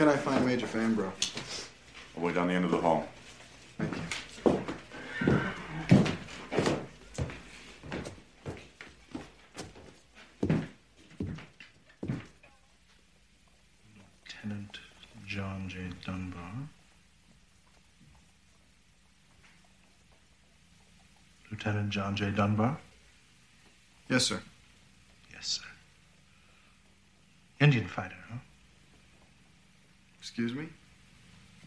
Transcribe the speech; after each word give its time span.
can 0.00 0.08
I 0.08 0.16
find 0.16 0.46
Major 0.46 0.66
Fambro? 0.66 1.04
All 1.04 1.12
the 2.16 2.20
way 2.20 2.32
down 2.32 2.48
the 2.48 2.54
end 2.54 2.64
of 2.64 2.70
the 2.70 2.78
hall. 2.78 3.06
Thank 3.76 3.94
you. 3.94 4.02
Lieutenant 14.24 14.78
John 15.26 15.68
J. 15.68 15.90
Dunbar. 16.06 16.50
Lieutenant 21.50 21.90
John 21.90 22.16
J. 22.16 22.30
Dunbar? 22.30 22.78
Yes, 24.08 24.24
sir. 24.24 24.40
Yes, 25.30 25.46
sir. 25.46 25.68
Indian 27.60 27.86
fighter, 27.86 28.16
huh? 28.30 28.38
Excuse 30.40 30.58
me? 30.58 30.72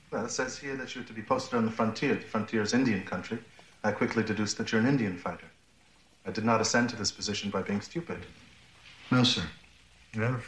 Well, 0.09 0.26
it 0.26 0.32
says 0.32 0.58
here 0.58 0.76
that 0.77 0.95
you're 0.95 1.04
to 1.04 1.14
be 1.14 1.22
posted 1.22 1.54
on 1.54 1.66
the 1.66 1.72
frontier. 1.72 2.16
The 2.16 2.22
frontier 2.22 2.64
is 2.64 2.73
Indian 2.73 3.04
country. 3.04 3.38
I 3.84 3.91
quickly 3.91 4.23
deduced 4.23 4.58
that 4.58 4.72
you're 4.72 4.81
an 4.81 4.88
Indian 4.88 5.16
fighter. 5.16 5.45
I 6.26 6.31
did 6.31 6.44
not 6.44 6.59
ascend 6.59 6.90
to 6.90 6.95
this 6.95 7.12
position 7.12 7.52
by 7.52 7.62
being 7.62 7.81
stupid. 7.81 8.26
No, 9.12 9.23
sir. 9.23 9.44
Yes. 10.17 10.41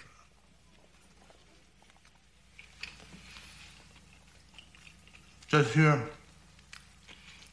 Says 5.51 5.71
here 5.71 6.01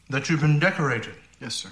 that 0.08 0.30
you've 0.30 0.40
been 0.40 0.58
decorated, 0.58 1.16
Yes, 1.38 1.54
sir. 1.54 1.68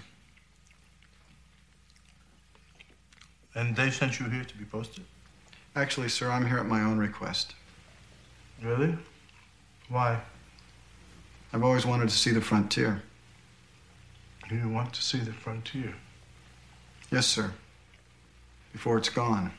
and 3.54 3.74
they 3.74 3.90
sent 3.90 4.20
you 4.20 4.28
here 4.28 4.44
to 4.44 4.58
be 4.58 4.66
posted. 4.66 5.04
Actually, 5.74 6.10
sir, 6.10 6.30
I'm 6.30 6.46
here 6.46 6.58
at 6.58 6.66
my 6.66 6.82
own 6.82 6.98
request. 6.98 7.54
Really? 8.62 8.96
Why? 9.88 10.20
I've 11.52 11.64
always 11.64 11.86
wanted 11.86 12.08
to 12.08 12.14
see 12.16 12.30
the 12.30 12.40
frontier. 12.40 13.02
You 14.50 14.68
want 14.68 14.92
to 14.94 15.02
see 15.02 15.18
the 15.18 15.32
frontier? 15.32 15.94
Yes, 17.10 17.26
sir. 17.26 17.52
Before 18.72 18.98
it's 18.98 19.08
gone. 19.08 19.52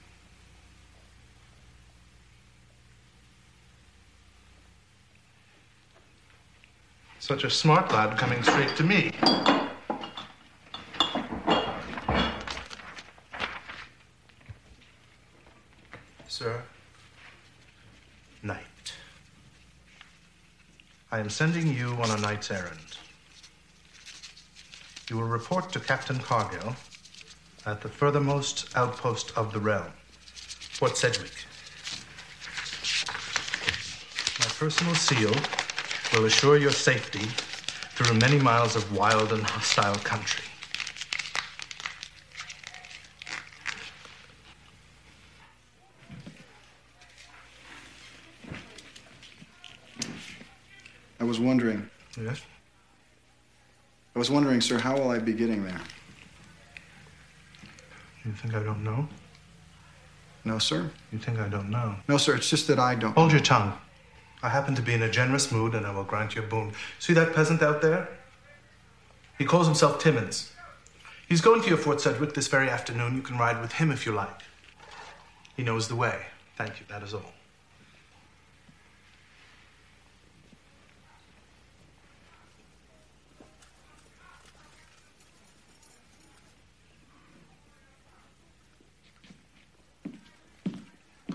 Such 7.19 7.43
a 7.43 7.49
smart 7.49 7.91
lad 7.91 8.17
coming 8.17 8.41
straight 8.43 8.75
to 8.77 8.83
me. 8.83 9.11
Sir, 16.27 16.63
knight. 18.41 18.57
I 21.13 21.19
am 21.19 21.29
sending 21.29 21.67
you 21.67 21.89
on 22.01 22.09
a 22.09 22.21
knight's 22.21 22.49
errand. 22.51 22.79
You 25.09 25.17
will 25.17 25.27
report 25.27 25.69
to 25.73 25.79
Captain 25.81 26.17
Cargill 26.17 26.73
at 27.65 27.81
the 27.81 27.89
furthermost 27.89 28.69
outpost 28.77 29.37
of 29.37 29.51
the 29.51 29.59
realm, 29.59 29.91
Fort 30.23 30.95
Sedgwick. 30.95 31.33
My 34.39 34.45
personal 34.57 34.95
seal 34.95 35.35
will 36.13 36.25
assure 36.25 36.57
your 36.57 36.71
safety 36.71 37.27
through 37.95 38.17
many 38.17 38.39
miles 38.39 38.77
of 38.77 38.95
wild 38.95 39.33
and 39.33 39.43
hostile 39.43 39.95
country. 39.95 40.45
I 51.21 51.23
was 51.23 51.39
wondering. 51.39 51.87
Yes? 52.19 52.41
I 54.10 54.10
was 54.21 54.29
wondering, 54.29 54.61
sir, 54.61 54.77
how 54.77 54.95
will 54.95 55.09
I 55.09 55.17
be 55.17 55.33
getting 55.33 55.63
there? 55.63 55.81
You 58.23 58.31
think 58.33 58.53
I 58.53 58.61
don't 58.61 58.83
know? 58.83 59.09
No, 60.45 60.59
sir. 60.59 60.91
You 61.11 61.17
think 61.17 61.39
I 61.39 61.47
don't 61.47 61.71
know? 61.71 61.95
No, 62.07 62.17
sir. 62.17 62.35
It's 62.35 62.47
just 62.47 62.67
that 62.67 62.77
I 62.77 62.93
don't. 62.93 63.13
Hold 63.13 63.31
your 63.31 63.41
tongue. 63.41 63.73
I 64.43 64.49
happen 64.49 64.75
to 64.75 64.81
be 64.83 64.93
in 64.93 65.01
a 65.01 65.09
generous 65.09 65.51
mood 65.51 65.73
and 65.73 65.87
I 65.87 65.91
will 65.91 66.03
grant 66.03 66.35
you 66.35 66.43
a 66.43 66.45
boon. 66.45 66.71
See 66.99 67.13
that 67.13 67.33
peasant 67.33 67.63
out 67.63 67.81
there? 67.81 68.09
He 69.39 69.45
calls 69.45 69.65
himself 69.65 69.97
Timmins. 69.97 70.51
He's 71.27 71.41
going 71.41 71.63
to 71.63 71.69
your 71.69 71.79
Fort 71.79 71.99
Sedgwick 71.99 72.35
this 72.35 72.47
very 72.47 72.69
afternoon. 72.69 73.15
You 73.15 73.23
can 73.23 73.39
ride 73.39 73.59
with 73.59 73.71
him 73.71 73.89
if 73.89 74.05
you 74.05 74.11
like. 74.11 74.41
He 75.57 75.63
knows 75.63 75.87
the 75.87 75.95
way. 75.95 76.27
Thank 76.57 76.79
you, 76.79 76.85
that 76.89 77.01
is 77.01 77.15
all. 77.15 77.33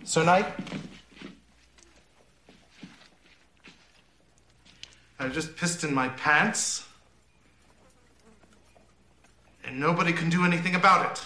Sir 0.06 0.22
Knight? 0.22 0.47
I 5.19 5.28
just 5.28 5.56
pissed 5.56 5.83
in 5.83 5.93
my 5.93 6.09
pants. 6.11 6.87
And 9.65 9.81
nobody 9.81 10.12
can 10.12 10.31
do 10.31 10.45
anything 10.45 10.77
about 10.77 11.11
it. 11.11 11.25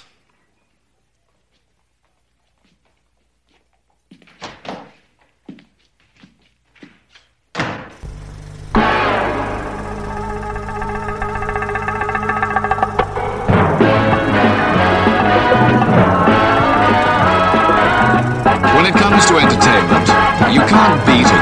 Comes 19.21 19.31
to 19.31 19.37
entertainment, 19.37 20.09
you 20.53 20.61
can't 20.61 21.07
beat 21.07 21.27
a 21.27 21.40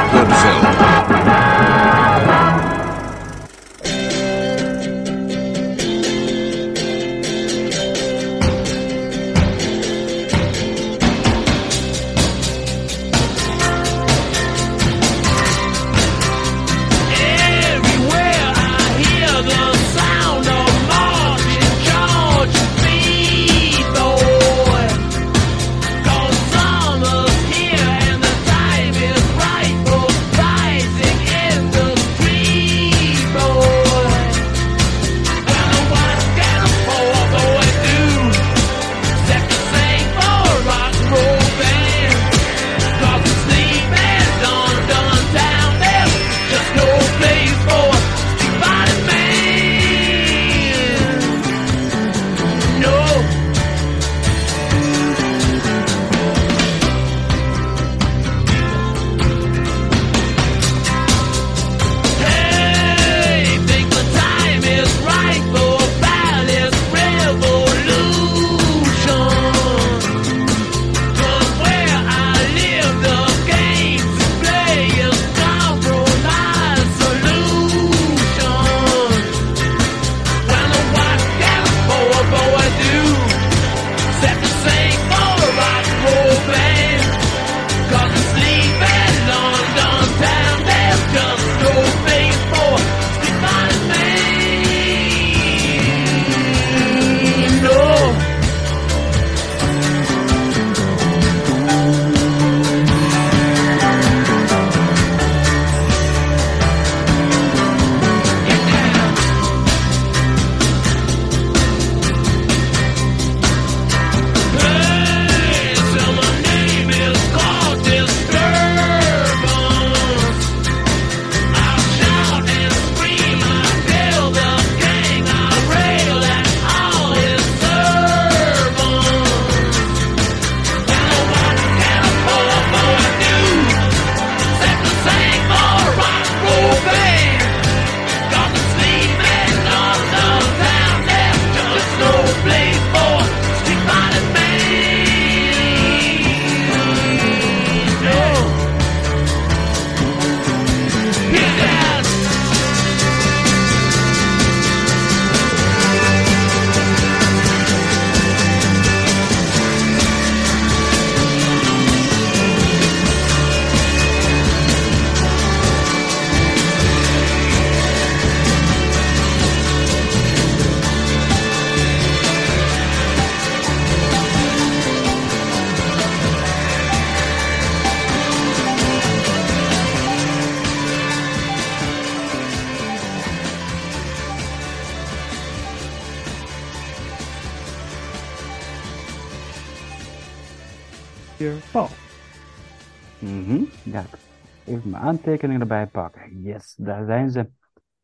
aantekeningen 195.29 195.61
erbij 195.61 195.87
pakken. 195.87 196.41
Yes, 196.41 196.75
daar 196.75 197.05
zijn 197.05 197.31
ze. 197.31 197.51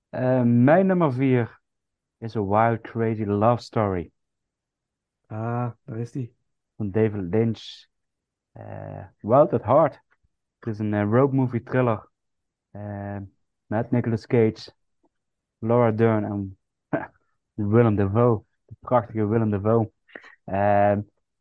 Eh, 0.08 0.42
mijn 0.42 0.86
nummer 0.86 1.12
vier 1.12 1.60
is 2.18 2.36
A 2.36 2.44
Wild 2.44 2.80
Crazy 2.80 3.24
Love 3.24 3.62
Story 3.62 4.10
Ah, 5.26 5.70
daar 5.84 5.98
is 5.98 6.12
die. 6.12 6.34
van 6.76 6.90
David 6.90 7.22
Lynch. 7.22 7.86
Eh, 8.52 9.04
Wild 9.18 9.52
at 9.52 9.62
Heart. 9.62 10.00
Het 10.58 10.72
is 10.72 10.78
een 10.78 10.94
eh, 10.94 11.02
road 11.02 11.32
movie 11.32 11.62
thriller 11.62 12.08
met 13.66 13.90
Nicolas 13.90 14.26
Cage, 14.26 14.72
Laura 15.58 15.90
Dern 15.90 16.24
en 16.24 16.58
Willem 17.72 17.96
Dafoe. 17.96 18.44
De 18.64 18.74
prachtige 18.80 19.26
Willem 19.26 19.50
Dafoe. 19.50 19.90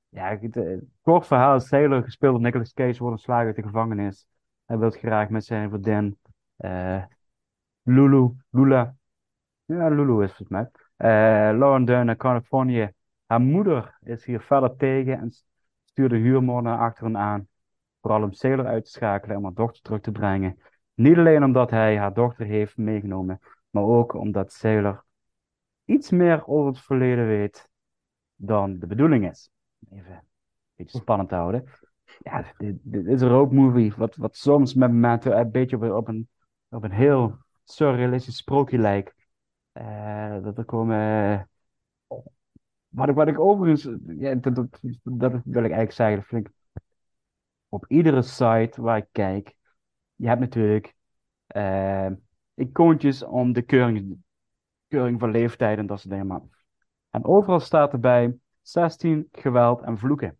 Ja, 0.09 0.37
het, 0.39 0.83
kort 1.01 1.27
verhaal. 1.27 1.59
Sailor, 1.59 2.03
gespeeld 2.03 2.33
door 2.33 2.41
Nicolas 2.41 2.73
Cage, 2.73 2.97
wordt 2.97 3.15
ontslagen 3.15 3.45
uit 3.45 3.55
de 3.55 3.61
gevangenis. 3.61 4.27
Hij 4.65 4.77
wil 4.77 4.89
graag 4.89 5.29
met 5.29 5.45
zijn 5.45 5.69
vriendin 5.69 6.17
eh, 6.55 7.03
Lulu, 7.81 8.31
Lula. 8.49 8.95
Ja, 9.65 9.89
Lulu 9.89 10.23
is 10.23 10.37
het 10.37 10.49
mij. 10.49 10.69
Lauren 11.53 11.85
Dern 11.85 12.05
naar 12.05 12.15
Californië. 12.15 12.91
Haar 13.25 13.41
moeder 13.41 13.97
is 14.01 14.25
hier 14.25 14.41
verder 14.41 14.75
tegen 14.75 15.19
en 15.19 15.31
stuurt 15.85 16.09
de 16.09 16.17
huurmoordenaar 16.17 16.79
achter 16.79 17.03
hen 17.03 17.17
aan. 17.17 17.47
Vooral 18.01 18.23
om 18.23 18.31
Sailor 18.31 18.65
uit 18.65 18.85
te 18.85 18.91
schakelen 18.91 19.35
en 19.35 19.43
haar 19.43 19.53
dochter 19.53 19.81
terug 19.81 20.01
te 20.01 20.11
brengen. 20.11 20.59
Niet 20.93 21.17
alleen 21.17 21.43
omdat 21.43 21.69
hij 21.69 21.97
haar 21.97 22.13
dochter 22.13 22.45
heeft 22.45 22.77
meegenomen, 22.77 23.39
maar 23.69 23.83
ook 23.83 24.13
omdat 24.13 24.51
Sailor 24.51 25.05
iets 25.85 26.09
meer 26.09 26.47
over 26.47 26.71
het 26.71 26.81
verleden 26.81 27.27
weet 27.27 27.69
dan 28.35 28.79
de 28.79 28.87
bedoeling 28.87 29.29
is. 29.29 29.49
Even 29.89 30.23
beetje 30.75 30.99
spannend 30.99 31.29
te 31.29 31.35
houden. 31.35 31.63
Ja, 32.23 32.53
dit, 32.57 33.05
is 33.07 33.21
een 33.21 33.27
roadmovie, 33.27 33.93
wat, 33.97 34.15
wat 34.15 34.35
soms 34.35 34.73
met 34.73 34.91
momenten 34.91 35.37
een 35.39 35.51
beetje 35.51 35.95
op, 35.95 36.07
een, 36.07 36.29
op 36.69 36.83
een 36.83 36.91
heel 36.91 37.37
surrealistisch 37.63 38.37
sprookje 38.37 38.77
lijkt. 38.77 39.13
Eh, 39.71 40.43
dat 40.43 40.57
er 40.57 40.65
komen. 40.65 40.97
eh, 40.97 41.41
wat 42.87 43.09
ik, 43.09 43.15
wat 43.15 43.27
ik 43.27 43.39
overigens. 43.39 43.89
Ja, 44.07 44.35
dat, 44.35 44.55
dat, 44.55 44.79
dat 45.03 45.31
wil 45.31 45.63
ik 45.63 45.71
eigenlijk 45.71 45.91
zeggen. 45.91 46.15
Dat 46.17 46.25
vind. 46.25 46.49
Op 47.69 47.85
iedere 47.87 48.21
site 48.21 48.81
waar 48.81 48.97
ik 48.97 49.07
kijk. 49.11 49.55
Je 50.15 50.27
hebt 50.27 50.39
natuurlijk. 50.39 50.93
eh 51.47 52.07
icoontjes 52.55 53.23
om 53.23 53.53
de 53.53 53.61
keuring, 53.61 54.17
keuring 54.87 55.19
van 55.19 55.31
leeftijd 55.31 55.77
en 55.77 55.85
dat 55.85 55.99
soort 55.99 56.09
dingen. 56.09 56.27
Maar, 56.27 56.41
en 57.09 57.25
overal 57.25 57.59
staat 57.59 57.93
erbij 57.93 58.37
16, 58.61 59.27
geweld 59.31 59.81
en 59.81 59.97
vloeken. 59.97 60.37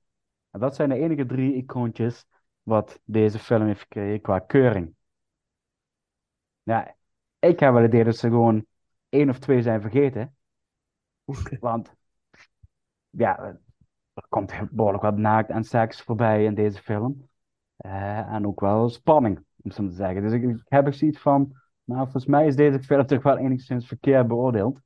En 0.53 0.59
dat 0.59 0.75
zijn 0.75 0.89
de 0.89 0.95
enige 0.95 1.25
drie 1.25 1.55
icoontjes 1.55 2.25
wat 2.61 3.00
deze 3.03 3.39
film 3.39 3.65
heeft 3.65 3.81
gekregen 3.81 4.21
qua 4.21 4.39
keuring. 4.39 4.95
Ja, 6.63 6.95
ik 7.39 7.59
heb 7.59 7.73
wel 7.73 7.81
het 7.81 7.91
idee 7.94 8.03
dat 8.03 8.17
ze 8.17 8.27
gewoon 8.27 8.65
één 9.09 9.29
of 9.29 9.39
twee 9.39 9.61
zijn 9.61 9.81
vergeten. 9.81 10.35
Want 11.59 11.94
ja, 13.09 13.39
er 14.13 14.27
komt 14.29 14.53
behoorlijk 14.71 15.03
wat 15.03 15.17
naakt 15.17 15.50
en 15.50 15.63
seks 15.63 16.01
voorbij 16.01 16.44
in 16.44 16.53
deze 16.53 16.81
film. 16.81 17.29
Eh, 17.75 18.33
en 18.33 18.47
ook 18.47 18.59
wel 18.59 18.89
spanning, 18.89 19.45
om 19.61 19.71
zo 19.71 19.88
te 19.88 19.94
zeggen. 19.94 20.21
Dus 20.21 20.31
ik, 20.31 20.44
ik 20.44 20.61
heb 20.65 20.88
ook 20.88 20.94
zoiets 20.94 21.19
van, 21.19 21.61
nou, 21.83 22.01
volgens 22.01 22.25
mij 22.25 22.47
is 22.47 22.55
deze 22.55 22.83
film 22.83 23.05
toch 23.07 23.23
wel 23.23 23.38
enigszins 23.38 23.88
verkeerd 23.88 24.27
beoordeeld. 24.27 24.79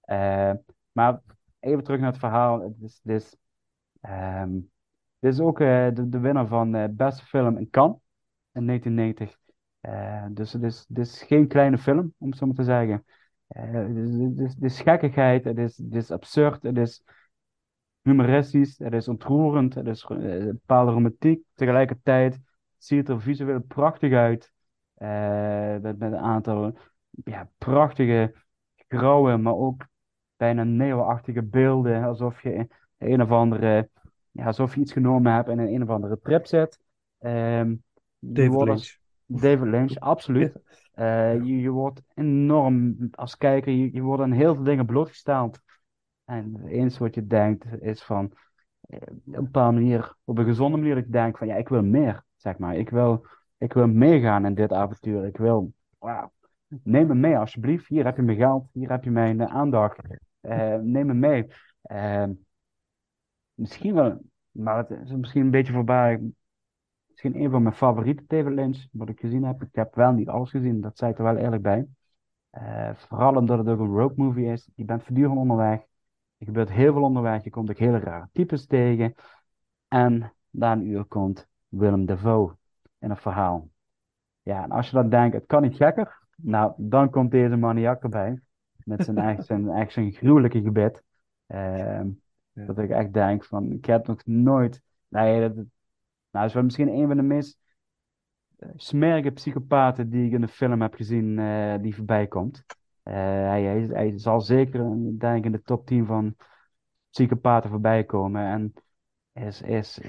Eh, 0.00 0.52
maar 0.92 1.20
even 1.60 1.84
terug 1.84 2.00
naar 2.00 2.10
het 2.10 2.18
verhaal. 2.18 2.60
Het 2.60 2.80
is, 2.80 3.00
het 3.02 3.12
is, 3.22 3.36
ehm, 4.00 4.58
dit 5.24 5.32
is 5.32 5.40
ook 5.40 5.60
eh, 5.60 5.88
de, 5.94 6.18
winnaar 6.18 6.46
van 6.46 6.74
eh, 6.74 6.88
beste 6.90 7.24
film 7.24 7.58
in 7.58 7.70
Cannes 7.70 7.96
in 8.52 8.66
1990. 8.66 9.38
Eh, 9.80 10.26
dus 10.30 10.52
het 10.52 10.98
is, 10.98 11.22
geen 11.22 11.48
kleine 11.48 11.78
film, 11.78 12.14
om 12.18 12.28
het 12.28 12.38
zo 12.38 12.46
maar 12.46 12.54
te 12.54 12.62
zeggen. 12.62 13.04
Het, 13.46 13.96
is, 13.96 14.54
het, 14.54 14.62
is, 14.62 14.80
gekkigheid, 14.80 15.44
het 15.44 15.58
is, 15.58 15.78
is 15.90 16.10
absurd, 16.10 16.62
het 16.62 16.76
is 16.78 17.02
humoristisch, 18.02 18.78
het 18.78 18.92
is 18.92 19.08
ontroerend, 19.08 19.74
het 19.74 19.86
is 19.86 20.04
een 20.08 20.46
bepaalde 20.46 20.92
romantiek. 20.92 21.42
Tegelijkertijd 21.54 22.40
ziet 22.78 22.98
het 22.98 23.08
er 23.08 23.20
visueel 23.20 23.60
prachtig 23.60 24.12
uit. 24.12 24.52
met, 25.82 25.98
met 25.98 26.12
een 26.12 26.16
aantal 26.16 26.78
ja, 27.24 27.50
prachtige 27.58 28.34
grauwe, 28.88 29.36
maar 29.36 29.54
ook 29.54 29.86
bijna 30.36 30.64
neoachtige 30.64 31.42
beelden. 31.42 32.04
Alsof 32.04 32.42
je 32.42 32.68
een 32.98 33.22
of 33.22 33.30
andere, 33.30 33.88
ja, 34.34 34.44
alsof 34.44 34.74
je 34.74 34.80
iets 34.80 34.92
genomen 34.92 35.32
hebt 35.32 35.48
en 35.48 35.58
in 35.58 35.74
een 35.74 35.82
of 35.82 35.88
andere 35.88 36.18
trip 36.22 36.46
zit. 36.46 36.78
Ehm, 37.18 37.70
je 38.18 38.32
David 38.32 38.52
wordt 38.52 38.70
Lynch. 38.70 38.98
David 39.26 39.68
Lynch, 39.68 39.98
absoluut. 39.98 40.52
Eh, 40.94 41.34
je, 41.34 41.60
je 41.60 41.70
wordt 41.70 42.02
enorm 42.14 42.96
als 43.10 43.36
kijker, 43.36 43.72
je, 43.72 43.92
je 43.92 44.02
wordt 44.02 44.22
aan 44.22 44.32
heel 44.32 44.54
veel 44.54 44.64
dingen 44.64 44.86
blootgesteld. 44.86 45.60
En 46.24 46.54
het 46.54 46.66
enige 46.66 46.98
wat 46.98 47.14
je 47.14 47.26
denkt 47.26 47.64
is 47.80 48.02
van, 48.02 48.32
eh, 48.80 48.98
op 49.02 49.08
een 49.08 49.44
bepaalde 49.44 49.80
manier, 49.80 50.14
op 50.24 50.38
een 50.38 50.44
gezonde 50.44 50.76
manier, 50.76 50.94
dat 50.94 51.04
je 51.04 51.10
denkt 51.10 51.38
van, 51.38 51.46
ja, 51.46 51.54
ik 51.54 51.68
wil 51.68 51.82
meer, 51.82 52.24
zeg 52.36 52.58
maar. 52.58 52.76
Ik 52.76 52.90
wil, 52.90 53.26
ik 53.58 53.72
wil 53.72 53.86
meegaan 53.86 54.46
in 54.46 54.54
dit 54.54 54.72
avontuur. 54.72 55.24
Ik 55.24 55.36
wil, 55.36 55.72
wauw, 55.98 56.32
neem 56.82 57.06
me 57.06 57.14
mee 57.14 57.38
alsjeblieft. 57.38 57.88
Hier 57.88 58.04
heb 58.04 58.16
je 58.16 58.22
mijn 58.22 58.38
geld, 58.38 58.68
hier 58.72 58.90
heb 58.90 59.04
je 59.04 59.10
mijn 59.10 59.40
eh, 59.40 59.54
aandacht. 59.54 59.98
Neem 60.80 61.06
me 61.06 61.14
mee. 61.14 61.46
Misschien 63.54 63.94
wel, 63.94 64.20
maar 64.50 64.76
het 64.76 64.90
is 64.90 65.10
misschien 65.10 65.40
een 65.40 65.50
beetje 65.50 65.72
voorbij. 65.72 66.20
Misschien 67.06 67.42
een 67.42 67.50
van 67.50 67.62
mijn 67.62 67.74
favoriete 67.74 68.50
Lynch, 68.50 68.86
wat 68.92 69.08
ik 69.08 69.20
gezien 69.20 69.44
heb. 69.44 69.62
Ik 69.62 69.74
heb 69.74 69.94
wel 69.94 70.12
niet 70.12 70.28
alles 70.28 70.50
gezien, 70.50 70.80
dat 70.80 70.98
zei 70.98 71.10
ik 71.10 71.18
er 71.18 71.24
wel 71.24 71.36
eerlijk 71.36 71.62
bij. 71.62 71.86
Eh, 72.50 72.94
vooral 72.94 73.36
omdat 73.36 73.58
het 73.58 73.68
ook 73.68 73.78
een 73.78 73.96
road 73.96 74.16
movie 74.16 74.52
is. 74.52 74.68
Je 74.74 74.84
bent 74.84 75.02
voortdurend 75.02 75.38
onderweg. 75.38 75.80
Er 76.38 76.46
gebeurt 76.46 76.70
heel 76.70 76.92
veel 76.92 77.02
onderweg. 77.02 77.44
Je 77.44 77.50
komt 77.50 77.70
ook 77.70 77.78
hele 77.78 77.98
rare 77.98 78.28
types 78.32 78.66
tegen. 78.66 79.14
En 79.88 80.32
na 80.50 80.72
een 80.72 80.86
uur 80.86 81.04
komt 81.04 81.46
Willem 81.68 82.06
Dafoe 82.06 82.56
in 82.98 83.10
een 83.10 83.16
verhaal. 83.16 83.68
Ja, 84.42 84.62
en 84.62 84.70
als 84.70 84.90
je 84.90 84.96
dan 84.96 85.08
denkt, 85.08 85.34
het 85.34 85.46
kan 85.46 85.62
niet 85.62 85.76
gekker. 85.76 86.22
Nou, 86.36 86.72
dan 86.76 87.10
komt 87.10 87.30
deze 87.30 87.56
maniak 87.56 88.02
erbij. 88.02 88.40
Met 88.76 89.04
zijn 89.04 89.18
echt 89.28 89.46
zijn, 89.46 89.68
echt 89.68 89.92
zijn 89.92 90.12
gruwelijke 90.12 90.62
gebed. 90.62 91.02
Ehm, 91.46 92.08
Ja. 92.54 92.64
Dat 92.64 92.78
ik 92.78 92.90
echt 92.90 93.12
denk 93.12 93.44
van, 93.44 93.72
ik 93.72 93.84
heb 93.84 94.06
nog 94.06 94.26
nooit... 94.26 94.82
Nee, 95.08 95.40
dat, 95.40 95.54
nou, 95.54 95.66
dat 96.30 96.44
is 96.44 96.52
wel 96.52 96.62
misschien 96.62 96.88
een 96.88 97.06
van 97.06 97.16
de 97.16 97.22
meest 97.22 97.58
eh, 98.64 98.68
smerige 98.76 99.30
psychopaten 99.30 100.10
die 100.10 100.26
ik 100.26 100.32
in 100.32 100.40
de 100.40 100.48
film 100.48 100.82
heb 100.82 100.94
gezien, 100.94 101.38
eh, 101.38 101.74
die 101.80 101.94
voorbij 101.94 102.26
komt. 102.26 102.64
Eh, 103.02 103.14
hij, 103.14 103.62
hij, 103.62 103.88
hij 103.92 104.18
zal 104.18 104.40
zeker, 104.40 104.80
denk 105.18 105.38
ik, 105.38 105.44
in 105.44 105.52
de 105.52 105.62
top 105.62 105.86
10 105.86 106.06
van 106.06 106.34
psychopaten 107.10 107.70
voorbij 107.70 108.04
komen. 108.04 108.42
En 108.42 108.72
is, 109.32 109.62
is 109.62 110.00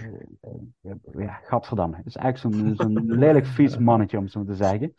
ja, 1.11 1.39
gadverdamme. 1.43 2.01
is 2.03 2.15
echt 2.15 2.39
zo'n 2.39 2.75
lelijk 3.05 3.45
vies 3.45 3.77
mannetje, 3.77 4.17
om 4.17 4.23
het 4.23 4.31
zo 4.31 4.43
te 4.43 4.55
zeggen. 4.55 4.95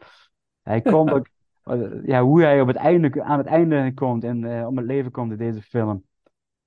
Hij 0.62 0.80
komt 0.80 1.10
ook, 1.10 1.28
ja, 2.04 2.22
hoe 2.22 2.42
hij 2.42 2.60
op 2.60 2.66
het 2.66 2.76
einde, 2.76 3.22
aan 3.22 3.38
het 3.38 3.46
einde 3.46 3.94
komt 3.94 4.24
en 4.24 4.66
om 4.66 4.76
het 4.76 4.86
leven 4.86 5.10
komt 5.10 5.30
in 5.30 5.38
deze 5.38 5.62
film, 5.62 6.04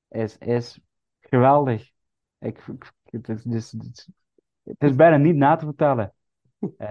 is, 0.10 0.38
is 0.38 0.80
geweldig. 1.20 1.92
Ik, 2.40 2.58
ik- 2.68 2.94
het, 3.04 3.30
is, 3.30 3.44
het, 3.44 3.54
is, 3.54 3.72
het 3.72 3.84
is- 3.84 4.10
het 4.64 4.84
is 4.84 4.96
bijna 4.96 5.18
niet 5.18 5.36
na 5.36 5.56
te 5.56 5.66
vertellen. 5.66 6.14
Eh, 6.78 6.88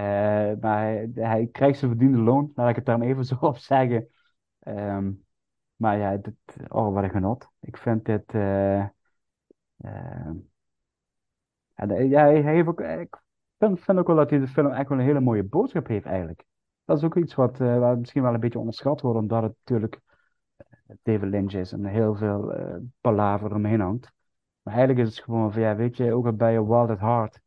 maar 0.60 0.82
hij, 0.84 1.10
hij 1.14 1.48
krijgt 1.52 1.78
zijn 1.78 1.90
verdiende 1.90 2.18
loon, 2.18 2.52
laat 2.54 2.68
ik 2.70 2.76
het 2.76 2.84
daar 2.86 3.00
even 3.00 3.24
zo 3.26 3.36
op 3.40 3.56
zeggen. 3.58 4.08
Ehm, 4.60 5.12
maar 5.76 5.98
ja, 5.98 6.16
dit, 6.16 6.34
oh, 6.68 6.94
wat 6.94 7.02
een 7.04 7.10
genot. 7.10 7.48
Ik 7.60 7.76
vind 7.76 8.04
dit. 8.04 8.24
eh, 8.34 8.80
ehm, 9.78 10.36
ja, 11.76 11.86
de- 11.86 11.94
hij 11.94 12.08
hij 12.42 12.54
heeft 12.54 12.68
ook, 12.68 12.80
ik 12.80 13.22
vind, 13.58 13.80
vind 13.80 13.98
ook 13.98 14.06
wel 14.06 14.16
dat 14.16 14.28
deze 14.28 14.46
film 14.48 14.70
echt 14.72 14.88
wel 14.88 14.98
een 14.98 15.04
hele 15.04 15.20
mooie 15.20 15.42
boodschap 15.44 15.86
heeft, 15.86 16.06
eigenlijk. 16.06 16.44
Dat 16.84 16.98
is 16.98 17.04
ook 17.04 17.16
iets 17.16 17.34
wat, 17.34 17.60
eh, 17.60 17.78
wat 17.78 17.98
misschien 17.98 18.22
wel 18.22 18.34
een 18.34 18.40
beetje 18.40 18.58
onderschat 18.58 19.00
wordt, 19.00 19.18
omdat 19.18 19.42
het 19.42 19.52
natuurlijk 19.64 20.00
eh, 20.06 20.07
David 21.02 21.28
Lynch 21.28 21.52
is 21.52 21.72
en 21.72 21.84
heel 21.84 22.14
veel 22.14 22.52
eh 22.54 22.76
palaver 23.00 23.80
hangt. 23.80 24.12
Maar 24.62 24.74
eigenlijk 24.74 25.08
is 25.08 25.16
het 25.16 25.24
gewoon 25.24 25.52
van, 25.52 25.62
ja, 25.62 25.76
weet 25.76 25.96
je, 25.96 26.12
ook 26.12 26.36
bij 26.36 26.52
je 26.52 26.66
Wild 26.66 26.90
at 26.90 26.98
Heart, 26.98 27.40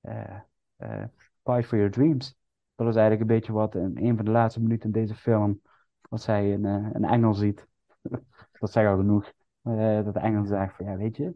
eh, 0.00 0.40
eh, 0.76 1.04
Fight 1.42 1.66
for 1.66 1.78
Your 1.78 1.90
Dreams. 1.90 2.36
Dat 2.74 2.88
is 2.88 2.94
eigenlijk 2.94 3.20
een 3.20 3.36
beetje 3.36 3.52
wat 3.52 3.74
in 3.74 3.96
een 3.96 4.16
van 4.16 4.24
de 4.24 4.30
laatste 4.30 4.60
minuten 4.60 4.86
in 4.86 5.00
deze 5.00 5.14
film, 5.14 5.60
als 6.08 6.26
hij 6.26 6.54
een, 6.54 6.64
een 6.64 7.04
engel 7.04 7.34
ziet. 7.34 7.66
Dat 8.60 8.72
zegt 8.72 8.88
al 8.88 8.96
genoeg. 8.96 9.32
dat 9.62 10.14
de 10.14 10.20
engel 10.20 10.44
zegt 10.44 10.76
van, 10.76 10.86
ja, 10.86 10.96
weet 10.96 11.16
je, 11.16 11.34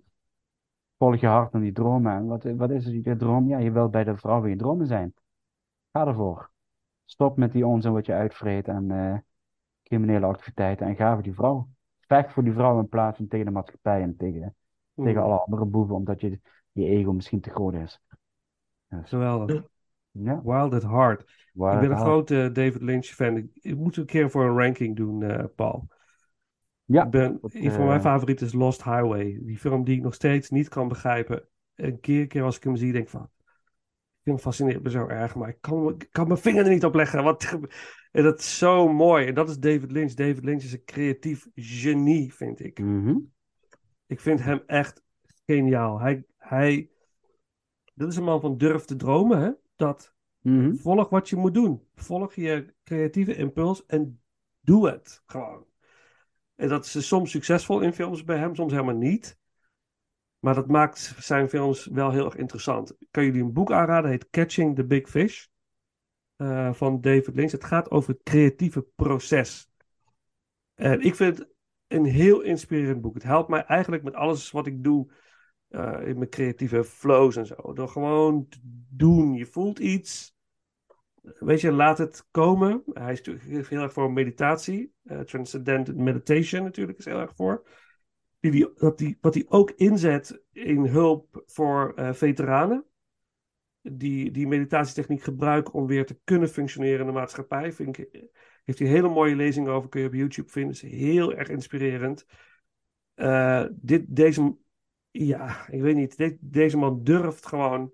volg 0.99 1.17
je 1.17 1.27
hart 1.27 1.53
naar 1.53 1.63
die 1.63 1.73
dromen. 1.73 2.13
En 2.13 2.27
wat, 2.27 2.43
wat 2.45 2.71
is 2.71 2.85
je 2.87 3.17
droom? 3.17 3.49
Ja, 3.49 3.59
je 3.59 3.71
wilt 3.73 3.91
bij 3.91 4.05
de 4.05 4.17
vrouw 4.17 4.41
van 4.41 4.51
je 4.51 4.57
dromen 4.57 4.87
zijn. 4.87 5.15
Ga 5.93 6.07
ervoor. 6.07 6.51
Stop 7.05 7.37
met 7.37 7.53
die 7.53 7.67
onzin 7.67 7.93
wat 7.93 8.07
je 8.07 8.13
uitvreet 8.13 8.69
en 8.69 8.91
criminele 9.91 10.27
activiteiten 10.27 10.87
en 10.87 10.97
ga 10.97 11.15
voor 11.15 11.23
die 11.23 11.35
vrouw. 11.35 11.69
Vecht 12.01 12.33
voor 12.33 12.45
die 12.45 12.53
vrouw 12.53 12.79
in 12.79 12.89
plaats 12.89 13.17
van 13.17 13.29
tegen 13.29 13.47
de 13.47 13.53
maatschappij 13.53 14.03
en 14.03 14.17
tegen, 14.17 14.57
tegen 14.95 15.23
alle 15.23 15.39
andere 15.39 15.65
boeven, 15.65 15.95
omdat 15.95 16.21
je, 16.21 16.41
je 16.73 16.85
ego 16.85 17.13
misschien 17.13 17.41
te 17.41 17.51
groot 17.51 17.75
is. 17.75 18.03
Dus, 18.89 19.09
Geweldig. 19.09 19.63
ja, 20.11 20.43
Wild 20.43 20.75
at 20.75 20.83
Heart. 20.83 21.21
Ik 21.21 21.81
ben 21.81 21.91
een 21.91 21.97
grote 21.97 22.51
David 22.53 22.81
Lynch 22.81 23.07
fan. 23.07 23.51
Ik, 23.55 23.77
moet 23.77 23.97
een 23.97 24.07
keer 24.07 24.31
voor 24.31 24.45
een 24.45 24.57
ranking 24.57 24.97
doen, 24.97 25.23
eh, 25.23 25.45
Paul. 25.55 25.89
Ja, 26.85 27.05
ik 27.05 27.11
ben, 27.11 27.39
dat, 27.41 27.55
een 27.55 27.71
van 27.71 27.81
eh, 27.81 27.87
mijn 27.87 28.01
favorieten 28.01 28.47
is 28.47 28.53
Lost 28.53 28.85
Highway. 28.85 29.39
Die 29.43 29.59
film 29.59 29.85
die 29.85 29.97
ik 29.97 30.03
nog 30.03 30.15
steeds 30.15 30.51
niet 30.51 30.69
kan 30.69 30.89
begrijpen. 30.89 31.49
Een 31.75 32.01
keer, 32.01 32.27
keer 32.27 32.43
als 32.43 32.57
ik 32.57 32.65
hem 32.65 32.77
zie, 32.77 32.93
denk 32.93 33.05
ik 33.05 33.11
van... 33.11 33.31
Film 34.23 34.39
fascineert 34.39 34.83
me 34.83 34.91
zo 34.91 35.07
erg, 35.07 35.35
maar 35.35 35.49
ik 35.49 35.59
kan, 35.61 35.89
ik 35.89 36.09
kan 36.11 36.27
mijn 36.29 36.41
vinger 36.41 36.65
er 36.65 36.71
niet 36.71 36.85
op 36.85 36.95
leggen. 36.95 37.23
Wat, 37.23 37.59
en 38.13 38.23
dat 38.23 38.39
is 38.39 38.59
zo 38.59 38.89
mooi. 38.89 39.27
En 39.27 39.35
dat 39.35 39.49
is 39.49 39.59
David 39.59 39.91
Lynch. 39.93 40.13
David 40.13 40.45
Lynch 40.45 40.63
is 40.63 40.73
een 40.73 40.85
creatief 40.85 41.49
genie, 41.55 42.35
vind 42.35 42.65
ik. 42.65 42.79
mhm. 42.79 43.17
Ik 44.07 44.21
vind 44.21 44.43
hem 44.43 44.63
echt 44.67 45.03
geniaal. 45.47 46.01
Hij, 46.01 46.25
hij... 46.37 46.91
Dat 47.95 48.09
is 48.09 48.17
een 48.17 48.25
man 48.25 48.41
van 48.41 48.57
durf 48.57 48.85
te 48.85 48.97
dromen, 48.97 49.41
hè? 49.41 49.51
Dat 49.77 50.15
Mhm. 50.41 50.75
Volg 50.75 51.09
wat 51.09 51.29
je 51.29 51.37
moet 51.37 51.55
doen. 51.55 51.83
Volg 51.95 52.35
je 52.35 52.75
creatieve 52.85 53.35
impuls 53.35 53.87
en 53.87 54.21
doe 54.61 54.89
het 54.89 55.23
gewoon. 55.27 55.65
En 56.55 56.69
dat 56.69 56.85
is 56.85 57.07
soms 57.07 57.31
succesvol 57.31 57.81
in 57.81 57.93
films 57.93 58.25
bij 58.25 58.39
hem, 58.39 58.55
soms 58.55 58.73
helemaal 58.73 58.95
niet. 58.95 59.39
Maar 60.41 60.55
dat 60.55 60.67
maakt 60.69 61.15
zijn 61.19 61.49
films 61.49 61.87
wel 61.87 62.11
heel 62.11 62.25
erg 62.25 62.37
interessant. 62.37 62.91
Ik 62.99 63.09
kan 63.11 63.25
jullie 63.25 63.43
een 63.43 63.53
boek 63.53 63.73
aanraden, 63.73 64.11
heet 64.11 64.31
Catching 64.31 64.77
the 64.77 64.85
Big 64.87 65.09
Fish. 65.09 65.47
eh, 66.37 66.73
van 66.73 67.01
David 67.01 67.35
Lynch. 67.35 67.51
Het 67.51 67.65
gaat 67.65 67.91
over 67.91 68.13
het 68.13 68.23
creatieve 68.23 68.83
proces. 68.95 69.71
En 70.75 71.01
ik 71.01 71.15
vind 71.15 71.39
het 71.39 71.49
een 71.87 72.05
heel 72.05 72.41
inspirerend 72.41 73.01
boek. 73.01 73.15
Het 73.15 73.23
helpt 73.23 73.49
mij 73.49 73.65
eigenlijk 73.65 74.03
met 74.03 74.15
alles 74.15 74.51
wat 74.51 74.67
ik 74.67 74.85
doe 74.85 75.13
eh, 75.69 75.99
in 76.05 76.19
mijn 76.19 76.31
creatieve 76.31 76.85
flows 76.85 77.37
en 77.37 77.47
zo. 77.47 77.73
Door 77.73 77.89
gewoon 77.89 78.49
te 78.49 78.59
doen. 78.91 79.33
Je 79.35 79.47
voelt 79.47 79.79
iets. 79.79 80.35
Weet 81.23 81.61
je, 81.61 81.73
laat 81.73 81.99
het 81.99 82.27
komen. 82.31 82.83
Hij 82.93 83.13
is 83.13 83.23
natuurlijk 83.23 83.69
heel 83.69 83.83
erg 83.83 83.93
voor 83.93 84.13
meditatie. 84.13 84.93
Eh, 85.03 85.21
transcendent 85.21 85.97
meditation 85.97 86.63
natuurlijk 86.63 86.99
is 86.99 87.05
heel 87.05 87.21
erg 87.21 87.35
voor. 87.35 87.69
Die, 88.41 88.73
dat 88.75 88.99
die, 88.99 89.19
wat 89.21 89.35
hij 89.35 89.45
ook 89.49 89.71
inzet 89.71 90.43
in 90.53 90.87
hulp 90.87 91.43
voor 91.47 91.93
eh, 91.95 92.13
veteranen. 92.13 92.85
Die 93.83 94.31
die 94.31 94.47
meditatietechniek 94.47 95.23
gebruiken 95.23 95.75
om 95.75 95.87
weer 95.87 96.07
te 96.07 96.19
kunnen 96.25 96.49
functioneren 96.49 97.01
in 97.01 97.07
de 97.07 97.13
maatschappij. 97.13 97.73
Vind 97.73 97.99
ik, 97.99 98.29
heeft 98.65 98.79
hij 98.79 98.89
hele 98.89 99.09
mooie 99.09 99.37
lezing 99.37 99.69
over. 99.69 99.89
Kun 99.89 100.01
je 100.01 100.07
op 100.07 100.15
YouTube 100.15 100.51
vinden. 100.51 100.73
Is 100.73 100.83
heel 100.83 101.35
erg 101.35 101.49
inspirerend. 101.49 102.27
Eh, 103.15 103.67
dit, 103.73 104.05
deze, 104.09 104.57
ja, 105.11 105.69
ik 105.69 105.81
weet 105.81 105.97
niet. 105.97 106.17
De- 106.17 106.39
deze 106.41 106.77
man 106.77 107.05
durft 107.05 107.47
gewoon 107.47 107.93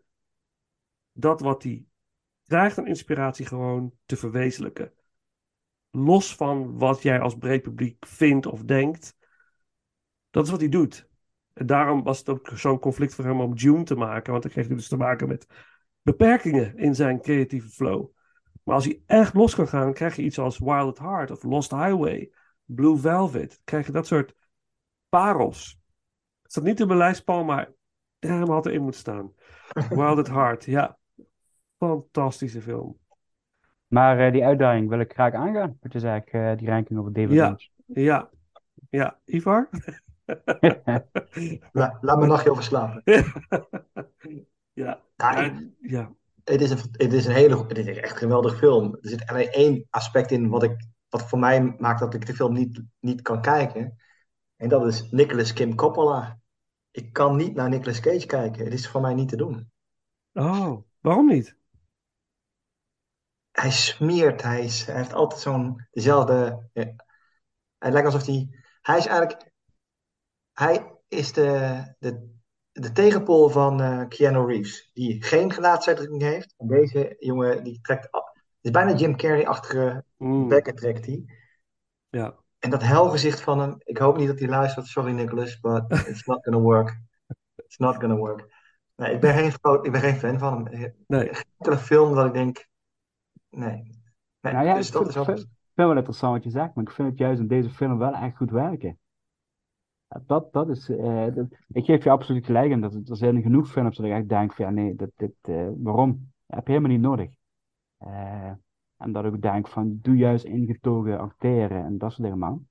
dat 1.12 1.40
wat 1.40 1.62
hij 1.62 1.84
krijgt 2.46 2.78
aan 2.78 2.86
inspiratie 2.86 3.46
gewoon 3.46 3.92
te 4.04 4.16
verwezenlijken. 4.16 4.92
Los 5.90 6.34
van 6.34 6.78
wat 6.78 7.02
jij 7.02 7.20
als 7.20 7.36
breed 7.36 7.62
publiek 7.62 8.06
vindt 8.06 8.46
of 8.46 8.62
denkt. 8.62 9.15
Dat 10.36 10.44
is 10.44 10.50
wat 10.50 10.60
hij 10.60 10.68
doet. 10.68 11.08
En 11.52 11.66
daarom 11.66 12.02
was 12.02 12.18
het 12.18 12.28
ook 12.28 12.50
zo'n 12.54 12.78
conflict 12.78 13.14
voor 13.14 13.24
hem 13.24 13.40
om 13.40 13.54
June 13.54 13.82
te 13.82 13.94
maken. 13.94 14.30
Want 14.30 14.42
dan 14.42 14.52
kreeg 14.52 14.66
hij 14.66 14.76
dus 14.76 14.88
te 14.88 14.96
maken 14.96 15.28
met 15.28 15.46
beperkingen 16.02 16.76
in 16.76 16.94
zijn 16.94 17.20
creatieve 17.20 17.68
flow. 17.68 18.06
Maar 18.62 18.74
als 18.74 18.84
hij 18.84 19.02
echt 19.06 19.34
los 19.34 19.54
kan 19.54 19.68
gaan, 19.68 19.92
krijg 19.92 20.16
je 20.16 20.22
iets 20.22 20.38
als 20.38 20.58
Wild 20.58 20.88
at 20.88 20.98
Heart 20.98 21.30
of 21.30 21.42
Lost 21.42 21.70
Highway, 21.70 22.30
Blue 22.64 22.96
Velvet. 22.96 23.48
Dan 23.48 23.58
krijg 23.64 23.86
je 23.86 23.92
dat 23.92 24.06
soort 24.06 24.34
parels. 25.08 25.80
Het 26.42 26.52
staat 26.52 26.64
niet 26.64 26.80
in 26.80 26.86
mijn 26.86 26.98
lijst, 26.98 27.24
Paul, 27.24 27.44
maar 27.44 27.72
hem 28.18 28.50
had 28.50 28.66
erin 28.66 28.82
moeten 28.82 29.00
staan. 29.00 29.32
Wild 29.88 30.18
at 30.18 30.28
Heart, 30.28 30.64
ja. 30.64 30.98
Fantastische 31.78 32.62
film. 32.62 32.98
Maar 33.86 34.18
eh, 34.18 34.32
die 34.32 34.44
uitdaging 34.44 34.88
wil 34.88 35.00
ik 35.00 35.12
graag 35.12 35.32
aangaan. 35.32 35.76
Wat 35.80 35.92
je 35.92 35.98
zei, 36.00 36.20
eh, 36.24 36.56
die 36.56 36.68
ranking 36.68 36.98
over 36.98 37.12
David 37.12 37.32
Ja. 37.32 37.46
Lynch. 37.46 37.68
Ja, 37.86 38.30
ja. 38.90 39.18
Ivar? 39.24 39.68
La- 41.72 41.98
laat 42.00 42.16
me 42.16 42.22
een 42.22 42.28
nachtje 42.28 42.50
over 42.50 42.62
slapen. 42.62 43.02
ja. 44.72 45.00
Ja, 45.14 45.32
Ja, 45.34 45.62
ja. 45.80 46.12
het, 46.44 46.60
is 46.60 46.70
een, 46.70 46.78
het 46.92 47.12
is 47.12 47.26
een 47.26 47.32
hele, 47.34 47.64
het 47.68 47.78
is 47.78 47.86
echt 47.86 48.10
een 48.12 48.16
geweldig 48.18 48.58
film. 48.58 48.92
Er 49.00 49.08
zit 49.08 49.26
alleen 49.26 49.50
één 49.50 49.86
aspect 49.90 50.30
in 50.30 50.48
wat, 50.48 50.62
ik, 50.62 50.86
wat 51.08 51.28
voor 51.28 51.38
mij 51.38 51.62
maakt 51.78 52.00
dat 52.00 52.14
ik 52.14 52.26
de 52.26 52.34
film 52.34 52.52
niet, 52.52 52.82
niet 53.00 53.22
kan 53.22 53.40
kijken. 53.40 53.96
En 54.56 54.68
dat 54.68 54.86
is 54.86 55.10
Nicolas 55.10 55.52
Kim 55.52 55.74
Coppola. 55.74 56.38
Ik 56.90 57.12
kan 57.12 57.36
niet 57.36 57.54
naar 57.54 57.68
Nicolas 57.68 58.00
Cage 58.00 58.26
kijken. 58.26 58.64
Het 58.64 58.72
is 58.74 58.88
voor 58.88 59.00
mij 59.00 59.14
niet 59.14 59.28
te 59.28 59.36
doen. 59.36 59.70
Oh, 60.34 60.82
waarom 61.00 61.26
niet? 61.26 61.56
Hij 63.52 63.70
smeert, 63.70 64.42
hij, 64.42 64.64
is, 64.64 64.84
hij 64.86 64.96
heeft 64.96 65.12
altijd 65.12 65.40
zo'n 65.40 65.86
dezelfde. 65.90 66.68
eh, 66.72 66.84
het 67.78 67.92
lijkt 67.92 68.06
alsof 68.06 68.26
hij. 68.26 68.48
Hij 68.82 68.98
is 68.98 69.06
eigenlijk. 69.06 69.52
Hij 70.58 70.92
is 71.08 71.32
de, 71.32 71.82
de, 71.98 72.34
de 72.72 72.92
tegenpool 72.92 73.48
van 73.48 73.80
eh, 73.80 74.08
Keanu 74.08 74.46
Reeves, 74.46 74.90
die 74.94 75.22
geen 75.24 75.52
gelaatsuitdrukking 75.52 76.22
heeft. 76.22 76.54
En 76.56 76.66
deze 76.66 77.16
jongen 77.18 77.64
die 77.64 77.78
trekt. 77.82 78.10
af- 78.10 78.32
Het 78.34 78.60
is 78.60 78.70
bijna 78.70 78.94
Jim 78.94 79.16
Carrey-achtige 79.16 80.04
Mm, 80.16 80.48
bekken 80.48 80.74
trekt 80.74 81.06
hij. 81.06 81.24
ja. 82.08 82.34
En 82.58 82.70
dat 82.70 82.82
helgezicht 82.82 83.40
van 83.40 83.58
hem. 83.58 83.74
Ik 83.78 83.98
hoop 83.98 84.16
niet 84.16 84.26
dat 84.26 84.38
hij 84.38 84.48
luistert. 84.48 84.86
Sorry, 84.86 85.12
Nicholas, 85.12 85.60
but 85.60 85.84
it's 85.90 86.24
not 86.24 86.44
gonna 86.44 86.60
work. 86.60 87.00
It's 87.56 87.76
not 87.76 87.94
gonna 87.96 88.16
work. 88.16 88.54
Nee, 88.96 89.14
ik 89.14 89.20
ben 89.20 89.34
geen, 89.34 89.52
groot- 89.52 89.86
ik 89.86 89.92
ben 89.92 90.00
geen 90.00 90.16
fan 90.16 90.38
van 90.38 90.54
hem. 90.54 90.66
Geen 90.78 90.94
Nee. 91.06 91.30
enkele 91.58 91.78
film 91.78 92.14
dat 92.14 92.26
ik 92.26 92.32
denk. 92.32 92.66
Nee. 93.50 94.00
nee 94.40 94.52
Nou 94.52 94.66
ja, 94.66 94.74
dus 94.74 94.86
ik 94.86 94.92
dat 94.92 95.02
vind, 95.02 95.16
is 95.16 95.24
vind, 95.24 95.38
vind 95.38 95.48
wel 95.74 95.96
interessant 95.96 96.34
wat 96.34 96.44
je 96.44 96.50
zegt, 96.50 96.74
maar 96.74 96.84
ik 96.84 96.90
vind 96.90 97.08
het 97.08 97.18
juist 97.18 97.40
in 97.40 97.46
deze 97.46 97.70
film 97.70 97.98
wel 97.98 98.14
echt 98.14 98.36
goed 98.36 98.50
werken. 98.50 98.98
Ja, 100.08 100.22
Dat, 100.26 100.52
dat 100.52 100.68
is, 100.68 100.88
eh, 100.88 101.34
dat- 101.34 101.46
ik 101.68 101.84
geef 101.84 102.04
je 102.04 102.10
absoluut 102.10 102.44
gelijk 102.46 102.70
in. 102.70 102.80
Dat, 102.80 102.94
er 102.94 103.16
zijn 103.16 103.42
genoeg 103.42 103.68
films 103.70 103.96
dat 103.96 104.06
ik 104.06 104.12
echt 104.12 104.28
denk 104.28 104.52
van 104.54 104.64
ja, 104.64 104.70
nee, 104.70 104.94
dit, 104.94 105.10
dit, 105.16 105.34
eh, 105.40 105.68
waarom? 105.76 106.32
heb 106.46 106.66
je 106.66 106.72
helemaal 106.72 106.92
niet 106.96 107.00
nodig. 107.06 107.30
Eh, 107.98 108.50
en 108.96 109.12
dat 109.12 109.24
ik 109.24 109.42
denk 109.42 109.68
van, 109.68 109.98
doe 110.02 110.16
juist 110.16 110.44
ingetogen 110.44 111.18
acteren 111.18 111.84
en 111.84 111.98
dat 111.98 112.10
soort 112.12 112.22
dingen, 112.22 112.38
man. 112.38 112.66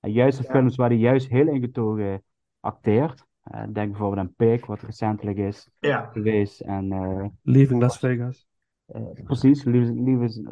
En 0.00 0.12
juist 0.12 0.38
de 0.38 0.44
Ja. 0.44 0.50
films 0.50 0.76
waar 0.76 0.88
hij 0.88 0.98
juist 0.98 1.28
heel 1.28 1.48
ingetogen 1.48 2.22
acteert, 2.60 3.24
eh, 3.42 3.62
denk 3.72 3.90
bijvoorbeeld 3.90 4.20
aan 4.26 4.34
Pig, 4.34 4.66
wat 4.66 4.80
recentelijk 4.82 5.38
is 5.38 5.70
Ja. 5.78 6.08
geweest, 6.12 6.60
en 6.60 6.92
eh, 6.92 7.26
Leaving 7.42 7.80
Las 7.80 7.98
Vegas. 7.98 8.46
eh, 8.86 9.02
precies, 9.24 9.64
Leaving, 9.64 10.04
Leaving, 10.04 10.48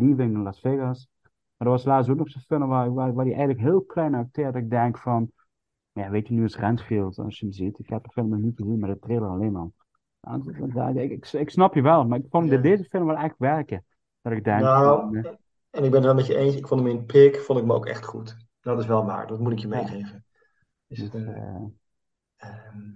Leaving 0.00 0.36
Las 0.42 0.60
Vegas. 0.60 1.08
Maar 1.64 1.72
er 1.72 1.78
was 1.78 1.88
laatst 1.88 2.10
ook 2.10 2.16
nog 2.16 2.30
zo'n 2.30 2.42
film 2.42 2.68
waar, 2.68 2.94
waar, 2.94 3.12
waar 3.14 3.24
hij 3.24 3.34
eigenlijk 3.34 3.60
heel 3.68 3.82
klein 3.82 4.14
acteert. 4.14 4.52
Dat 4.52 4.62
ik 4.62 4.70
denk 4.70 4.98
van, 4.98 5.30
ja, 5.92 6.10
weet 6.10 6.28
je, 6.28 6.34
nu 6.34 6.44
is 6.44 6.56
Renfield, 6.56 7.18
als 7.18 7.38
je 7.38 7.44
hem 7.44 7.54
ziet. 7.54 7.78
Ik 7.78 7.88
heb 7.88 8.02
de 8.04 8.10
film 8.12 8.28
nog 8.28 8.38
niet 8.38 8.56
gezien, 8.56 8.78
maar 8.78 8.88
de 8.88 8.98
trailer 8.98 9.28
alleen 9.28 9.52
maar. 9.52 9.68
Ik, 10.94 11.10
ik, 11.10 11.32
ik 11.32 11.50
snap 11.50 11.74
je 11.74 11.82
wel, 11.82 12.06
maar 12.06 12.18
ik 12.18 12.26
vond 12.28 12.50
Ja. 12.50 12.56
deze 12.56 12.84
film 12.84 13.06
wel 13.06 13.16
echt 13.16 13.34
werken. 13.38 13.84
Dat 14.22 14.32
ik 14.32 14.44
denk 14.44 14.60
Nou, 14.60 15.00
van, 15.00 15.16
eh, 15.16 15.30
en 15.70 15.84
ik 15.84 15.90
ben 15.90 15.92
het 15.92 16.04
wel 16.04 16.14
met 16.14 16.26
je 16.26 16.36
eens. 16.36 16.56
Ik 16.56 16.66
vond 16.66 16.80
hem 16.80 16.90
in 16.90 17.04
Pig, 17.06 17.44
vond 17.44 17.58
ik 17.58 17.64
me 17.64 17.74
ook 17.74 17.86
echt 17.86 18.04
goed. 18.04 18.36
Dat 18.60 18.78
is 18.78 18.86
wel 18.86 19.04
waar. 19.04 19.26
Dat 19.26 19.38
moet 19.38 19.52
ik 19.52 19.58
je 19.58 19.68
meegeven. 19.68 20.24
Dus, 20.86 20.98
dus, 20.98 21.12
eh, 21.12 21.36
eh, 21.36 21.62
ehm, 22.36 22.90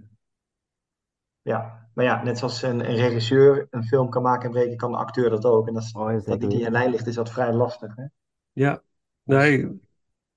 ja, 1.41 1.89
maar 1.93 2.05
ja, 2.05 2.23
net 2.23 2.37
zoals 2.37 2.61
een, 2.61 2.79
een 2.89 2.95
regisseur 2.95 3.67
een 3.69 3.83
film 3.83 4.09
kan 4.09 4.21
maken 4.21 4.45
en 4.45 4.51
breken, 4.51 4.77
kan 4.77 4.91
de 4.91 4.97
acteur 4.97 5.29
dat 5.29 5.45
ook. 5.45 5.67
En 5.67 5.73
dat, 5.73 5.83
is, 5.83 5.91
oh, 5.93 6.07
dat 6.11 6.25
dat 6.25 6.39
niet 6.39 6.51
in 6.61 6.71
lijn 6.71 6.89
ligt, 6.91 7.07
is 7.07 7.15
dat 7.15 7.31
vrij 7.31 7.53
lastig. 7.53 7.95
Hè? 7.95 8.05
Ja. 8.51 8.81
Nee, 9.23 9.79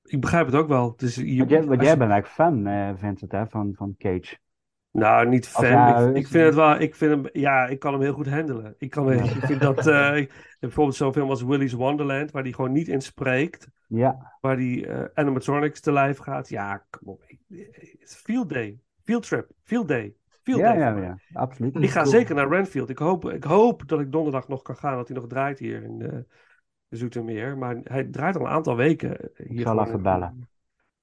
ik 0.03 0.21
begrijp 0.21 0.47
het 0.47 0.55
ook 0.55 0.69
wel. 0.69 0.91
Het 0.91 1.03
is, 1.03 1.15
je, 1.15 1.37
Want 1.39 1.51
jij, 1.51 1.65
want 1.65 1.81
jij 1.83 1.91
je- 1.91 1.97
bent 1.97 2.11
eigenlijk 2.11 2.27
fan, 2.27 2.67
eh, 2.67 2.91
Vincent, 2.97 3.33
hè, 3.33 3.47
van, 3.47 3.73
van 3.77 3.95
Cage. 3.99 4.39
Nou, 4.91 5.29
niet 5.29 5.49
fan. 5.49 5.67
ja, 5.69 5.99
ik, 6.15 6.27
vind 6.27 6.45
het 6.45 6.55
wel, 6.55 6.81
ik 6.81 6.95
vind 6.95 7.11
hem, 7.11 7.29
ja, 7.43 7.67
ik 7.67 7.79
kan 7.79 7.93
hem 7.93 8.03
heel 8.03 8.13
goed 8.13 8.29
handelen. 8.29 8.75
Ik 8.79 8.91
kan, 8.91 9.13
ik 9.13 9.21
vind 9.45 9.61
dat, 9.61 9.87
eh, 9.87 10.27
bijvoorbeeld 10.61 10.97
zo'n 10.97 11.13
film 11.13 11.31
als 11.31 11.43
Willy's 11.43 11.73
Wonderland, 11.73 12.31
waar 12.31 12.43
die 12.43 12.55
gewoon 12.55 12.73
niet 12.73 12.89
in 12.89 13.01
spreekt, 13.01 13.69
Ja, 13.87 14.37
waar 14.41 14.57
die 14.57 14.87
eh, 14.87 15.05
animatronics 15.15 15.81
te 15.81 15.93
lijf 15.93 16.19
gaat. 16.19 16.49
Ja, 16.49 16.87
kom 16.91 17.09
op. 17.09 17.23
Het 17.49 17.97
is 18.01 18.15
field 18.15 18.49
day, 18.49 18.79
field 19.03 19.27
trip, 19.29 19.51
field 19.63 19.89
day, 19.89 20.15
field 20.43 20.59
ja, 20.61 20.73
day. 20.73 20.79
ja, 20.79 20.91
mij. 20.91 21.03
ja, 21.03 21.19
absoluut. 21.33 21.77
Ik 21.77 21.91
ga 21.91 22.01
Cool. 22.01 22.13
zeker 22.13 22.35
naar 22.35 22.49
Renfield. 22.49 22.89
Ik 22.89 22.99
hoop, 22.99 23.31
ik 23.31 23.45
hoop 23.45 23.89
dat 23.89 24.01
ik 24.01 24.13
donderdag 24.13 24.49
nog 24.49 24.63
kan 24.63 24.77
gaan, 24.77 24.97
dat 24.97 25.09
hij 25.09 25.17
nog 25.17 25.27
draait 25.27 25.59
hier 25.59 25.83
in 25.83 26.27
Zoetermeer. 26.97 27.59
Maar 27.59 27.81
hij 27.85 28.05
draait 28.05 28.37
al 28.37 28.41
een 28.41 28.53
aantal 28.53 28.77
weken 28.77 29.31
hier. 29.37 29.61
Ik 29.61 29.67
zal 29.67 29.87
even 29.87 30.03
bellen. 30.03 30.49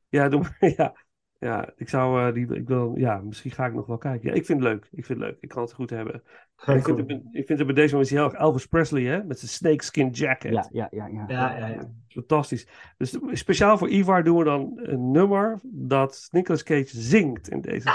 Ja, 0.10 0.30
doe 0.30 0.42
maar. 0.42 0.58
Ja, 0.78 0.96
ja 1.40 1.72
ik 1.76 1.90
zou 1.90 2.28
eh, 2.28 2.34
die, 2.34 2.56
ik 2.56 2.68
wil, 2.68 2.94
ja, 2.98 3.18
misschien 3.18 3.52
ga 3.52 3.66
ik 3.66 3.74
nog 3.74 3.86
wel 3.86 3.98
kijken. 3.98 4.30
Ja, 4.30 4.36
ik 4.36 4.46
vind 4.46 4.64
het 4.64 4.68
leuk. 4.70 4.88
Ik 4.92 5.06
vind 5.06 5.20
het 5.20 5.28
leuk. 5.28 5.38
Ik 5.40 5.50
kan 5.50 5.62
het 5.62 5.74
goed 5.74 5.90
hebben. 5.90 6.24
En 6.66 6.76
ik, 6.78 6.84
vind 6.84 6.98
het, 6.98 7.10
ik 7.32 7.46
vind 7.46 7.58
het 7.58 7.68
bij 7.68 7.76
deze 7.76 7.94
man 7.94 8.04
is 8.04 8.10
hij 8.10 8.20
heel 8.20 8.30
erg 8.30 8.40
Elvis 8.40 8.66
Presley, 8.66 9.04
hè? 9.04 9.24
Met 9.24 9.40
zijn 9.40 9.52
snakeskin 9.52 10.10
jacket. 10.10 10.52
Ja, 10.52 10.68
ja, 10.72 10.88
ja, 10.92 11.08
ja. 11.08 11.26
Ja, 11.28 11.58
ja, 11.58 11.68
ja. 11.68 11.92
Fantastisch. 12.08 12.68
Dus 12.98 13.18
speciaal 13.32 13.78
voor 13.78 13.90
Ivar 13.90 14.24
doen 14.24 14.38
we 14.38 14.44
dan 14.44 14.80
een 14.82 15.12
nummer 15.12 15.60
dat 15.64 16.28
Nicolas 16.32 16.64
Cage 16.64 16.88
zingt 16.88 17.50
in 17.50 17.62
deze. 17.62 17.90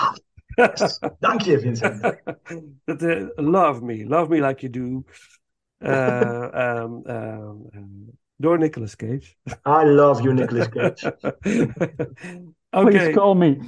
Dank 1.19 1.41
je, 1.41 1.61
Vincent. 1.61 2.23
Dat, 2.85 3.03
eh, 3.03 3.27
love 3.35 3.85
me, 3.85 4.07
love 4.07 4.29
me 4.31 4.47
like 4.47 4.69
you 4.69 4.73
do. 4.73 5.03
Eh, 5.85 6.53
ehm, 6.53 7.01
ehm, 7.05 7.57
ehm, 7.71 7.87
door 8.37 8.59
Nicolas 8.59 8.97
Cage. 8.97 9.37
I 9.67 9.85
love 9.85 10.23
you, 10.23 10.35
Nicolas 10.35 10.69
Cage. 10.69 11.17
Please 12.71 13.11
call 13.11 13.35
me. 13.35 13.59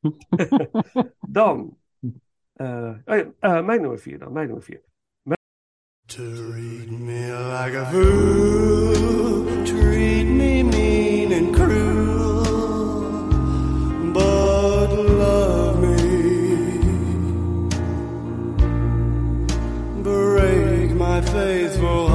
dan. 1.28 1.76
eh, 2.52 2.94
oh 3.04 3.16
ja, 3.16 3.32
eh, 3.38 3.64
mijn 3.64 3.80
nummer 3.80 3.98
vier 3.98 4.18
dan, 4.18 4.32
mijn 4.32 4.46
nummer 4.46 4.64
vier. 4.64 4.82
Treat 6.06 6.90
me 6.90 7.32
like 7.32 7.78
a 7.78 7.84
fool, 7.84 8.71
faithful 21.32 22.11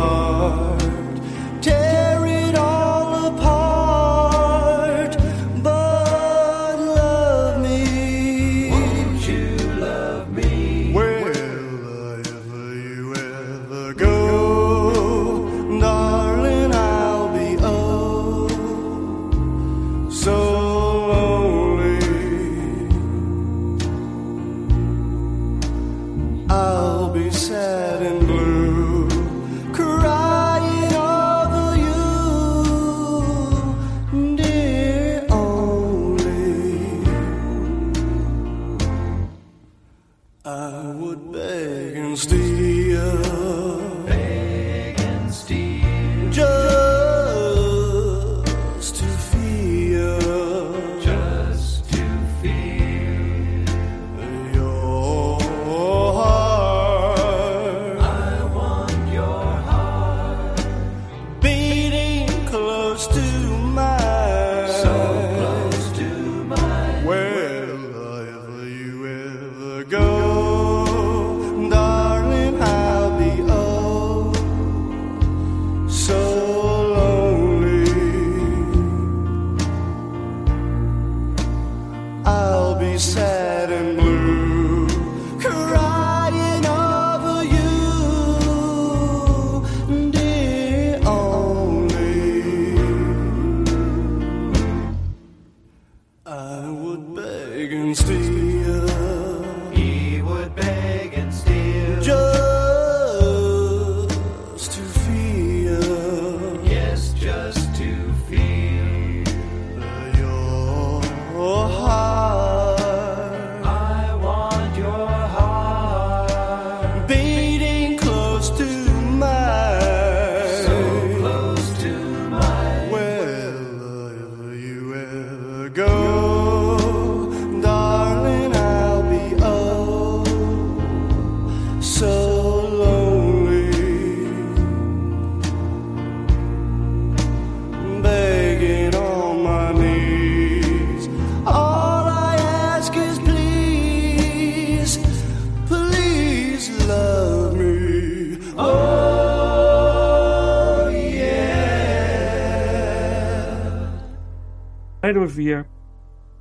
nummer 155.27 155.43
vier 155.43 155.67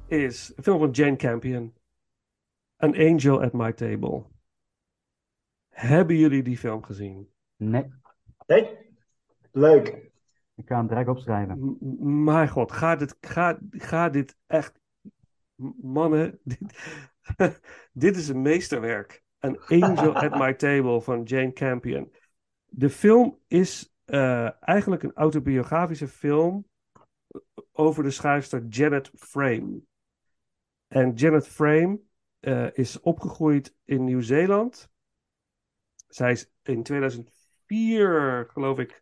is 0.09 0.53
een 0.57 0.63
film 0.63 0.79
van 0.79 0.91
Jane 0.91 1.17
Campion. 1.17 1.75
An 2.77 2.95
Angel 2.95 3.43
at 3.43 3.53
My 3.53 3.73
Table. 3.73 4.25
Hebben 5.69 6.17
jullie 6.17 6.43
die 6.43 6.59
film 6.59 6.83
gezien? 6.83 7.29
Nee, 7.57 7.85
Nee? 8.47 8.79
Leuk. 9.53 9.87
ik 10.55 10.67
ga 10.69 10.77
hem 10.77 10.87
direct 10.87 11.09
opschrijven. 11.09 11.77
M- 11.81 12.25
mijn 12.25 12.49
god, 12.49 12.73
ga 12.73 12.97
dit, 12.97 13.17
ga, 13.21 13.59
ga 13.71 14.09
dit 14.09 14.37
echt... 14.47 14.81
Mannen, 15.83 16.39
dit, 16.45 16.61
dit 17.93 18.17
is 18.17 18.29
een 18.29 18.43
meesterwerk. 18.43 19.25
An 19.39 19.59
Angel 19.67 20.15
at 20.15 20.39
My 20.39 20.55
Table 20.65 21.01
van 21.01 21.23
Jane 21.23 21.53
Campion. 21.53 22.13
De 22.67 22.91
film 22.91 23.39
is 23.47 23.95
eh, 24.05 24.63
eigenlijk 24.69 25.03
een 25.03 25.15
autobiografische 25.15 26.09
film 26.09 26.67
over 27.77 28.03
de 28.03 28.11
schrijfster 28.11 28.65
Janet 28.65 29.11
Frame. 29.15 29.81
En 30.89 31.13
Janet 31.13 31.49
Frame 31.49 32.01
eh, 32.41 32.67
is 32.73 33.01
opgegroeid 33.01 33.75
in 33.85 34.05
Nieuw-Zeeland. 34.05 34.91
Zij 36.09 36.31
is 36.33 36.51
in 36.63 36.83
2004, 36.83 38.47
geloof 38.49 38.79
ik, 38.79 39.01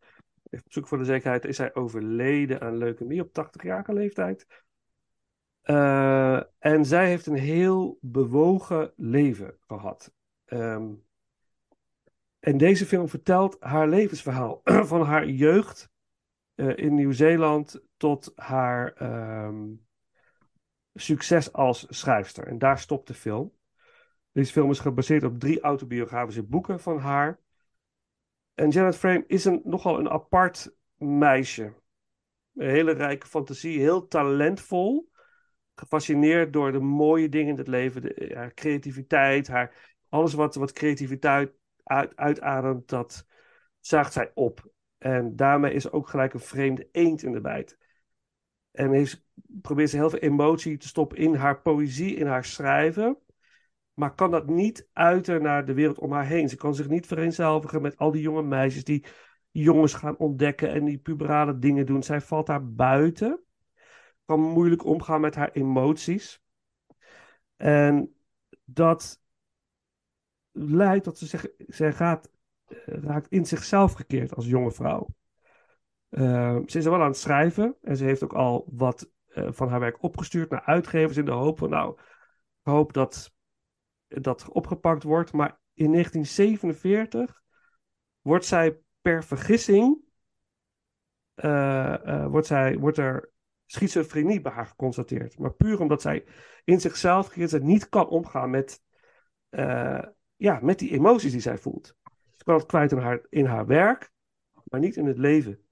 op 0.50 0.72
zoek 0.72 0.88
voor 0.88 0.98
de 0.98 1.04
zekerheid, 1.04 1.44
is 1.44 1.56
zij 1.56 1.74
overleden 1.74 2.60
aan 2.60 2.76
leukemie 2.76 3.20
op 3.20 3.28
80-jarige 3.28 3.92
leeftijd. 3.92 4.46
Eh, 5.60 6.42
en 6.58 6.84
zij 6.84 7.08
heeft 7.08 7.26
een 7.26 7.38
heel 7.38 7.98
bewogen 8.00 8.92
leven 8.96 9.56
gehad. 9.60 10.12
Ehm, 10.44 10.92
en 12.38 12.56
deze 12.56 12.86
film 12.86 13.08
vertelt 13.08 13.56
haar 13.60 13.88
levensverhaal 13.88 14.60
van 14.92 15.02
haar 15.02 15.28
jeugd 15.28 15.90
eh, 16.54 16.76
in 16.76 16.94
Nieuw-Zeeland 16.94 17.80
tot 18.04 18.32
haar 18.34 18.92
ehm, 18.92 19.72
succes 20.94 21.52
als 21.52 21.86
schrijfster. 21.88 22.46
En 22.46 22.58
daar 22.58 22.78
stopt 22.78 23.06
de 23.06 23.14
film. 23.14 23.52
Deze 24.32 24.52
film 24.52 24.70
is 24.70 24.78
gebaseerd 24.78 25.24
op 25.24 25.38
drie 25.38 25.60
autobiografische 25.60 26.42
boeken 26.42 26.80
van 26.80 26.98
haar. 26.98 27.40
En 28.54 28.68
Janet 28.68 28.96
Frame 28.96 29.24
is 29.26 29.44
een, 29.44 29.60
nogal 29.64 29.98
een 29.98 30.10
apart 30.10 30.76
meisje. 30.96 31.74
Een 32.54 32.68
hele 32.68 32.92
rijke 32.92 33.26
fantasie, 33.26 33.80
heel 33.80 34.06
talentvol. 34.06 35.10
Gefascineerd 35.74 36.52
door 36.52 36.72
de 36.72 36.80
mooie 36.80 37.28
dingen 37.28 37.52
in 37.52 37.58
het 37.58 37.68
leven, 37.68 38.02
de, 38.02 38.30
haar 38.34 38.54
creativiteit, 38.54 39.48
haar, 39.48 39.96
alles 40.08 40.34
wat, 40.34 40.54
wat 40.54 40.72
creativiteit 40.72 41.52
uit, 41.82 42.16
uitademt, 42.16 42.88
dat 42.88 43.26
zaagt 43.80 44.12
zij 44.12 44.30
op. 44.34 44.72
En 44.98 45.36
daarmee 45.36 45.72
is 45.72 45.90
ook 45.90 46.08
gelijk 46.08 46.34
een 46.34 46.40
vreemde 46.40 46.88
eend 46.92 47.22
in 47.22 47.32
de 47.32 47.40
bijt. 47.40 47.82
En 48.74 49.06
probeert 49.62 49.90
ze 49.90 49.96
heel 49.96 50.10
veel 50.10 50.18
emotie 50.18 50.76
te 50.76 50.88
stoppen 50.88 51.18
in 51.18 51.34
haar 51.34 51.60
poëzie, 51.60 52.14
in 52.14 52.26
haar 52.26 52.44
schrijven. 52.44 53.18
Maar 53.94 54.14
kan 54.14 54.30
dat 54.30 54.46
niet 54.46 54.88
uiten 54.92 55.42
naar 55.42 55.64
de 55.64 55.74
wereld 55.74 55.98
om 55.98 56.12
haar 56.12 56.26
heen. 56.26 56.48
Ze 56.48 56.56
kan 56.56 56.74
zich 56.74 56.88
niet 56.88 57.06
vereenzelvigen 57.06 57.82
met 57.82 57.96
al 57.96 58.10
die 58.10 58.22
jonge 58.22 58.42
meisjes 58.42 58.84
die 58.84 59.04
jongens 59.50 59.94
gaan 59.94 60.18
ontdekken 60.18 60.70
en 60.70 60.84
die 60.84 60.98
puberale 60.98 61.58
dingen 61.58 61.86
doen. 61.86 62.02
Zij 62.02 62.20
valt 62.20 62.46
daar 62.46 62.72
buiten. 62.72 63.42
Kan 64.24 64.40
moeilijk 64.40 64.84
omgaan 64.84 65.20
met 65.20 65.34
haar 65.34 65.50
emoties. 65.50 66.42
En 67.56 68.16
dat 68.64 69.20
leidt 70.52 71.04
tot 71.04 71.18
ze 71.18 71.26
zich, 71.26 71.46
zij 71.66 71.92
gaat, 71.92 72.30
eh, 72.66 72.76
raakt 72.86 73.28
in 73.28 73.46
zichzelf 73.46 73.92
gekeerd 73.92 74.34
als 74.34 74.46
jonge 74.46 74.72
vrouw. 74.72 75.08
Eh, 76.14 76.56
ze 76.66 76.78
is 76.78 76.84
er 76.84 76.90
wel 76.90 77.00
aan 77.00 77.06
het 77.06 77.16
schrijven 77.16 77.76
en 77.82 77.96
ze 77.96 78.04
heeft 78.04 78.22
ook 78.22 78.32
al 78.32 78.68
wat 78.70 79.12
eh, 79.34 79.48
van 79.50 79.68
haar 79.68 79.80
werk 79.80 80.02
opgestuurd 80.02 80.50
naar 80.50 80.62
uitgevers 80.62 81.16
in 81.16 81.24
de 81.24 81.30
hoop 81.30 81.58
van, 81.58 81.70
nou, 81.70 81.98
hoop 82.62 82.92
dat 82.92 83.34
dat 84.08 84.48
opgepakt 84.48 85.02
wordt. 85.02 85.32
Maar 85.32 85.60
in 85.72 85.90
1947 85.90 87.42
wordt 88.20 88.44
zij 88.44 88.78
per 89.00 89.24
vergissing, 89.24 89.98
eh, 91.34 92.08
eh, 92.08 92.26
wordt, 92.26 92.46
zij, 92.46 92.78
wordt 92.78 92.98
er 92.98 93.30
schizofrenie 93.66 94.40
bij 94.40 94.52
haar 94.52 94.66
geconstateerd. 94.66 95.38
Maar 95.38 95.54
puur 95.54 95.80
omdat 95.80 96.02
zij 96.02 96.26
in 96.64 96.80
zichzelf 96.80 97.36
en 97.36 97.66
niet 97.66 97.88
kan 97.88 98.08
omgaan 98.08 98.50
met, 98.50 98.82
ja, 100.36 100.58
met 100.62 100.78
die 100.78 100.90
emoties 100.90 101.32
die 101.32 101.40
zij 101.40 101.58
voelt. 101.58 101.96
Ze 102.36 102.44
kan 102.44 102.54
het 102.54 102.66
kwijt 102.66 102.92
in 102.92 102.98
haar, 102.98 103.26
in 103.28 103.44
haar 103.44 103.66
werk, 103.66 104.12
maar 104.64 104.80
niet 104.80 104.96
in 104.96 105.06
het 105.06 105.18
leven. 105.18 105.63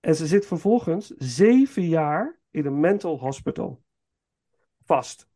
En 0.00 0.14
ze 0.14 0.26
zit 0.26 0.46
vervolgens 0.46 1.06
zeven 1.16 1.88
jaar 1.88 2.40
in 2.50 2.66
een 2.66 2.80
mental 2.80 3.18
hospital. 3.18 3.82
Vast. 4.84 5.28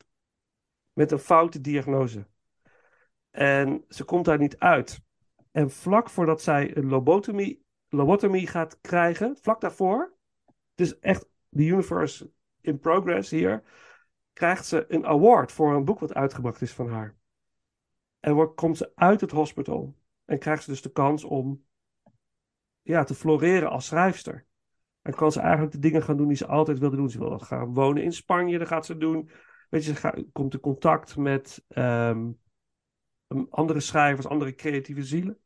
Met 0.92 1.10
een 1.10 1.18
foute 1.18 1.60
diagnose. 1.60 2.26
En 3.30 3.84
ze 3.88 4.04
komt 4.04 4.24
daar 4.24 4.38
niet 4.38 4.58
uit. 4.58 5.00
En 5.50 5.70
vlak 5.70 6.10
voordat 6.10 6.42
zij 6.42 6.76
een 6.76 6.88
lobotomie, 6.88 7.64
lobotomie 7.88 8.46
gaat 8.46 8.80
krijgen, 8.80 9.36
vlak 9.40 9.60
daarvoor, 9.60 10.12
is 10.74 10.98
echt 10.98 11.28
the 11.50 11.64
universe 11.64 12.30
in 12.60 12.78
progress 12.78 13.30
hier, 13.30 13.62
krijgt 14.32 14.66
ze 14.66 14.84
een 14.88 15.06
award 15.06 15.52
voor 15.52 15.74
een 15.74 15.84
boek 15.84 15.98
wat 15.98 16.14
uitgebracht 16.14 16.60
is 16.60 16.72
van 16.72 16.88
haar. 16.88 17.16
En 18.20 18.34
wordt, 18.34 18.54
komt 18.54 18.76
ze 18.76 18.92
uit 18.94 19.20
het 19.20 19.30
hospital 19.30 19.96
en 20.24 20.38
krijgt 20.38 20.62
ze 20.62 20.70
dus 20.70 20.82
de 20.82 20.92
kans 20.92 21.24
om 21.24 21.64
ja, 22.82 23.04
te 23.04 23.14
floreren 23.14 23.70
als 23.70 23.86
schrijfster. 23.86 24.46
En 25.02 25.14
kan 25.14 25.32
ze 25.32 25.40
eigenlijk 25.40 25.72
de 25.72 25.78
dingen 25.78 26.02
gaan 26.02 26.16
doen 26.16 26.28
die 26.28 26.36
ze 26.36 26.46
altijd 26.46 26.78
wilde 26.78 26.96
doen. 26.96 27.10
Ze 27.10 27.18
wil 27.18 27.38
gaan 27.38 27.74
wonen 27.74 28.02
in 28.02 28.12
Spanje, 28.12 28.58
dat 28.58 28.68
gaat 28.68 28.86
ze 28.86 28.96
doen. 28.96 29.30
Weet 29.70 29.84
je, 29.84 29.92
ze 29.92 29.96
gaat, 29.96 30.24
komt 30.32 30.54
in 30.54 30.60
contact 30.60 31.16
met 31.16 31.64
ehm, 31.68 32.30
andere 33.50 33.80
schrijvers, 33.80 34.26
andere 34.26 34.54
creatieve 34.54 35.04
zielen. 35.04 35.38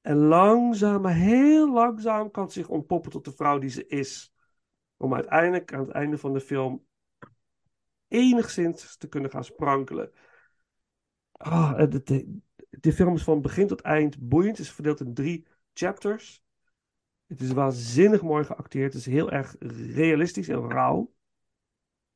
En 0.00 0.16
langzaam, 0.16 1.06
heel 1.06 1.72
langzaam 1.72 2.30
kan 2.30 2.50
ze 2.50 2.58
zich 2.58 2.68
ontpoppen 2.68 3.10
tot 3.10 3.24
de 3.24 3.32
vrouw 3.32 3.58
die 3.58 3.70
ze 3.70 3.86
is. 3.86 4.34
Om 4.96 5.14
uiteindelijk 5.14 5.74
aan 5.74 5.80
het 5.80 5.90
einde 5.90 6.18
van 6.18 6.32
de 6.32 6.40
film 6.40 6.86
enigszins 8.08 8.96
te 8.96 9.08
kunnen 9.08 9.30
gaan 9.30 9.44
sprankelen. 9.44 10.12
Oh, 11.32 11.78
de, 11.78 12.02
de, 12.02 12.38
de 12.70 12.92
film 12.92 13.14
is 13.14 13.22
van 13.22 13.40
begin 13.40 13.66
tot 13.66 13.80
eind 13.80 14.18
boeiend. 14.18 14.56
Het 14.56 14.66
is 14.66 14.72
verdeeld 14.72 15.00
in 15.00 15.14
drie 15.14 15.46
chapters. 15.72 16.42
Het 17.30 17.40
is 17.40 17.52
waanzinnig 17.52 18.22
mooi 18.22 18.44
geacteerd. 18.44 18.92
Het 18.92 19.06
is 19.06 19.12
heel 19.12 19.30
erg 19.30 19.56
realistisch 19.94 20.48
en 20.48 20.70
rauw. 20.70 21.12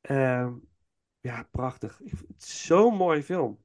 Uh, 0.09 0.51
ja, 1.19 1.47
prachtig. 1.51 2.01
Zo'n 2.37 2.95
mooie 2.95 3.23
film. 3.23 3.63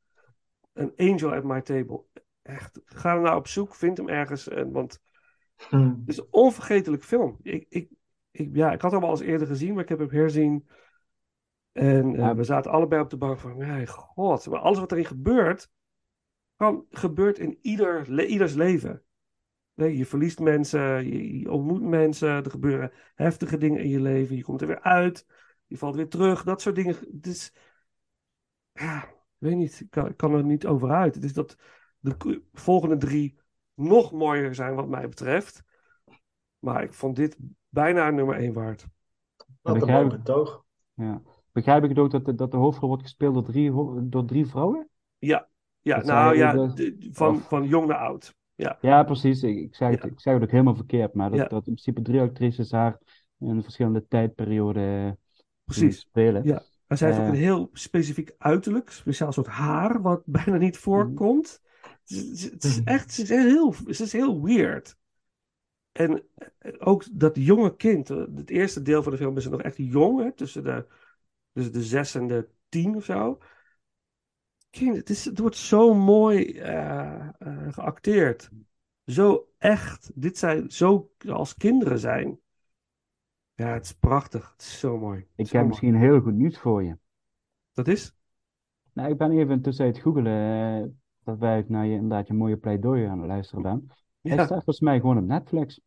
An 0.72 0.92
Angel 0.96 1.34
at 1.34 1.44
My 1.44 1.60
Table. 1.60 2.04
Echt, 2.42 2.80
ga 2.84 3.14
er 3.14 3.20
nou 3.20 3.36
op 3.36 3.46
zoek. 3.46 3.74
Vind 3.74 3.96
hem 3.96 4.08
ergens. 4.08 4.48
Want 4.72 5.00
Hmm. 5.68 5.96
het 6.00 6.08
is 6.08 6.18
een 6.18 6.26
onvergetelijk 6.30 7.04
film. 7.04 7.38
Ik, 7.42 7.66
ik, 7.68 7.90
ik, 8.30 8.50
ja, 8.52 8.72
ik 8.72 8.80
had 8.80 8.92
hem 8.92 9.04
al 9.04 9.10
eens 9.10 9.20
eerder 9.20 9.46
gezien, 9.46 9.74
maar 9.74 9.82
ik 9.82 9.88
heb 9.88 9.98
hem 9.98 10.10
herzien. 10.10 10.68
En 11.72 12.14
uh, 12.14 12.32
we 12.32 12.44
zaten 12.44 12.70
allebei 12.70 13.02
op 13.02 13.10
de 13.10 13.16
bank 13.16 13.38
van, 13.38 13.56
mijn 13.56 13.86
god. 13.86 14.46
Maar 14.46 14.58
alles 14.58 14.78
wat 14.78 14.92
erin 14.92 15.04
gebeurt, 15.04 15.70
kan, 16.56 16.86
gebeurt 16.90 17.38
in 17.38 17.58
ieder, 17.62 18.04
le 18.08 18.26
ieders 18.26 18.54
leven. 18.54 19.02
Nee, 19.80 19.96
je 19.96 20.06
verliest 20.06 20.38
mensen, 20.38 21.06
je, 21.08 21.38
je, 21.38 21.50
ontmoet 21.50 21.82
mensen, 21.82 22.28
er 22.28 22.50
gebeuren 22.50 22.92
heftige 23.14 23.56
dingen 23.56 23.80
in 23.80 23.88
je 23.88 24.00
leven, 24.00 24.36
je 24.36 24.42
komt 24.42 24.60
er 24.60 24.66
weer 24.66 24.80
uit, 24.80 25.26
je 25.66 25.76
valt 25.76 25.94
weer 25.94 26.08
terug, 26.08 26.44
dat 26.44 26.60
soort 26.60 26.74
dingen. 26.74 26.96
Het 27.12 27.26
is, 27.26 27.52
ja, 28.72 29.04
ik 29.04 29.14
weet 29.38 29.56
niet, 29.56 29.80
ik 29.80 30.16
kan, 30.16 30.34
er 30.34 30.44
niet 30.44 30.66
over 30.66 30.90
uit. 30.90 31.14
Het 31.14 31.24
is 31.24 31.32
dat 31.32 31.56
de 31.98 32.42
volgende 32.52 32.96
drie 32.96 33.38
nog 33.74 34.12
mooier 34.12 34.54
zijn 34.54 34.74
wat 34.74 34.88
mij 34.88 35.08
betreft. 35.08 35.62
Maar 36.58 36.82
ik 36.82 36.94
vond 36.94 37.16
dit 37.16 37.36
bijna 37.68 38.10
nummer 38.10 38.36
één 38.36 38.52
waard. 38.52 38.86
Wat 39.62 39.82
een 39.82 39.92
mooi 39.92 40.06
betoog. 40.08 40.64
Ja. 40.94 41.22
Begrijp 41.52 41.82
ik 41.82 41.88
het 41.88 41.98
ook 41.98 42.10
dat 42.10 42.24
de, 42.24 42.34
dat 42.34 42.50
de 42.50 42.56
hoofdrol 42.56 42.88
wordt 42.88 43.02
gespeeld 43.02 43.34
door 43.34 43.44
drie, 43.44 43.72
door 44.08 44.24
drie 44.24 44.46
vrouwen? 44.46 44.88
Ja, 45.18 45.48
ja 45.80 45.96
Dat 45.96 46.04
nou 46.04 46.36
ja, 46.36 46.52
de- 46.52 47.08
van, 47.12 47.36
of- 47.36 47.48
van 47.48 47.66
jong 47.66 47.86
naar 47.86 47.98
oud. 47.98 48.38
Ja, 48.60 48.78
Ja, 48.80 49.02
precies. 49.02 49.42
Ik, 49.42 49.56
ik, 49.58 49.74
zeg 49.74 49.90
het, 49.90 50.02
Ja. 50.02 50.08
ik 50.08 50.20
zeg 50.20 50.34
het 50.34 50.42
ook 50.42 50.50
helemaal 50.50 50.74
verkeerd, 50.74 51.14
maar 51.14 51.30
dat, 51.30 51.38
Ja. 51.38 51.44
dat 51.44 51.66
in 51.66 51.72
principe 51.74 52.02
drie 52.02 52.20
actrices 52.20 52.70
haar 52.70 52.98
in 53.38 53.62
verschillende 53.62 54.06
tijdperioden 54.08 55.06
zien 55.06 55.16
precies. 55.64 56.00
spelen. 56.00 56.44
Ja. 56.44 56.62
En 56.86 56.98
zij 56.98 57.08
heeft 57.08 57.20
ook 57.20 57.26
Eh. 57.26 57.32
een 57.32 57.38
heel 57.40 57.68
specifiek 57.72 58.34
uiterlijk, 58.38 58.90
speciaal 58.90 59.32
soort 59.32 59.46
haar, 59.46 60.02
wat 60.02 60.22
bijna 60.36 60.56
niet 60.56 60.78
voorkomt. 60.78 61.60
Het 61.82 62.10
is, 62.10 62.42
het 62.50 62.64
is 62.64 62.82
echt, 62.84 63.16
het 63.16 63.18
is 63.18 63.28
heel, 63.28 63.74
het 63.86 64.00
is 64.00 64.12
heel 64.12 64.42
weird. 64.42 64.96
En 65.92 66.22
eh, 66.34 66.72
ook 66.78 67.04
dat 67.12 67.36
jonge 67.36 67.76
kind, 67.76 68.10
eh, 68.10 68.24
het 68.34 68.50
eerste 68.50 68.82
deel 68.82 69.02
van 69.02 69.12
de 69.12 69.18
film 69.18 69.36
is 69.36 69.48
nog 69.48 69.62
echt 69.62 69.76
jong, 69.76 70.22
hè, 70.22 70.32
tussen 70.32 70.64
de, 70.64 70.86
tussen 71.52 71.72
de 71.72 71.82
zes 71.82 72.14
en 72.14 72.26
de 72.26 72.48
tien 72.68 72.96
of 72.96 73.04
zo. 73.04 73.38
Kind, 74.70 74.96
het, 74.96 75.10
is, 75.10 75.24
het 75.24 75.38
wordt 75.38 75.56
zo 75.56 75.94
mooi 75.94 76.58
eh, 76.58 77.28
eh, 77.38 77.72
geacteerd. 77.72 78.50
Zo 79.04 79.48
echt. 79.58 80.10
Dit 80.14 80.38
zijn 80.38 80.70
zo 80.70 81.10
als 81.28 81.54
kinderen 81.54 81.98
zijn. 81.98 82.38
Ja, 83.54 83.66
het 83.72 83.84
is 83.84 83.92
prachtig. 83.92 84.50
Het 84.52 84.60
is 84.60 84.78
zo 84.78 84.98
mooi. 84.98 85.18
Ik 85.18 85.26
Zo 85.34 85.40
heb 85.42 85.52
mooi. 85.52 85.66
misschien 85.66 85.94
heel 85.94 86.20
goed 86.20 86.34
nieuws 86.34 86.58
voor 86.58 86.82
je. 86.82 86.98
Dat 87.72 87.88
is? 87.88 88.14
Nou, 88.92 89.10
ik 89.10 89.16
ben 89.18 89.30
even 89.30 89.62
tussen 89.62 89.86
het 89.86 89.98
googelen, 89.98 90.82
eh, 90.82 90.88
dat 91.24 91.38
wij 91.38 91.64
naar 91.68 91.86
je, 91.86 91.94
inderdaad 91.94 92.26
je 92.26 92.34
mooie 92.34 92.56
pleidooi 92.56 93.04
aan 93.06 93.18
het 93.18 93.28
luisteren. 93.28 93.62
Hij 93.62 93.78
Ja, 94.20 94.34
staat 94.34 94.48
volgens 94.48 94.80
mij 94.80 95.00
gewoon 95.00 95.18
op 95.18 95.24
Netflix. 95.24 95.80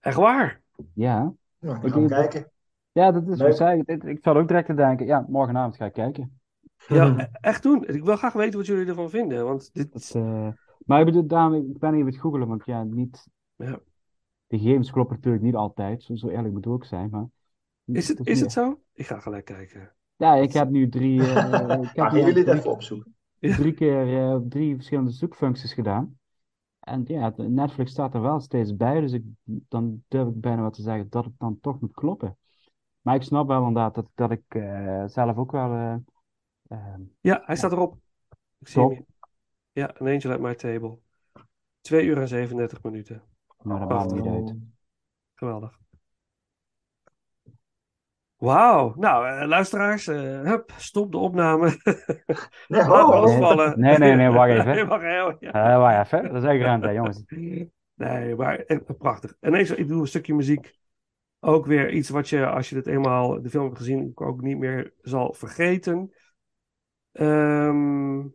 echt 0.00 0.16
waar. 0.16 0.60
Ja, 0.94 1.34
Nou, 1.58 1.76
Ik 1.76 1.82
we 1.82 1.88
gaan 1.90 1.98
denk 1.98 2.10
dat- 2.10 2.18
kijken. 2.28 2.50
ja 2.92 3.10
dat 3.12 3.28
is 3.28 3.40
wat 3.40 3.56
zei 3.56 3.80
ik. 3.80 3.88
Ik, 3.88 4.02
ik 4.02 4.18
zat 4.22 4.36
ook 4.36 4.48
direct 4.48 4.66
te 4.66 4.74
denken, 4.74 5.06
ja, 5.06 5.24
morgenavond 5.28 5.76
ga 5.76 5.84
ik 5.84 5.92
kijken. 5.92 6.40
Ja, 6.86 7.28
echt 7.40 7.62
doen. 7.62 7.84
Ik 7.86 8.04
wil 8.04 8.16
graag 8.16 8.32
weten 8.32 8.58
wat 8.58 8.66
jullie 8.66 8.86
ervan 8.86 9.10
vinden. 9.10 9.44
Want 9.44 9.70
dit, 9.74 9.92
Dat, 9.92 10.12
eh, 10.14 10.48
maar 10.86 11.00
ik 11.00 11.06
bedoel, 11.06 11.26
daarom, 11.26 11.54
ik 11.54 11.78
ben 11.78 11.94
even 11.94 12.06
het 12.06 12.16
googelen, 12.20 12.48
want 12.48 12.64
ja, 12.64 12.82
niet, 12.82 13.28
Ja. 13.56 13.80
de 14.46 14.58
gegevens 14.58 14.90
kloppen 14.90 15.16
natuurlijk 15.16 15.44
niet 15.44 15.54
altijd, 15.54 16.02
zo, 16.02 16.14
zo 16.14 16.28
eerlijk 16.28 16.54
moet 16.54 16.66
ik 16.66 16.72
ook 16.72 16.84
zijn, 16.84 17.10
maar... 17.10 17.26
is, 17.84 18.08
het, 18.08 18.26
is 18.26 18.40
het 18.40 18.52
zo? 18.52 18.80
Ik 18.92 19.06
ga 19.06 19.20
gelijk 19.20 19.44
kijken. 19.44 19.94
Ja, 20.16 20.34
ik 20.34 20.52
heb 20.52 20.68
nu 20.70 20.88
drie, 20.88 21.22
eh, 21.22 21.82
ik 21.90 21.96
heb 21.96 22.10
jullie 22.10 22.52
even 22.52 22.70
opzoeken? 22.70 23.14
drie 23.38 23.72
keer 23.72 24.18
eh, 24.18 24.36
drie 24.48 24.74
verschillende 24.74 25.10
zoekfuncties 25.10 25.72
gedaan. 25.72 26.18
En 26.80 27.02
ja, 27.06 27.30
de- 27.30 27.48
Netflix 27.48 27.90
staat 27.90 28.14
er 28.14 28.20
wel 28.20 28.40
steeds 28.40 28.76
bij, 28.76 29.00
dus 29.00 29.12
ik, 29.12 29.24
dan 29.44 30.02
durf 30.08 30.28
ik 30.28 30.40
bijna 30.40 30.60
wel 30.60 30.70
te 30.70 30.82
zeggen 30.82 31.06
dat 31.10 31.24
het 31.24 31.34
dan 31.38 31.58
toch 31.60 31.80
moet 31.80 31.92
kloppen. 31.92 32.36
Maar 33.00 33.14
ik 33.14 33.22
snap 33.22 33.46
wel 33.46 33.58
inderdaad 33.58 33.94
dat, 33.94 34.06
dat 34.14 34.30
ik 34.30 34.42
eh, 34.48 35.04
zelf 35.06 35.36
ook 35.36 35.52
wel. 35.52 36.02
Eh, 36.72 36.94
eh, 36.94 37.00
Ja, 37.20 37.42
hij 37.44 37.56
staat 37.56 37.72
erop. 37.72 37.96
Ik 38.58 38.68
zie 38.68 38.82
hem. 38.82 39.06
Ja, 39.72 39.94
An 39.98 40.06
Angel 40.06 40.32
at 40.32 40.40
My 40.40 40.54
Table. 40.54 40.98
2 41.80 42.04
uur 42.06 42.18
en 42.20 42.28
37 42.28 42.82
minuten. 42.82 43.22
nou, 43.62 43.78
dat 43.80 43.88
maakt 43.88 44.12
niet 44.12 44.26
uit. 44.26 44.54
Geweldig. 45.34 45.80
Wauw. 48.36 48.94
Nou, 48.96 49.28
eh, 49.28 49.48
luisteraars, 49.48 50.06
eh, 50.06 50.40
hup, 50.40 50.72
stop 50.76 51.12
de 51.12 51.18
opname. 51.18 51.80
Nee, 51.84 51.96
Laat 52.88 53.12
ho. 53.12 53.26
vallen. 53.26 53.80
Nee, 53.80 53.98
nee, 53.98 54.14
nee, 54.14 54.30
wacht 54.30 54.50
even. 54.50 54.66
Nee, 54.74 54.84
wacht 54.84 55.02
even. 55.02 55.36
Ja. 55.40 55.52
Eh, 55.52 55.78
wacht 55.78 56.12
even, 56.12 56.32
dat 56.32 56.42
is 56.42 56.48
echt 56.48 56.60
ruimte, 56.62 56.92
jongens. 56.92 57.24
Nee, 57.94 58.36
maar 58.36 58.58
echt 58.58 58.98
prachtig. 58.98 59.36
En 59.40 59.54
eens, 59.54 59.70
ik 59.70 59.88
doe 59.88 60.00
een 60.00 60.06
stukje 60.06 60.34
muziek. 60.34 60.78
Ook 61.40 61.66
weer 61.66 61.90
iets 61.90 62.08
wat 62.08 62.28
je, 62.28 62.46
als 62.46 62.68
je 62.70 62.76
het 62.76 62.86
eenmaal 62.86 63.42
de 63.42 63.50
film 63.50 63.64
hebt 63.64 63.76
gezien, 63.76 64.12
ook 64.14 64.40
niet 64.40 64.58
meer 64.58 64.92
zal 65.00 65.32
vergeten. 65.32 66.12
Ehm, 67.12 68.26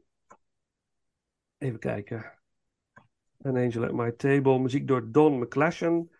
even 1.57 1.79
kijken. 1.79 2.33
An 3.43 3.57
Angel 3.57 3.83
at 3.85 3.93
My 3.93 4.11
Table. 4.11 4.59
Muziek 4.59 4.87
door 4.87 5.11
Don 5.11 5.39
McClashen. 5.39 6.11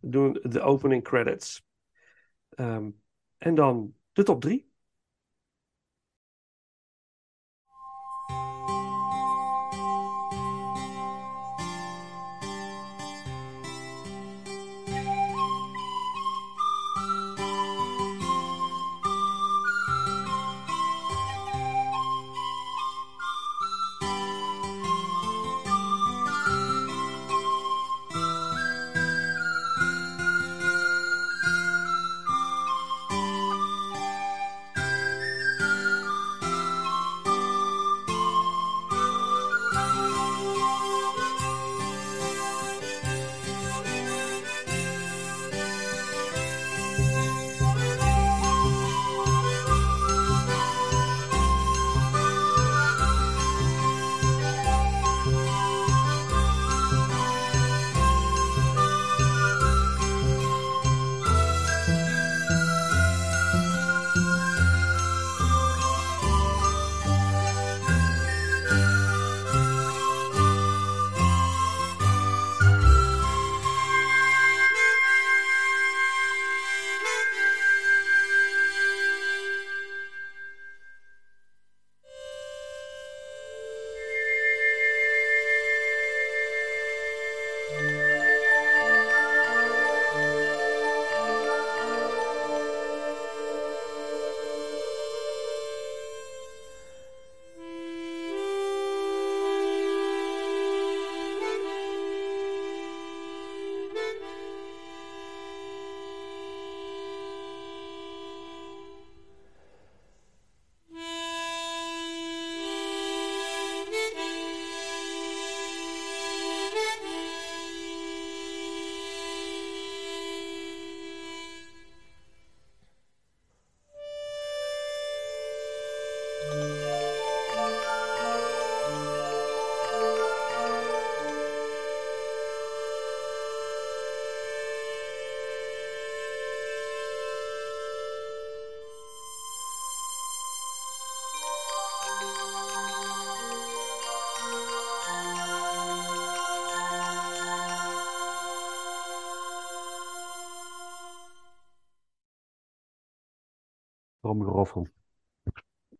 Doen 0.00 0.32
de 0.42 0.60
opening 0.60 1.02
credits. 1.02 1.64
Ehm, 2.48 2.90
en 3.38 3.54
dan 3.54 3.94
de 4.12 4.22
top 4.22 4.40
drie. 4.40 4.70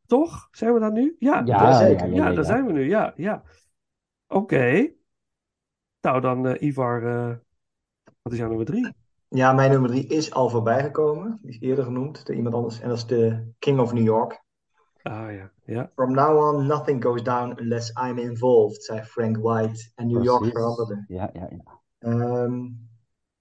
Toch? 0.07 0.49
Zijn 0.51 0.75
we 0.75 0.81
daar 0.81 0.93
nu? 0.93 1.17
Ja, 1.19 1.43
Ja, 1.45 1.59
daar, 1.59 1.75
zeker. 1.75 2.07
ja, 2.07 2.13
ja, 2.15 2.17
ja, 2.17 2.25
daar 2.25 2.35
ja. 2.35 2.43
zijn 2.43 2.67
we 2.67 2.73
nu. 2.73 2.89
Ja, 2.89 3.13
ja. 3.17 3.43
Oké. 4.27 4.91
Nou, 6.01 6.21
dan 6.21 6.47
eh, 6.47 6.63
Ivar, 6.69 7.07
eh, 7.07 7.37
wat 8.23 8.33
is 8.33 8.39
jouw 8.39 8.49
nummer 8.49 8.67
drie? 8.67 8.95
Ja, 9.29 9.53
mijn 9.53 9.71
nummer 9.71 9.91
drie 9.91 10.07
is 10.07 10.33
al 10.33 10.51
voorbij 10.51 10.83
gekomen. 10.83 11.39
Die 11.43 11.51
is 11.51 11.61
eerder 11.61 11.85
genoemd 11.85 12.27
door 12.27 12.37
iemand 12.37 12.55
anders. 12.55 12.81
En 12.81 12.89
dat 12.89 12.97
is 12.97 13.07
de 13.07 13.53
King 13.59 13.79
of 13.81 13.93
New 13.93 14.05
York. 14.05 14.45
Ah 15.03 15.33
ja, 15.33 15.53
ja. 15.65 15.91
From 15.95 16.15
now 16.15 16.55
on, 16.55 16.67
nothing 16.67 17.05
goes 17.05 17.23
down 17.23 17.61
unless 17.61 17.93
I'm 18.09 18.19
involved, 18.19 18.83
zei 18.85 19.03
Frank 19.03 19.37
White. 19.37 19.91
En 19.95 20.07
New 20.07 20.25
York 20.25 20.45
veranderde. 20.45 21.05
Ja, 21.09 21.31
ja, 21.33 21.49
ja. 21.51 21.81
Ehm, 21.99 22.69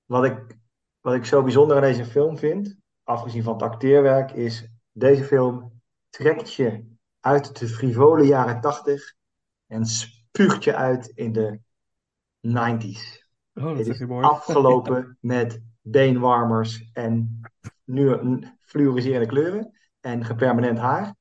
wat 0.05 0.25
ik, 0.25 0.57
wat 1.01 1.13
ik 1.13 1.25
zo 1.25 1.41
bijzonder 1.43 1.75
aan 1.75 1.81
deze 1.81 2.05
film 2.05 2.37
vind, 2.37 2.77
afgezien 3.03 3.43
van 3.43 3.53
het 3.53 3.61
acteerwerk, 3.61 4.31
is 4.31 4.69
deze 4.97 5.23
film 5.23 5.81
trekt 6.09 6.53
je 6.53 6.83
uit 7.19 7.59
de 7.59 7.67
frivole 7.67 8.23
jaren 8.23 8.61
80 8.61 9.13
en 9.67 9.85
spuugt 9.85 10.63
je 10.63 10.75
uit 10.75 11.07
in 11.07 11.31
de 11.31 11.59
90s. 12.47 13.23
Oh, 13.53 13.63
dat 13.63 13.77
Het 13.77 13.87
is 13.87 13.99
mooi. 13.99 14.25
afgelopen 14.25 15.17
met 15.21 15.61
beenwarmers 15.81 16.89
en 16.93 17.41
nu 17.83 18.39
fluoriserende 18.59 19.25
kleuren 19.25 19.77
en 19.99 20.25
gepermanent 20.25 20.77
haar. 20.77 21.15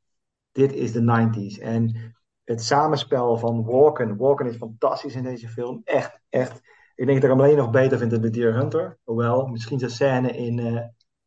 Dit 0.53 0.73
is 0.73 0.93
de 0.93 1.01
90s. 1.01 1.63
En 1.63 2.15
het 2.45 2.63
samenspel 2.63 3.37
van 3.39 3.65
Walken. 3.65 4.17
Walken 4.17 4.47
is 4.47 4.57
fantastisch 4.57 5.15
in 5.15 5.23
deze 5.23 5.49
film. 5.49 5.81
Echt, 5.85 6.21
echt. 6.29 6.61
Ik 6.95 7.07
denk 7.07 7.21
dat 7.21 7.31
ik 7.31 7.37
hem 7.37 7.47
alleen 7.47 7.57
nog 7.57 7.71
beter 7.71 7.99
vind 7.99 8.11
dan 8.11 8.21
The 8.21 8.31
Deer 8.31 8.55
Hunter. 8.55 8.99
Hoewel, 9.03 9.47
misschien 9.47 9.79
zijn 9.79 9.91
scène 9.91 10.31
in 10.31 10.59
eh 10.59 10.85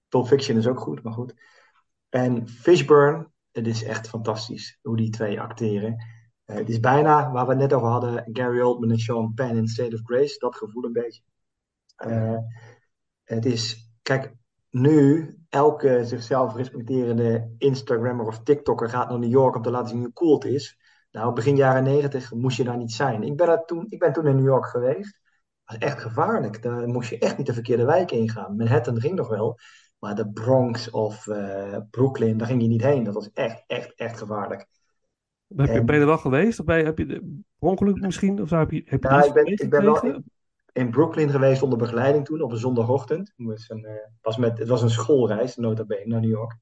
Pulp 0.07 0.27
Fiction 0.27 0.57
is 0.57 0.67
ook 0.67 0.79
goed, 0.79 1.03
maar 1.03 1.13
goed. 1.13 1.33
En 2.10 2.48
Fishburne, 2.48 3.30
het 3.52 3.67
is 3.67 3.84
echt 3.84 4.10
fantastisch 4.10 4.80
hoe 4.82 4.98
die 4.98 5.10
twee 5.10 5.41
acteren. 5.41 5.96
Eh, 6.46 6.56
het 6.56 6.70
is 6.70 6.80
bijna, 6.80 7.32
waar 7.32 7.46
we 7.46 7.52
het 7.52 7.60
net 7.60 7.74
over 7.74 7.88
hadden, 7.88 8.30
Gary 8.32 8.62
Oldman 8.62 8.91
en 8.91 9.00
Sean 9.00 9.34
Penn 9.34 9.58
in 9.58 9.67
State 9.67 9.96
of 9.96 10.02
Grace. 10.04 10.39
Dat 10.39 10.56
gevoel 10.56 10.84
een 10.84 10.93
beetje. 10.93 11.22
Eh, 11.96 12.38
het 13.24 13.46
is, 13.46 13.91
kijk, 14.02 14.34
nu 14.70 15.34
elke 15.50 16.06
zichzelf 16.06 16.56
respecterende 16.56 17.56
Instagrammer 17.58 18.26
of 18.26 18.43
TikToker 18.43 18.89
gaat 18.89 19.10
naar 19.10 19.20
New 19.20 19.32
York 19.32 19.56
om 19.56 19.62
te 19.62 19.72
laten 19.72 19.89
zien 19.89 20.00
hoe 20.00 20.13
cool 20.13 20.34
het 20.34 20.46
is. 20.46 20.78
Nou, 21.12 21.34
begin 21.34 21.56
jaren 21.56 21.84
negentig 21.84 22.32
moest 22.32 22.58
je 22.58 22.63
daar 22.63 22.78
niet 22.78 22.91
zijn. 22.91 23.24
Ik 23.24 23.38
ben, 23.38 23.63
toen, 23.65 23.86
ik 23.89 24.00
ben 24.00 24.13
toen 24.13 24.28
in 24.28 24.36
New 24.36 24.46
York 24.46 24.65
geweest. 24.65 25.20
Dat 25.63 25.78
was 25.80 25.89
echt 25.89 26.02
gevaarlijk. 26.02 26.62
Daar 26.62 26.88
moest 26.88 27.10
je 27.10 27.20
echt 27.20 27.38
niet 27.38 27.46
de 27.46 27.54
verkeerde 27.54 27.86
wijk 27.86 28.12
ingaan. 28.12 28.56
Manhattan 28.56 29.00
ging 29.02 29.15
nog 29.15 29.28
wel. 29.28 29.60
Maar 29.99 30.15
de 30.15 30.29
Bronx 30.29 30.89
of 30.89 31.27
eh, 31.27 31.77
Brooklyn, 31.89 32.38
daar 32.38 32.47
ging 32.47 32.62
je 32.62 32.67
niet 32.67 32.83
heen. 32.83 33.03
Dat 33.03 33.13
was 33.13 33.31
echt, 33.33 33.63
echt, 33.67 33.93
echt 33.95 34.17
gevaarlijk. 34.17 34.67
Heb 35.55 35.67
je, 35.67 35.73
En- 35.73 35.86
ben 35.86 35.95
je 35.95 36.01
er 36.01 36.07
wel 36.07 36.17
geweest? 36.17 36.60
Of 36.60 36.65
ben 36.65 36.77
je, 36.77 36.83
heb 36.83 36.97
je 36.97 37.05
de, 37.05 37.41
ongeluk 37.60 37.99
misschien? 38.01 38.41
Of 38.41 38.49
heb 38.49 38.71
je, 38.71 38.81
heb 38.86 39.03
je 39.03 39.10
Nou, 39.10 39.27
ik 39.27 39.33
ben, 39.33 39.45
ik 39.45 39.69
ben 39.69 39.83
wel 39.83 40.03
in, 40.03 40.23
in 40.71 40.89
Brooklyn 40.89 41.29
geweest 41.29 41.62
onder 41.62 41.77
begeleiding 41.77 42.25
toen, 42.25 42.41
op 42.41 42.51
een 42.51 42.57
zondagochtend. 42.57 43.33
Het 43.36 43.47
was 43.47 43.69
een, 43.69 43.86
eh, 43.86 43.93
was 44.21 44.38
met, 44.38 44.57
het 44.57 44.67
was 44.67 44.81
een 44.81 44.89
schoolreis, 44.89 45.55
nota 45.55 45.86
bene, 45.86 46.05
naar 46.05 46.21
New 46.21 46.29
York. 46.29 46.57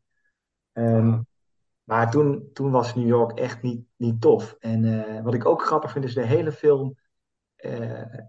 Ehm, 0.71 1.09
Ah. 1.09 1.19
Maar 1.83 2.11
toen, 2.11 2.49
toen 2.53 2.71
was 2.71 2.95
New 2.95 3.07
York 3.07 3.39
echt 3.39 3.61
niet, 3.61 3.85
niet 3.95 4.21
tof. 4.21 4.55
En 4.59 5.05
eh, 5.05 5.23
wat 5.23 5.33
ik 5.33 5.45
ook 5.45 5.61
grappig 5.61 5.91
vind, 5.91 6.05
is 6.05 6.13
de 6.13 6.25
hele 6.25 6.51
film. 6.51 6.95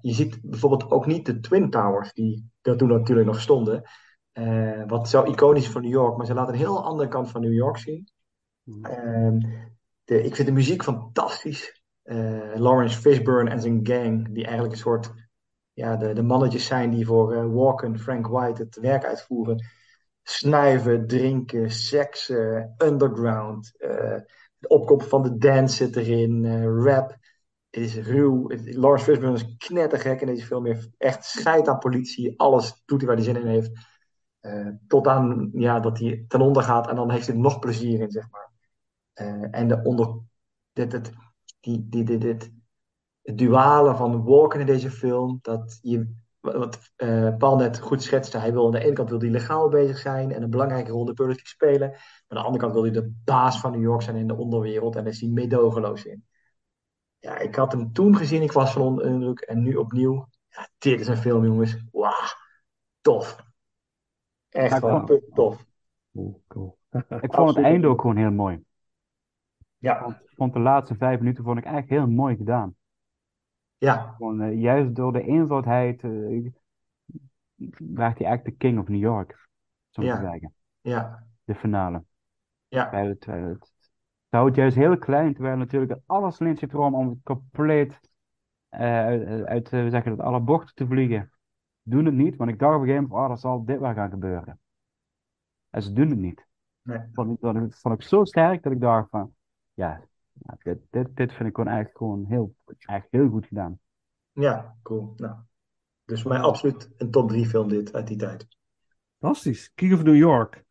je 0.01 0.13
ziet 0.13 0.39
bijvoorbeeld 0.43 0.91
ook 0.91 1.07
niet 1.07 1.27
de 1.27 1.41
Twin 1.41 1.71
Towers, 1.71 2.13
die 2.13 2.51
er 2.63 2.77
toen 2.77 2.89
natuurlijk 2.89 3.27
nog 3.27 3.41
stonden. 3.41 3.83
Eh, 4.37 4.83
wat 4.87 5.09
zo 5.09 5.23
iconisch 5.23 5.63
is 5.63 5.69
voor 5.69 5.81
New 5.81 5.91
York, 5.91 6.17
maar 6.17 6.27
ze 6.27 6.35
laten 6.35 6.53
een 6.53 6.59
heel 6.59 6.85
andere 6.85 7.09
kant 7.09 7.31
van 7.31 7.41
New 7.41 7.55
York 7.55 7.77
zien. 7.77 8.09
Ehm, 8.83 9.39
de, 10.05 10.23
ik 10.23 10.35
vind 10.35 10.49
de 10.49 10.55
muziek 10.55 10.83
fantastisch. 10.83 11.83
Eh, 12.03 12.55
Lawrence 12.55 12.99
Fishburne 13.01 13.51
en 13.51 13.61
zijn 13.61 13.87
gang, 13.87 14.35
die 14.35 14.45
eigenlijk 14.45 14.73
een 14.73 14.81
soort 14.81 15.13
ja, 15.73 15.97
de, 15.97 16.13
de 16.13 16.23
mannetjes 16.23 16.67
zijn 16.67 16.91
die 16.91 17.07
voor 17.07 17.35
eh, 17.35 17.53
Walken, 17.53 17.99
Frank 17.99 18.27
White 18.27 18.63
het 18.63 18.77
werk 18.77 19.05
uitvoeren. 19.05 19.65
Snuiven, 20.23 21.07
drinken, 21.07 21.71
seks, 21.71 22.29
eh, 22.29 22.65
underground. 22.79 23.75
de 24.59 24.69
opkomst 24.69 25.09
van 25.09 25.23
de 25.23 25.37
dance 25.37 25.77
zit 25.77 25.97
erin, 25.97 26.65
rap. 26.83 27.17
Het 27.71 27.85
is 27.85 27.97
ruw. 27.97 28.49
Lawrence 28.65 29.05
Fishburne 29.05 29.35
is 29.35 29.57
knettergek 29.57 30.21
in 30.21 30.27
deze 30.27 30.47
film. 30.47 30.67
Heeft 30.67 30.91
echt 30.99 31.25
scheid 31.25 31.69
aan 31.69 31.79
politie. 31.79 32.39
Alles 32.41 32.83
doet 32.85 32.99
hij 32.99 33.07
waar 33.07 33.17
hij 33.17 33.25
zin 33.25 33.37
in 33.37 33.47
heeft. 33.47 33.71
Eh, 34.47 34.69
tot 34.87 35.07
aan 35.07 35.51
ja, 35.53 35.81
dat 35.81 35.99
hij 35.99 36.25
ten 36.29 36.41
onder 36.41 36.63
gaat 36.63 36.89
en 36.89 36.97
dan 36.97 37.11
heeft 37.11 37.27
hij 37.27 37.37
nog 37.37 37.59
plezier 37.59 38.01
in, 38.01 38.11
zeg 38.11 38.31
maar. 38.31 38.51
Eh, 39.13 39.49
en 39.51 39.69
de 39.69 39.83
onder, 39.83 40.21
dit, 40.73 40.91
dit, 40.91 41.13
die, 41.61 41.87
die, 41.89 42.19
dit, 42.19 42.53
het 43.23 43.39
duale 43.39 43.97
van 43.97 44.25
Walken 44.25 44.61
in 44.61 44.67
deze 44.67 44.91
film, 44.91 45.39
dat 45.43 45.79
je, 45.83 46.15
wat 46.41 46.93
eh, 46.97 47.37
Paul 47.37 47.57
net 47.57 47.79
goed 47.79 48.03
schetste, 48.03 48.39
hij 48.39 48.53
wil 48.53 48.65
aan 48.65 48.71
de 48.71 48.85
ene 48.85 48.93
kant 48.93 49.11
wil 49.11 49.19
hij 49.21 49.31
legaal 49.31 49.69
bezig 49.69 49.99
zijn 49.99 50.33
en 50.33 50.43
een 50.43 50.51
belangrijke 50.51 50.91
rol 50.91 51.01
in 51.01 51.07
de 51.07 51.15
politiek 51.15 51.47
spelen, 51.47 51.89
maar 51.89 51.99
aan 52.29 52.37
de 52.37 52.43
andere 52.43 52.63
kant 52.63 52.73
wil 52.73 52.83
hij 52.83 52.93
de 52.93 53.13
baas 53.25 53.61
van 53.61 53.73
New 53.73 53.83
York 53.83 54.03
zijn 54.03 54.17
in 54.17 54.27
de 54.27 54.37
onderwereld 54.37 54.97
en 54.97 55.05
daar 55.05 55.13
is 55.13 55.21
hij 55.21 55.31
meedogenloos 55.31 56.05
in. 56.05 56.25
Ja, 57.19 57.39
ik 57.39 57.55
had 57.55 57.73
hem 57.73 57.93
toen 57.93 58.17
gezien, 58.17 58.43
ik 58.43 58.53
was 58.53 58.73
van 58.73 58.83
onder 58.83 59.05
de 59.05 59.11
indruk 59.11 59.41
en 59.41 59.63
nu 59.63 59.75
opnieuw. 59.75 60.29
Ja, 60.49 60.69
dit 60.79 61.01
is 61.01 61.09
een 61.09 61.17
film, 61.17 61.45
jongens. 61.45 61.77
Wauw, 61.91 62.35
tof. 63.01 63.46
Echt 64.57 64.73
Ja, 64.73 64.79
gewoon 64.79 65.21
tof. 65.35 65.65
Cool, 66.13 66.43
cool. 66.49 66.79
Ik 67.21 67.35
vond 67.35 67.57
het 67.57 67.65
einde 67.65 67.87
ook 67.87 68.01
gewoon 68.01 68.17
heel 68.17 68.31
mooi. 68.31 68.65
Ja, 69.79 70.07
Ik 70.07 70.37
vond 70.37 70.53
de 70.53 70.59
laatste 70.59 70.95
vijf 70.95 71.19
minuten 71.19 71.45
vond 71.45 71.59
ik 71.59 71.65
eigenlijk 71.65 71.95
heel 72.01 72.11
mooi 72.15 72.37
gedaan. 72.37 72.77
ja, 73.79 74.15
Gewoon, 74.17 74.41
eh, 74.41 74.61
juist 74.61 74.95
door 74.95 75.13
de 75.13 75.23
eenvoudheid 75.23 76.03
eh, 76.05 76.11
werd 77.79 78.19
hij 78.19 78.27
eigenlijk 78.27 78.45
de 78.45 78.57
king 78.57 78.79
of 78.79 78.89
New 78.89 79.01
York, 79.01 79.49
zo 79.91 80.03
Ja. 80.03 80.17
te 80.17 80.23
zeggen. 80.23 80.55
ja, 80.81 81.27
De 81.45 81.55
finale. 81.55 82.05
ja, 82.69 82.85
Terwijl 82.85 83.09
het, 83.09 83.21
terwijl 83.21 83.49
het, 83.49 83.73
houdt 84.29 84.57
juist 84.57 84.77
heel 84.77 84.99
klein, 84.99 85.35
terwijl 85.35 85.57
natuurlijk 85.57 86.01
alles 86.07 86.41
erin 86.41 86.57
zit 86.57 86.73
erom 86.73 86.95
om 86.95 87.09
het 87.09 87.19
compleet 87.23 88.01
eh, 88.69 88.81
uit, 88.81 89.45
uit 89.47 89.73
eh, 89.73 89.81
hoe 89.81 89.91
zeg 89.91 90.05
je 90.05 90.11
dat, 90.11 90.21
alle 90.21 90.41
bochten 90.41 90.75
te 90.75 90.87
vliegen. 90.87 91.31
Doen 91.89 92.05
het 92.05 92.15
niet, 92.15 92.37
want 92.37 92.51
ik 92.51 92.59
dacht 92.59 92.75
op 92.75 92.81
een 92.81 92.87
gegeven 92.87 93.09
moment, 93.09 93.23
oh, 93.23 93.29
dan 93.29 93.39
zal 93.39 93.65
dit 93.65 93.81
wel 93.81 93.95
gaan 93.95 94.11
gebeuren. 94.11 94.61
En 95.71 95.83
ze 95.83 95.93
doen 95.93 96.09
het 96.11 96.19
niet. 96.19 96.47
nee, 96.83 96.99
vond, 97.13 97.31
ik- 97.31 97.41
dat 97.41 97.79
vond 97.81 97.95
ik 97.95 98.03
zo 98.03 98.25
sterk 98.25 98.63
dat 98.63 98.73
ik 98.73 98.81
dacht 98.81 99.11
van, 99.11 99.35
ja, 99.75 100.01
dit, 100.63 100.79
dit, 100.91 101.17
dit 101.17 101.33
vind 101.33 101.49
ik 101.49 101.55
gewoon 101.55 101.71
eigenlijk 101.71 101.97
gewoon 101.99 102.25
heel, 102.29 102.55
eigenlijk 102.67 103.09
heel 103.11 103.29
goed 103.29 103.47
gedaan. 103.47 103.79
ja, 104.33 104.77
cool. 104.83 105.13
Nou, 105.17 105.37
dus 106.05 106.23
voor 106.23 106.31
mij 106.31 106.41
absoluut 106.41 106.91
een 106.97 107.11
top 107.11 107.29
3 107.29 107.47
film 107.47 107.69
dit 107.69 107.93
uit 107.95 108.07
die 108.07 108.17
tijd. 108.17 108.47
Fantastisch. 109.19 109.73
King 109.75 109.93
of 109.93 110.03
New 110.03 110.17
York. 110.17 110.65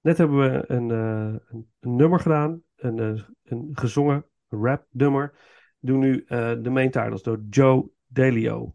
Net 0.00 0.18
hebben 0.18 0.36
we 0.38 0.64
een, 0.70 0.90
eh, 0.90 1.40
een, 1.48 1.70
een 1.80 1.96
nummer 1.96 2.20
gedaan. 2.20 2.62
Een, 2.76 2.98
eh, 2.98 3.22
een 3.42 3.68
gezongen 3.72 4.24
rap 4.48 4.86
nummer. 4.90 5.38
Doen 5.78 5.98
nu 5.98 6.24
eh, 6.26 6.54
de 6.62 6.70
main 6.70 6.90
titles 6.90 7.22
door 7.22 7.42
Joe 7.50 7.90
Delio. 8.06 8.74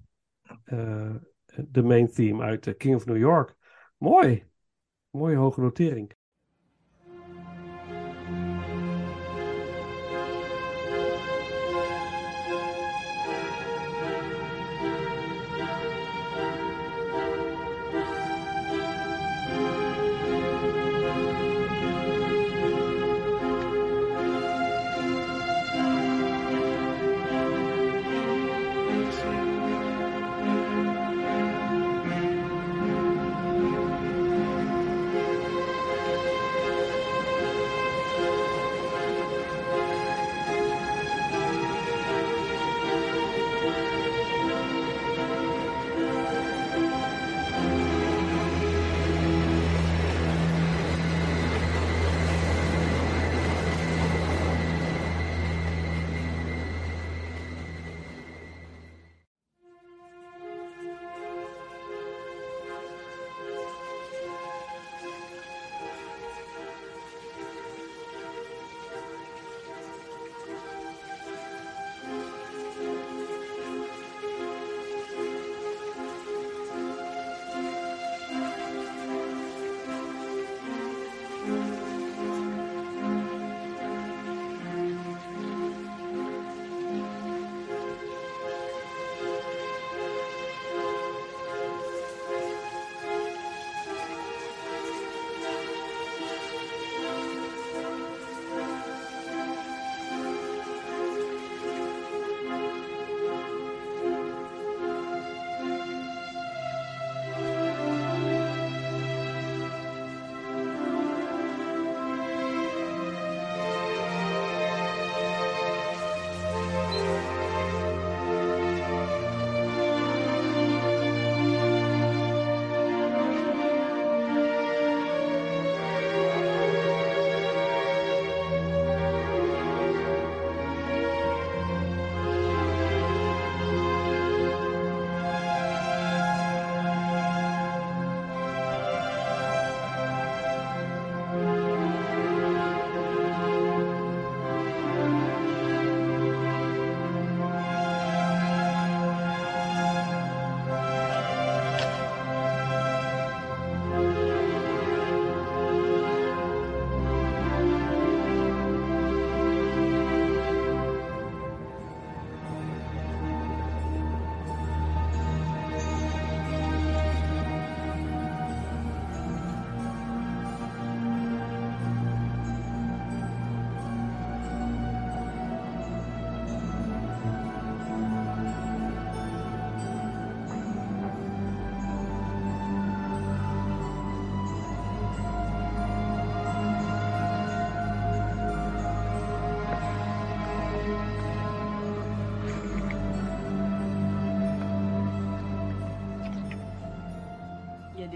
De 1.55 1.83
main 1.83 2.07
theme 2.07 2.43
uit 2.43 2.67
eh, 2.67 2.77
King 2.77 2.95
of 2.95 3.05
New 3.05 3.17
York. 3.17 3.55
Mooi. 3.97 4.43
Mooie 5.09 5.35
hoge 5.35 5.61
notering. 5.61 6.11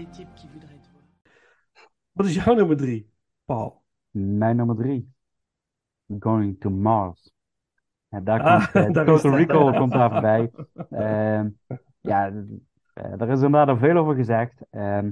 Des 0.06 0.16
types 0.16 0.34
qui 0.36 0.46
voudraient 0.48 0.80
te 0.82 0.88
voir. 0.90 1.02
Wat 2.12 2.26
is 2.26 2.34
jouw 2.34 2.54
nummer 2.54 2.76
drie, 2.76 3.10
Paul? 3.44 3.82
Mijn 4.10 4.56
nummer 4.56 4.76
drie. 4.76 5.12
Going 6.18 6.60
to 6.60 6.70
Mars. 6.70 7.30
Ja, 8.08 8.20
daar 8.20 8.40
Ah, 8.42 8.72
komt 8.72 8.86
eh, 8.86 8.92
daar 8.92 9.76
komt 9.76 9.92
daar 9.92 10.10
voorbij. 10.10 10.50
Ehm, 10.90 11.48
ja, 12.00 12.32
eh, 12.92 13.20
er 13.20 13.28
is 13.28 13.42
inderdaad 13.42 13.68
al 13.68 13.76
veel 13.76 13.96
over 13.96 14.14
gezegd. 14.14 14.60
Ehm, 14.70 15.10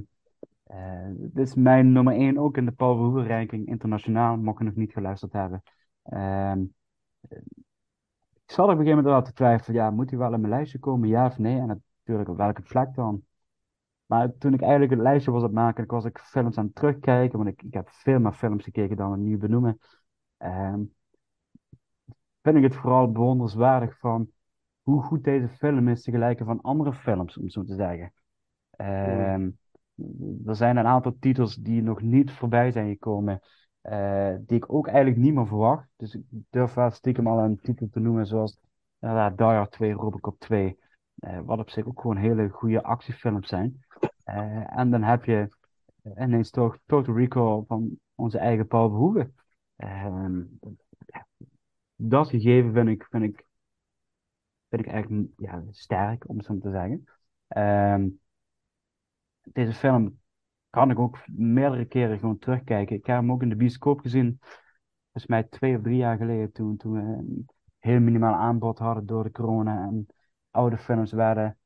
eh, 0.63 1.07
dit 1.09 1.47
is 1.47 1.55
mijn 1.55 1.91
nummer 1.91 2.13
één 2.13 2.37
ook 2.37 2.57
in 2.57 2.65
de 2.65 2.71
Paul 2.71 2.95
Verhoeven 2.95 3.27
ranking 3.27 3.67
internationaal, 3.67 4.37
mocht 4.37 4.57
je 4.59 4.63
nog 4.63 4.75
niet 4.75 4.91
geluisterd 4.91 5.33
hebben. 5.33 5.61
Ehm, 6.03 6.63
eh, 7.29 7.37
ik 8.45 8.51
zat 8.51 8.65
op 8.65 8.71
een 8.71 8.77
gegeven 8.77 8.97
moment 8.97 9.05
wel 9.13 9.21
te 9.21 9.33
twijfelen, 9.33 9.81
ja, 9.81 9.89
moet 9.91 10.09
hij 10.09 10.19
wel 10.19 10.33
in 10.33 10.41
mijn 10.41 10.53
lijstje 10.53 10.79
komen, 10.79 11.09
ja 11.09 11.25
of 11.25 11.37
nee? 11.37 11.59
En 11.59 11.67
natuurlijk 11.67 12.29
op 12.29 12.37
welke 12.37 12.61
plek 12.61 12.93
dan? 12.95 13.23
Maar 14.05 14.37
toen 14.37 14.53
ik 14.53 14.61
eigenlijk 14.61 14.91
het 14.91 15.01
lijstje 15.01 15.31
was 15.31 15.41
aan 15.41 15.47
het 15.47 15.55
maken, 15.55 15.85
was 15.87 16.05
ik 16.05 16.19
films 16.19 16.57
aan 16.57 16.65
het 16.65 16.75
terugkijken, 16.75 17.37
want 17.37 17.49
ik, 17.49 17.61
ik 17.63 17.73
heb 17.73 17.89
veel 17.89 18.19
meer 18.19 18.33
films 18.33 18.63
gekeken 18.63 18.97
dan 18.97 19.11
we 19.11 19.17
nu 19.17 19.37
benoemen. 19.37 19.79
Ehm, 20.37 20.83
vind 22.41 22.57
ik 22.57 22.63
het 22.63 22.75
vooral 22.75 23.11
bewonderenswaardig 23.11 23.97
van 23.99 24.31
hoe 24.81 25.01
goed 25.01 25.23
deze 25.23 25.49
film 25.49 25.87
is 25.87 26.03
te 26.03 26.11
gelijken 26.11 26.45
van 26.45 26.61
andere 26.61 26.93
films, 26.93 27.37
om 27.37 27.49
zo 27.49 27.63
te 27.63 27.75
zeggen. 27.75 28.13
Ehm, 28.69 29.49
er 30.45 30.55
zijn 30.55 30.77
een 30.77 30.85
aantal 30.85 31.15
titels 31.19 31.55
die 31.55 31.81
nog 31.81 32.01
niet 32.01 32.31
voorbij 32.31 32.71
zijn 32.71 32.89
gekomen, 32.89 33.39
eh, 33.81 34.35
die 34.39 34.57
ik 34.57 34.73
ook 34.73 34.87
eigenlijk 34.87 35.17
niet 35.17 35.33
meer 35.33 35.47
verwacht. 35.47 35.87
Dus 35.95 36.15
ik 36.15 36.23
durf 36.49 36.73
wel 36.73 36.91
stiekem 36.91 37.27
al 37.27 37.39
een 37.39 37.59
titel 37.61 37.89
te 37.91 37.99
noemen, 37.99 38.27
zoals 38.27 38.59
inderdaad 38.99 39.39
Hard 39.39 39.71
2, 39.71 39.91
Robocop 39.91 40.39
2, 40.39 40.67
eh, 40.67 40.84
wat 41.45 41.59
op 41.59 41.69
zich 41.69 41.85
ook 41.85 42.01
gewoon 42.01 42.17
hele 42.17 42.49
goede 42.49 42.83
actiefilms 42.83 43.47
zijn. 43.47 43.85
Eh, 44.23 44.77
en 44.77 44.91
dan 44.91 45.03
heb 45.03 45.25
je 45.25 45.49
ineens 46.17 46.49
toch 46.49 46.77
Total 46.85 47.15
Recall 47.15 47.63
van 47.67 47.99
onze 48.15 48.37
eigen 48.37 48.67
Paul 48.67 48.89
Verhoeven. 48.89 49.35
Ehm, 49.75 50.43
dat 51.95 52.29
gegeven 52.29 52.73
vind 52.73 52.89
ik, 52.89 53.07
vind 53.09 53.23
ik, 53.23 53.45
vind 54.69 54.85
ik 54.85 54.87
eigenlijk 54.87 55.29
ja, 55.37 55.63
sterk, 55.69 56.29
om 56.29 56.37
het 56.37 56.45
zo 56.45 56.57
te 56.57 56.69
zeggen. 56.71 57.03
Ehm, 57.47 58.09
deze 59.41 59.73
film 59.73 60.19
kan 60.69 60.91
ik 60.91 60.99
ook 60.99 61.19
meerdere 61.27 61.85
keren 61.85 62.19
gewoon 62.19 62.37
terugkijken. 62.37 62.95
Ik 62.95 63.05
heb 63.05 63.15
hem 63.15 63.31
ook 63.31 63.41
in 63.41 63.49
de 63.49 63.55
bioscoop 63.55 63.99
gezien, 63.99 64.37
volgens 65.03 65.25
mij 65.25 65.43
twee 65.43 65.75
of 65.75 65.81
drie 65.81 65.97
jaar 65.97 66.17
geleden, 66.17 66.51
toen, 66.51 66.77
toen 66.77 66.91
we 66.91 66.99
een 66.99 67.45
heel 67.79 67.99
minimaal 67.99 68.33
aanbod 68.33 68.79
hadden 68.79 69.05
door 69.05 69.23
de 69.23 69.31
corona 69.31 69.85
en 69.85 70.07
oude 70.55 70.77
films 70.77 71.11
werden 71.11 71.57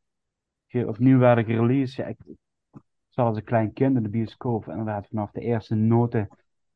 ge- 0.68 0.88
opnieuw 0.88 1.18
werden 1.20 1.46
gereleased. 1.46 1.96
Ja, 1.96 2.06
ik, 2.06 2.18
zat 3.08 3.26
als 3.26 3.38
een 3.38 3.44
klein 3.44 3.74
kind 3.74 3.96
in 3.98 4.04
de 4.04 4.10
bioscoop, 4.10 4.68
inderdaad 4.68 5.08
vanaf 5.08 5.32
de 5.32 5.42
eerste 5.42 5.76
noten, 5.76 6.28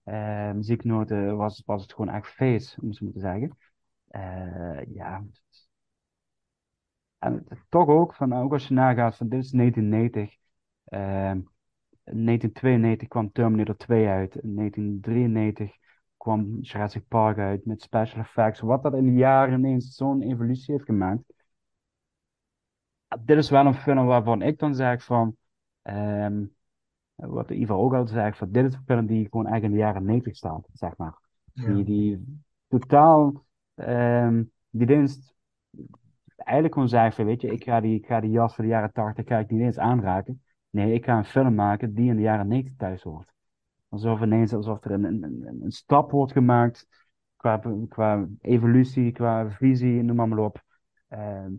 eh, 0.03 0.51
muzieknoten, 0.51 1.37
was, 1.37 1.63
was 1.65 1.81
het 1.81 1.93
gewoon 1.93 2.13
echt 2.15 2.27
feest, 2.27 2.77
om 2.81 2.87
maar 2.99 3.11
te 3.11 3.19
zeggen. 3.19 3.57
Eh, 4.07 4.93
ja, 4.95 5.23
en 7.19 7.45
toch 7.69 7.87
ook, 7.87 8.13
van, 8.15 8.33
ook 8.33 8.51
als 8.53 8.67
je 8.67 8.73
nagaat 8.73 9.17
van 9.17 9.29
dit 9.29 9.43
is 9.43 9.51
1990. 9.51 10.37
ehm 10.85 11.39
1992 12.03 13.07
kwam 13.07 13.31
Terminator 13.31 13.77
2 13.77 14.07
uit. 14.07 14.35
In 14.35 14.55
1993 14.55 15.75
kwam 16.17 16.57
Jurassic 16.61 17.07
Park 17.07 17.37
uit 17.37 17.65
met 17.65 17.81
special 17.81 18.21
effects. 18.21 18.59
Wat 18.59 18.83
dat 18.83 18.93
in 18.93 19.05
de 19.05 19.13
jaren 19.13 19.59
ineens 19.59 19.95
zo'n 19.95 20.21
evolutie 20.21 20.73
heeft 20.73 20.85
gemaakt. 20.85 21.23
Dit 23.19 23.37
is 23.37 23.49
wel 23.49 23.65
een 23.65 23.73
film 23.73 24.05
waarvan 24.05 24.41
ik 24.41 24.59
dan 24.59 24.75
zeg 24.75 25.03
van. 25.03 25.35
ehm, 25.81 26.45
wat 27.15 27.49
Ivar 27.49 27.77
ook 27.77 27.93
altijd 27.93 28.09
zei, 28.09 28.33
van 28.33 28.51
dit 28.51 28.65
is 28.65 28.73
een 28.73 28.83
film 28.85 29.05
die 29.05 29.27
gewoon 29.29 29.45
eigenlijk 29.45 29.73
in 29.73 29.79
de 29.79 29.85
jaren 29.85 30.05
90 30.05 30.35
staat, 30.35 30.69
zeg 30.73 30.97
maar. 30.97 31.17
Die, 31.53 31.83
die 31.83 32.41
totaal, 32.67 33.45
ehm, 33.75 34.43
die 34.69 34.87
dienst 34.87 35.35
eigenlijk 36.35 36.73
gewoon 36.73 36.89
zei 36.89 37.11
van, 37.11 37.25
weet 37.25 37.41
je, 37.41 37.51
ik 37.51 37.63
ga 37.63 37.79
die, 37.79 37.95
ik 37.95 38.05
ga 38.05 38.19
die 38.19 38.31
jas 38.31 38.55
van 38.55 38.63
de 38.63 38.69
jaren 38.69 38.91
80 38.91 39.27
ga 39.27 39.37
ik 39.37 39.49
niet 39.49 39.61
eens 39.61 39.77
aanraken. 39.77 40.41
Nee, 40.69 40.93
ik 40.93 41.05
ga 41.05 41.17
een 41.17 41.25
film 41.25 41.55
maken 41.55 41.93
die 41.93 42.09
in 42.09 42.15
de 42.15 42.21
jaren 42.21 42.47
90 42.47 42.75
thuis 42.77 43.03
hoort. 43.03 43.33
Alsof 43.89 44.21
ineens, 44.21 44.53
alsof 44.53 44.83
er 44.83 44.91
een, 44.91 45.03
een, 45.03 45.45
een, 45.61 45.71
stap 45.71 46.11
wordt 46.11 46.31
gemaakt 46.31 46.87
qua, 47.35 47.61
qua 47.89 48.27
evolutie, 48.41 49.11
qua 49.11 49.49
visie, 49.49 50.03
noem 50.03 50.15
maar, 50.15 50.27
maar 50.27 50.37
op. 50.37 50.63
Ehm, 51.07 51.51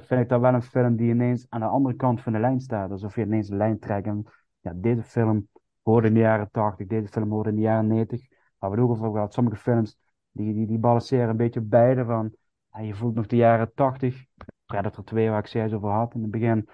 vind 0.00 0.20
ik 0.20 0.28
dat 0.28 0.40
wel 0.40 0.54
een 0.54 0.62
film 0.62 0.96
die 0.96 1.10
ineens 1.10 1.46
aan 1.48 1.60
de 1.60 1.66
andere 1.66 1.94
kant 1.94 2.20
van 2.20 2.32
de 2.32 2.38
lijn 2.38 2.60
staat. 2.60 2.90
Alsof 2.90 3.14
je 3.14 3.22
ineens 3.22 3.48
een 3.48 3.56
lijn 3.56 3.78
trekt 3.78 4.06
en 4.06 4.24
ja, 4.60 4.72
deze 4.74 5.02
film 5.02 5.48
hoorde 5.82 6.08
in 6.08 6.14
de 6.14 6.20
jaren 6.20 6.50
80, 6.50 6.86
deze 6.86 7.08
film 7.08 7.30
hoorde 7.30 7.48
in 7.48 7.56
de 7.56 7.62
jaren 7.62 7.86
90. 7.86 8.20
Waar 8.58 8.70
we 8.70 8.76
het 8.76 8.84
ook 8.84 8.90
over 8.90 9.10
gehad, 9.10 9.32
sommige 9.32 9.56
films 9.56 9.98
die, 10.30 10.54
die, 10.54 10.66
die 10.66 10.78
balanceren 10.78 11.28
een 11.28 11.36
beetje 11.36 11.60
beide 11.60 12.04
van, 12.04 12.34
ja, 12.72 12.80
je 12.80 12.94
voelt 12.94 13.14
nog 13.14 13.26
de 13.26 13.36
jaren 13.36 13.74
80, 13.74 14.24
Predator 14.66 15.04
2 15.04 15.30
waar 15.30 15.38
ik 15.38 15.46
zojuist 15.46 15.74
over 15.74 15.90
had 15.90 16.14
in 16.14 16.22
het 16.22 16.30
begin. 16.30 16.68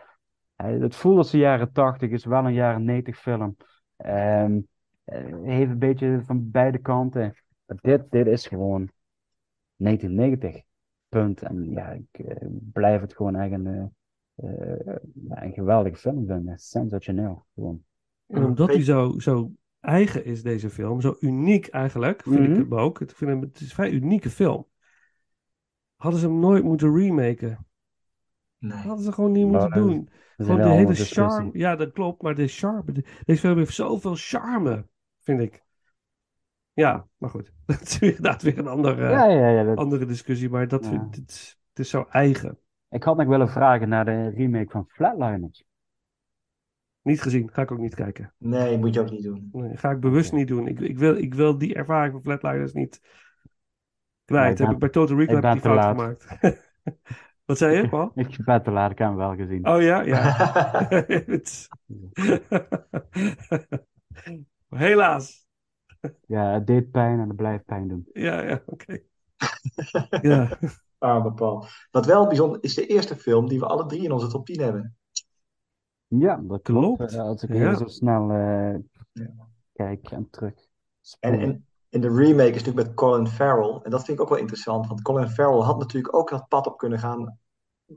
Het 0.57 0.97
voelt 0.97 1.17
als 1.17 1.31
de 1.31 1.39
jaren 1.39 1.73
80, 1.73 2.11
is 2.11 2.25
wel 2.25 2.45
een 2.45 2.53
jaren 2.53 2.85
90 2.85 3.19
film. 3.19 3.57
Ehm 3.97 4.61
eh, 5.11 5.43
heeft 5.43 5.71
een 5.71 5.79
beetje 5.79 6.21
van 6.25 6.51
beide 6.51 6.79
kanten. 6.79 7.35
Maar 7.67 7.79
dit, 7.81 8.11
dit 8.11 8.27
is 8.27 8.47
gewoon 8.47 8.91
1990. 9.77 10.63
Punt. 11.11 11.43
En 11.43 11.71
ja, 11.71 11.89
ik 11.91 12.19
eh, 12.27 12.47
blijf 12.73 13.01
het 13.01 13.15
gewoon 13.17 13.37
echt 13.37 13.53
een, 13.53 13.67
eh, 13.67 14.73
eh, 14.87 14.97
een 15.29 15.53
geweldige 15.53 15.97
film 15.97 16.27
vinden. 16.27 16.59
Sensationeel. 16.59 17.47
Gewoon. 17.55 17.83
En 18.27 18.45
omdat 18.45 18.69
hij 18.69 18.83
zo, 18.83 19.19
zo 19.19 19.51
eigen 19.81 20.25
is, 20.25 20.43
deze 20.43 20.71
film, 20.71 21.01
zo 21.01 21.17
uniek 21.21 21.67
eigenlijk, 21.67 22.23
vind 22.23 22.41
ik 22.41 22.49
Mhm. 22.49 22.59
hem 22.59 22.75
ook. 22.75 23.01
Ik 23.01 23.11
vind 23.11 23.31
hem, 23.31 23.41
het 23.41 23.55
is 23.61 23.61
een 23.69 23.75
vrij 23.75 23.91
unieke 23.91 24.31
film. 24.31 24.67
Hadden 25.97 26.21
ze 26.21 26.27
hem 26.27 26.39
nooit 26.41 26.65
moeten 26.65 26.95
remaken. 26.97 27.67
Nee. 28.59 28.73
Hadden 28.79 29.05
ze 29.05 29.13
gewoon 29.13 29.33
niet 29.33 29.47
moeten 29.47 29.71
doen. 29.71 30.09
Gewoon 30.37 30.61
de 30.61 30.69
hele 30.69 30.95
charme. 30.95 31.51
Ja, 31.53 31.77
dat 31.77 31.93
klopt, 31.93 32.23
maar 32.23 32.35
de 32.35 32.47
charme. 32.49 32.93
de- 32.93 33.05
deze 33.25 33.41
film 33.41 33.59
heeft 33.59 33.75
zoveel 33.75 34.15
charme, 34.17 34.87
vind 35.21 35.41
ik. 35.41 35.63
Ja, 36.81 37.07
maar 37.17 37.31
goed. 37.31 37.53
Dat 37.67 37.81
is 37.81 37.99
weer- 37.99 38.09
inderdaad 38.17 38.43
weer 38.43 38.59
een 38.59 38.67
andere, 38.69 39.11
Ja, 39.11 39.25
ja, 39.25 39.49
ja. 39.49 39.63
dat- 39.65 39.77
andere 39.77 40.07
discussie, 40.07 40.51
maar 40.51 40.69
dat 40.69 40.85
Ja. 40.85 40.91
vind, 40.91 41.17
het, 41.17 41.29
is, 41.31 41.59
het 41.69 41.79
is 41.79 41.91
zo 41.91 42.07
eigen. 42.11 42.59
Ik 42.89 43.03
had 43.03 43.17
nog 43.17 43.27
willen 43.27 43.49
vragen 43.49 43.89
naar 43.89 44.05
de 44.05 44.29
remake 44.29 44.71
van 44.71 44.85
Flatliners. 44.89 45.65
Niet 47.03 47.23
gezien, 47.23 47.51
ga 47.53 47.63
ik 47.63 47.71
ook 47.71 47.79
niet 47.79 47.95
kijken. 47.95 48.35
Nee, 48.39 48.79
moet 48.79 48.95
je 48.95 49.01
ook 49.01 49.11
niet 49.11 49.23
doen. 49.23 49.49
Nee, 49.53 49.77
ga 49.77 49.91
ik 49.91 50.01
bewust 50.01 50.33
niet 50.33 50.49
doen. 50.49 50.67
Ik, 50.69 50.81
ik, 50.81 50.99
wil, 50.99 51.17
ik 51.17 51.35
wil 51.35 51.59
die 51.59 51.75
ervaring 51.75 52.13
van 52.13 52.23
Flatliners 52.23 52.73
niet 52.73 53.01
kwijt. 54.25 54.57
Ben- 54.57 54.65
heb 54.67 54.75
ik 54.75 54.81
bij 54.81 54.89
Total 54.89 55.17
Recall 55.17 55.35
heb 55.35 55.45
ik 55.45 55.53
die 55.53 55.61
fout 55.61 55.77
laat. 55.77 55.97
gemaakt. 55.97 56.39
Wat 57.45 57.59
zei 57.59 57.77
je, 57.77 57.89
Paul? 57.89 58.13
Ik 58.29 58.37
ben 58.45 58.63
te 58.63 58.71
laat, 58.71 58.91
ik 58.91 58.99
heb 58.99 59.09
hem 59.09 59.17
wel 59.17 59.37
gezien. 59.37 59.69
Oh 59.69 59.83
ja, 59.83 60.01
ja. 60.03 60.37
Helaas. 64.69 65.47
Ja, 66.27 66.53
het 66.53 66.67
deed 66.67 66.91
pijn 66.91 67.21
en 67.21 67.27
het 67.29 67.37
blijft 67.37 67.65
pijn 67.65 67.89
doen. 67.89 68.07
Ja, 68.13 68.41
ja, 68.43 68.63
oké. 68.67 68.99
Ja. 70.23 70.59
Arme 70.99 71.33
Paul. 71.33 71.65
Wat 71.91 72.07
wel 72.07 72.27
bijzonder 72.27 72.59
is 72.63 72.75
de 72.75 72.87
eerste 72.87 73.17
film 73.17 73.49
die 73.49 73.59
we 73.59 73.67
alle 73.67 73.87
drie 73.87 74.03
in 74.03 74.13
onze 74.13 74.29
top 74.29 74.47
10 74.47 74.61
hebben. 74.61 74.97
Ja, 76.07 76.37
dat 76.43 76.63
klopt. 76.63 76.97
Klopt. 76.97 77.13
Eh, 77.15 77.21
Als 77.21 77.43
ik 77.43 77.49
Ja. 77.49 77.55
even 77.55 77.77
zo 77.77 77.87
snel 77.87 78.31
eh, 78.31 78.75
Ja. 79.13 79.31
kijk 79.73 80.11
en 80.11 80.29
terug. 80.31 80.55
En, 81.21 81.41
en, 81.41 81.67
en 81.91 82.01
de 82.01 82.09
remake 82.15 82.51
is 82.51 82.63
natuurlijk 82.65 82.87
met 82.87 82.95
Colin 82.97 83.27
Farrell. 83.27 83.81
En 83.83 83.91
dat 83.91 84.05
vind 84.05 84.19
ik 84.19 84.23
ook 84.23 84.29
wel 84.31 84.39
interessant, 84.39 84.87
want 84.87 85.03
Colin 85.03 85.29
Farrell 85.29 85.61
had 85.63 85.79
natuurlijk 85.79 86.15
ook 86.15 86.31
dat 86.31 86.49
pad 86.49 86.67
op 86.67 86.79
kunnen 86.79 86.99
gaan. 86.99 87.39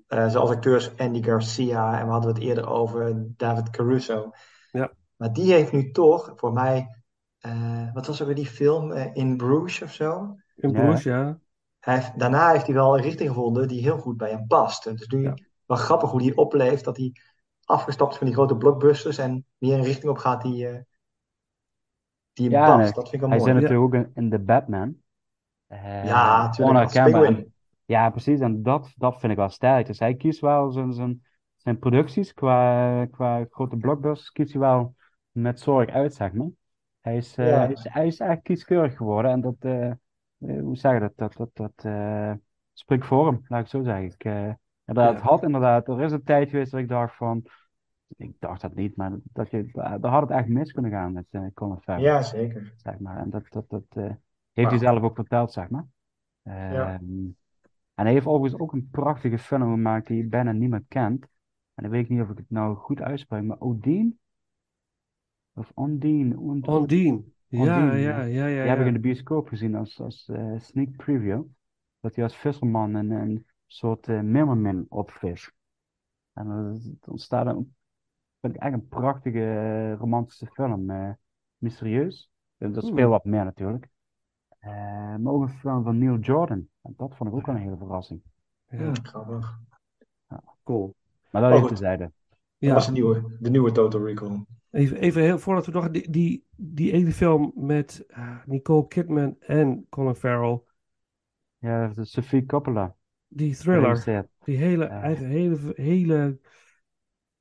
eh, 0.07 0.27
zoals 0.29 0.49
acteurs 0.49 0.97
Andy 0.97 1.23
Garcia 1.23 1.99
en 1.99 2.05
we 2.05 2.11
hadden 2.11 2.33
het 2.33 2.43
eerder 2.43 2.67
over 2.67 3.23
David 3.37 3.69
Caruso. 3.69 4.31
Ja. 4.71 4.91
Maar 5.15 5.33
die 5.33 5.53
heeft 5.53 5.71
nu 5.71 5.91
toch, 5.91 6.33
voor 6.35 6.53
mij, 6.53 7.02
eh, 7.43 7.93
wat 7.93 8.07
was 8.07 8.19
er 8.19 8.25
weer 8.25 8.35
die 8.35 8.45
film, 8.45 8.91
eh, 8.91 9.09
In 9.15 9.37
Bruges 9.37 9.81
of 9.81 9.93
zo? 9.93 10.35
In 10.55 10.71
Ja. 10.71 10.79
Bruges, 10.81 11.03
ja. 11.03 11.39
Hij 11.79 11.95
heeft, 11.95 12.19
daarna 12.19 12.51
heeft 12.51 12.65
hij 12.65 12.75
wel 12.75 12.95
een 12.97 13.03
richting 13.03 13.29
gevonden 13.29 13.67
die 13.67 13.81
heel 13.81 13.97
goed 13.97 14.17
bij 14.17 14.29
hem 14.29 14.47
past. 14.47 14.85
En 14.85 14.91
het 14.91 15.01
is 15.01 15.07
nu 15.07 15.23
Ja. 15.23 15.35
wel 15.65 15.77
grappig 15.77 16.09
hoe 16.11 16.21
hij 16.23 16.35
opleeft, 16.35 16.83
dat 16.83 16.97
hij 16.97 17.11
afgestapt 17.65 18.11
is 18.11 18.17
van 18.17 18.27
die 18.27 18.35
grote 18.35 18.57
blockbusters 18.57 19.17
en 19.17 19.45
meer 19.57 19.77
een 19.77 19.83
richting 19.83 20.11
op 20.11 20.17
gaat 20.17 20.41
die, 20.41 20.67
eh, 20.67 20.79
die 22.33 22.49
hem 22.49 22.53
Ja, 22.59 22.65
past. 22.65 22.77
nee. 22.77 22.93
Dat 22.93 23.09
vind 23.09 23.13
ik 23.13 23.19
wel 23.19 23.29
Hij 23.29 23.37
mooi. 23.39 23.51
zit 23.53 23.61
natuurlijk 23.61 23.95
ook 23.95 24.07
in, 24.15 24.29
The 24.29 24.39
Batman. 24.39 24.95
Eh, 25.67 26.05
Ja, 26.05 26.41
natuurlijk. 26.43 26.93
Ja, 27.85 28.09
precies. 28.09 28.39
En 28.39 28.63
dat, 28.63 28.93
dat 28.95 29.19
vind 29.19 29.31
ik 29.31 29.37
wel 29.37 29.49
sterk. 29.49 29.85
Dus 29.87 29.99
hij 29.99 30.15
kiest 30.15 30.39
wel 30.39 30.71
zijn, 30.71 30.93
zijn, 30.93 31.23
zijn 31.57 31.79
producties 31.79 32.33
qua, 32.33 33.05
qua 33.11 33.45
grote 33.49 33.77
blockbusters, 33.77 34.31
kiest 34.31 34.51
hij 34.51 34.61
wel 34.61 34.95
met 35.31 35.59
zorg 35.59 35.89
uit, 35.89 36.13
zeg 36.13 36.33
maar. 36.33 36.47
Hij 37.03 37.17
is, 37.17 37.37
eh, 37.37 37.47
Ja. 37.47 37.57
hij 37.57 37.71
is, 37.71 37.83
hij 37.89 38.07
is 38.07 38.19
echt 38.19 38.41
kieskeurig 38.41 38.97
geworden. 38.97 39.31
En 39.31 39.41
dat, 39.41 39.55
eh, 39.59 39.89
eh, 39.89 39.97
hoe 40.37 40.75
zeg 40.77 40.93
je 40.93 40.99
dat? 40.99 41.13
Dat, 41.15 41.33
dat, 41.35 41.49
dat 41.53 41.91
spreekt 42.73 43.05
voor 43.05 43.25
hem, 43.25 43.35
laat 43.47 43.65
ik 43.65 43.71
het 43.71 43.81
zo 43.81 43.83
zeggen. 43.83 44.03
Ik, 44.05 44.23
inderdaad, 44.85 45.17
Ja. 45.17 45.27
had 45.27 45.43
inderdaad, 45.43 45.87
er 45.87 46.01
is 46.01 46.11
een 46.11 46.23
tijd 46.23 46.49
geweest 46.49 46.71
dat 46.71 46.79
ik 46.79 46.87
dacht 46.87 47.15
van, 47.15 47.43
ik 48.17 48.35
dacht 48.39 48.61
dat 48.61 48.75
niet, 48.75 48.95
maar 48.95 49.11
dat 49.23 49.49
je, 49.49 49.69
daar 49.73 50.05
had 50.11 50.21
het 50.21 50.31
echt 50.37 50.47
mis 50.47 50.71
kunnen 50.71 50.91
gaan 50.91 51.13
met 51.13 51.25
eh, 51.29 51.45
Colin 51.53 51.81
Farrell. 51.81 52.03
Ja, 52.03 52.21
zeker. 52.21 52.73
zeg 52.77 52.99
maar. 52.99 53.17
En 53.17 53.29
dat, 53.29 53.43
dat, 53.49 53.69
dat 53.69 53.83
heeft 54.53 54.69
hij 54.69 54.77
zelf 54.77 55.01
ook 55.03 55.15
verteld, 55.15 55.51
zeg 55.51 55.69
maar. 55.69 55.85
Ja. 56.41 56.93
Ehm, 56.93 57.01
en 57.95 58.03
hij 58.03 58.11
heeft 58.11 58.25
overigens 58.25 58.61
ook 58.61 58.73
een 58.73 58.87
prachtige 58.91 59.37
film 59.37 59.61
gemaakt 59.61 60.07
die 60.07 60.27
bijna 60.27 60.51
niemand 60.51 60.83
kent. 60.87 61.27
En 61.73 61.83
ik 61.83 61.89
weet 61.91 62.09
niet 62.09 62.21
of 62.21 62.29
ik 62.29 62.37
het 62.37 62.49
nou 62.49 62.75
goed 62.75 63.01
uitspreek, 63.01 63.43
maar 63.43 63.59
Odin? 63.59 64.19
Of 65.53 65.71
Ondine? 65.73 66.39
Ond- 66.39 66.67
Ondine. 66.67 67.23
Ja, 67.47 67.59
Ondine, 67.59 67.97
ja, 67.97 68.21
ja, 68.21 68.45
ja. 68.45 68.61
Die 68.61 68.69
heb 68.69 68.77
ik 68.77 68.81
ja. 68.81 68.87
in 68.87 68.93
de 68.93 68.99
bioscoop 68.99 69.47
gezien 69.47 69.75
als, 69.75 69.99
als 70.01 70.29
eh, 70.29 70.59
sneak 70.59 70.95
preview. 70.95 71.43
Dat 71.99 72.15
hij 72.15 72.23
als 72.23 72.35
visserman 72.37 72.93
een, 72.93 73.11
een 73.11 73.45
soort 73.67 74.07
uh, 74.07 74.21
Mimmermin 74.21 74.85
opvist. 74.89 75.51
En 76.33 76.47
dan 76.47 76.97
ontstaat 77.07 77.45
een, 77.47 77.75
vind 78.41 78.55
ik 78.55 78.61
echt 78.61 78.73
een 78.73 78.87
prachtige 78.87 79.39
eh, 79.39 79.93
romantische 79.97 80.47
film. 80.47 80.89
eh, 80.89 81.11
mysterieus. 81.57 82.31
En 82.57 82.71
dat 82.73 82.85
speelt 82.85 83.09
wat 83.09 83.25
meer 83.25 83.43
natuurlijk. 83.43 83.87
Eh, 84.59 84.71
maar 85.15 85.33
ook 85.33 85.41
een 85.41 85.49
film 85.49 85.83
van 85.83 85.97
Neil 85.97 86.17
Jordan. 86.19 86.67
En 86.81 86.93
dat 86.97 87.15
vond 87.15 87.29
ik 87.29 87.35
ook 87.35 87.45
wel 87.45 87.55
een 87.55 87.61
hele 87.61 87.77
verrassing. 87.77 88.21
Ja, 88.67 88.91
grappig. 89.03 89.59
cool. 90.63 90.95
Maar 91.29 91.41
dat 91.41 91.51
Oh, 91.51 91.57
even 91.57 91.77
goed. 91.77 92.22
Tezijde. 92.63 92.67
Dat 92.67 92.69
Ja, 92.69 92.73
was 92.73 92.85
de 92.85 92.91
nieuwe, 92.91 93.37
de 93.39 93.49
nieuwe 93.49 93.71
Total 93.71 94.05
Recall. 94.05 94.45
even, 94.71 94.97
even 94.97 95.21
heel, 95.21 95.39
voordat 95.39 95.65
we 95.65 95.71
nog... 95.71 95.89
Die, 95.91 96.09
die, 96.11 96.45
die 96.55 96.91
ene 96.91 97.11
film 97.11 97.51
met 97.55 98.03
eh, 98.07 98.37
Nicole 98.45 98.87
Kidman 98.87 99.35
en 99.39 99.85
Colin 99.89 100.15
Farrell. 100.15 100.61
Ja, 101.57 101.87
dat 101.87 101.97
is 102.05 102.11
Sophie 102.11 102.45
Coppola. 102.45 102.95
Die 103.27 103.55
thriller. 103.55 104.27
Die 104.43 104.57
hele, 104.57 104.85
Eh. 104.85 105.01
eigen, 105.03 105.25
hele, 105.25 105.57
hele 105.75 106.39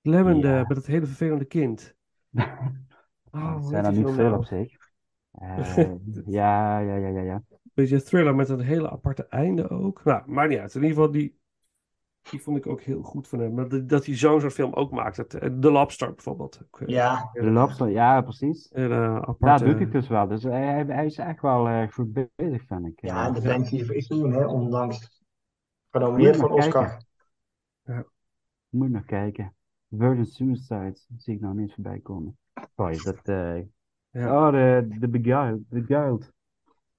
klemmende, 0.03 0.49
Ja. 0.49 0.65
met 0.69 0.77
het 0.77 0.87
hele 0.87 1.07
vervelende 1.07 1.45
kind. 1.45 1.95
Oh, 3.35 3.41
Er 3.45 3.53
hoe 3.53 3.69
zijn 3.71 3.85
er 3.85 3.93
niet 3.93 4.11
veel 4.11 4.15
nou? 4.25 4.37
op 4.37 4.45
zich. 4.45 4.77
Eh, 5.33 5.87
ja, 6.27 6.79
ja, 6.79 6.97
ja, 6.97 7.09
ja, 7.09 7.21
ja. 7.23 7.43
Beetje 7.75 7.95
een 7.95 8.03
thriller 8.03 8.35
met 8.35 8.49
een 8.49 8.61
hele 8.61 8.91
aparte 8.91 9.27
einde 9.27 9.69
ook. 9.69 10.05
Nou, 10.05 10.31
maakt 10.31 10.49
niet 10.49 10.59
uit. 10.59 10.75
In 10.75 10.83
ieder 10.83 10.97
geval, 10.97 11.13
die, 11.13 11.39
die 12.31 12.41
vond 12.43 12.57
ik 12.57 12.67
ook 12.67 12.81
heel 12.81 13.03
goed 13.03 13.29
van 13.29 13.39
hem. 13.39 13.69
Dat, 13.69 13.89
dat 13.89 14.07
hij 14.07 14.17
zo'n 14.17 14.41
soort 14.41 14.53
film 14.53 14.73
ook 14.73 14.91
maakt. 14.91 15.17
Het, 15.17 15.35
eh, 15.35 15.51
The 15.61 15.71
Lobster 15.71 16.15
bijvoorbeeld. 16.15 16.61
Ook, 16.63 16.81
eh, 16.81 16.89
Ja, 16.89 17.31
De 17.33 17.51
Lobster, 17.51 17.89
ja, 17.89 18.21
precies. 18.21 18.71
Ja, 18.75 19.21
aparte... 19.21 19.65
doet 19.65 19.75
hij 19.79 19.89
dus 19.91 20.09
wel. 20.09 20.27
Dus 20.29 20.43
hij, 20.43 20.85
hij- 20.85 21.07
is 21.07 21.19
echt 21.19 21.41
wel 21.41 21.69
eh, 21.69 21.89
goed 21.89 22.13
bezig, 22.13 22.67
vind 22.67 22.87
ik. 22.87 23.01
ja, 23.01 23.31
de 23.31 23.41
band 23.41 23.69
die 23.69 23.95
is 23.95 24.07
toen, 24.07 24.33
hè, 24.33 24.47
ondanks 24.47 25.23
genomineerd 25.91 26.37
voor 26.37 26.51
Oscar. 26.51 26.97
Moet 28.69 28.91
nog 28.91 29.05
kijken. 29.05 29.55
Virgin 29.91 30.27
Suicide 30.27 30.97
zie 31.17 31.35
ik 31.35 31.41
nou 31.41 31.55
niet 31.55 31.75
voorbij 31.75 31.99
komen. 32.01 32.39
Sorry, 32.77 32.99
dat... 33.03 33.21
eh, 33.29 33.61
Ja. 34.11 34.47
Oh, 34.47 34.53
de, 34.53 34.87
de 34.99 35.09
Beguiled. 35.09 35.69
Beguiled. 35.69 36.23
Is 36.23 36.33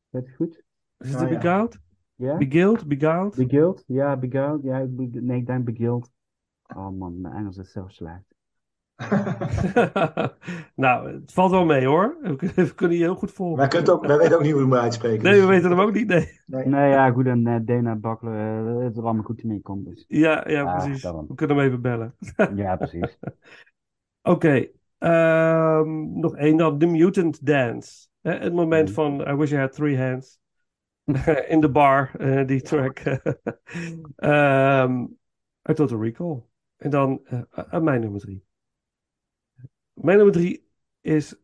dat 0.10 0.30
goed? 0.36 0.64
Is 0.98 1.10
het 1.12 1.16
Ah, 1.16 1.28
de 1.28 1.34
ja. 1.34 1.40
Beguiled? 1.40 1.80
Ja? 2.16 2.38
Beguiled? 2.38 2.88
Beguiled? 2.88 3.36
Beguiled? 3.36 3.84
Ja, 3.88 4.18
Beguiled. 4.18 4.64
Ja, 4.64 4.78
ik 4.78 4.96
be- 4.96 5.20
nee, 5.22 5.38
ik 5.38 5.46
denk 5.46 5.66
Beguiled. 5.66 6.12
Oh 6.76 6.90
man, 6.90 7.22
mijn 7.22 7.34
Engels 7.34 7.58
is 7.58 7.72
zo 7.72 7.84
slecht. 7.88 8.24
nou, 10.76 11.12
het 11.14 11.34
valt 11.34 11.52
wel 11.52 11.66
mee 11.66 11.86
hoor. 11.86 12.18
We 12.22 12.36
kunnen- 12.36 12.56
we 12.56 12.74
kunnen 12.76 12.98
je 12.98 13.04
heel 13.04 13.16
goed 13.16 13.32
volgen. 13.32 13.58
Wij, 13.58 13.68
kunnen 13.68 13.88
het 13.90 13.98
ook, 13.98 14.06
wij 14.06 14.18
weten 14.18 14.36
ook 14.36 14.42
niet 14.44 14.52
hoe 14.52 14.62
we 14.62 14.68
hem 14.76 14.84
uitspreken. 14.84 15.24
Nee, 15.24 15.34
dus- 15.34 15.42
we 15.42 15.48
weten 15.48 15.70
hem 15.70 15.80
ook 15.80 15.94
niet. 15.94 16.08
Nee. 16.08 16.40
Nee. 16.46 16.66
Nee, 16.68 16.90
ja, 16.90 17.12
goed. 17.12 17.26
En 17.26 17.48
eh, 17.48 17.60
Dana 17.62 17.96
Bakkelen, 17.96 18.34
eh, 18.78 18.84
het 18.84 18.92
is 18.92 18.98
er 18.98 19.04
allemaal 19.04 19.24
goed 19.24 19.44
mee 19.44 19.62
komt. 19.62 19.86
Dus. 19.86 20.06
Ja, 20.08 20.50
ja, 20.50 20.64
Ah, 20.64 20.84
precies. 20.84 21.02
daarom. 21.02 21.28
We 21.28 21.36
kunnen 21.36 21.58
hem 21.58 21.66
even 21.66 21.82
bellen. 21.82 22.16
Ja, 22.56 22.76
precies. 22.76 23.20
Oké, 24.22 24.68
ehm, 24.98 26.20
nog 26.20 26.36
één 26.36 26.58
dan. 26.58 26.78
The 26.78 26.86
Mutant 26.86 27.46
Dance. 27.46 28.08
Hè, 28.22 28.32
het 28.32 28.54
moment 28.54 28.92
van 28.92 29.22
I 29.28 29.34
Wish 29.36 29.52
I 29.52 29.58
Had 29.58 29.74
Three 29.74 29.98
Hands. 29.98 30.40
In 31.54 31.60
de 31.60 31.70
bar, 31.70 32.16
eh, 32.20 32.48
die 32.48 32.62
track. 32.62 33.00
Ehm 34.16 35.06
uit 35.64 35.78
Total 35.78 36.02
Recall. 36.02 36.44
En 36.78 36.90
dan 36.90 37.22
eh, 37.26 37.42
eh, 37.52 37.82
mijn 37.82 38.02
nummer 38.02 38.20
drie. 38.20 38.46
Mijn 39.94 40.18
nummer 40.18 40.36
drie 40.36 40.68
is... 41.02 41.36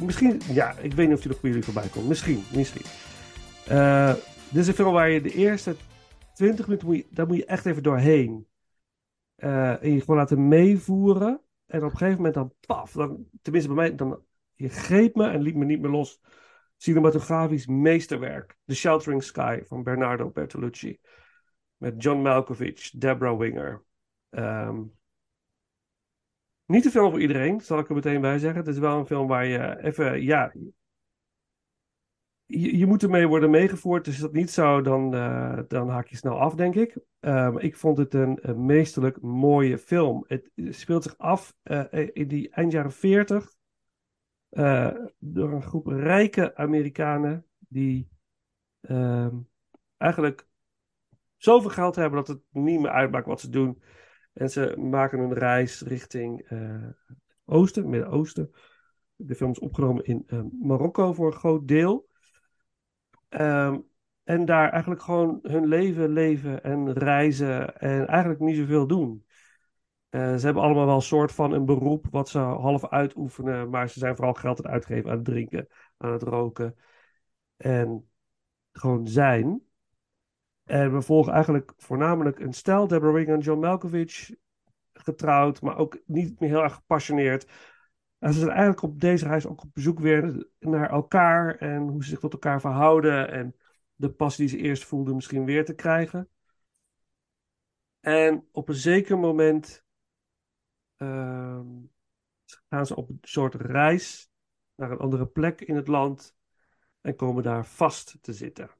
misschien, 0.00 0.40
ja, 0.52 0.78
ik 0.78 0.92
weet 0.92 1.06
niet 1.08 1.16
of 1.16 1.22
die 1.22 1.30
nog 1.30 1.40
bij 1.40 1.50
jullie 1.50 1.64
voorbij 1.64 1.88
komt. 1.88 2.08
Misschien, 2.08 2.44
misschien. 2.52 2.84
Eh, 3.66 4.14
dit 4.50 4.62
is 4.62 4.68
een 4.68 4.74
film 4.74 4.92
waar 4.92 5.10
je 5.10 5.20
de 5.20 5.34
eerste 5.34 5.76
20 6.34 6.66
minuten, 6.66 6.88
moet 6.88 6.96
je, 6.96 7.06
daar 7.10 7.26
moet 7.26 7.36
je 7.36 7.44
echt 7.44 7.66
even 7.66 7.82
doorheen. 7.82 8.46
Eh, 9.36 9.82
en 9.82 9.92
je 9.92 10.00
gewoon 10.00 10.16
laten 10.16 10.48
meevoeren. 10.48 11.40
En 11.66 11.84
op 11.84 11.90
een 11.90 11.96
gegeven 11.96 12.16
moment 12.16 12.34
dan, 12.34 12.52
paf, 12.66 12.92
dan, 12.92 13.26
tenminste 13.42 13.72
bij 13.72 13.82
mij, 13.88 13.96
dan, 13.96 14.22
je 14.54 14.68
greep 14.68 15.14
me 15.14 15.28
en 15.28 15.40
liet 15.40 15.56
me 15.56 15.64
niet 15.64 15.80
meer 15.80 15.90
los. 15.90 16.20
Cinematografisch 16.76 17.66
meesterwerk. 17.66 18.56
The 18.64 18.74
Sheltering 18.74 19.22
Sky 19.22 19.60
van 19.64 19.82
Bernardo 19.82 20.30
Bertolucci. 20.30 20.98
Met 21.76 22.02
John 22.02 22.22
Malkovich, 22.22 22.90
Deborah 22.90 23.38
Winger. 23.38 23.84
Ehm, 24.30 24.82
niet 26.66 26.84
een 26.84 26.90
film 26.90 27.10
voor 27.10 27.20
iedereen, 27.20 27.60
zal 27.60 27.78
ik 27.78 27.88
er 27.88 27.94
meteen 27.94 28.20
bij 28.20 28.38
zeggen. 28.38 28.60
Het 28.60 28.74
is 28.74 28.78
wel 28.78 28.98
een 28.98 29.06
film 29.06 29.26
waar 29.26 29.46
je 29.46 29.82
even, 29.82 30.22
ja. 30.22 30.52
Je, 32.46 32.86
moet 32.86 33.02
ermee 33.02 33.26
worden 33.26 33.50
meegevoerd. 33.50 34.04
Dus 34.04 34.14
is 34.14 34.20
dat 34.20 34.32
niet 34.32 34.50
zo, 34.50 34.80
dan, 34.80 35.14
eh, 35.14 35.58
dan 35.68 35.88
haak 35.88 36.06
je 36.06 36.16
snel 36.16 36.40
af, 36.40 36.54
denk 36.54 36.74
ik. 36.74 36.98
Um, 37.20 37.58
ik 37.58 37.76
vond 37.76 37.98
het 37.98 38.14
een, 38.14 38.38
een, 38.40 38.64
meesterlijk 38.64 39.20
mooie 39.20 39.78
film. 39.78 40.24
Het 40.26 40.50
speelt 40.54 41.02
zich 41.02 41.18
af 41.18 41.54
uh, 41.64 41.84
in 42.12 42.28
die 42.28 42.50
eind 42.50 42.72
jaren 42.72 42.92
40. 42.92 43.54
Uh, 44.50 44.94
door 45.18 45.52
een 45.52 45.62
groep 45.62 45.86
rijke 45.86 46.56
Amerikanen 46.56 47.46
die 47.58 48.08
uh, 48.80 49.28
eigenlijk 49.96 50.46
zoveel 51.36 51.70
geld 51.70 51.96
hebben 51.96 52.18
dat 52.18 52.28
het 52.28 52.40
niet 52.50 52.80
meer 52.80 52.90
uitmaakt 52.90 53.26
wat 53.26 53.40
ze 53.40 53.50
doen. 53.50 53.82
En 54.36 54.50
ze 54.50 54.76
maken 54.78 55.18
een 55.18 55.34
reis 55.34 55.80
richting 55.82 56.50
uh, 56.50 56.88
Oosten, 57.44 57.88
Midden-Oosten. 57.88 58.50
De 59.14 59.34
film 59.34 59.50
is 59.50 59.58
opgenomen 59.58 60.04
in 60.04 60.22
uh, 60.26 60.40
Marokko 60.60 61.12
voor 61.12 61.26
een 61.26 61.38
groot 61.38 61.68
deel. 61.68 62.08
Um, 63.28 63.84
en 64.24 64.44
daar 64.44 64.70
eigenlijk 64.70 65.02
gewoon 65.02 65.38
hun 65.42 65.66
leven 65.66 66.08
leven 66.08 66.62
en 66.62 66.92
reizen 66.92 67.78
en 67.78 68.06
eigenlijk 68.06 68.40
niet 68.40 68.56
zoveel 68.56 68.86
doen. 68.86 69.24
Uh, 70.10 70.36
ze 70.36 70.44
hebben 70.44 70.62
allemaal 70.62 70.86
wel 70.86 70.94
een 70.94 71.02
soort 71.02 71.32
van 71.32 71.52
een 71.52 71.64
beroep 71.64 72.06
wat 72.10 72.28
ze 72.28 72.38
half 72.38 72.88
uitoefenen, 72.88 73.70
maar 73.70 73.88
ze 73.88 73.98
zijn 73.98 74.16
vooral 74.16 74.34
geld 74.34 74.58
aan 74.58 74.64
het 74.64 74.72
uitgeven 74.72 75.10
aan 75.10 75.16
het 75.16 75.24
drinken, 75.24 75.68
aan 75.96 76.12
het 76.12 76.22
roken 76.22 76.76
en 77.56 78.10
gewoon 78.72 79.06
zijn. 79.06 79.65
En 80.66 80.92
we 80.92 81.02
volgen 81.02 81.32
eigenlijk 81.32 81.72
voornamelijk 81.76 82.38
een 82.38 82.52
stel, 82.52 82.86
Deborah 82.86 83.14
Winger 83.14 83.34
en 83.34 83.40
John 83.40 83.60
Malkovich, 83.60 84.30
getrouwd, 84.92 85.60
maar 85.60 85.76
ook 85.76 85.98
niet 86.06 86.40
meer 86.40 86.48
heel 86.48 86.62
erg 86.62 86.74
gepassioneerd. 86.74 87.46
En 88.18 88.32
ze 88.32 88.38
zijn 88.38 88.50
eigenlijk 88.50 88.82
op 88.82 89.00
deze 89.00 89.26
reis 89.26 89.46
ook 89.46 89.62
op 89.62 89.74
bezoek 89.74 89.98
weer 89.98 90.48
naar 90.58 90.90
elkaar 90.90 91.56
en 91.56 91.88
hoe 91.88 92.02
ze 92.02 92.08
zich 92.08 92.18
tot 92.18 92.32
elkaar 92.32 92.60
verhouden 92.60 93.30
en 93.30 93.56
de 93.94 94.10
passie 94.10 94.46
die 94.46 94.58
ze 94.58 94.64
eerst 94.64 94.84
voelden 94.84 95.14
misschien 95.14 95.44
weer 95.44 95.64
te 95.64 95.74
krijgen. 95.74 96.28
En 98.00 98.48
op 98.52 98.68
een 98.68 98.74
zeker 98.74 99.18
moment 99.18 99.84
uh, 100.96 101.60
gaan 102.68 102.86
ze 102.86 102.96
op 102.96 103.08
een 103.08 103.18
soort 103.22 103.54
reis 103.54 104.30
naar 104.74 104.90
een 104.90 104.98
andere 104.98 105.26
plek 105.26 105.60
in 105.60 105.76
het 105.76 105.88
land 105.88 106.36
en 107.00 107.16
komen 107.16 107.42
daar 107.42 107.66
vast 107.66 108.18
te 108.20 108.32
zitten. 108.32 108.70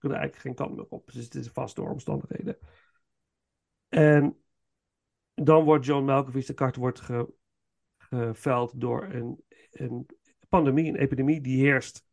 Kunnen 0.00 0.18
eigenlijk 0.18 0.48
geen 0.48 0.66
kant 0.66 0.76
meer 0.76 0.88
op. 0.88 1.10
Ze 1.10 1.22
zitten 1.22 1.52
vast 1.52 1.76
door 1.76 1.90
omstandigheden. 1.90 2.58
En 3.88 4.42
dan 5.34 5.64
wordt 5.64 5.84
John 5.84 6.04
Malkovich, 6.04 6.46
de 6.46 6.54
kaart 6.54 6.76
wordt 6.76 7.00
ge, 7.00 7.34
geveld 7.98 8.80
door 8.80 9.04
een, 9.04 9.44
een 9.70 10.06
pandemie, 10.48 10.88
een 10.88 10.96
epidemie 10.96 11.40
die 11.40 11.60
heerst 11.60 12.06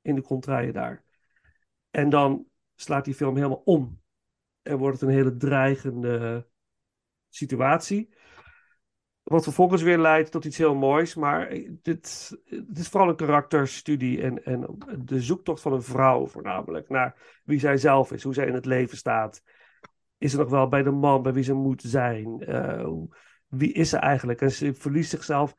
in 0.00 0.14
de 0.14 0.22
contraien 0.22 0.72
daar. 0.72 1.04
En 1.90 2.08
dan 2.08 2.46
slaat 2.74 3.04
die 3.04 3.14
film 3.14 3.36
helemaal 3.36 3.62
om. 3.64 4.00
En 4.62 4.78
wordt 4.78 5.00
het 5.00 5.08
een 5.08 5.14
hele 5.14 5.36
dreigende 5.36 6.48
situatie. 7.28 8.14
Wat 9.32 9.44
vervolgens 9.44 9.82
weer 9.82 9.98
leidt 9.98 10.30
tot 10.30 10.44
iets 10.44 10.58
heel 10.58 10.74
moois. 10.74 11.14
Maar 11.14 11.58
dit, 11.82 12.30
het 12.44 12.78
is 12.78 12.88
vooral 12.88 13.08
een 13.08 13.16
karakterstudie 13.16 14.22
en, 14.22 14.44
en 14.44 14.78
de 15.04 15.20
zoektocht 15.20 15.62
van 15.62 15.72
een 15.72 15.82
vrouw 15.82 16.26
voornamelijk. 16.26 16.88
Naar 16.88 17.40
wie 17.44 17.58
zij 17.58 17.76
zelf 17.76 18.12
is, 18.12 18.22
hoe 18.22 18.34
zij 18.34 18.46
in 18.46 18.54
het 18.54 18.64
leven 18.64 18.96
staat. 18.96 19.42
Is 20.18 20.30
ze 20.30 20.36
nog 20.36 20.50
wel 20.50 20.68
bij 20.68 20.82
de 20.82 20.90
man 20.90 21.22
bij 21.22 21.32
wie 21.32 21.42
ze 21.42 21.54
moet 21.54 21.82
zijn? 21.82 22.50
Uh, 22.50 22.92
wie 23.46 23.72
is 23.72 23.88
ze 23.88 23.96
eigenlijk? 23.96 24.40
En 24.40 24.50
ze 24.50 24.74
verliest 24.74 25.10
zichzelf 25.10 25.54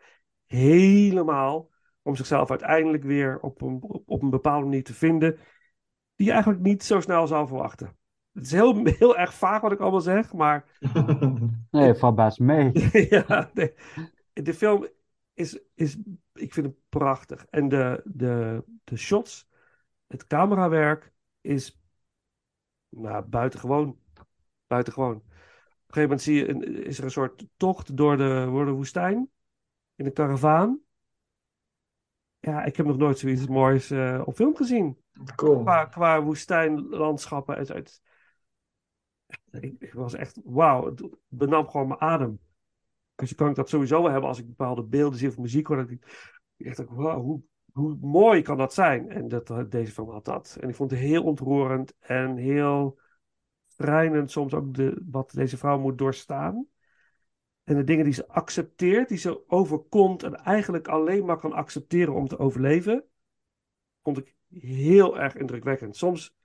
helemaal 0.45 1.69
om 2.01 2.15
zichzelf 2.15 2.49
uiteindelijk 2.49 3.03
weer 3.03 3.39
op 3.39 3.61
een, 3.61 3.81
op 4.05 4.21
een 4.21 4.29
bepaalde 4.29 4.65
manier 4.65 4.83
te 4.83 4.93
vinden 4.93 5.37
die 6.15 6.27
je 6.27 6.31
eigenlijk 6.31 6.63
niet 6.63 6.83
zo 6.83 6.99
snel 6.99 7.27
zou 7.27 7.47
verwachten. 7.47 7.97
Het 8.33 8.43
is 8.45 8.51
heel, 8.51 8.85
heel 8.85 9.17
erg 9.17 9.33
vaag 9.33 9.61
wat 9.61 9.71
ik 9.71 9.79
allemaal 9.79 10.01
zeg, 10.01 10.33
maar... 10.33 10.65
nee, 11.71 11.93
valt 11.93 12.15
best 12.15 12.39
mee. 12.39 12.71
ja, 13.09 13.49
nee. 13.53 13.73
de 14.33 14.53
film 14.53 14.87
is, 15.33 15.59
is, 15.73 15.97
ik 16.33 16.53
vind 16.53 16.65
het 16.65 16.75
prachtig. 16.89 17.45
En 17.49 17.69
de, 17.69 18.01
de, 18.05 18.63
de 18.83 18.97
shots, 18.97 19.49
het 20.07 20.27
camerawerk 20.27 21.11
is 21.41 21.81
nou, 22.89 23.25
buitengewoon. 23.25 23.99
Buitengewoon. 24.67 25.15
Op 25.15 25.21
een 25.21 25.93
gegeven 25.93 26.01
moment 26.01 26.21
zie 26.21 26.35
je, 26.35 26.49
een, 26.49 26.85
is 26.85 26.97
er 26.97 27.03
een 27.03 27.11
soort 27.11 27.45
tocht 27.57 27.97
door 27.97 28.17
de, 28.17 28.47
door 28.49 28.65
de 28.65 28.71
woestijn 28.71 29.29
in 29.95 30.05
een 30.05 30.13
karavaan. 30.13 30.81
Ja, 32.39 32.63
ik 32.63 32.75
heb 32.75 32.85
nog 32.85 32.97
nooit 32.97 33.19
zoiets 33.19 33.47
moois 33.47 33.91
uh, 33.91 34.21
op 34.25 34.35
film 34.35 34.55
gezien. 34.55 34.97
Cool. 35.35 35.61
Qua, 35.61 35.85
qua 35.85 36.21
woestijnlandschappen. 36.21 37.57
Het, 37.57 37.67
het, 37.67 38.01
ik, 39.59 39.93
was 39.93 40.13
echt, 40.13 40.39
wauw, 40.43 40.85
het 40.85 41.09
benam 41.27 41.69
gewoon 41.69 41.87
mijn 41.87 42.01
adem. 42.01 42.39
Dus 43.15 43.29
je 43.29 43.35
kan 43.35 43.49
ik 43.49 43.55
dat 43.55 43.69
sowieso 43.69 44.01
wel 44.01 44.11
hebben 44.11 44.29
als 44.29 44.39
ik 44.39 44.47
bepaalde 44.47 44.83
beelden 44.83 45.19
zie 45.19 45.27
of 45.27 45.37
muziek 45.37 45.67
hoor. 45.67 45.77
Dat 45.77 45.89
ik, 45.89 46.31
ik 46.55 46.65
echt, 46.65 46.83
wauw, 46.89 47.21
hoe, 47.21 47.41
hoe 47.71 47.97
mooi 48.01 48.41
kan 48.41 48.57
dat 48.57 48.73
zijn? 48.73 49.09
En 49.09 49.27
dat, 49.27 49.71
deze 49.71 49.91
film 49.91 50.09
had 50.09 50.25
dat. 50.25 50.57
En 50.61 50.69
ik 50.69 50.75
vond 50.75 50.91
het 50.91 50.99
heel 50.99 51.23
ontroerend 51.23 51.93
en 51.99 52.37
heel 52.37 52.99
schrijnend 53.67 54.31
soms 54.31 54.53
ook 54.53 54.73
de, 54.73 55.01
wat 55.11 55.31
deze 55.31 55.57
vrouw 55.57 55.79
moet 55.79 55.97
doorstaan. 55.97 56.67
En 57.63 57.75
de 57.75 57.83
dingen 57.83 58.03
die 58.03 58.13
ze 58.13 58.27
accepteert, 58.27 59.09
die 59.09 59.17
ze 59.17 59.49
overkomt 59.49 60.23
en 60.23 60.35
eigenlijk 60.35 60.87
alleen 60.87 61.25
maar 61.25 61.37
kan 61.37 61.53
accepteren 61.53 62.13
om 62.13 62.27
te 62.27 62.37
overleven, 62.37 63.03
vond 64.01 64.17
ik 64.17 64.35
heel 64.49 65.19
erg 65.19 65.35
indrukwekkend. 65.35 65.95
Soms 65.95 66.35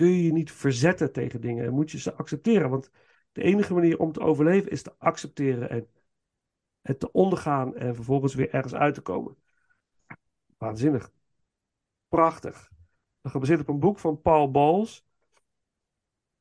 kun 0.00 0.10
je 0.10 0.22
je 0.22 0.32
niet 0.32 0.52
verzetten 0.52 1.12
tegen 1.12 1.40
dingen 1.40 1.64
en 1.64 1.72
moet 1.72 1.90
je 1.90 1.98
ze 1.98 2.14
accepteren. 2.14 2.70
Want 2.70 2.90
de 3.32 3.42
enige 3.42 3.74
manier 3.74 3.98
om 3.98 4.12
te 4.12 4.20
overleven 4.20 4.70
is 4.70 4.82
te 4.82 4.94
accepteren 4.98 5.70
en 5.70 5.88
het 6.80 7.00
te 7.00 7.12
ondergaan 7.12 7.76
en 7.76 7.94
vervolgens 7.94 8.34
weer 8.34 8.50
ergens 8.50 8.74
uit 8.74 8.94
te 8.94 9.00
komen. 9.00 9.36
Waanzinnig. 10.56 11.10
Prachtig. 12.08 12.70
Gebaseerd 13.22 13.60
op 13.60 13.68
een 13.68 13.80
boek 13.80 13.98
van 13.98 14.20
Paul 14.20 14.50
Bowles. 14.50 15.04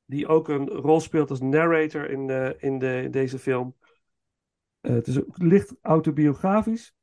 Die 0.06 0.28
ook 0.28 0.48
een 0.48 0.68
rol 0.68 1.00
speelt 1.00 1.30
als 1.30 1.42
narrator 1.42 2.10
in, 2.10 2.30
in, 2.60 2.80
de, 2.80 3.08
deze 3.12 3.40
film. 3.40 3.76
Uh, 4.82 4.94
het 4.94 5.08
is 5.08 5.20
licht 5.28 5.76
autobiografisch. 5.82 6.96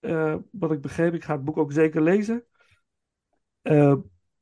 Uh, 0.00 0.36
wat 0.50 0.72
ik 0.72 0.80
begreep, 0.80 1.14
ik 1.14 1.24
ga 1.24 1.32
het 1.32 1.44
boek 1.44 1.56
ook 1.56 1.72
zeker 1.72 2.02
lezen. 2.02 2.46
Uh, 3.62 3.96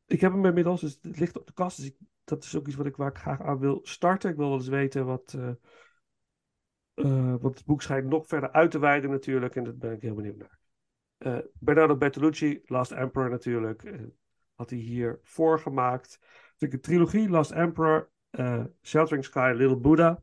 ik 0.07 0.21
heb 0.21 0.33
hem 0.33 0.45
inmiddels, 0.45 0.81
dus 0.81 0.99
het 1.03 1.19
ligt 1.19 1.39
op 1.39 1.47
de 1.47 1.53
kast. 1.53 1.77
Dus 1.77 1.87
ik, 1.87 1.97
dat 2.25 2.45
is 2.45 2.57
ook 2.57 2.67
iets 2.67 2.77
wat 2.77 2.87
ik, 2.87 2.97
waar 2.97 3.11
ik 3.11 3.19
graag 3.19 3.41
aan 3.41 3.59
wil 3.59 3.81
starten. 3.83 4.31
Ik 4.31 4.37
wil 4.37 4.49
wel 4.49 4.57
eens 4.57 4.69
weten 4.69 5.07
wat. 5.07 5.37
want 7.41 7.59
het 7.59 7.65
boek 7.65 7.83
schijnt 7.83 8.09
nog 8.09 8.27
verder 8.27 8.53
uit 8.53 8.71
te 8.71 8.79
wijden, 8.79 9.11
natuurlijk. 9.11 9.57
En 9.57 9.65
daar 9.65 9.77
ben 9.77 9.93
ik 9.93 10.03
heel 10.03 10.15
benieuwd 10.15 10.37
naar. 10.37 10.59
Bernardo 11.59 11.97
Bertolucci, 11.97 12.63
Last 12.65 12.91
Emperor 12.93 13.31
natuurlijk. 13.31 13.93
had 14.55 14.71
hij 14.71 14.79
hier 14.79 15.21
voorgemaakt. 15.23 16.19
Dus 16.57 16.73
een 16.73 16.81
trilogie: 16.81 17.29
Last 17.29 17.51
Emperor, 17.51 18.11
Sheltering 18.83 19.25
Sky, 19.25 19.53
Little 19.57 19.79
Buddha 19.79 20.23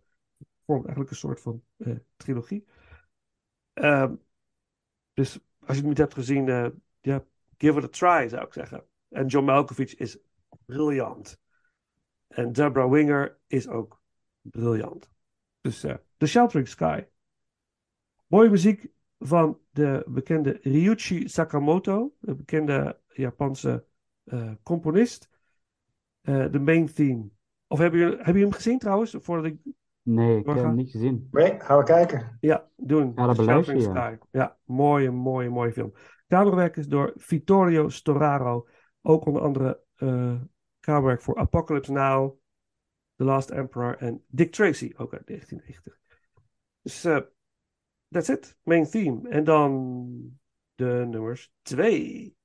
vormt 0.65 0.85
eigenlijk 0.85 1.09
een 1.09 1.19
soort 1.19 1.41
van 1.41 1.63
uh, 1.77 1.95
trilogie. 2.15 2.65
Um, 3.73 4.21
dus 5.13 5.39
als 5.59 5.75
je 5.75 5.75
het 5.75 5.85
niet 5.85 5.97
hebt 5.97 6.13
gezien, 6.13 6.47
uh, 6.47 6.67
ja, 7.01 7.25
give 7.57 7.77
it 7.77 7.83
a 7.83 7.87
try, 7.87 8.29
zou 8.29 8.45
ik 8.45 8.53
zeggen. 8.53 8.85
En 9.13 9.27
John 9.27 9.45
Malkovich 9.45 9.95
is 9.95 10.17
briljant. 10.65 11.41
En 12.27 12.51
Deborah 12.51 12.91
Winger 12.91 13.39
is 13.47 13.67
ook 13.67 14.01
briljant. 14.41 15.09
Dus 15.61 15.85
uh, 15.85 15.93
The 16.17 16.25
Sheltering 16.25 16.67
Sky. 16.67 17.03
Mooie 18.27 18.49
muziek 18.49 18.91
van 19.19 19.59
de 19.71 20.03
bekende 20.07 20.59
Ryuichi 20.61 21.27
Sakamoto, 21.27 22.15
de 22.19 22.35
bekende 22.35 22.99
Japanse 23.07 23.85
componist. 24.63 25.29
De 26.21 26.59
main 26.59 26.93
theme. 26.93 27.29
Of 27.67 27.79
heb 27.79 27.93
je, 27.93 28.17
heb 28.21 28.35
je 28.35 28.41
hem 28.41 28.51
gezien 28.51 28.79
trouwens, 28.79 29.15
voordat 29.19 29.45
ik 29.45 29.57
Nee, 30.03 30.39
ik 30.39 30.45
heb 30.45 30.55
hem 30.55 30.75
niet 30.75 30.91
gezien. 30.91 31.27
Nee, 31.31 31.59
gaan 31.59 31.77
we 31.77 31.83
kijken. 31.83 32.37
Ja, 32.39 32.69
doen. 32.75 33.11
Ja, 33.15 33.25
dat 33.25 33.37
beluister 33.37 33.75
je. 33.75 33.81
Sky. 33.81 34.15
Ja, 34.31 34.57
mooie, 34.65 35.11
mooie, 35.11 35.49
mooie 35.49 35.71
film. 35.71 35.93
Camerawerk 36.27 36.77
is 36.77 36.87
door 36.87 37.13
Vittorio 37.15 37.89
Storaro. 37.89 38.67
Ook 39.05 39.25
onder 39.25 39.41
andere 39.41 39.83
eh 39.95 40.41
camerawerk 40.79 41.21
voor 41.21 41.37
Apocalypse 41.37 41.91
Now, 41.91 42.39
The 43.15 43.23
Last 43.23 43.49
Emperor 43.49 43.97
en 43.97 44.23
Dick 44.27 44.51
Tracy, 44.51 44.93
ook 44.97 45.13
uit 45.13 45.27
1990. 45.27 45.99
Dus 46.81 47.03
eh 47.03 47.19
that's 48.09 48.29
it. 48.29 48.57
Main 48.63 48.89
theme. 48.89 49.29
En 49.29 49.43
dan 49.43 50.39
de 50.75 51.05
nummers 51.07 51.53
2. 51.61 52.37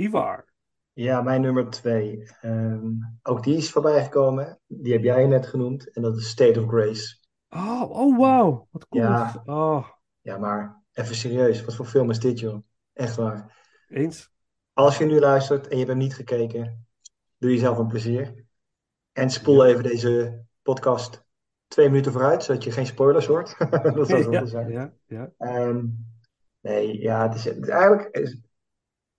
Ivar. 0.00 0.48
Ja, 0.92 1.22
mijn 1.22 1.40
nummer 1.40 1.70
twee. 1.70 2.30
Ehm, 2.40 2.88
ook 3.22 3.42
die 3.42 3.56
is 3.56 3.70
voorbij 3.70 4.02
gekomen. 4.04 4.60
Die 4.66 4.92
heb 4.92 5.02
jij 5.02 5.26
net 5.26 5.46
genoemd. 5.46 5.90
En 5.92 6.02
dat 6.02 6.16
is 6.16 6.28
State 6.28 6.60
of 6.60 6.68
Grace. 6.68 7.18
Oh, 7.48 7.90
oh 7.90 8.16
wow. 8.16 8.66
Wat 8.70 8.88
cool. 8.88 9.02
Ja. 9.02 9.42
Oh, 9.44 9.86
Ja, 10.20 10.38
maar 10.38 10.82
even 10.92 11.14
serieus. 11.14 11.64
Wat 11.64 11.74
voor 11.74 11.86
film 11.86 12.10
is 12.10 12.18
dit, 12.18 12.38
joh? 12.38 12.62
Echt 12.92 13.16
waar. 13.16 13.58
eens. 13.88 14.30
Als 14.72 14.98
je 14.98 15.04
nu 15.04 15.18
luistert 15.20 15.64
en 15.64 15.70
je 15.70 15.76
hebt 15.76 15.88
hem 15.88 15.98
niet 15.98 16.14
gekeken, 16.14 16.86
doe 17.38 17.50
jezelf 17.50 17.78
een 17.78 17.86
plezier. 17.86 18.44
En 19.12 19.30
spoel 19.30 19.66
even 19.66 19.82
deze 19.82 20.42
podcast 20.62 21.24
twee 21.66 21.88
minuten 21.88 22.12
vooruit, 22.12 22.42
zodat 22.44 22.64
je 22.64 22.70
geen 22.70 22.86
spoilers 22.86 23.26
hoort. 23.26 23.56
Dat 23.94 24.08
zou 24.08 24.30
Ja, 24.32 24.44
zijn. 24.46 24.70
ja, 24.70 24.92
ja. 25.06 25.32
Ehm, 25.38 25.84
nee, 26.60 26.98
ja, 27.00 27.22
het 27.28 27.34
is, 27.34 27.44
het 27.44 27.62
is 27.62 27.68
eigenlijk 27.68 28.16
is 28.16 28.40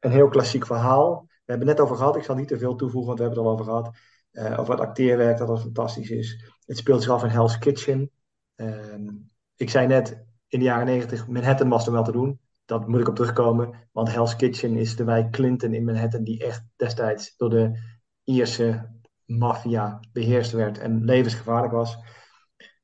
een 0.02 0.12
heel 0.12 0.28
klassiek 0.28 0.66
verhaal. 0.66 1.26
We 1.28 1.52
hebben 1.52 1.68
het 1.68 1.78
net 1.78 1.86
over 1.86 1.97
gehad. 1.97 2.16
Ik 2.16 2.24
zal 2.24 2.36
niet 2.36 2.47
te 2.47 2.58
veel 2.58 2.76
toevoegen, 2.76 3.08
want 3.08 3.20
we 3.20 3.26
hebben 3.26 3.43
het 3.43 3.47
al 3.47 3.54
over 3.54 3.72
gehad. 3.72 3.95
Eh, 4.32 4.60
over 4.60 4.74
het 4.74 4.82
acteerwerk, 4.82 5.38
dat 5.38 5.47
dat 5.47 5.62
fantastisch 5.62 6.10
is. 6.10 6.52
Het 6.66 6.78
speelt 6.78 7.04
zich 7.04 7.12
af 7.12 7.24
in 7.24 7.30
Hell's 7.30 7.58
Kitchen. 7.58 8.12
Ehm, 8.56 9.08
ik 9.56 9.70
zei 9.70 9.88
net, 9.88 10.26
in 10.47 10.60
de 10.60 10.66
jaren 10.66 10.86
negentig, 10.86 11.28
Manhattan 11.28 11.70
was 11.70 11.86
er 11.86 11.91
wel 11.91 12.04
te 12.04 12.12
doen. 12.12 12.39
Dat 12.66 12.88
moet 12.88 12.99
ik 12.99 13.08
op 13.08 13.16
terugkomen. 13.16 13.89
Want 13.91 14.12
Hell's 14.12 14.36
Kitchen 14.36 14.78
is 14.78 14.95
de 14.95 15.04
wijk 15.04 15.32
Clinton 15.32 15.74
in 15.74 15.84
Manhattan, 15.84 16.24
die 16.24 16.45
echt 16.45 16.64
destijds 16.76 17.36
door 17.38 17.49
de 17.49 17.80
Ierse 18.24 18.89
maffia 19.26 19.99
beheerst 20.14 20.52
werd 20.52 20.78
en 20.78 21.06
levensgevaarlijk 21.06 21.74
was. 21.74 21.97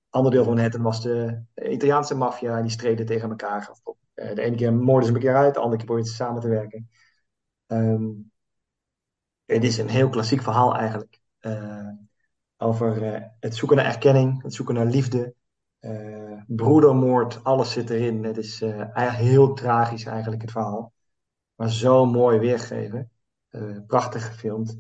Ander 0.10 0.32
deel 0.32 0.44
van 0.44 0.54
Manhattan 0.54 0.82
was 0.82 1.02
de 1.02 1.44
Italiaanse 1.56 2.16
maffia, 2.16 2.62
die 2.62 2.72
streden 2.72 3.06
tegen 3.06 3.30
elkaar. 3.30 3.72
Eh, 4.14 4.36
de 4.36 4.42
ene 4.42 4.56
keer 4.56 4.74
moorden 4.74 5.10
ze 5.10 5.16
elkaar 5.16 5.36
uit, 5.36 5.54
de 5.54 5.60
andere 5.60 5.78
keer 5.78 5.86
probeerden 5.86 6.14
ze 6.14 6.24
samen 6.24 6.42
te 6.42 6.48
werken. 6.48 6.90
Ehm, 7.68 8.12
het 9.46 9.64
is 9.64 9.78
een 9.78 9.90
heel 9.90 10.10
klassiek 10.10 10.42
verhaal 10.42 10.76
eigenlijk. 10.76 11.20
eh, 11.38 11.90
over 12.58 13.14
eh, 13.14 13.24
het 13.40 13.56
zoeken 13.56 13.78
naar 13.78 13.86
erkenning, 13.86 14.44
het 14.44 14.54
zoeken 14.54 14.76
naar 14.76 14.86
liefde, 14.86 15.34
eh, 15.80 16.42
broedermoord, 16.48 17.44
alles 17.44 17.72
zit 17.72 17.90
erin. 17.90 18.24
Het 18.24 18.38
is 18.38 18.62
eigenlijk 18.62 19.18
heel 19.18 19.54
tragisch 19.54 20.06
eigenlijk 20.06 20.42
het 20.42 20.52
verhaal. 20.52 20.94
Maar 21.56 21.72
zo 21.72 22.06
mooi 22.06 22.40
weergegeven. 22.40 23.12
Prachtig 23.88 24.26
gefilmd. 24.26 24.80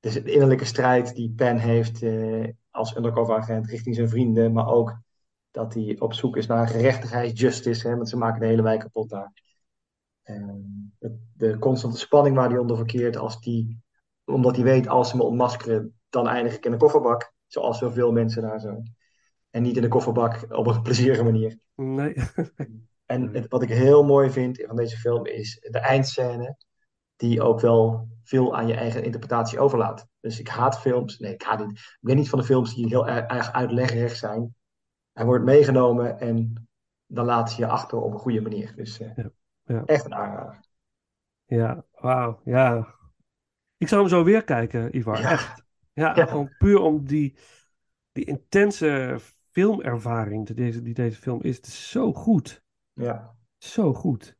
Dus 0.00 0.14
de 0.14 0.32
innerlijke 0.32 0.64
strijd 0.64 1.14
die 1.14 1.30
Penn 1.30 1.58
heeft 1.58 2.02
als 2.70 2.96
undercover 2.96 3.36
agent 3.36 3.66
richting 3.66 3.94
zijn 3.94 4.08
vrienden, 4.08 4.52
maar 4.52 4.66
ook 4.66 4.98
dat 5.50 5.74
hij 5.74 5.96
op 5.98 6.14
zoek 6.14 6.36
is 6.36 6.46
naar 6.46 6.68
gerechtigheid, 6.68 7.38
justice, 7.38 7.88
hè, 7.88 7.96
want 7.96 8.08
ze 8.08 8.16
maken 8.16 8.40
de 8.40 8.46
hele 8.46 8.62
wijk 8.62 8.80
kapot 8.80 9.08
daar. 9.10 9.32
Ehm, 10.34 10.58
de, 10.98 11.18
de 11.32 11.58
constante 11.58 11.98
spanning 11.98 12.36
waar 12.36 12.48
hij 12.48 12.58
onder 12.58 12.76
verkeert, 12.76 13.16
als 13.16 13.40
die, 13.40 13.82
omdat 14.24 14.56
hij 14.56 14.64
weet, 14.64 14.88
als 14.88 15.10
ze 15.10 15.16
me 15.16 15.22
ontmaskeren, 15.22 15.94
dan 16.08 16.28
eindig 16.28 16.54
ik 16.54 16.64
in 16.64 16.70
de 16.70 16.76
kofferbak, 16.76 17.32
zoals 17.46 17.78
zoveel 17.78 18.12
mensen 18.12 18.42
daar 18.42 18.60
zo. 18.60 18.82
En 19.50 19.62
niet 19.62 19.76
in 19.76 19.82
de 19.82 19.88
kofferbak 19.88 20.46
op 20.48 20.66
een 20.66 20.82
plezierige 20.88 21.22
manier. 21.22 21.58
Nee. 21.74 22.14
En 23.10 23.34
het, 23.34 23.48
wat 23.48 23.62
ik 23.62 23.68
heel 23.68 24.04
mooi 24.04 24.30
vind 24.30 24.64
van 24.66 24.76
deze 24.76 24.96
film 24.96 25.26
is 25.26 25.66
de 25.70 25.78
eindscène, 25.78 26.56
die 27.16 27.42
ook 27.42 27.60
wel 27.60 28.08
veel 28.22 28.56
aan 28.56 28.66
je 28.66 28.74
eigen 28.74 29.04
interpretatie 29.04 29.58
overlaat. 29.58 30.06
Dus 30.20 30.40
ik 30.40 30.48
haat 30.48 30.80
films, 30.80 31.18
nee, 31.18 31.32
ik 31.32 31.42
haat 31.42 31.66
niet. 31.66 31.70
Ik 31.78 31.98
ben 32.00 32.16
niet 32.16 32.28
van 32.28 32.38
de 32.38 32.44
films 32.44 32.74
die 32.74 32.86
heel 32.86 33.08
erg 33.08 33.26
erg 33.26 33.52
uitleggerig 33.52 34.16
zijn. 34.16 34.54
Hij 35.12 35.24
wordt 35.24 35.44
meegenomen 35.44 36.18
en 36.18 36.68
dan 37.06 37.24
laat 37.24 37.50
ze 37.50 37.60
je 37.60 37.66
achter 37.66 37.98
op 37.98 38.12
een 38.12 38.18
goede 38.18 38.40
manier. 38.40 38.72
Dus 38.76 39.00
eh, 39.00 39.16
Ja, 39.16 39.30
ja. 39.74 39.82
echt 39.84 40.04
een 40.04 40.14
aanrader. 40.14 40.60
Ja, 41.44 41.84
wauw, 41.92 42.40
ja. 42.44 42.94
Ik 43.76 43.88
zou 43.88 44.00
hem 44.00 44.10
zo 44.10 44.24
weer 44.24 44.44
kijken, 44.44 44.96
Ivar, 44.96 45.20
Ja. 45.20 45.30
echt. 45.30 45.64
Ja, 45.92 46.16
Ja. 46.16 46.26
gewoon 46.26 46.54
puur 46.58 46.80
om 46.80 47.04
die, 47.06 47.36
die 48.12 48.24
intense 48.24 49.16
filmervaring 49.50 50.46
die 50.46 50.54
deze, 50.54 50.82
die 50.82 50.94
deze 50.94 51.20
film 51.20 51.42
is. 51.42 51.56
Het 51.56 51.66
is 51.66 51.90
zo 51.90 52.12
goed, 52.12 52.62
Ja. 52.92 53.34
zo 53.58 53.94
goed. 53.94 54.36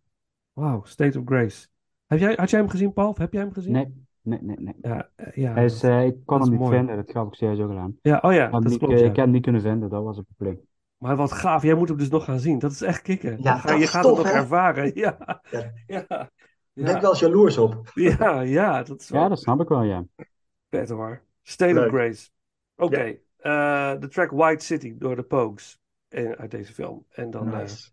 Wauw, 0.52 0.84
State 0.84 1.18
of 1.18 1.24
Grace. 1.26 1.68
Heb 2.06 2.18
jij, 2.18 2.34
had 2.36 2.50
jij 2.50 2.60
hem 2.60 2.68
gezien, 2.68 2.92
Paul? 2.92 3.08
Of 3.08 3.18
heb 3.18 3.32
jij 3.32 3.42
hem 3.42 3.52
gezien? 3.52 3.72
Nee, 3.72 4.06
nee, 4.22 4.42
nee, 4.42 4.56
nee. 4.58 4.74
Ja, 4.82 5.10
eh, 5.14 5.32
ja, 5.32 5.52
Hij 5.52 5.64
is, 5.64 5.82
eh, 5.82 6.04
ik 6.06 6.16
kon 6.24 6.40
hem 6.40 6.50
niet 6.50 6.58
mooi. 6.58 6.76
vinden, 6.76 6.96
dat 6.96 7.10
gaf 7.10 7.26
ik 7.26 7.34
serieus 7.34 7.60
ook 7.60 7.68
gedaan. 7.68 7.98
ja, 8.02 8.18
oh 8.22 8.32
ja, 8.32 8.46
Ik 8.46 8.52
heb, 8.52 8.62
dat 8.62 8.70
niet, 8.70 8.78
klopt, 8.78 8.92
eh, 8.94 9.00
ja. 9.00 9.06
ik 9.06 9.16
heb 9.16 9.24
hem 9.24 9.34
niet 9.34 9.42
kunnen 9.42 9.60
vinden, 9.60 9.88
dat 9.90 10.04
was 10.04 10.16
het 10.16 10.26
probleem. 10.36 10.60
Maar 11.00 11.16
wat 11.16 11.32
gaaf, 11.32 11.62
jij 11.62 11.74
moet 11.74 11.88
hem 11.88 11.96
dus 11.96 12.08
nog 12.08 12.24
gaan 12.24 12.38
zien. 12.38 12.58
Dat 12.58 12.70
is 12.70 12.82
echt 12.82 13.02
kicken. 13.02 13.42
Ja, 13.42 13.58
ga, 13.58 13.74
je 13.74 13.86
gaat 13.86 14.02
tof, 14.02 14.16
het 14.16 14.24
nog 14.26 14.34
hè? 14.34 14.38
ervaren. 14.40 14.90
Ja, 15.00 15.40
Ja. 15.50 15.72
ja, 15.86 16.30
Ik 16.74 16.84
ben 16.84 17.00
wel 17.00 17.10
eens 17.10 17.20
jaloers 17.20 17.58
op. 17.58 17.90
ja, 17.94 18.40
ja, 18.40 18.82
dat 18.82 19.00
is 19.00 19.08
wel 19.10 19.22
Ja, 19.22 19.28
dat 19.28 19.40
snap 19.40 19.60
ik 19.60 19.68
wel, 19.68 19.82
ja. 19.82 20.04
vet 20.70 20.88
hoor. 20.88 21.22
State 21.42 21.74
Leuk. 21.74 21.84
of 21.86 21.92
Grace. 21.92 22.28
Oké, 22.76 23.18
eh, 23.36 23.92
de 23.98 24.08
track 24.08 24.30
White 24.30 24.64
City 24.64 24.94
door 24.98 25.16
de 25.16 25.22
Pogues 25.22 25.80
eh, 26.08 26.30
uit 26.30 26.50
deze 26.50 26.72
film. 26.72 27.04
En 27.10 27.30
dan 27.30 27.52
eh, 27.52 27.58
Nice. 27.60 27.90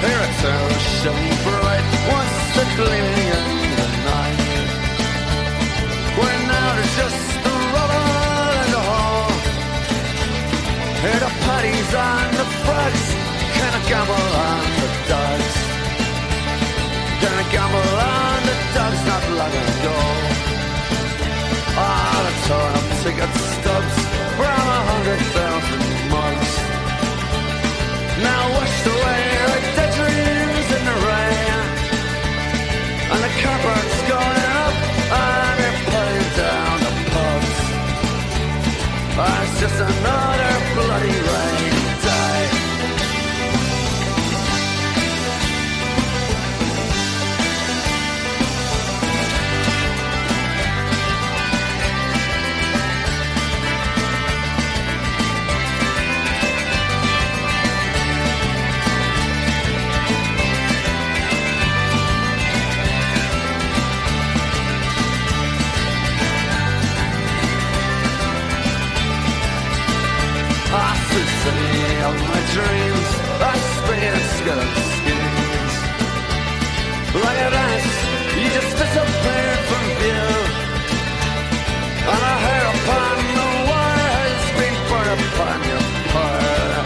There 0.00 0.22
it's 0.22 1.33
gleaming 2.76 3.28
in 3.38 3.46
the 3.78 3.88
night. 4.10 4.40
Where 6.18 6.40
now 6.50 6.70
just 6.98 7.22
a 7.46 7.54
rubber 7.74 8.04
and 8.62 8.72
a 8.74 8.82
hall. 8.90 9.30
Here 11.02 11.20
the 11.26 11.32
parties 11.46 11.90
and 11.94 12.32
the 12.40 12.46
frogs, 12.62 13.06
kind 13.58 13.74
of 13.78 13.82
gamble 13.90 14.28
on 14.48 14.64
the 14.82 14.90
dogs. 15.12 15.54
Gonna 17.22 17.46
gamble 17.54 17.90
on 18.12 18.38
the 18.48 18.56
dogs 18.74 19.00
not 19.10 19.22
long 19.38 19.54
ago. 19.70 20.33
Cupboard's 33.44 34.00
going 34.12 34.46
up 34.64 34.74
and 35.20 35.54
they're 35.60 35.80
putting 35.92 36.30
down 36.42 36.76
the 36.86 36.92
pubs 37.12 37.56
It's 39.44 39.60
just 39.60 39.78
another 39.80 40.54
bloody 40.74 41.16
rainy 41.28 41.43
dreams 72.54 73.08
I 73.42 73.54
spin 73.74 74.14
skeleton 74.38 74.86
skins. 74.94 75.74
Like 77.24 77.40
a 77.46 77.50
dance, 77.50 77.94
you 78.38 78.46
just 78.56 78.72
disappeared 78.78 79.62
from 79.70 79.84
view. 79.98 80.28
And 82.12 82.22
a 82.32 82.34
hair 82.46 82.64
upon 82.74 83.16
the 83.38 83.48
wire 83.68 84.10
has 84.18 84.44
been 84.58 84.76
burned 84.88 85.10
upon 85.26 85.58
your 85.70 85.84
fire 86.12 86.82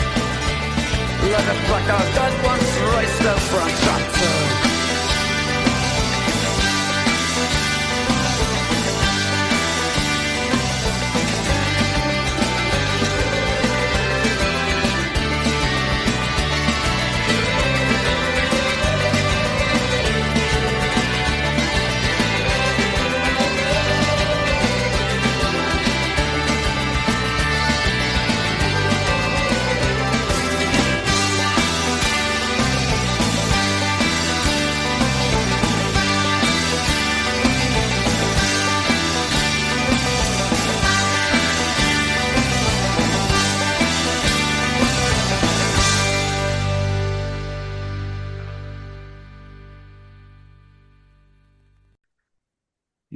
Like 1.34 1.48
a 1.52 1.56
black 1.66 1.84
dog 1.90 2.08
that 2.16 2.34
once 2.50 2.70
raced 2.94 3.20
the 3.26 3.34
front. 3.50 3.74
tractor 3.84 4.67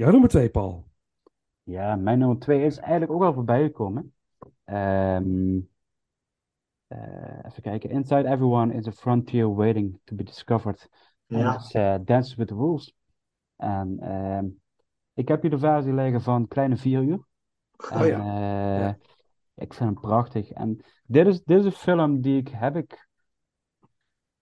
Jouw 0.02 0.10
nummer 0.10 0.28
twee, 0.30 0.50
Paul. 0.50 0.84
Ja, 1.62 1.96
mijn 1.96 2.18
nummer 2.18 2.38
twee 2.38 2.64
is 2.64 2.78
eigenlijk 2.78 3.12
ook 3.12 3.22
al 3.22 3.32
voorbij 3.32 3.62
gekomen. 3.62 4.14
Ehm, 4.64 5.60
eh, 6.86 7.44
even 7.46 7.62
kijken. 7.62 7.90
Inside 7.90 8.28
Everyone 8.28 8.74
is 8.74 8.86
a 8.86 8.92
frontier 8.92 9.54
waiting 9.54 10.00
to 10.04 10.16
be 10.16 10.22
discovered. 10.22 10.88
En 11.26 11.38
Ja. 11.38 11.52
dat 11.52 11.60
is 11.60 11.72
eh, 11.72 11.94
Dances 12.04 12.34
with 12.34 12.48
the 12.48 12.54
Wolves. 12.54 12.96
En 13.56 13.98
ehm, 14.00 14.46
ik 15.12 15.28
heb 15.28 15.40
hier 15.42 15.50
de 15.50 15.58
versie 15.58 15.92
liggen 15.92 16.20
van 16.22 16.48
Kleine 16.48 16.76
Vier 16.76 17.02
Uur. 17.02 17.24
En, 17.90 18.00
Oh 18.00 18.06
ja. 18.06 18.18
eh, 18.18 18.80
Ja. 18.80 18.98
ik 19.54 19.74
vind 19.74 19.90
hem 19.90 20.00
prachtig. 20.00 20.50
En 20.50 20.80
dit 21.06 21.26
is, 21.26 21.42
dit 21.44 21.58
is 21.58 21.64
een 21.64 21.72
film 21.72 22.20
die 22.20 22.36
ik 22.40 22.48
heb 22.48 22.76
ik 22.76 23.08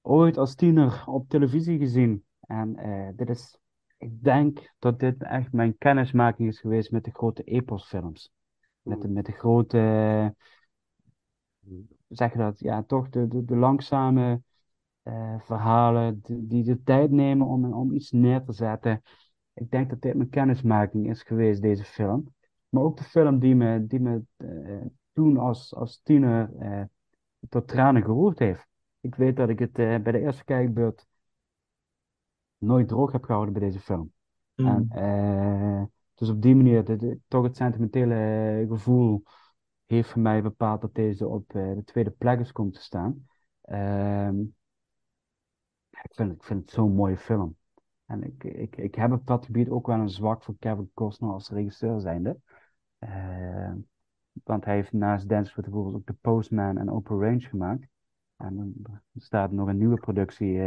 ooit 0.00 0.36
als 0.36 0.54
tiener 0.54 1.02
op 1.06 1.28
televisie 1.28 1.78
gezien. 1.78 2.24
En 2.40 2.76
eh, 2.76 3.08
dit 3.16 3.28
is, 3.28 3.58
ik 4.00 4.22
denk 4.22 4.74
dat 4.78 5.00
dit 5.00 5.22
echt 5.22 5.52
mijn 5.52 5.78
kennismaking 5.78 6.48
is 6.48 6.60
geweest 6.60 6.90
met 6.90 7.04
de 7.04 7.10
grote 7.10 7.42
eposfilms. 7.42 8.32
Met 8.82 9.02
de, 9.02 9.08
met 9.08 9.26
de 9.26 9.32
grote, 9.32 10.34
zeg 12.08 12.32
je 12.32 12.38
dat, 12.38 12.58
ja, 12.58 12.82
toch 12.82 13.08
de, 13.08 13.28
de, 13.28 13.44
de 13.44 13.56
langzame 13.56 14.42
eh, 15.02 15.40
verhalen 15.40 16.20
die, 16.22 16.46
die 16.46 16.64
de 16.64 16.82
tijd 16.82 17.10
nemen 17.10 17.46
om, 17.46 17.72
om 17.72 17.92
iets 17.92 18.10
neer 18.10 18.44
te 18.44 18.52
zetten. 18.52 19.02
Ik 19.54 19.70
denk 19.70 19.90
dat 19.90 20.00
dit 20.00 20.14
mijn 20.14 20.28
kennismaking 20.28 21.08
is 21.08 21.22
geweest, 21.22 21.62
deze 21.62 21.84
film. 21.84 22.34
Maar 22.68 22.82
ook 22.82 22.96
de 22.96 23.04
film 23.04 23.38
die 23.38 23.54
me, 23.54 23.86
die 23.86 24.00
me 24.00 24.22
eh, 24.36 24.86
toen 25.12 25.36
als, 25.36 25.74
als 25.74 26.00
tiener 26.02 26.56
eh, 26.58 26.82
tot 27.48 27.68
tranen 27.68 28.02
geroerd 28.02 28.38
heeft. 28.38 28.66
Ik 29.00 29.14
weet 29.14 29.36
dat 29.36 29.48
ik 29.48 29.58
het 29.58 29.72
bij 29.72 30.12
de 30.12 30.20
eerste 30.20 30.44
kijkbeurt 30.44 31.08
nooit 32.60 32.88
droog 32.88 33.12
heb 33.12 33.24
gehouden 33.24 33.52
bij 33.52 33.62
deze 33.62 33.80
film. 33.80 34.12
Mm. 34.54 34.66
En, 34.66 34.90
eh, 34.90 35.82
dus 36.14 36.28
op 36.28 36.42
die 36.42 36.54
manier, 36.54 36.84
de, 36.84 36.96
de- 36.96 37.18
toch 37.28 37.42
het 37.44 37.56
sentimentele 37.56 38.14
eh, 38.14 38.68
gevoel 38.68 39.22
heeft 39.86 40.08
voor 40.08 40.22
mij 40.22 40.42
bepaald 40.42 40.80
dat 40.80 40.94
deze 40.94 41.28
op 41.28 41.54
eh, 41.54 41.74
de 41.74 41.84
tweede 41.84 42.10
plek 42.10 42.40
is 42.40 42.52
komen 42.52 42.72
te 42.72 42.80
staan. 42.82 43.26
Ehm, 43.60 44.40
ik 45.90 46.14
vind, 46.14 46.32
ik 46.32 46.42
vind 46.42 46.60
het 46.60 46.70
zo'n 46.70 46.94
mooie 46.94 47.16
film. 47.16 47.56
En 48.06 48.22
ik, 48.22 48.44
ik, 48.44 48.76
ik 48.76 48.94
heb 48.94 49.12
op 49.12 49.26
dat 49.26 49.44
gebied 49.44 49.68
ook 49.68 49.86
wel 49.86 49.98
een 49.98 50.08
zwak 50.08 50.42
voor 50.42 50.56
Kevin 50.58 50.90
Costner 50.94 51.32
als 51.32 51.50
regisseur 51.50 52.00
zijnde. 52.00 52.40
Ehm, 52.98 53.76
want 54.44 54.64
hij 54.64 54.74
heeft 54.74 54.92
naast 54.92 55.28
Dance 55.28 55.52
with 55.54 55.64
the 55.64 55.70
Wolves 55.70 55.94
ook 55.94 56.06
The 56.06 56.12
Postman 56.12 56.78
en 56.78 56.90
Open 56.90 57.20
Range 57.20 57.40
gemaakt. 57.40 57.86
En 58.36 58.74
er 58.82 59.02
staat 59.14 59.50
nog 59.50 59.68
een 59.68 59.78
nieuwe 59.78 60.00
productie 60.00 60.60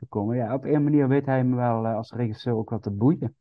te 0.00 0.06
komen. 0.06 0.36
Ja, 0.36 0.54
op 0.54 0.64
een 0.64 0.82
manier 0.84 1.08
weet 1.08 1.26
hij 1.26 1.44
me 1.44 1.56
wel 1.56 1.86
eh, 1.86 1.94
als 1.96 2.12
regisseur 2.12 2.54
ook 2.54 2.70
wat 2.70 2.82
te 2.82 2.90
boeien. 2.90 3.36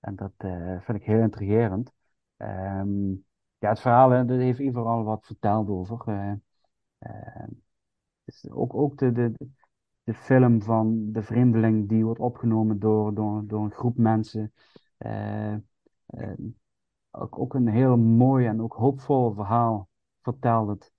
En 0.00 0.16
dat 0.16 0.32
eh, 0.36 0.80
vind 0.80 0.98
ik 0.98 1.04
heel 1.04 1.20
intrigerend. 1.22 1.92
Ehm, 2.36 3.10
ja, 3.58 3.68
het 3.68 3.80
verhaal, 3.80 4.10
hè, 4.10 4.34
heeft 4.34 4.58
Ivar 4.60 4.86
al 4.86 5.04
wat 5.04 5.26
verteld 5.26 5.68
over. 5.68 6.02
eh. 6.08 6.32
Ehm, 6.98 7.50
dus 8.24 8.50
ook, 8.50 8.74
ook 8.74 8.98
de, 8.98 9.12
de, 9.12 9.32
de 10.04 10.14
film 10.14 10.62
van 10.62 11.12
de 11.12 11.22
vreemdeling 11.22 11.88
die 11.88 12.04
wordt 12.04 12.20
opgenomen 12.20 12.78
door, 12.78 13.14
door, 13.14 13.46
door 13.46 13.64
een 13.64 13.72
groep 13.72 13.96
mensen. 13.96 14.52
Eh, 14.98 15.54
eh, 15.54 15.60
ook, 17.10 17.38
ook 17.38 17.54
een 17.54 17.68
heel 17.68 17.96
mooi 17.96 18.46
en 18.46 18.62
ook 18.62 18.74
hoopvol 18.74 19.32
verhaal 19.34 19.88
vertelt 20.22 20.68
het. 20.68 20.92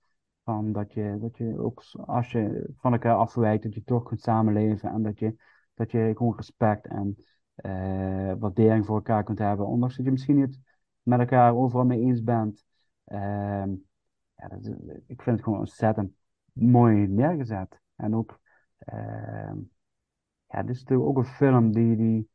Dat 0.72 0.92
je, 0.92 1.18
dat 1.20 1.36
je 1.36 1.58
ook 1.58 1.82
als 2.06 2.32
je 2.32 2.70
van 2.76 2.92
elkaar 2.92 3.14
afwijkt, 3.14 3.62
dat 3.62 3.74
je 3.74 3.84
toch 3.84 4.02
kunt 4.02 4.20
samenleven 4.20 4.90
en 4.90 5.02
dat 5.02 5.18
je, 5.18 5.36
dat 5.74 5.90
je 5.90 6.12
gewoon 6.16 6.36
respect 6.36 6.86
en 6.86 7.16
eh, 7.54 8.32
waardering 8.38 8.86
voor 8.86 8.96
elkaar 8.96 9.24
kunt 9.24 9.38
hebben. 9.38 9.66
Ondanks 9.66 9.96
dat 9.96 10.04
je 10.04 10.10
misschien 10.10 10.36
niet 10.36 10.60
met 11.02 11.20
elkaar 11.20 11.54
overal 11.54 11.84
mee 11.84 12.00
eens 12.00 12.22
bent. 12.22 12.64
Ehm, 13.04 13.70
ja, 14.34 14.48
dat 14.48 14.66
ik 15.06 15.22
vind 15.22 15.36
het 15.36 15.42
gewoon 15.44 15.58
ontzettend 15.58 16.12
mooi 16.52 17.06
neergezet. 17.06 17.80
En 17.96 18.14
ook, 18.14 18.40
ehm, 18.78 19.58
ja, 20.46 20.62
dit 20.62 20.74
is 20.74 20.80
natuurlijk 20.80 21.08
ook 21.08 21.16
een 21.16 21.24
film 21.24 21.72
die, 21.72 21.96
die 21.96 22.30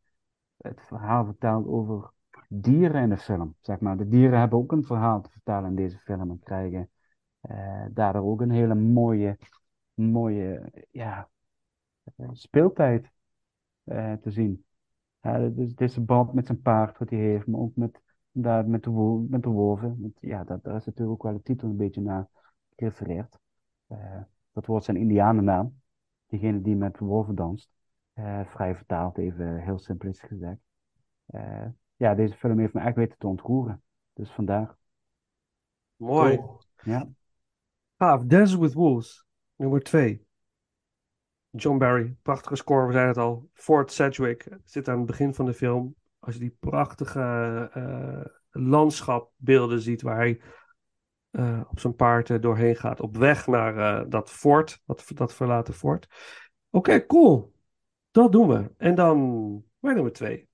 het 0.58 0.82
verhaal 0.82 1.26
vertelt 1.26 1.68
over 1.68 2.14
dieren 2.48 3.02
in 3.02 3.10
de 3.10 3.18
film. 3.18 3.56
Zeg 3.62 3.80
maar. 3.80 3.98
De 3.98 4.08
dieren 4.08 4.40
hebben 4.40 4.60
ook 4.60 4.72
een 4.72 4.84
verhaal 4.84 5.22
te 5.22 5.30
vertellen 5.30 5.70
in 5.70 5.76
deze 5.76 5.98
film 5.98 6.30
en 6.30 6.40
krijgen 6.40 6.90
daardoor 7.94 8.24
ook 8.24 8.42
een 8.42 8.52
hele 8.52 8.76
mooie, 8.76 9.38
mooie 9.94 10.72
ja, 10.92 11.30
eh, 12.16 12.30
speeltijd 12.32 13.12
eh, 13.84 14.14
te 14.14 14.32
zien. 14.32 14.66
Dus 15.54 15.76
deze 15.76 16.02
band 16.02 16.34
met 16.34 16.46
zijn 16.46 16.62
paard 16.62 16.98
wat 16.98 17.10
hij 17.10 17.20
heeft, 17.20 17.48
maar 17.48 17.60
ook 17.60 17.76
met, 17.76 18.02
daar, 18.32 18.68
met, 18.68 18.84
de, 18.84 18.90
wo- 18.90 19.26
met 19.30 19.44
de 19.44 19.50
wolven. 19.50 20.02
Want, 20.02 20.18
ja, 20.20 20.44
dat, 20.44 20.64
daar 20.64 20.76
is 20.76 20.86
natuurlijk 20.86 21.18
ook 21.18 21.24
wel 21.24 21.34
de 21.34 21.44
titel 21.44 21.70
een 21.70 21.78
beetje 21.78 22.02
naar 22.02 22.28
gerefereerd. 22.76 23.38
Eh, 23.88 24.22
dat 24.52 24.66
wordt 24.66 24.86
zijn 24.86 24.98
indianennaam. 24.98 25.82
Diegene 26.26 26.62
die 26.62 26.76
met 26.76 27.00
wolven 27.00 27.36
danst. 27.36 27.70
Eh, 28.14 28.46
vrij 28.46 28.76
vertaald, 28.76 29.18
even 29.18 29.58
heel 29.58 29.80
simplistisch 29.80 30.30
gezegd. 30.30 30.60
Eh, 31.26 31.66
ja, 31.96 32.16
deze 32.16 32.36
film 32.36 32.60
heeft 32.60 32.74
me 32.74 32.82
echt 32.82 32.96
weten 32.96 33.18
te 33.18 33.28
ontroeren. 33.28 33.84
Dus 34.14 34.32
vandaar. 34.32 34.76
Mooi. 35.98 36.38
Cool. 36.38 36.60
Ja. 36.84 37.08
Gaaf. 38.06 38.24
Dance 38.24 38.60
with 38.60 38.74
Wolves. 38.74 39.26
Nummer 39.56 39.82
twee. 39.82 40.26
John 41.50 41.78
Barry. 41.78 42.16
Prachtige 42.22 42.56
score, 42.56 42.86
we 42.86 42.92
zeiden 42.92 43.14
het 43.14 43.24
al. 43.24 43.50
Fort 43.54 43.92
Sedgwick 43.92 44.48
zit 44.64 44.88
aan 44.88 44.98
het 44.98 45.06
begin 45.06 45.34
van 45.34 45.46
de 45.46 45.54
film. 45.54 45.96
Als 46.20 46.34
je 46.34 46.40
die 46.40 46.58
prachtige 46.60 47.22
eh, 47.74 48.26
landschapbeelden 48.52 49.80
ziet 49.80 50.02
waar 50.02 50.16
hij 50.16 50.42
eh, 51.32 51.62
op 51.70 51.80
zijn 51.80 51.96
paard 51.96 52.30
eh, 52.30 52.42
doorheen 52.42 52.76
gaat. 52.76 53.00
Op 53.00 53.18
weg 53.18 53.48
naar 53.48 54.10
dat 54.10 54.30
fort, 54.30 54.82
dat, 54.86 55.06
dat 55.14 55.34
verlaten 55.34 55.74
fort. 55.74 56.08
Oké, 56.70 57.06
cool. 57.06 57.54
Dat 58.12 58.32
doen 58.32 58.48
we. 58.48 58.72
En 58.78 58.96
dan 58.96 59.18
mijn 59.80 59.96
nummer 59.96 60.14
twee. 60.14 60.50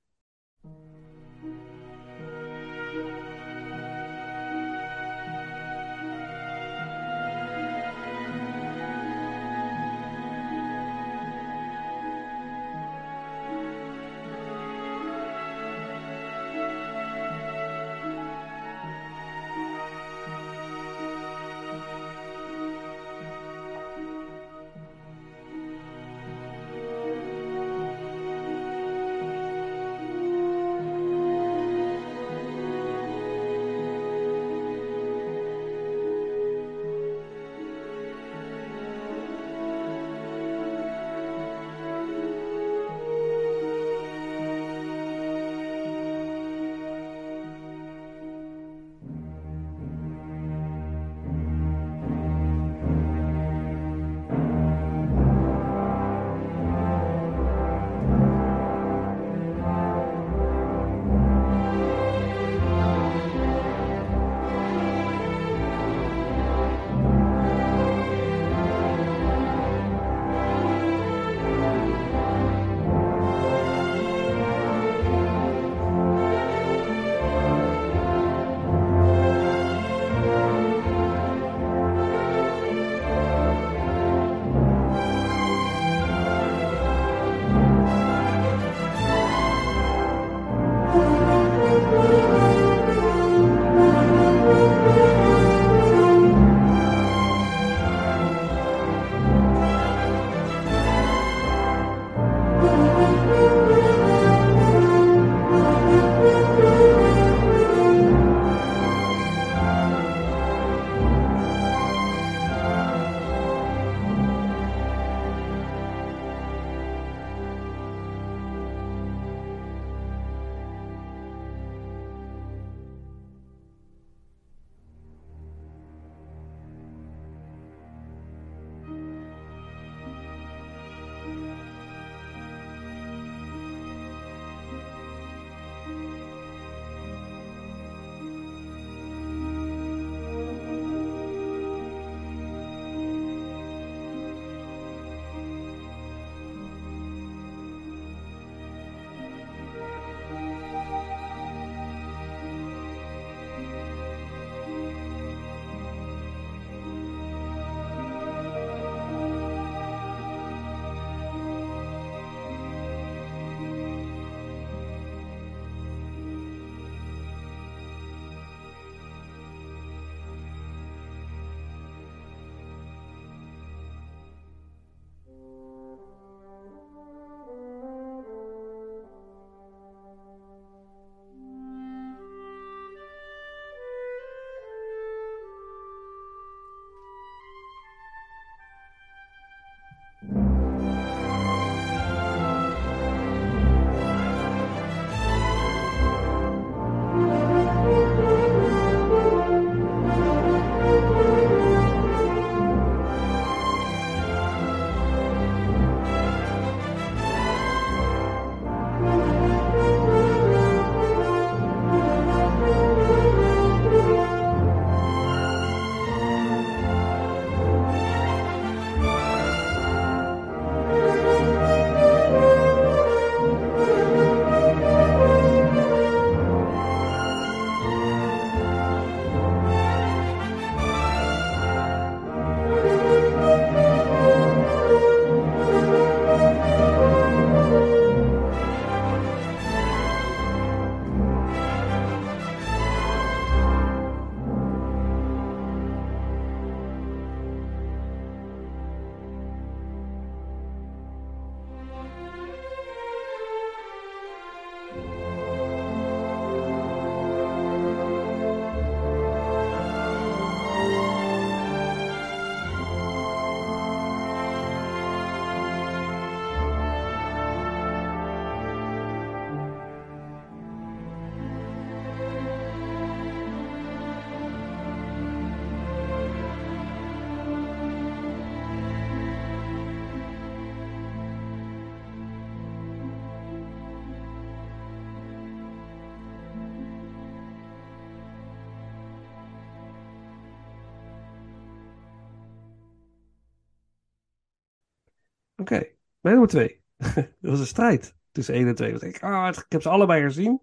Mijn 296.21 296.35
nummer 296.35 296.47
twee. 296.47 296.81
dat 297.15 297.51
was 297.51 297.59
een 297.59 297.65
strijd 297.65 298.15
tussen 298.31 298.53
één 298.53 298.67
en 298.67 298.75
twee. 298.75 298.91
Want 298.91 299.03
ik, 299.03 299.23
ah, 299.23 299.47
ik 299.57 299.65
heb 299.69 299.81
ze 299.81 299.89
allebei 299.89 300.21
gezien. 300.23 300.61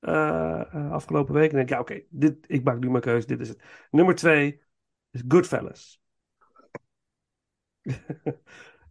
eh, 0.00 0.92
afgelopen 0.92 1.34
week. 1.34 1.50
En 1.50 1.56
denk 1.56 1.68
ik, 1.68 1.74
ja, 1.74 1.80
oké, 1.80 2.00
dit, 2.10 2.36
ik 2.46 2.64
maak 2.64 2.78
nu 2.78 2.90
mijn 2.90 3.02
keuze. 3.02 3.26
Dit 3.26 3.40
is 3.40 3.48
het. 3.48 3.62
Nummer 3.90 4.14
twee 4.14 4.62
is 5.10 5.22
Goodfellas. 5.28 6.00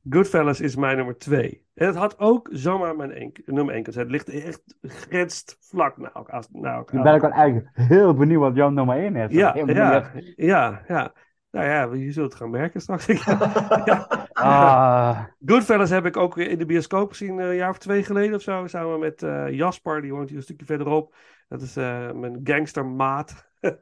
Goodfellas 0.09 0.59
is 0.61 0.75
mijn 0.75 0.97
nummer 0.97 1.17
twee. 1.17 1.65
En 1.73 1.85
het 1.87 1.95
had 1.95 2.19
ook 2.19 2.49
zomaar 2.51 2.95
mijn 2.95 3.11
één- 3.11 3.31
nummer 3.45 3.73
één 3.73 3.83
kunnen 3.83 3.93
zijn. 3.93 4.11
Het 4.11 4.27
ligt 4.27 4.45
echt 4.45 4.61
grenst 4.81 5.57
vlak 5.59 5.97
na 5.97 6.13
elkaar. 6.13 6.43
Elkaar. 6.53 6.95
Nu 6.95 7.01
ben 7.01 7.15
ik 7.15 7.21
wel 7.21 7.31
eigenlijk 7.31 7.69
heel 7.73 8.13
benieuwd 8.13 8.41
wat 8.41 8.55
jouw 8.55 8.69
nummer 8.69 8.97
1 8.97 9.15
is. 9.15 9.31
Ja, 9.31 9.53
ja, 9.75 10.11
ja, 10.35 10.83
ja. 10.87 11.13
Nou 11.51 11.65
ja, 11.65 11.93
je 11.93 12.11
zult 12.11 12.29
het 12.31 12.41
gaan 12.41 12.49
merken 12.49 12.81
straks. 12.81 13.05
ja. 13.85 14.27
Ah, 14.33 15.23
Goodfellas 15.45 15.89
heb 15.89 16.05
ik 16.05 16.17
ook 16.17 16.35
weer 16.35 16.49
in 16.49 16.57
de 16.57 16.65
bioscoop 16.65 17.09
gezien 17.09 17.39
eh, 17.39 17.47
een 17.47 17.55
jaar 17.55 17.69
of 17.69 17.77
twee 17.77 18.03
geleden 18.03 18.35
of 18.35 18.41
zo. 18.41 18.67
Samen 18.67 18.99
met 18.99 19.23
eh, 19.23 19.49
Jasper, 19.49 20.01
die 20.01 20.13
woont 20.13 20.29
hier 20.29 20.37
een 20.37 20.43
stukje 20.43 20.65
verderop. 20.65 21.15
Dat 21.47 21.61
is 21.61 21.75
eh, 21.75 22.11
mijn 22.11 22.39
gangstermaat. 22.43 23.49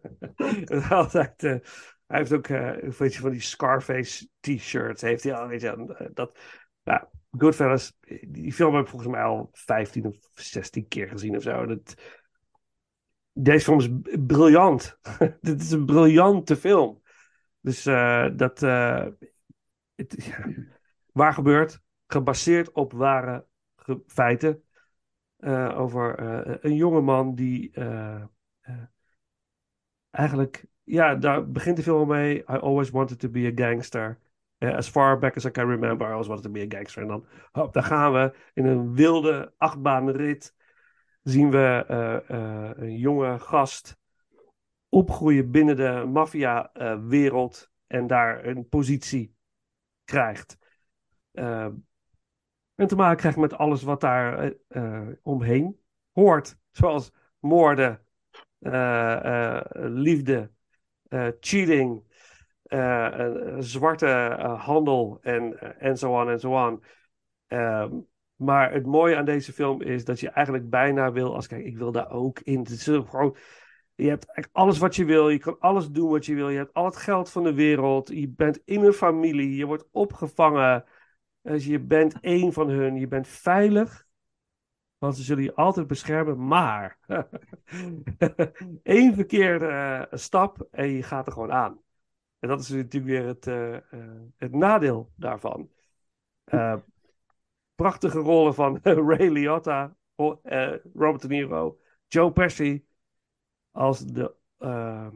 En 0.66 0.84
altijd, 0.90 1.62
hij 2.10 2.18
heeft 2.18 2.34
ook 2.34 2.48
eh, 2.48 2.82
een 2.82 2.94
beetje 2.98 3.20
van 3.20 3.32
die 3.32 3.42
Scarface 3.42 4.28
t-shirts. 4.40 5.02
Heeft 5.02 5.24
hij 5.24 5.34
al, 5.34 5.48
weet 5.48 5.62
je, 5.62 6.10
dat. 6.14 6.40
Ja, 6.84 7.10
Goodfellas, 7.32 7.98
die 8.28 8.54
film 8.54 8.76
heb 8.76 8.84
ik 8.84 8.90
volgens 8.90 9.12
mij 9.12 9.24
al 9.24 9.50
15 9.52 10.06
of 10.06 10.16
16 10.34 10.88
keer 10.88 11.08
gezien 11.08 11.36
of 11.36 11.42
zo. 11.42 11.66
Dat, 11.66 11.94
deze 13.34 13.64
film 13.64 13.80
is 13.80 13.90
briljant. 14.20 15.00
Dit 15.42 15.62
is 15.62 15.72
een 15.72 15.86
briljante 15.86 16.56
film. 16.56 16.99
Dus 17.62 17.86
eh, 17.86 18.28
dat. 18.36 18.64
eh, 18.64 19.06
het, 19.96 20.34
waar 21.12 21.34
gebeurt? 21.34 21.82
Gebaseerd 22.08 22.72
op 22.72 22.92
ware 22.92 23.46
feiten. 24.08 24.64
eh, 25.38 25.80
over 25.80 26.20
een 26.66 26.76
jonge 26.76 27.02
man 27.02 27.36
die. 27.36 27.72
eigenlijk. 30.10 30.66
Ja, 30.84 31.16
daar 31.16 31.52
begint 31.52 31.76
de 31.78 31.84
film 31.84 32.08
mee. 32.08 32.38
I 32.38 32.44
always 32.44 32.90
wanted 32.90 33.20
to 33.20 33.30
be 33.30 33.46
a 33.46 33.52
gangster. 33.68 34.20
As 34.58 34.90
far 34.90 35.20
back 35.20 35.36
as 35.36 35.46
I 35.46 35.52
can 35.52 35.68
remember, 35.68 36.08
I 36.08 36.12
always 36.12 36.28
wanted 36.28 36.46
to 36.46 36.52
be 36.52 36.62
a 36.62 36.78
gangster. 36.78 37.02
En 37.02 37.08
dan, 37.08 37.26
hop, 37.52 37.74
daar 37.74 37.84
gaan 37.84 38.14
we. 38.14 38.34
In 38.54 38.66
een 38.66 38.94
wilde 38.96 39.54
achtbaanrit 39.58 40.56
zien 41.24 41.52
we 41.52 41.84
een 42.78 42.98
jonge 42.98 43.40
gast 43.40 43.98
opgroeien 44.90 45.52
binnen 45.52 45.76
de 45.76 46.06
maffia-wereld 46.08 47.72
en 47.88 48.08
daar 48.08 48.46
een 48.46 48.68
positie 48.70 49.36
krijgt. 50.04 50.58
Eh, 51.32 51.68
en 52.76 52.88
te 52.88 52.96
maken 52.96 53.18
krijgt 53.18 53.38
met 53.38 53.54
alles 53.54 53.84
wat 53.84 54.02
daar 54.02 54.40
eh, 54.40 54.52
eh, 54.68 55.08
omheen 55.22 55.80
hoort. 56.12 56.58
Zoals 56.72 57.12
moorden, 57.40 58.04
liefde, 59.74 60.52
cheating, 61.40 62.04
zwarte 63.60 64.08
handel 64.60 65.18
en, 65.22 65.80
en 65.80 65.98
zo 65.98 66.12
on 66.22 66.30
en 66.30 66.40
zo 66.40 66.66
on. 66.68 66.84
Ehm, 67.48 67.94
maar 68.36 68.72
het 68.72 68.86
mooie 68.86 69.16
aan 69.16 69.26
deze 69.26 69.54
film 69.54 69.82
is 69.82 70.06
dat 70.06 70.20
je 70.20 70.30
eigenlijk 70.30 70.70
bijna 70.70 71.12
wil, 71.12 71.36
als 71.36 71.48
kijk, 71.48 71.66
ik 71.66 71.78
wil 71.78 71.92
daar 71.92 72.12
ook 72.12 72.40
in. 72.40 72.60
Het 72.60 72.70
is 72.70 72.84
gewoon, 72.84 73.36
je 74.00 74.10
hebt 74.10 74.26
eigenlijk 74.26 74.50
alles 74.52 74.78
wat 74.78 74.96
je 74.96 75.06
wil, 75.06 75.30
je 75.30 75.38
kan 75.38 75.60
alles 75.60 75.90
doen 75.90 76.10
wat 76.10 76.26
je 76.26 76.36
wil, 76.36 76.50
je 76.50 76.58
hebt 76.58 76.74
al 76.74 76.86
het 76.86 76.96
geld 76.96 77.30
van 77.30 77.44
de 77.44 77.54
wereld, 77.54 78.08
je 78.08 78.30
bent 78.30 78.62
in 78.66 78.84
een 78.84 78.94
familie, 78.94 79.56
je 79.56 79.66
wordt 79.66 79.88
opgevangen, 79.92 80.86
dus 81.42 81.66
je 81.66 81.80
bent 81.80 82.20
één 82.20 82.54
van 82.54 82.70
hun, 82.70 82.96
je 82.96 83.08
bent 83.08 83.28
veilig, 83.28 84.08
want 84.98 85.16
ze 85.16 85.24
zullen 85.24 85.44
je 85.44 85.56
altijd 85.56 85.88
beschermen, 85.88 86.48
maar 86.48 86.98
één 88.84 89.14
verkeerde 89.14 89.68
eh, 89.68 90.18
stap 90.18 90.68
en 90.72 90.88
je 90.88 91.04
gaat 91.04 91.28
er 91.28 91.34
gewoon 91.34 91.52
aan. 91.52 91.82
En 92.40 92.48
dat 92.50 92.60
is 92.60 92.70
natuurlijk 92.70 93.06
weer 93.06 93.26
het, 93.26 93.48
eh, 93.48 93.76
eh, 93.76 93.82
het 94.38 94.52
nadeel 94.52 95.12
daarvan. 95.16 95.70
Prachtige 97.76 98.20
rollen 98.20 98.54
van 98.54 98.80
Ray 99.10 99.30
Liotta, 99.30 99.96
eh, 100.16 100.74
Robert 100.94 101.22
De 101.22 101.28
Niro, 101.28 101.80
Joe 102.08 102.32
Pesci 102.32 102.86
als 103.72 104.06
de 104.06 104.36
eh, 104.58 105.08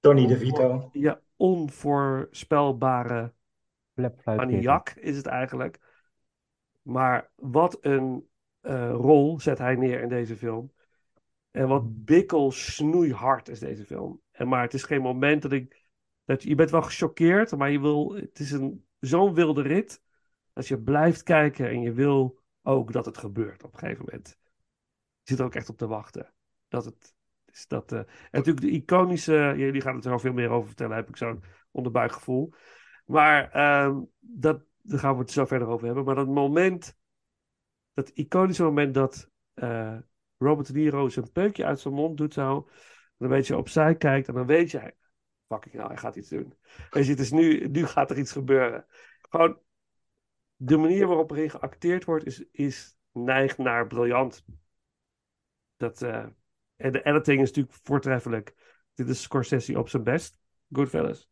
Tony 0.00 0.26
DeVito. 0.26 0.88
ja, 0.92 1.20
onvoorspelbare 1.36 3.32
maniak 4.24 4.90
is 4.90 5.16
het 5.16 5.26
eigenlijk. 5.26 5.80
Maar 6.82 7.30
wat 7.34 7.78
een 7.80 8.28
eh, 8.60 8.90
rol 8.90 9.40
zet 9.40 9.58
hij 9.58 9.74
neer 9.74 10.00
in 10.00 10.08
deze 10.08 10.36
film. 10.36 10.72
En 11.50 11.68
wat 11.68 12.04
bikkel 12.04 12.50
snoeihard 12.50 13.48
is 13.48 13.58
deze 13.58 13.84
film. 13.84 14.20
En 14.30 14.48
maar 14.48 14.62
het 14.62 14.74
is 14.74 14.82
geen 14.82 15.02
moment 15.02 15.42
dat 15.42 15.52
ik... 15.52 15.80
Dat 16.24 16.42
je, 16.42 16.48
je 16.48 16.54
bent 16.54 16.70
wel 16.70 16.82
gechoqueerd, 16.82 17.56
maar 17.56 17.70
je 17.70 17.80
wil... 17.80 18.14
Het 18.14 18.38
is 18.38 18.50
een, 18.50 18.86
zo'n 18.98 19.34
wilde 19.34 19.62
rit. 19.62 20.02
Als 20.52 20.68
je 20.68 20.78
blijft 20.78 21.22
kijken 21.22 21.68
en 21.68 21.80
je 21.80 21.92
wil 21.92 22.40
ook 22.62 22.92
dat 22.92 23.04
het 23.04 23.18
gebeurt 23.18 23.62
op 23.62 23.72
een 23.72 23.78
gegeven 23.78 24.04
moment. 24.04 24.38
Je 25.22 25.30
zit 25.30 25.38
er 25.38 25.44
ook 25.44 25.54
echt 25.54 25.68
op 25.68 25.76
te 25.76 25.86
wachten. 25.86 26.32
Dat 26.72 26.84
het... 26.84 27.14
Is 27.52 27.66
dat, 27.66 27.92
eh, 27.92 27.98
en 27.98 28.08
natuurlijk 28.30 28.66
de 28.66 28.70
iconische... 28.70 29.54
Jullie 29.56 29.80
gaan 29.80 29.94
het 29.94 30.04
er 30.04 30.12
al 30.12 30.18
veel 30.18 30.32
meer 30.32 30.50
over 30.50 30.66
vertellen, 30.66 30.96
heb 30.96 31.08
ik 31.08 31.16
zo'n 31.16 31.42
onderbuikgevoel. 31.70 32.54
Maar 33.04 33.50
ehm, 33.50 34.00
dat, 34.18 34.62
daar 34.80 34.98
gaan 34.98 35.14
we 35.14 35.20
het 35.20 35.30
zo 35.30 35.44
verder 35.44 35.68
over 35.68 35.86
hebben. 35.86 36.04
Maar 36.04 36.14
dat 36.14 36.26
moment, 36.26 36.96
dat 37.92 38.08
iconische 38.08 38.62
moment 38.62 38.94
dat 38.94 39.30
eh, 39.54 39.98
Robert 40.38 40.66
De 40.66 40.72
Niro 40.72 41.08
zijn 41.08 41.32
peukje 41.32 41.64
uit 41.64 41.80
zijn 41.80 41.94
mond 41.94 42.16
doet 42.16 42.34
zo. 42.34 42.68
Dan 43.16 43.28
weet 43.28 43.46
je 43.46 43.56
opzij 43.56 43.96
kijkt 43.96 44.28
en 44.28 44.34
dan 44.34 44.46
weet 44.46 44.70
je, 44.70 44.94
fucking 45.48 45.74
hell, 45.74 45.86
hij 45.86 45.96
gaat 45.96 46.16
iets 46.16 46.28
doen. 46.28 46.54
Je, 46.90 47.04
het 47.04 47.20
is 47.20 47.30
nu, 47.30 47.68
nu 47.68 47.86
gaat 47.86 48.10
er 48.10 48.18
iets 48.18 48.32
gebeuren. 48.32 48.86
Gewoon, 49.20 49.58
de 50.56 50.76
manier 50.76 51.06
waarop 51.06 51.30
erin 51.30 51.50
geacteerd 51.50 52.04
wordt 52.04 52.26
is, 52.26 52.44
is 52.50 52.96
neigt 53.12 53.58
naar 53.58 53.86
briljant. 53.86 54.44
Dat, 55.76 56.02
eh, 56.02 56.26
en 56.82 56.92
de 56.92 57.02
editing 57.02 57.40
is 57.40 57.48
natuurlijk 57.48 57.76
voortreffelijk. 57.82 58.54
Dit 58.94 59.08
is 59.08 59.22
Scorsese 59.22 59.78
op 59.78 59.88
zijn 59.88 60.02
best. 60.02 60.40
Goodfellas. 60.70 61.30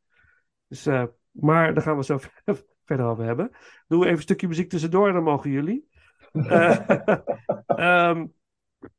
Dus, 0.67 0.87
eh, 0.87 1.05
maar 1.31 1.75
daar 1.75 1.83
gaan 1.83 1.97
we 1.97 2.05
zo 2.05 2.19
verder 2.85 3.07
over 3.07 3.25
hebben. 3.25 3.51
Doen 3.87 3.99
we 3.99 4.05
even 4.05 4.17
een 4.17 4.23
stukje 4.23 4.49
muziek 4.49 4.69
tussendoor 4.69 5.09
en 5.09 5.15
dan 5.15 5.23
mogen 5.23 5.51
jullie. 5.51 5.89
Ehm, 7.67 8.27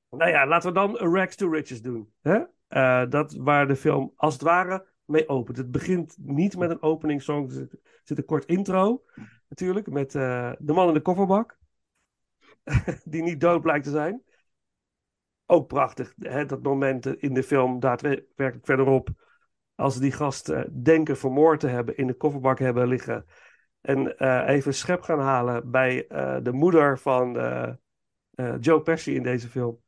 nou 0.09 0.29
ja, 0.29 0.47
laten 0.47 0.69
we 0.69 0.75
dan 0.75 0.97
Rags 0.97 1.35
to 1.35 1.49
Riches 1.49 1.81
doen. 1.81 2.13
Hè? 2.21 2.39
Eh, 2.67 3.09
dat 3.09 3.33
waar 3.33 3.67
de 3.67 3.75
film 3.75 4.13
als 4.15 4.33
het 4.33 4.41
ware 4.41 4.87
mee 5.05 5.29
opent. 5.29 5.57
Het 5.57 5.71
begint 5.71 6.15
niet 6.17 6.57
met 6.57 6.69
een 6.69 6.81
openingssong. 6.81 7.47
Er 7.47 7.53
zit, 7.53 7.75
zit 8.03 8.17
een 8.17 8.25
kort 8.25 8.45
intro 8.45 9.03
natuurlijk. 9.47 9.87
Met 9.87 10.11
de 10.11 10.57
man 10.59 10.87
in 10.87 10.93
de 10.93 11.01
kofferbak. 11.01 11.57
die 13.03 13.21
niet 13.23 13.41
dood 13.41 13.61
blijkt 13.61 13.83
te 13.83 13.91
zijn. 13.91 14.23
Ook 15.51 15.67
prachtig. 15.67 16.13
Hè? 16.19 16.45
Dat 16.45 16.61
moment 16.61 17.05
in 17.05 17.33
de 17.33 17.43
film 17.43 17.79
daadwerkelijk 17.79 18.65
verderop. 18.65 19.09
Als 19.75 19.99
die 19.99 20.11
gast 20.11 20.49
eh, 20.49 20.61
denken 20.71 21.17
vermoord 21.17 21.59
te 21.59 21.67
hebben. 21.67 21.97
In 21.97 22.07
de 22.07 22.13
kofferbak 22.13 22.59
hebben 22.59 22.87
liggen. 22.87 23.25
En 23.81 24.17
eh, 24.17 24.55
even 24.55 24.73
schep 24.73 25.01
gaan 25.01 25.19
halen 25.19 25.71
bij 25.71 26.07
eh, 26.07 26.37
de 26.43 26.51
moeder 26.51 26.99
van 26.99 27.33
Joe 28.59 28.81
Pesci 28.81 29.15
in 29.15 29.23
deze 29.23 29.47
film. 29.47 29.81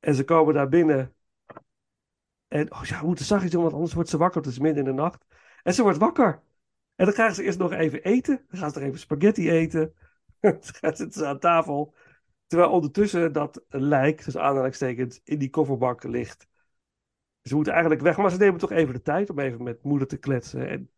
En 0.00 0.14
ze 0.14 0.24
komen 0.24 0.54
daar 0.54 0.68
binnen. 0.68 1.14
En 2.48 2.72
oh 2.72 2.84
ja, 2.84 3.00
we 3.00 3.06
moeten 3.06 3.24
zachtjes 3.24 3.50
doen, 3.50 3.62
want 3.62 3.74
anders 3.74 3.94
wordt 3.94 4.08
ze 4.08 4.16
wakker. 4.16 4.40
Het 4.40 4.50
is 4.50 4.58
midden 4.58 4.84
in 4.84 4.90
de 4.90 5.02
nacht. 5.02 5.24
En 5.62 5.74
ze 5.74 5.82
wordt 5.82 5.98
wakker. 5.98 6.42
En 6.94 7.04
dan 7.04 7.14
krijgen 7.14 7.34
ze 7.34 7.42
eerst 7.42 7.58
nog 7.58 7.72
even 7.72 8.02
eten. 8.02 8.44
Dan 8.48 8.60
gaan 8.60 8.70
ze 8.70 8.78
nog 8.78 8.88
even 8.88 9.00
spaghetti 9.00 9.50
eten. 9.50 9.94
dan 10.40 10.96
zitten 10.96 11.12
ze 11.12 11.26
aan 11.26 11.38
tafel. 11.38 11.94
Terwijl 12.54 12.74
ondertussen 12.74 13.32
dat 13.32 13.64
lijk, 13.68 14.24
dus 14.24 14.36
aanhalingstekens, 14.36 15.20
in 15.24 15.38
die 15.38 15.50
kofferbak 15.50 16.02
ligt. 16.04 16.46
Ze 17.42 17.54
moeten 17.54 17.72
eigenlijk 17.72 18.02
weg, 18.02 18.16
maar 18.16 18.30
ze 18.30 18.36
nemen 18.36 18.60
toch 18.60 18.70
even 18.70 18.94
de 18.94 19.02
tijd 19.02 19.30
om 19.30 19.38
even 19.38 19.62
met 19.62 19.82
moeder 19.82 20.08
te 20.08 20.16
kletsen 20.16 20.68
en 20.68 20.90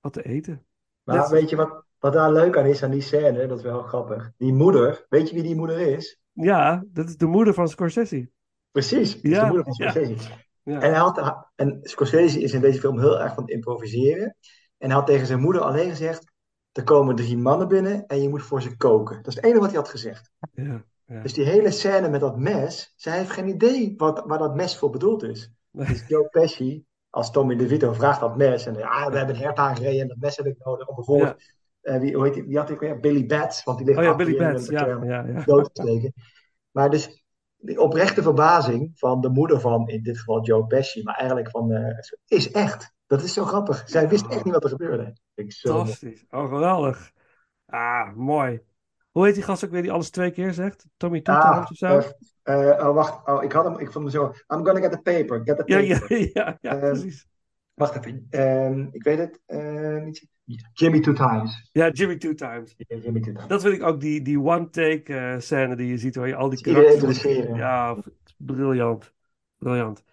wat 0.00 0.12
te 0.12 0.22
eten. 0.22 0.66
Maar 1.02 1.16
Dat- 1.16 1.30
weet 1.30 1.50
je 1.50 1.56
wat, 1.56 1.84
wat 1.98 2.12
daar 2.12 2.32
leuk 2.32 2.56
aan 2.56 2.66
is, 2.66 2.82
aan 2.82 2.90
die 2.90 3.00
scène? 3.00 3.46
Dat 3.46 3.58
is 3.58 3.64
wel 3.64 3.82
grappig. 3.82 4.32
Die 4.36 4.52
moeder, 4.52 5.06
weet 5.08 5.28
je 5.28 5.34
wie 5.34 5.44
die 5.44 5.56
moeder 5.56 5.78
is? 5.78 6.20
Ja, 6.32 6.84
dat 6.86 7.08
is 7.08 7.16
de 7.16 7.26
moeder 7.26 7.54
van 7.54 7.68
Scorsese. 7.68 8.30
Precies, 8.70 9.14
dat 9.14 9.24
is 9.24 9.30
Ja, 9.30 9.40
de 9.40 9.46
moeder 9.46 9.64
van 9.64 9.86
ja. 9.86 9.90
Scorsese. 9.90 10.28
Ja. 10.62 10.80
En, 10.80 10.90
hij 10.90 10.98
had, 10.98 11.46
en 11.54 11.78
Scorsese 11.82 12.40
is 12.40 12.52
in 12.52 12.60
deze 12.60 12.80
film 12.80 12.98
heel 12.98 13.20
erg 13.20 13.34
van 13.34 13.42
het 13.42 13.52
improviseren. 13.52 14.36
En 14.78 14.88
hij 14.88 14.96
had 14.98 15.06
tegen 15.06 15.26
zijn 15.26 15.40
moeder 15.40 15.62
alleen 15.62 15.90
gezegd: 15.90 16.32
Er 16.76 16.84
komen 16.84 17.16
drie 17.16 17.36
mannen 17.36 17.68
binnen 17.68 18.06
en 18.06 18.22
je 18.22 18.28
moet 18.28 18.42
voor 18.42 18.62
ze 18.62 18.76
koken. 18.76 19.16
Dat 19.16 19.26
is 19.26 19.34
het 19.34 19.44
enige 19.44 19.60
wat 19.60 19.68
hij 19.68 19.78
had 19.78 19.88
gezegd. 19.88 20.30
Ja, 20.52 20.84
ja. 21.04 21.22
Dus 21.22 21.32
die 21.32 21.44
hele 21.44 21.70
scène 21.70 22.08
met 22.08 22.20
dat 22.20 22.38
mes, 22.38 22.92
zij 22.96 23.18
heeft 23.18 23.30
geen 23.30 23.48
idee 23.48 23.94
wat, 23.96 24.22
waar 24.26 24.38
dat 24.38 24.54
mes 24.54 24.76
voor 24.76 24.90
bedoeld 24.90 25.22
is. 25.22 25.52
Dus 25.70 26.04
Joe 26.08 26.28
Pesci, 26.28 26.84
als 27.10 27.30
Tommy 27.30 27.56
DeVito, 27.56 27.92
vraagt 27.92 28.20
dat 28.20 28.36
mes. 28.36 28.66
En 28.66 28.74
ja, 28.74 29.10
we 29.10 29.16
hebben 29.16 29.34
een 29.34 29.40
hert 29.40 29.58
aangereden 29.58 30.00
en 30.00 30.08
dat 30.08 30.16
mes 30.16 30.36
heb 30.36 30.46
ik 30.46 30.64
nodig 30.64 30.88
om 30.88 30.94
bijvoorbeeld 30.94 31.36
eh, 31.86 31.98
wie, 32.00 32.14
hoe 32.14 32.24
heet 32.24 32.34
die, 32.34 32.44
wie 32.44 32.58
had 32.58 32.70
ik 32.70 32.80
weer? 32.80 33.00
Billy 33.00 33.26
Bats, 33.26 33.64
want 33.64 33.78
die 33.78 33.86
ligt 33.86 33.98
Oh 33.98 34.04
ja, 34.04 34.14
Billy 34.14 34.36
Bats. 34.36 34.68
Ja, 34.68 35.04
ja, 35.04 35.42
dood 35.44 35.74
te 35.74 35.82
steken. 35.82 36.12
Maar 36.70 36.90
dus 36.90 37.24
die 37.56 37.80
oprechte 37.80 38.22
verbazing 38.22 38.90
van 38.94 39.20
de 39.20 39.28
moeder 39.28 39.60
van, 39.60 39.88
in 39.88 40.02
dit 40.02 40.18
geval 40.18 40.44
Joe 40.44 40.66
Pesci, 40.66 41.02
maar 41.02 41.14
eigenlijk 41.14 41.50
van, 41.50 41.72
eh, 41.72 41.98
is 42.26 42.50
echt. 42.50 42.94
Dat 43.06 43.22
is 43.22 43.32
zo 43.32 43.44
grappig. 43.44 43.82
Zij 43.86 44.08
wist 44.08 44.26
echt 44.26 44.44
niet 44.44 44.52
wat 44.54 44.64
er 44.64 44.70
gebeurde. 44.70 45.16
Ik 45.36 45.52
zo. 45.52 45.68
Fantastisch. 45.74 46.24
Oh, 46.30 46.48
geweldig. 46.48 47.12
Ah, 47.66 48.14
mooi. 48.14 48.60
Hoe 49.10 49.24
heet 49.24 49.34
die 49.34 49.42
gast 49.42 49.64
ook 49.64 49.70
weer 49.70 49.82
die 49.82 49.92
alles 49.92 50.10
twee 50.10 50.30
keer 50.30 50.52
zegt? 50.52 50.86
Tommy 50.96 51.20
Two 51.20 51.34
Ah, 51.34 51.40
Times 51.40 51.70
of 51.70 51.76
zo? 51.76 52.14
eh, 52.42 52.70
eh, 52.70 52.86
oh, 52.88 52.94
wacht. 52.94 53.26
Oh, 53.28 53.42
ik 53.42 53.52
had 53.52 53.64
hem, 53.64 53.78
ik 53.78 53.92
vond 53.92 54.12
hem 54.12 54.22
zo. 54.22 54.24
I'm 54.26 54.64
gonna 54.64 54.80
get 54.80 54.92
the 54.92 55.00
paper. 55.02 55.40
Get 55.44 55.56
the 55.56 55.64
paper. 55.64 55.86
ja, 55.86 55.98
ja, 56.34 56.58
ja, 56.60 56.70
Ehm, 56.80 56.90
precies. 56.90 57.26
Wacht 57.74 57.96
even. 57.96 58.26
Ehm, 58.30 58.86
ik 58.90 59.02
weet 59.02 59.18
het. 59.18 59.40
eh, 59.46 60.02
niet. 60.02 60.26
Jimmy 60.72 61.00
Two 61.00 61.12
Times. 61.12 61.68
Ja, 61.72 61.90
Jimmy 61.90 62.16
Two 62.16 62.34
Times. 62.34 62.74
Ja, 62.76 62.96
Jimmy 62.96 63.20
Two 63.20 63.32
Times. 63.32 63.46
Dat 63.48 63.62
vind 63.62 63.74
ik 63.74 63.82
ook 63.82 64.00
die, 64.00 64.22
die 64.22 64.40
one-take 64.40 65.14
eh, 65.16 65.38
scène 65.38 65.76
die 65.76 65.86
je 65.88 65.98
ziet 65.98 66.14
waar 66.16 66.28
je 66.28 66.34
al 66.36 66.48
die 66.48 66.60
karakters... 66.60 67.22
Ja, 67.56 67.96
briljant. 68.36 69.12
Briljant. 69.58 70.04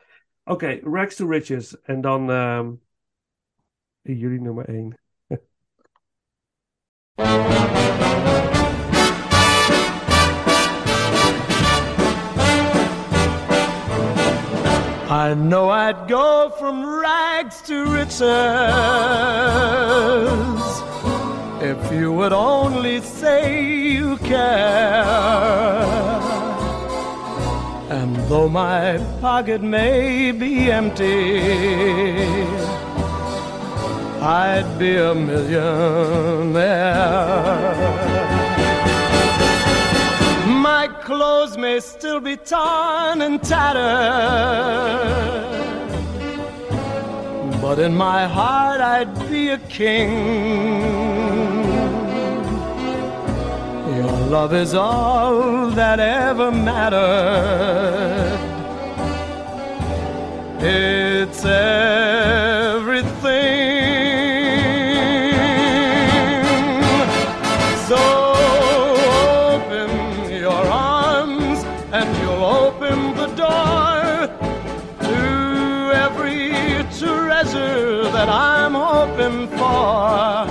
Oké, 0.44 0.80
Rags 0.84 1.16
to 1.16 1.28
Riches. 1.28 1.82
En 1.82 2.02
dan 2.02 2.32
ehm, 2.32 2.72
jullie 4.02 4.42
nummer 4.42 4.66
één. 4.68 4.98
I 15.14 15.36
know 15.36 15.70
I'd 15.70 16.08
go 16.08 16.50
from 16.58 16.84
rags 16.84 17.62
to 17.68 17.86
riches 17.86 18.22
if 21.62 21.92
you 21.94 22.12
would 22.14 22.34
only 22.34 23.00
say 23.00 23.64
you 23.92 24.18
care. 24.18 25.04
And 27.90 28.16
though 28.28 28.50
my 28.50 28.98
pocket 29.22 29.62
may 29.62 30.32
be 30.32 30.72
empty, 30.72 31.44
I'd 34.26 34.80
be 34.80 34.96
a 34.96 35.14
millionaire. 35.14 36.54
My 40.48 40.88
clothes 40.88 41.58
may 41.58 41.82
still 41.82 42.22
be 42.22 42.38
torn 42.38 43.22
and 43.22 43.44
tattered, 43.44 43.82
but 47.62 47.80
in 47.80 47.94
my 47.94 48.26
heart 48.26 48.80
I'd 48.80 49.14
be 49.30 49.50
a 49.50 49.58
king. 49.58 50.14
Your 53.98 54.20
love 54.38 54.54
is 54.54 54.74
all 54.74 55.70
that 55.72 56.00
ever 56.00 56.50
mattered. 56.50 58.40
It's 60.62 61.44
everything. 61.44 63.13
For. 79.84 80.48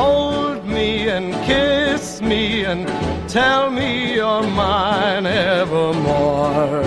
Hold 0.00 0.64
me 0.76 1.08
and 1.08 1.26
kiss 1.50 2.04
me 2.30 2.64
and 2.70 2.82
tell 3.28 3.70
me 3.70 4.14
you're 4.16 4.48
mine 4.64 5.26
evermore. 5.26 6.82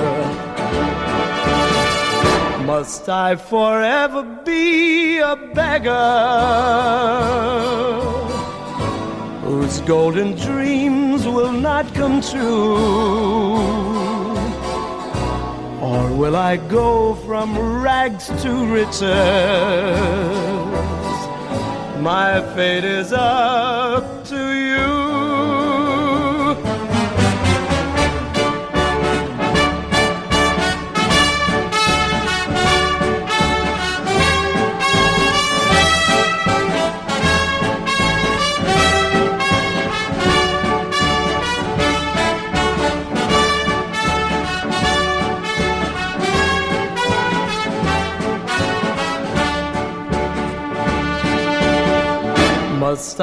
Must 2.72 3.06
I 3.10 3.30
forever 3.36 4.22
be 4.46 5.18
a 5.32 5.36
beggar 5.60 6.14
whose 9.46 9.76
golden 9.82 10.30
dreams 10.48 11.22
will 11.36 11.56
not 11.70 11.86
come 12.00 12.18
true? 12.22 13.58
Or 15.90 16.04
will 16.22 16.36
I 16.36 16.54
go 16.80 17.16
from 17.28 17.48
rags 17.88 18.28
to 18.44 18.52
riches? 18.78 19.08
My 22.02 22.42
fate 22.56 22.86
is 22.86 23.12
up 23.12 24.07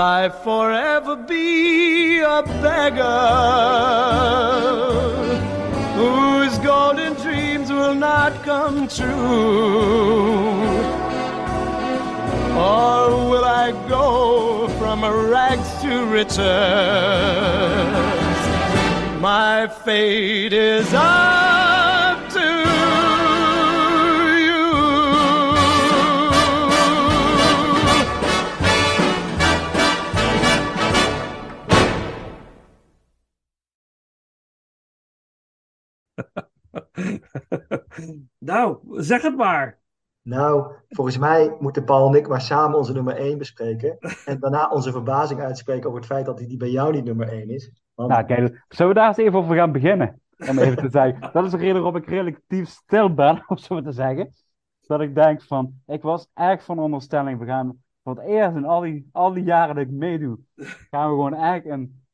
I 0.07 0.29
forever 0.29 1.17
be 1.17 2.19
a 2.19 2.43
beggar 2.61 3.25
whose 5.97 6.59
golden 6.59 7.15
dreams 7.15 7.73
will 7.73 7.95
not 7.95 8.35
come 8.43 8.87
true? 8.87 9.15
Or 12.53 13.31
will 13.31 13.47
I 13.47 13.73
go 13.89 14.69
from 14.79 15.05
rags 15.07 15.71
to 15.81 16.05
riches? 16.05 16.39
My 19.23 19.69
fate 19.87 20.53
is 20.53 20.93
up 20.93 21.34
nou, 38.45 38.79
zeg 38.91 39.23
het 39.23 39.37
maar. 39.37 39.79
Nou, 40.23 40.73
volgens 40.89 41.19
mij 41.19 41.57
moeten 41.61 41.85
Paul 41.85 42.09
en 42.09 42.15
ik 42.15 42.29
maar 42.29 42.41
samen 42.41 42.79
onze 42.79 42.93
nummer 42.93 43.17
1 43.17 43.39
bespreken. 43.39 43.99
En 44.25 44.41
daarna 44.41 44.71
onze 44.71 44.93
verbazing 44.93 45.41
uitspreken 45.41 45.87
over 45.89 46.01
het 46.01 46.09
feit 46.09 46.27
dat 46.27 46.39
die 46.39 46.57
bij 46.57 46.71
jou 46.71 46.93
niet 46.93 47.05
nummer 47.05 47.29
1 47.29 47.51
is. 47.51 47.71
Want 47.95 48.11
Nou, 48.11 48.25
kijk, 48.25 48.65
zullen 48.69 48.93
we 48.93 48.99
daar 48.99 49.09
eens 49.09 49.17
even 49.17 49.39
over 49.39 49.57
gaan 49.57 49.73
beginnen? 49.73 50.21
Om 50.49 50.59
even 50.59 50.77
te 50.77 50.91
zeggen. 50.91 51.21
Dat 51.33 51.45
is 51.45 51.51
de 51.51 51.57
reden 51.57 51.83
waarom 51.83 51.97
ik 51.97 52.09
relatief 52.09 52.69
stil 52.69 53.15
ben, 53.15 53.45
om 53.49 53.57
zo 53.57 53.75
maar 53.75 53.85
te 53.85 53.93
zeggen. 53.93 54.33
Dat 54.87 55.01
ik 55.01 55.15
denk 55.15 55.43
van, 55.43 55.83
ik 55.87 56.03
was 56.03 56.29
echt 56.35 56.65
van 56.65 56.79
onderstelling, 56.79 57.39
we 57.39 57.47
gaan 57.47 57.83
voor 58.03 58.17
het 58.17 58.25
eerst 58.25 58.57
in 58.57 58.65
al 58.65 58.81
die, 58.81 59.09
al 59.13 59.33
die 59.33 59.45
jaren 59.45 59.75
dat 59.75 59.85
ik 59.85 59.91
meedoe, 59.91 60.39
gaan 60.91 61.09
we 61.09 61.15
gewoon 61.15 61.35
echt 61.35 61.67
een, 61.67 62.05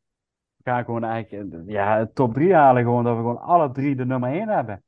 gaan 0.64 0.78
we 0.78 0.84
gewoon 0.84 1.04
echt 1.04 1.32
een, 1.32 1.62
ja, 1.66 2.06
top 2.14 2.34
3 2.34 2.54
halen. 2.54 2.82
Gewoon 2.82 3.04
dat 3.04 3.14
we 3.14 3.20
gewoon 3.20 3.40
alle 3.40 3.70
drie 3.70 3.96
de 3.96 4.06
nummer 4.06 4.30
1 4.30 4.48
hebben. 4.48 4.82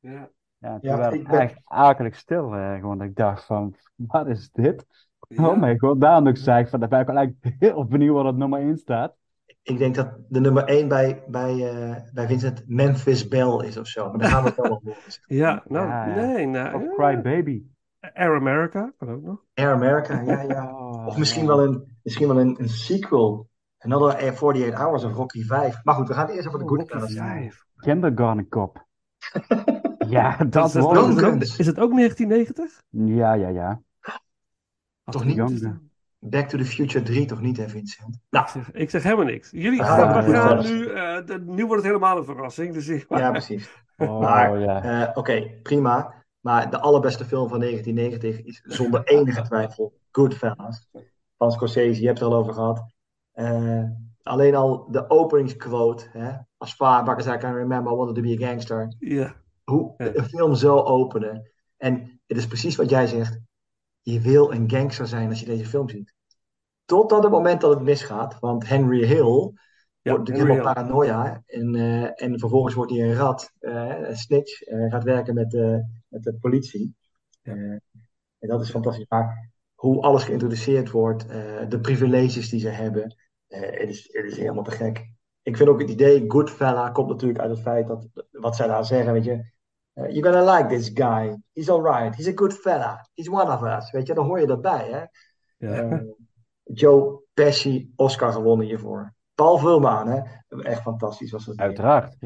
Ja. 0.00 0.28
Ja, 0.58 0.78
toen 0.78 0.90
Ja, 0.90 0.96
werd 0.96 1.12
ik 1.14 1.28
ben- 1.28 1.40
echt 1.40 1.60
akelig 1.64 2.16
stil. 2.16 2.54
eh, 2.54 2.74
gewoon 2.74 2.98
dat 2.98 3.06
ik 3.06 3.16
dacht 3.16 3.44
van, 3.44 3.74
wat 3.94 4.26
is 4.26 4.50
dit? 4.52 4.86
Ja. 5.28 5.48
Oh 5.48 5.58
mijn 5.60 5.78
god, 5.78 6.00
daarom 6.00 6.24
dat 6.24 6.36
ik 6.36 6.42
zeg 6.42 6.68
van, 6.68 6.80
daar 6.80 6.88
ben 6.88 7.00
ik 7.00 7.06
wel 7.06 7.16
echt 7.16 7.32
heel 7.58 7.84
benieuwd 7.86 8.14
wat 8.14 8.26
op 8.26 8.36
nummer 8.36 8.60
1 8.60 8.76
staat. 8.76 9.14
ik 9.62 9.78
denk 9.78 9.94
dat 9.94 10.08
de 10.28 10.40
nummer 10.40 10.64
1 10.64 10.88
bij, 10.88 11.22
bij, 11.26 11.70
eh, 11.70 11.96
bij 12.12 12.26
Vincent 12.26 12.62
Memphis 12.66 13.28
Bell 13.28 13.56
is 13.66 13.76
of 13.78 13.86
zo. 13.86 14.08
Maar 14.10 14.18
daar 14.18 14.28
gaan 14.30 14.42
we 14.42 14.48
het 14.48 14.56
wel 14.56 14.68
nog 14.70 14.82
horen. 14.82 14.98
Ja, 15.26 15.62
nou, 15.66 15.86
Ja, 15.88 16.06
ja. 16.06 16.14
nee, 16.14 16.46
nou, 16.46 16.74
Of. 16.88 16.94
Cry 16.96 17.20
Baby. 17.22 17.62
Air 18.14 18.34
America, 18.36 18.92
kan 18.98 19.10
ook 19.10 19.22
nog. 19.22 19.42
Air 19.54 19.72
America, 19.72 20.20
ja, 20.20 20.40
ja. 20.42 20.72
Oh, 20.74 21.06
Of 21.06 21.18
misschien 21.18 21.46
wel 21.46 21.62
een, 21.64 21.96
misschien 22.02 22.28
wel 22.28 22.40
een, 22.40 22.56
een 22.60 22.68
sequel. 22.68 23.48
Another 23.78 24.14
48 24.30 24.74
Hours 24.78 25.04
of 25.04 25.12
Rocky 25.12 25.42
5. 25.44 25.84
Maar 25.84 25.94
goed, 25.94 26.08
we 26.08 26.14
gaan 26.14 26.28
eerst 26.28 26.46
over 26.46 26.58
de 26.58 26.64
Oh, 26.64 26.70
Good 26.70 26.90
Rocky 26.90 27.06
Fellas. 27.14 27.38
Five. 27.42 27.62
Kindergarten 27.76 28.48
Cop. 28.48 28.86
ja, 30.10 30.36
dat 30.44 30.66
Is 30.66 30.72
dat, 30.72 30.82
was 30.82 31.14
het. 31.22 31.58
is 31.58 31.66
het 31.66 31.78
ook 31.78 31.94
1990? 31.96 32.82
Ja, 32.90 33.32
ja, 33.34 33.48
ja. 33.48 33.80
Toch 35.04 35.24
niet? 35.24 35.68
Back 36.20 36.48
to 36.48 36.58
the 36.58 36.64
Future 36.64 37.04
3 37.04 37.26
toch 37.26 37.40
niet, 37.40 37.56
hè 37.56 37.68
Vincent? 37.68 38.18
Nou, 38.30 38.44
Ik 38.44 38.50
zeg, 38.52 38.72
ik 38.72 38.90
zeg 38.90 39.02
helemaal 39.02 39.24
niks. 39.24 39.50
Jullie 39.50 39.82
Ah, 39.82 39.86
gaan, 39.88 40.24
we 40.24 40.32
gaan 40.32 40.62
nu, 40.62 40.86
eh, 40.86 41.26
de- 41.26 41.42
nu 41.46 41.66
wordt 41.66 41.82
het 41.82 41.92
helemaal 41.92 42.16
een 42.18 42.24
verrassing. 42.24 42.72
Dus 42.74 42.88
ik, 42.88 43.06
ja, 43.08 43.30
precies. 43.30 43.68
Oh, 43.96 44.20
Maar, 44.20 44.58
ja. 44.58 44.82
eh, 45.06 45.16
Oké, 45.16 45.50
prima. 45.62 46.14
Maar 46.40 46.70
de 46.70 46.80
allerbeste 46.80 47.24
film 47.24 47.48
van 47.48 47.58
1990 47.60 48.44
is 48.44 48.60
zonder 48.64 49.04
enige 49.04 49.42
twijfel 49.42 49.98
Goodfellas. 50.10 50.88
van 51.36 51.52
Scorsese, 51.52 52.00
je 52.00 52.06
hebt 52.06 52.18
het 52.18 52.28
er 52.28 52.34
al 52.34 52.40
over 52.40 52.52
gehad. 52.54 52.84
Eh, 53.32 53.82
alleen 54.22 54.54
al 54.54 54.86
de 54.90 55.10
openingsquote, 55.10 56.06
hè, 56.12 56.30
as 56.56 56.74
far 56.74 57.04
back 57.04 57.18
as 57.18 57.26
I 57.26 57.36
can 57.36 57.54
remember, 57.54 57.92
I 57.92 57.96
wanted 57.96 58.14
to 58.14 58.22
be 58.22 58.44
a 58.44 58.46
gangster. 58.48 58.94
Ja. 58.98 59.34
Hoe 59.68 59.94
Ja. 59.96 60.10
een 60.14 60.24
film 60.24 60.54
zo 60.54 60.76
openen. 60.80 61.50
En 61.76 62.20
het 62.26 62.36
is 62.36 62.46
precies 62.46 62.76
wat 62.76 62.90
jij 62.90 63.06
zegt. 63.06 63.38
Je 64.00 64.20
wil 64.20 64.52
een 64.52 64.70
gangster 64.70 65.06
zijn 65.06 65.28
als 65.28 65.40
je 65.40 65.46
deze 65.46 65.66
film 65.66 65.88
ziet. 65.88 66.14
Totdat 66.84 67.22
het 67.22 67.32
moment 67.32 67.60
dat 67.60 67.70
het 67.74 67.82
misgaat. 67.82 68.38
Want 68.40 68.68
Henry 68.68 69.04
Hill 69.04 69.52
Ja, 70.00 70.12
wordt 70.14 70.28
natuurlijk 70.28 70.48
helemaal 70.58 70.74
paranoia. 70.74 71.42
En, 71.46 71.74
eh, 71.74 72.22
en 72.22 72.38
vervolgens 72.38 72.74
wordt 72.74 72.92
hij 72.92 73.00
een 73.00 73.14
rat, 73.14 73.52
eh, 73.58 74.08
een 74.08 74.16
snitch. 74.16 74.62
eh, 74.62 74.90
gaat 74.90 75.04
werken 75.04 75.34
met, 75.34 75.50
de 75.50 75.84
met 76.08 76.22
de 76.22 76.34
politie. 76.34 76.94
En 77.42 77.82
dat 78.38 78.60
is 78.60 78.70
fantastisch. 78.70 79.06
Maar 79.08 79.50
hoe 79.74 80.02
alles 80.02 80.24
geïntroduceerd 80.24 80.90
wordt, 80.90 81.28
de 81.68 81.78
privileges 81.80 82.48
die 82.48 82.60
ze 82.60 82.68
hebben. 82.68 83.16
het, 83.48 83.88
is, 83.88 84.08
het 84.12 84.24
is 84.24 84.36
helemaal 84.36 84.64
te 84.64 84.70
gek. 84.70 85.10
Ik 85.42 85.56
vind 85.56 85.68
ook 85.68 85.80
het 85.80 85.90
idee, 85.90 86.24
Goodfella 86.30 86.90
komt 86.90 87.08
natuurlijk 87.08 87.40
uit 87.40 87.50
het 87.50 87.60
feit 87.60 87.86
dat, 87.86 88.08
wat 88.30 88.56
zij 88.56 88.66
daar 88.66 88.84
zeggen, 88.84 89.12
weet 89.12 89.24
je. 89.24 89.56
Eh, 89.98 90.14
you're 90.14 90.32
gonna 90.32 90.56
like 90.56 90.68
this 90.68 90.90
guy. 90.94 91.36
He's 91.52 91.68
alright. 91.68 92.14
He's 92.16 92.28
a 92.28 92.32
good 92.34 92.52
fella. 92.54 93.08
He's 93.14 93.28
one 93.28 93.50
of 93.52 93.62
us. 93.62 93.90
Weet 93.90 94.06
je, 94.06 94.14
dan 94.14 94.26
hoor 94.26 94.40
je 94.40 94.46
erbij, 94.46 94.88
hè. 94.90 95.04
Ja. 95.68 95.82
Eh, 95.82 96.00
Joe 96.62 97.22
Pesci, 97.34 97.92
Oscar 97.96 98.32
gewonnen 98.32 98.66
hiervoor. 98.66 99.14
Paul 99.34 99.58
Vulmaan, 99.58 100.08
hè. 100.08 100.20
Echt 100.58 100.82
fantastisch 100.82 101.30
was 101.30 101.44
dat. 101.44 101.56
Uiteraard. 101.56 102.16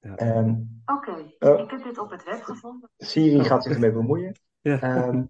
Ehm, 0.00 0.54
Oké, 0.84 1.32
Eh. 1.38 1.58
ik 1.58 1.70
heb 1.70 1.82
dit 1.82 1.98
op 1.98 2.10
het 2.10 2.24
web 2.24 2.42
gevonden. 2.42 2.90
Siri 2.96 3.44
gaat 3.44 3.62
zich 3.62 3.72
ermee 3.72 3.92
bemoeien. 3.92 4.34
Ja. 4.60 4.80
Ehm, 4.80 5.24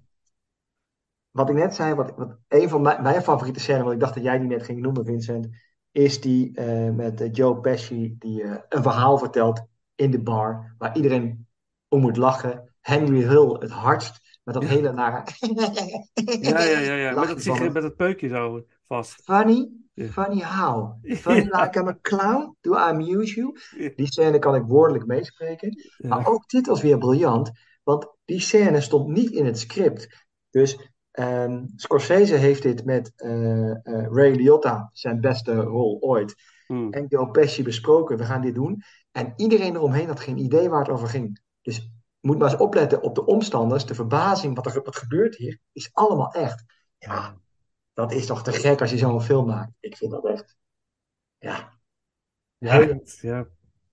wat 1.31 1.49
ik 1.49 1.55
net 1.55 1.75
zei, 1.75 1.95
wat, 1.95 2.13
wat, 2.17 2.37
een 2.49 2.69
van 2.69 2.83
mijn, 2.83 3.03
mijn 3.03 3.23
favoriete 3.23 3.61
scènes, 3.61 3.83
wat 3.83 3.93
ik 3.93 4.01
dacht 4.01 4.15
dat 4.15 4.23
jij 4.23 4.39
die 4.39 4.49
net 4.49 4.63
ging 4.63 4.81
noemen, 4.81 5.05
Vincent, 5.05 5.49
is 5.91 6.21
die 6.21 6.57
eh, 6.57 6.91
met 6.91 7.29
Joe 7.37 7.61
Pesci, 7.61 8.17
die 8.19 8.45
een 8.69 8.83
verhaal 8.83 9.19
vertelt 9.19 9.63
in 9.95 10.11
de 10.11 10.23
bar, 10.23 10.75
waar 10.79 10.97
iedereen 10.97 11.47
om 11.91 12.01
moet 12.01 12.17
lachen. 12.17 12.75
Henry 12.81 13.23
Hill 13.23 13.57
het 13.59 13.71
hardst, 13.71 14.39
met 14.45 14.55
dat 14.55 14.63
Ja. 14.63 14.69
hele 14.69 14.93
nare... 14.93 15.23
Ja, 16.41 16.63
ja, 16.65 16.79
ja, 16.79 16.95
ja. 16.95 17.21
Met 17.21 17.45
dat 17.45 17.73
met 17.73 17.83
dat 17.83 17.97
peukje 17.97 18.29
zo 18.29 18.65
vast. 18.89 19.23
Funny? 19.25 19.69
Funny 19.95 20.43
how? 20.43 20.93
Funny 21.25 21.49
Ja. 21.53 21.63
like 21.65 21.79
I'm 21.81 21.89
a 21.89 21.99
clown? 22.03 22.57
Do 22.61 22.73
I 22.73 22.77
amuse 22.77 23.35
you? 23.35 23.57
Die 23.97 24.07
scène 24.07 24.39
kan 24.39 24.55
ik 24.55 24.63
woordelijk 24.67 25.07
meespreken. 25.07 25.83
Maar 25.99 26.27
ook 26.27 26.49
dit 26.49 26.67
was 26.67 26.83
weer 26.83 26.99
briljant, 26.99 27.51
want 27.83 28.07
die 28.25 28.41
scène 28.41 28.81
stond 28.81 29.09
niet 29.09 29.31
in 29.31 29.45
het 29.45 29.59
script. 29.59 30.27
Dus 30.51 30.79
ehm, 31.11 31.65
Scorsese 31.77 32.35
heeft 32.35 32.63
dit 32.63 32.85
met 32.85 33.13
eh, 33.17 33.71
eh, 33.71 33.77
Ray 34.11 34.31
Liotta, 34.35 34.91
zijn 34.93 35.21
beste 35.21 35.55
rol 35.55 35.99
ooit, 36.01 36.35
Hmm. 36.67 36.93
en 36.93 37.07
Joe 37.09 37.31
Pesci 37.31 37.63
besproken. 37.63 38.17
We 38.17 38.25
gaan 38.25 38.41
dit 38.41 38.55
doen. 38.55 38.83
En 39.13 39.33
iedereen 39.37 39.75
eromheen 39.75 40.07
had 40.07 40.21
geen 40.21 40.39
idee 40.39 40.69
waar 40.69 40.81
het 40.81 40.89
over 40.91 41.09
ging. 41.09 41.41
Dus 41.63 41.91
moet 42.21 42.39
maar 42.39 42.51
eens 42.51 42.61
opletten 42.61 43.03
op 43.03 43.15
de 43.15 43.27
omstanders, 43.27 43.87
de 43.87 43.95
verbazing, 43.95 44.55
wat 44.57 44.67
er 44.67 44.83
wat 44.85 44.97
gebeurt 44.97 45.37
hier, 45.37 45.59
is 45.73 45.91
allemaal 45.93 46.33
echt. 46.33 46.65
Ja, 46.99 47.37
dat 47.93 48.13
is 48.13 48.27
toch 48.27 48.43
te 48.43 48.53
gek 48.53 48.81
als 48.81 48.91
je 48.91 48.99
zo'n 48.99 49.23
film 49.23 49.47
maakt. 49.47 49.73
Ik 49.81 49.97
vind 49.97 50.11
dat 50.11 50.27
echt. 50.27 50.57
Ja, 51.39 51.79
het- 52.59 53.19
ja. 53.23 53.47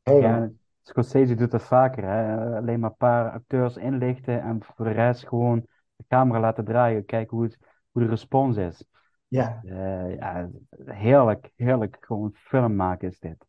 Ja, 0.03 0.49
Scorsese 0.81 1.35
doet 1.35 1.51
dat 1.51 1.61
vaker. 1.63 2.03
Hè? 2.03 2.55
Alleen 2.57 2.79
maar 2.79 2.89
een 2.89 2.97
paar 2.97 3.31
acteurs 3.31 3.75
inlichten 3.75 4.41
en 4.41 4.63
voor 4.63 4.85
de 4.85 4.91
rest 4.91 5.27
gewoon 5.27 5.65
de 5.95 6.03
camera 6.07 6.39
laten 6.39 6.65
draaien. 6.65 7.05
Kijken 7.05 7.37
hoe, 7.37 7.45
het, 7.45 7.57
hoe 7.91 8.01
de 8.03 8.09
respons 8.09 8.57
is. 8.57 8.85
ja. 9.27 9.61
Eh, 9.63 10.15
ja, 10.15 10.49
heerlijk, 10.85 11.51
heerlijk. 11.55 11.97
Gewoon 11.99 12.31
film 12.33 12.75
maken 12.75 13.07
is 13.09 13.19
dit. 13.19 13.45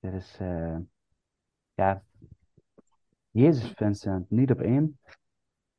Dit 0.00 0.12
is, 0.12 0.36
eh, 0.40 0.76
ja, 1.74 2.02
Jezus 3.34 3.72
Vincent, 3.76 4.30
niet 4.30 4.50
op 4.50 4.60
één. 4.60 4.98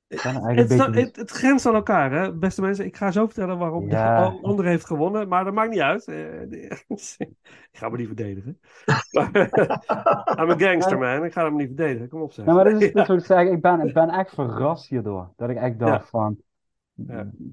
Het, 0.07 0.23
is 0.71 0.79
een 0.79 0.91
beetje... 0.91 0.99
het, 1.05 1.15
het 1.15 1.31
grenst 1.31 1.65
aan 1.65 1.73
elkaar, 1.75 2.11
hè, 2.11 2.33
beste 2.33 2.61
mensen. 2.61 2.85
Ik 2.85 2.95
ga 2.97 3.11
zo 3.11 3.25
vertellen 3.25 3.57
waarom 3.57 3.89
Ja. 3.89 4.29
de 4.29 4.39
ander 4.41 4.65
heeft 4.65 4.85
gewonnen, 4.85 5.27
maar 5.27 5.43
dat 5.43 5.53
maakt 5.53 5.69
niet 5.69 5.79
uit. 5.79 6.07
Eh, 6.07 6.15
de- 6.49 6.83
ik 7.71 7.77
ga 7.77 7.89
me 7.89 7.97
niet 7.97 8.07
verdedigen. 8.07 8.59
I'm 10.39 10.49
a 10.49 10.57
gangster, 10.57 10.97
man. 10.97 11.23
Ik 11.25 11.33
ga 11.33 11.43
hem 11.43 11.55
niet 11.55 11.67
verdedigen. 11.67 12.09
Kom 12.09 12.21
op, 12.21 12.31
zeg. 12.31 12.45
Nou, 12.45 12.57
maar 12.57 12.71
dat 12.71 12.81
is, 12.81 12.91
dat 12.93 13.09
is 13.09 13.27
Ja. 13.27 13.35
wat 13.43 13.53
ik 13.53 13.61
ben, 13.61 13.87
ik 13.87 13.93
ben 13.93 14.09
echt 14.09 14.33
verrast 14.33 14.89
hierdoor. 14.89 15.33
Dat 15.35 15.49
ik 15.49 15.57
echt 15.57 15.79
dacht 15.79 16.01
Ja. 16.01 16.07
van, 16.09 16.37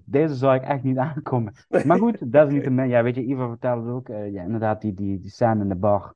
deze 0.04 0.34
zou 0.34 0.54
ik 0.54 0.62
echt 0.62 0.82
niet 0.82 0.96
aankomen. 0.98 1.52
Maar 1.84 1.98
goed, 1.98 2.32
desalniettemin, 2.32 2.88
ja, 2.88 3.02
weet 3.02 3.14
je, 3.14 3.24
Ivo 3.24 3.48
vertelde 3.48 3.90
ook, 3.90 4.08
eh, 4.08 4.32
ja, 4.32 4.42
inderdaad, 4.42 4.80
die, 4.80 4.94
die, 4.94 5.20
die 5.20 5.30
scène 5.30 5.62
in 5.62 5.68
de 5.68 5.74
bar, 5.74 6.14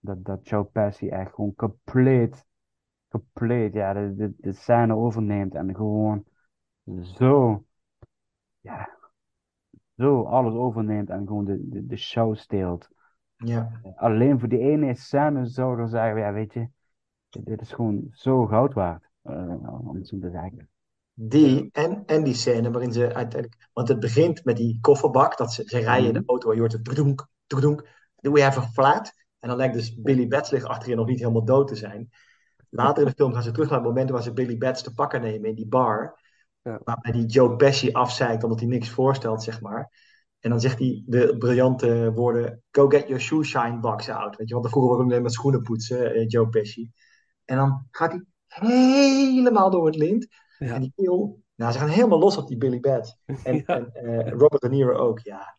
dat, 0.00 0.24
dat 0.24 0.48
Joe 0.48 0.64
Pesci 0.64 1.08
echt 1.08 1.34
gewoon 1.34 1.54
compleet, 1.54 2.44
compleet, 3.08 3.72
ja, 3.72 3.92
de, 3.92 4.14
de, 4.14 4.34
de 4.36 4.52
scène 4.52 4.94
overneemt 4.94 5.54
en 5.54 5.74
gewoon 5.74 6.24
zo, 7.02 7.64
ja, 8.60 8.88
zo 9.96 10.22
alles 10.22 10.54
overneemt 10.54 11.10
en 11.10 11.26
gewoon 11.26 11.44
de, 11.44 11.68
de, 11.68 11.86
de 11.86 11.96
show 11.96 12.36
steelt. 12.36 12.88
Ja. 13.44 13.70
Alleen 13.96 14.38
voor 14.38 14.48
die 14.48 14.58
ene 14.58 14.94
scène 14.94 15.46
zouden 15.46 15.84
we 15.84 15.90
zeggen, 15.90 16.20
ja, 16.20 16.32
weet 16.32 16.52
je, 16.52 16.68
dit 17.28 17.60
is 17.60 17.72
gewoon 17.72 18.08
zo 18.12 18.46
goud 18.46 18.74
waard, 18.74 19.08
eh, 19.22 19.78
om 19.88 19.94
het 19.96 20.08
zo 20.08 20.18
te 20.18 20.30
zeggen. 20.30 20.68
Die 21.14 21.68
en, 21.72 22.02
en 22.06 22.24
die 22.24 22.34
scène 22.34 22.70
waarin 22.70 22.92
ze 22.92 23.00
uiteindelijk. 23.14 23.68
Want 23.72 23.88
het 23.88 24.00
begint 24.00 24.44
met 24.44 24.56
die 24.56 24.78
kofferbak. 24.80 25.36
Dat 25.36 25.52
ze, 25.52 25.62
ze 25.66 25.78
rijden 25.78 26.06
in 26.06 26.12
de 26.12 26.18
Mhm. 26.18 26.28
auto. 26.28 26.48
en 26.48 26.54
Je 26.54 26.60
hoort 26.60 26.72
het 26.72 26.84
doedoenk, 26.84 27.28
doedoenk. 27.46 27.86
Do 28.16 28.32
we 28.32 28.42
have 28.42 28.58
a 28.60 28.62
flat? 28.62 29.12
En 29.40 29.48
dan 29.48 29.56
lijkt 29.58 29.74
dus 29.74 30.00
Billy 30.00 30.28
Bats 30.28 30.50
ligt 30.50 30.64
achterin 30.64 30.96
nog 30.96 31.06
niet 31.06 31.18
helemaal 31.18 31.44
dood 31.44 31.68
te 31.68 31.74
zijn. 31.74 32.10
Later 32.70 33.02
in 33.02 33.08
de 33.08 33.14
film 33.14 33.32
gaan 33.32 33.42
ze 33.42 33.50
terug 33.50 33.68
naar 33.68 33.78
het 33.78 33.88
moment 33.88 34.10
waar 34.10 34.22
ze 34.22 34.32
Billy 34.32 34.58
Bats 34.58 34.82
te 34.82 34.94
pakken 34.94 35.20
nemen 35.20 35.48
in 35.48 35.54
die 35.54 35.68
bar. 35.68 36.20
Ja. 36.62 36.80
Waarbij 36.84 37.12
die 37.12 37.26
Joe 37.26 37.56
Pesci 37.56 37.92
afzeikt 37.92 38.42
omdat 38.42 38.60
hij 38.60 38.68
niks 38.68 38.88
voorstelt, 38.90 39.42
zeg 39.42 39.60
maar. 39.60 39.90
En 40.40 40.50
dan 40.50 40.60
zegt 40.60 40.78
hij 40.78 41.02
de 41.06 41.36
briljante 41.38 42.12
woorden: 42.12 42.62
Go 42.70 42.88
get 42.88 43.06
your 43.06 43.20
shoe 43.20 43.44
shine 43.44 43.78
box 43.80 44.08
out. 44.08 44.36
Weet 44.36 44.48
je, 44.48 44.54
want 44.54 44.68
vroeger 44.68 44.96
was 44.96 45.12
hij 45.12 45.20
met 45.20 45.32
schoenen 45.32 45.62
poetsen, 45.62 46.14
eh, 46.14 46.28
Joe 46.28 46.48
Pesci. 46.48 46.90
En 47.44 47.56
dan 47.56 47.86
gaat 47.90 48.12
hij 48.12 48.24
helemaal 48.48 49.70
door 49.70 49.86
het 49.86 49.96
lint. 49.96 50.26
Ja. 50.58 50.74
En 50.74 50.80
die 50.80 50.92
kerel, 50.96 51.42
nou, 51.54 51.72
ze 51.72 51.78
gaan 51.78 51.88
helemaal 51.88 52.18
los 52.18 52.36
op 52.36 52.48
die 52.48 52.56
Billy 52.56 52.80
Bats. 52.80 53.18
En, 53.44 53.54
Ja. 53.54 53.64
en 53.66 53.92
eh, 53.92 54.30
Robert 54.32 54.62
De 54.62 54.68
Niro 54.68 54.96
ook. 54.96 55.18
Ja, 55.18 55.58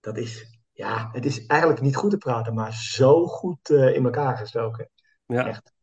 dat 0.00 0.16
is, 0.16 0.60
ja, 0.72 1.08
het 1.12 1.24
is 1.24 1.46
eigenlijk 1.46 1.80
niet 1.80 1.96
goed 1.96 2.10
te 2.10 2.18
praten, 2.18 2.54
maar 2.54 2.72
zo 2.72 3.26
goed 3.26 3.70
eh, 3.70 3.94
in 3.94 4.04
elkaar 4.04 4.36
gestoken. 4.36 4.90
Ja. 5.26 5.46
Echt. 5.46 5.73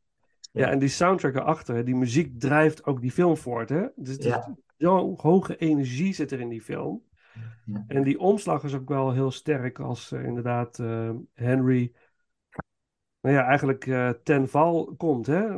Ja, 0.51 0.69
en 0.69 0.79
die 0.79 0.89
soundtrack 0.89 1.35
erachter, 1.35 1.75
hè, 1.75 1.83
die 1.83 1.95
muziek 1.95 2.39
drijft 2.39 2.85
ook 2.85 3.01
die 3.01 3.11
film 3.11 3.37
voort. 3.37 3.69
Hè? 3.69 3.87
Dus 3.95 4.13
het 4.13 4.19
is- 4.25 4.31
Ja. 4.31 4.55
zo'n 4.77 5.13
hoge 5.21 5.55
energie 5.57 6.13
zit 6.13 6.31
er 6.31 6.39
in 6.39 6.49
die 6.49 6.61
film. 6.61 7.03
Ja. 7.65 7.83
En 7.87 8.03
die 8.03 8.19
omslag 8.19 8.63
is 8.63 8.73
ook 8.75 8.89
wel 8.89 9.11
heel 9.11 9.31
sterk 9.31 9.79
als 9.79 10.11
eh, 10.11 10.23
inderdaad 10.25 10.79
eh, 10.79 11.11
Henry, 11.33 11.93
nou 13.21 13.35
ja, 13.35 13.45
eigenlijk 13.45 13.87
eh, 13.87 14.09
ten 14.09 14.49
val 14.49 14.93
komt. 14.97 15.25
Hè? 15.27 15.49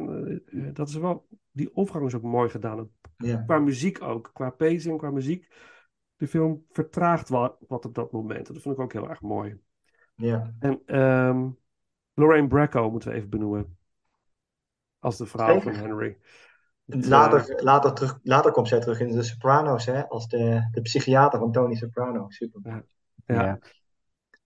Dat 0.74 0.88
is 0.88 0.95
wel, 0.95 1.28
die 1.52 1.76
overgang 1.76 2.06
is 2.06 2.14
ook 2.15 2.22
mooi 2.22 2.49
gedaan. 2.49 2.90
Ja. 3.18 3.38
Qua 3.38 3.60
muziek 3.60 4.02
ook, 4.02 4.30
qua 4.34 4.49
pacing, 4.49 4.98
qua 4.98 5.11
muziek. 5.11 5.48
De 6.15 6.28
film 6.28 6.65
vertraagt 6.70 7.30
wat, 7.30 7.57
wat 7.68 7.86
op 7.86 7.95
dat 7.95 8.11
moment. 8.11 8.48
Dat 8.48 8.61
vond 8.61 8.76
ik 8.76 8.82
ook 8.82 8.94
heel 8.94 9.10
erg 9.10 9.22
mooi. 9.22 9.57
Ja. 10.15 10.53
En 10.60 10.82
ehm, 10.86 11.49
Lorraine 12.14 12.48
Bracco 12.48 12.91
moeten 12.91 13.10
we 13.10 13.15
even 13.15 13.30
benoemen. 13.30 13.78
Als 15.03 15.17
de 15.17 15.25
vrouw 15.25 15.47
Zeker. 15.59 15.75
van 15.75 15.84
Henry. 15.84 16.17
Het, 16.85 17.03
eh, 17.03 17.09
Later, 17.09 17.63
later, 17.63 17.93
terug, 17.93 18.19
later 18.23 18.51
komt 18.51 18.67
zij 18.67 18.80
terug 18.80 18.99
in 18.99 19.11
de 19.11 19.23
Sopranos, 19.23 19.85
hè, 19.85 20.07
als 20.07 20.27
de, 20.27 20.67
de 20.71 20.81
psychiater 20.81 21.39
van 21.39 21.51
Tony 21.51 21.75
Soprano. 21.75 22.30
Super. 22.30 22.61
Ja. 22.63 22.84
Ja. 23.25 23.59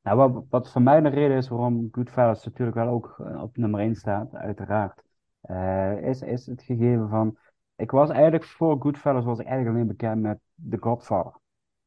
Nou, 0.02 0.18
wat, 0.18 0.46
wat 0.50 0.72
voor 0.72 0.82
mij 0.82 1.02
de 1.02 1.10
reden 1.10 1.38
is 1.38 1.48
waarom 1.48 1.88
Goodfellas 1.92 2.46
natuurlijk 2.46 2.78
wel 2.78 2.88
ook 2.88 3.16
eh, 3.20 3.42
op 3.42 3.58
nummer 3.58 3.80
1 3.80 3.96
staat, 3.96 4.36
uiteraard, 4.36 5.04
eh, 5.42 6.02
is, 6.02 6.22
is 6.22 6.46
het 6.46 6.62
gegeven 6.62 7.10
van. 7.10 7.38
Ik 7.76 7.92
was 7.92 8.10
eigenlijk 8.10 8.46
voor 8.46 8.76
Goodfellas 8.80 9.26
was 9.26 9.40
ik 9.40 9.46
eigenlijk 9.46 9.76
alleen 9.76 9.88
bekend 9.88 10.22
met 10.22 10.40
The 10.70 10.78
Godfather. 10.80 11.40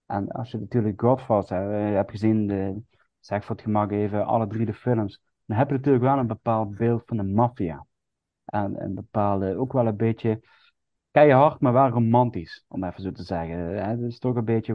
En 0.06 0.28
als 0.28 0.51
je 0.51 0.59
natuurlijk 0.59 1.01
Godfather 1.01 1.72
eh, 1.72 1.94
hebt 1.94 2.10
gezien, 2.10 2.47
de, 2.47 2.82
zeg 3.20 3.44
voor 3.44 3.55
het 3.55 3.64
gemak 3.64 3.90
even, 3.90 4.26
alle 4.26 4.47
drie 4.47 4.66
de 4.66 4.74
films, 4.74 5.22
dan 5.44 5.56
heb 5.56 5.68
je 5.68 5.74
natuurlijk 5.74 6.05
wel 6.05 6.18
een 6.18 6.26
bepaald 6.26 6.76
beeld 6.76 7.02
van 7.06 7.16
de 7.16 7.22
maffia. 7.22 7.86
En 8.51 8.82
een 8.82 8.94
bepaalde, 8.94 9.56
ook 9.56 9.72
wel 9.72 9.86
een 9.86 9.97
beetje 9.97 10.40
keihard, 11.10 11.60
maar 11.60 11.72
wel 11.72 11.89
romantisch, 11.89 12.64
om 12.68 12.85
even 12.85 13.02
zo 13.02 13.12
te 13.12 13.22
zeggen. 13.22 13.89
Het 13.89 14.01
is 14.01 14.18
toch 14.18 14.36
een 14.36 14.44
beetje 14.44 14.72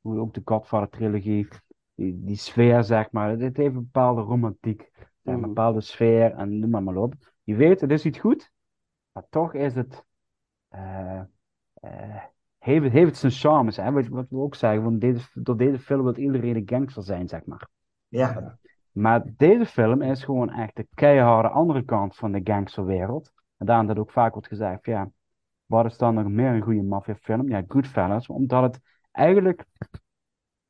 hoe- 0.00 0.18
ook 0.18 0.34
de 0.34 0.42
Godfather-trilogie, 0.44 1.48
die, 1.94 2.24
die 2.24 2.36
sfeer, 2.36 2.84
zeg 2.84 3.10
maar, 3.10 3.30
het 3.30 3.40
heeft 3.40 3.58
een 3.58 3.72
bepaalde 3.72 4.20
romantiek, 4.20 4.90
een 5.22 5.34
Mm. 5.34 5.40
bepaalde 5.40 5.80
sfeer 5.80 6.32
en 6.32 6.58
noem 6.58 6.70
maar, 6.70 6.82
maar 6.82 6.96
op. 6.96 7.14
Je 7.42 7.54
weet, 7.54 7.80
het 7.80 7.90
is 7.90 8.04
iets 8.04 8.18
goed, 8.18 8.50
maar 9.12 9.24
toch 9.30 9.54
is 9.54 9.74
het 9.74 10.04
eh, 10.68 11.20
eh, 11.74 12.22
heeft, 12.58 12.92
heeft 12.92 13.16
zijn 13.16 13.32
charmes, 13.32 13.76
hè? 13.76 13.92
Wat, 13.92 14.06
wat 14.08 14.26
we 14.28 14.36
ook 14.36 14.54
zeggen, 14.54 14.82
want 14.82 15.00
deze, 15.00 15.28
door 15.34 15.56
deze 15.56 15.78
film 15.78 16.02
wil 16.02 16.16
iedereen 16.16 16.56
een 16.56 16.62
gangster 16.68 17.02
zijn, 17.02 17.28
zeg 17.28 17.44
maar. 17.44 17.68
Ja, 18.08 18.58
Maar 18.94 19.22
deze 19.36 19.66
film 19.66 20.02
is 20.02 20.24
gewoon 20.24 20.50
echt 20.50 20.76
de 20.76 20.86
keiharde 20.94 21.48
andere 21.48 21.84
kant 21.84 22.16
van 22.16 22.32
de 22.32 22.40
gangsterwereld. 22.44 23.32
En 23.56 23.66
daarom 23.66 23.86
dat 23.86 23.98
ook 23.98 24.10
vaak 24.10 24.32
wordt 24.32 24.48
gezegd, 24.48 24.84
ja, 24.84 25.10
wat 25.66 25.84
is 25.84 25.96
dan 25.96 26.14
nog 26.14 26.28
meer 26.28 26.52
een 26.52 26.62
goede 26.62 26.82
maffiafilm? 26.82 27.48
Ja, 27.48 27.64
Goodfellas, 27.68 28.26
omdat 28.26 28.62
het 28.62 28.80
eigenlijk 29.12 29.64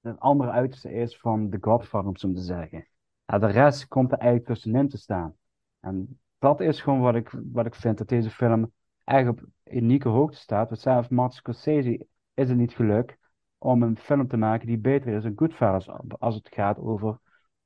een 0.01 0.19
andere 0.19 0.51
uiterste 0.51 0.93
is 0.93 1.19
van 1.19 1.51
The 1.51 1.59
Godfather, 1.61 2.09
om 2.09 2.35
te 2.35 2.43
zeggen. 2.43 2.89
De 3.25 3.47
rest 3.47 3.89
komt 3.89 4.13
er 4.13 4.19
eigenlijk 4.19 4.49
tussenin 4.49 4.89
te 4.89 4.99
staan. 4.99 5.35
En 5.81 6.21
dat 6.39 6.61
is 6.61 6.81
gewoon 6.81 7.01
wat 7.01 7.15
ik, 7.15 7.31
wat 7.53 7.67
ik 7.67 7.75
vind, 7.75 7.99
dat 7.99 8.09
deze 8.09 8.31
film 8.31 8.73
echt 9.05 9.29
op 9.29 9.45
unieke 9.65 10.09
hoogte 10.09 10.37
staat. 10.37 10.69
Want 10.69 10.81
zelfs 10.81 11.09
Martin 11.09 11.37
Scorsese 11.37 12.07
is 12.35 12.49
het 12.49 12.59
niet 12.59 12.75
gelukt 12.75 13.17
om 13.59 13.83
een 13.83 13.99
film 13.99 14.29
te 14.29 14.37
maken 14.37 14.67
die 14.67 14.79
beter 14.79 15.15
is 15.15 15.23
dan 15.23 15.33
Goodfellas, 15.37 15.89
als 16.19 16.35
het 16.35 16.49
gaat 16.49 16.79
over 16.79 17.19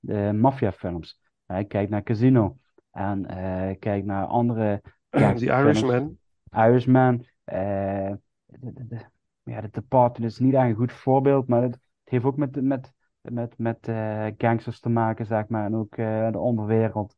de 0.09 0.33
maffiafilms. 0.33 1.21
Hij 1.47 1.65
kijkt 1.65 1.91
naar 1.91 2.03
Casino 2.03 2.57
en 2.91 3.27
eh 3.27 3.79
kijkt 3.79 4.07
naar 4.07 4.27
andere 4.27 4.81
Die 5.11 5.21
gangsterfilms. 5.21 5.81
Irishman. 5.83 6.19
Irishman. 6.53 7.27
eh, 7.45 8.13
de, 8.47 8.73
de, 8.73 8.87
de- 8.87 9.07
ja, 9.43 9.61
de 9.61 9.69
Departed 9.71 10.25
is 10.25 10.39
niet 10.39 10.55
echt 10.55 10.65
een 10.65 10.75
goed 10.75 10.93
voorbeeld, 10.93 11.49
maar 11.49 11.63
het, 11.63 11.73
het 11.75 11.81
heeft 12.13 12.25
ook 12.25 12.37
met, 12.37 12.63
met, 12.63 12.93
met, 13.21 13.59
met 13.59 13.79
gangsters 14.39 14.81
te 14.81 14.89
maken, 14.89 15.27
zeg 15.27 15.49
maar, 15.49 15.65
en 15.65 15.77
ook 15.77 15.97
de 15.97 16.39
onderwereld. 16.39 17.17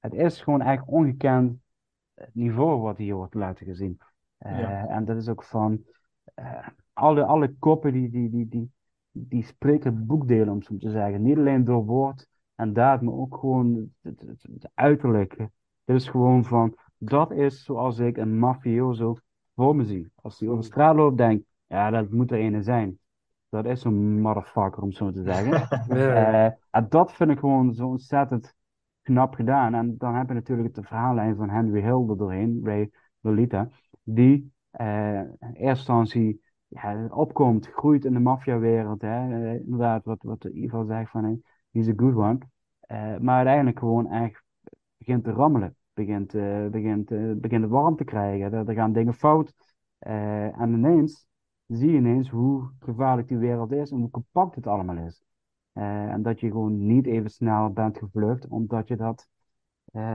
Het 0.00 0.14
is 0.14 0.40
gewoon 0.42 0.60
eigenlijk 0.60 0.96
ongekend 0.96 1.60
niveau 2.32 2.80
wat 2.80 2.96
hier 2.96 3.14
wordt 3.14 3.34
laten 3.34 3.66
gezien. 3.66 3.98
Ja. 4.38 4.86
En 4.86 5.04
dat 5.04 5.16
is 5.16 5.28
ook 5.28 5.42
van 5.44 5.84
alle, 6.92 7.24
alle 7.24 7.54
koppen 7.58 7.92
die, 7.92 8.10
die, 8.10 8.30
die, 8.30 8.48
die, 8.48 8.72
die 9.12 9.44
spreken 9.44 10.06
boekdelen, 10.06 10.48
om 10.48 10.62
zo 10.62 10.76
te 10.76 10.90
zeggen. 10.90 11.22
Niet 11.22 11.36
alleen 11.36 11.64
door 11.64 11.84
woord 11.84 12.28
en 12.54 12.72
daad, 12.72 13.02
maar 13.02 13.14
ook 13.14 13.36
gewoon 13.36 13.90
het, 14.00 14.20
het, 14.20 14.42
het 14.42 14.70
uiterlijke. 14.74 15.50
Het 15.84 15.96
is 15.96 16.08
gewoon 16.08 16.44
van, 16.44 16.76
dat 16.96 17.32
is 17.32 17.64
zoals 17.64 17.98
ik 17.98 18.16
een 18.16 18.38
mafioso 18.38 19.16
voor 19.54 19.76
me 19.76 19.84
zie. 19.84 20.12
Als 20.14 20.40
hij 20.40 20.48
over 20.48 20.64
straat 20.64 20.96
loopt, 20.96 21.16
denk 21.16 21.44
ja, 21.66 21.90
dat 21.90 22.10
moet 22.10 22.30
er 22.30 22.38
ene 22.38 22.62
zijn. 22.62 22.98
Dat 23.48 23.64
is 23.64 23.80
zo'n 23.80 24.20
motherfucker, 24.20 24.82
om 24.82 24.92
zo 24.92 25.10
te 25.10 25.22
zeggen. 25.22 25.68
Eh, 25.96 26.44
en 26.70 26.86
dat 26.88 27.12
vind 27.12 27.30
ik 27.30 27.38
gewoon 27.38 27.74
zo 27.74 27.86
ontzettend 27.88 28.54
knap 29.02 29.34
gedaan. 29.34 29.74
En 29.74 29.96
dan 29.98 30.14
heb 30.14 30.28
je 30.28 30.34
natuurlijk 30.34 30.74
de 30.74 30.82
verhaallijn 30.82 31.36
van 31.36 31.50
Henry 31.50 31.80
Hill 31.80 32.08
er 32.08 32.16
doorheen, 32.16 32.60
Ray 32.64 32.90
Lolita, 33.20 33.68
die 34.02 34.52
eh, 34.70 35.18
in 35.18 35.36
eerste 35.40 35.68
instantie 35.68 36.42
ja, 36.74 37.06
opkomt, 37.10 37.66
groeit 37.66 38.04
in 38.04 38.12
de 38.12 38.18
maffiawereld. 38.18 39.00
hè. 39.00 39.08
Eh, 39.08 39.60
inderdaad, 39.60 40.04
wat, 40.04 40.22
wat 40.22 40.44
Ivo 40.44 40.84
zegt 40.84 41.10
van, 41.10 41.24
hey, 41.24 41.40
he's 41.70 41.88
a 41.88 41.92
good 41.96 42.14
one. 42.14 42.38
Eh, 42.80 43.18
maar 43.18 43.36
uiteindelijk 43.36 43.78
gewoon 43.78 44.06
echt 44.10 44.42
begint 44.96 45.24
te 45.24 45.30
rammelen. 45.30 45.76
Begint, 45.92 46.34
eh, 46.34 46.66
begint, 46.66 47.08
begint 47.40 47.62
het 47.62 47.70
warm 47.70 47.96
te 47.96 48.04
krijgen. 48.04 48.52
Er, 48.52 48.68
er 48.68 48.74
gaan 48.74 48.92
dingen 48.92 49.14
fout. 49.14 49.54
En 49.98 50.72
ineens 50.72 51.26
zie 51.66 51.90
je 51.90 51.96
ineens 51.96 52.30
hoe 52.30 52.70
gevaarlijk 52.78 53.28
die 53.28 53.36
wereld 53.36 53.72
is 53.72 53.90
en 53.90 53.98
hoe 53.98 54.10
compact 54.10 54.54
het 54.54 54.66
allemaal 54.66 55.06
is. 55.06 55.22
En 55.72 56.22
dat 56.22 56.40
je 56.40 56.50
gewoon 56.50 56.86
niet 56.86 57.06
even 57.06 57.30
snel 57.30 57.70
bent 57.70 57.98
gevlucht, 57.98 58.48
omdat 58.48 58.88
je 58.88 58.96
dat 58.96 59.28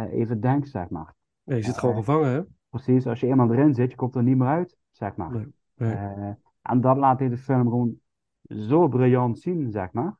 even 0.09 0.39
denkt, 0.39 0.69
zeg 0.69 0.89
maar. 0.89 1.15
Je 1.43 1.61
zit 1.61 1.77
gewoon 1.77 1.95
gevangen, 1.95 2.29
hè? 2.31 2.41
Precies, 2.69 3.07
als 3.07 3.19
je 3.19 3.27
eenmaal 3.27 3.51
erin 3.51 3.73
zit, 3.73 3.89
je 3.89 3.95
komt 3.95 4.15
er 4.15 4.23
niet 4.23 4.37
meer 4.37 4.47
uit, 4.47 4.77
zeg 4.91 5.15
maar. 5.15 5.31
Nee, 5.31 5.45
nee. 5.75 6.35
En 6.67 6.81
dat 6.81 6.97
laat 6.97 7.17
deze 7.17 7.37
film 7.37 7.61
gewoon 7.61 7.99
zo 8.47 8.87
briljant 8.87 9.39
zien, 9.39 9.71
zeg 9.71 9.91
maar. 9.91 10.17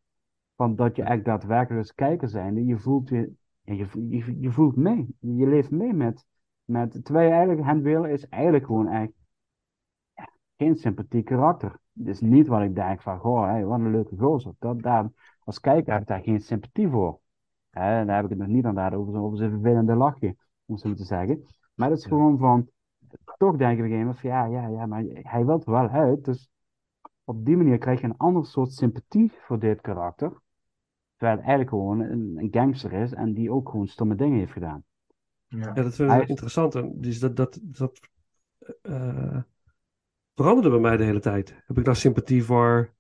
Van 0.56 0.76
dat 0.76 0.96
je 0.96 1.04
echt 1.04 1.26
daadwerkelijk 1.26 1.80
als 1.80 1.94
kijker 1.94 2.30
zijnde, 2.30 2.66
je 2.66 2.78
voelt, 2.78 3.10
je, 3.10 3.32
je, 3.64 4.40
je, 4.40 4.52
voelt 4.52 4.76
mee. 4.76 5.16
Je 5.20 5.48
leeft 5.48 5.72
mee 5.72 5.94
met, 5.94 6.26
met 6.66 7.04
terwijl 7.04 7.28
je 7.28 7.34
eigenlijk, 7.34 7.68
Henry 7.68 7.90
Hill 7.90 8.14
is 8.14 8.28
eigenlijk 8.28 8.66
gewoon 8.66 8.88
echt 8.88 9.12
ja, 10.14 10.30
geen 10.58 10.76
sympathiek 10.76 11.26
karakter. 11.26 11.80
Het 11.94 12.08
is 12.08 12.22
niet 12.22 12.48
wat 12.48 12.62
ik 12.62 12.76
denk 12.76 13.02
van, 13.02 13.20
goh, 13.20 13.64
wat 13.64 13.80
een 13.80 13.92
leuke 13.92 14.18
gozer. 14.18 14.54
Dat, 14.60 14.82
daar, 14.82 15.10
als 15.44 15.60
kijker 15.60 15.92
heb 15.94 16.02
ik 16.02 16.08
daar 16.08 16.24
geen 16.24 16.42
sympathie 16.42 16.88
voor. 16.88 17.20
Hè, 17.70 18.06
dan 18.06 18.16
heb 18.16 18.24
ik 18.24 18.30
het 18.30 18.40
nog 18.40 18.48
niet 18.48 18.56
inderdaad 18.56 18.94
over, 18.94 19.20
over 19.20 19.38
zijn 19.38 19.52
vervelende 19.52 19.96
lachje, 19.96 20.36
om 20.66 20.78
zo 20.78 20.94
te 20.94 21.04
zeggen. 21.04 21.44
Maar 21.74 21.90
het 21.90 22.00
is 22.00 22.06
gewoon 22.06 22.38
van, 22.38 22.70
toch 23.38 23.56
denk 23.56 23.72
ik 23.72 23.78
op 23.78 23.84
een 23.84 23.92
gegeven 23.92 24.00
moment 24.00 24.20
van, 24.20 24.30
ja, 24.30 24.46
ja, 24.46 24.68
ja, 24.68 24.86
maar 24.86 25.04
hij 25.08 25.46
wil 25.46 25.64
er 25.66 25.72
wel 25.72 25.90
uit. 25.90 26.26
Dus 26.26 26.50
op 27.24 27.46
die 27.46 27.58
manier 27.58 27.78
krijg 27.78 28.02
je 28.02 28.08
een 28.08 28.18
ander 28.18 28.46
soort 28.46 28.72
sympathie 28.72 29.32
voor 29.40 29.60
dit 29.60 29.82
karakter. 29.82 30.42
Terwijl 31.16 31.38
het 31.38 31.48
eigenlijk 31.48 31.70
gewoon 31.70 32.00
een, 32.00 32.38
een 32.38 32.48
gangster 32.52 32.94
is 32.94 33.14
en 33.14 33.34
die 33.34 33.52
ook 33.52 33.70
gewoon 33.70 33.88
stomme 33.88 34.16
dingen 34.16 34.38
heeft 34.38 34.52
gedaan. 34.52 34.84
ja. 35.48 35.58
Ja, 35.58 35.74
dat 35.74 35.96
vind 35.96 36.10
ik 36.10 36.18
Hij 36.18 36.26
interessant. 36.26 37.02
Dus 37.04 37.20
dat, 37.20 37.36
dat, 37.36 37.60
dat 37.62 38.00
eh, 38.82 39.42
veranderde 40.36 40.70
bij 40.70 40.80
mij 40.80 40.98
de 40.98 41.04
hele 41.04 41.20
tijd. 41.20 41.64
Heb 41.66 41.78
ik 41.78 41.86
nou 41.86 41.98
sympathie 41.98 42.44
voor 42.44 42.94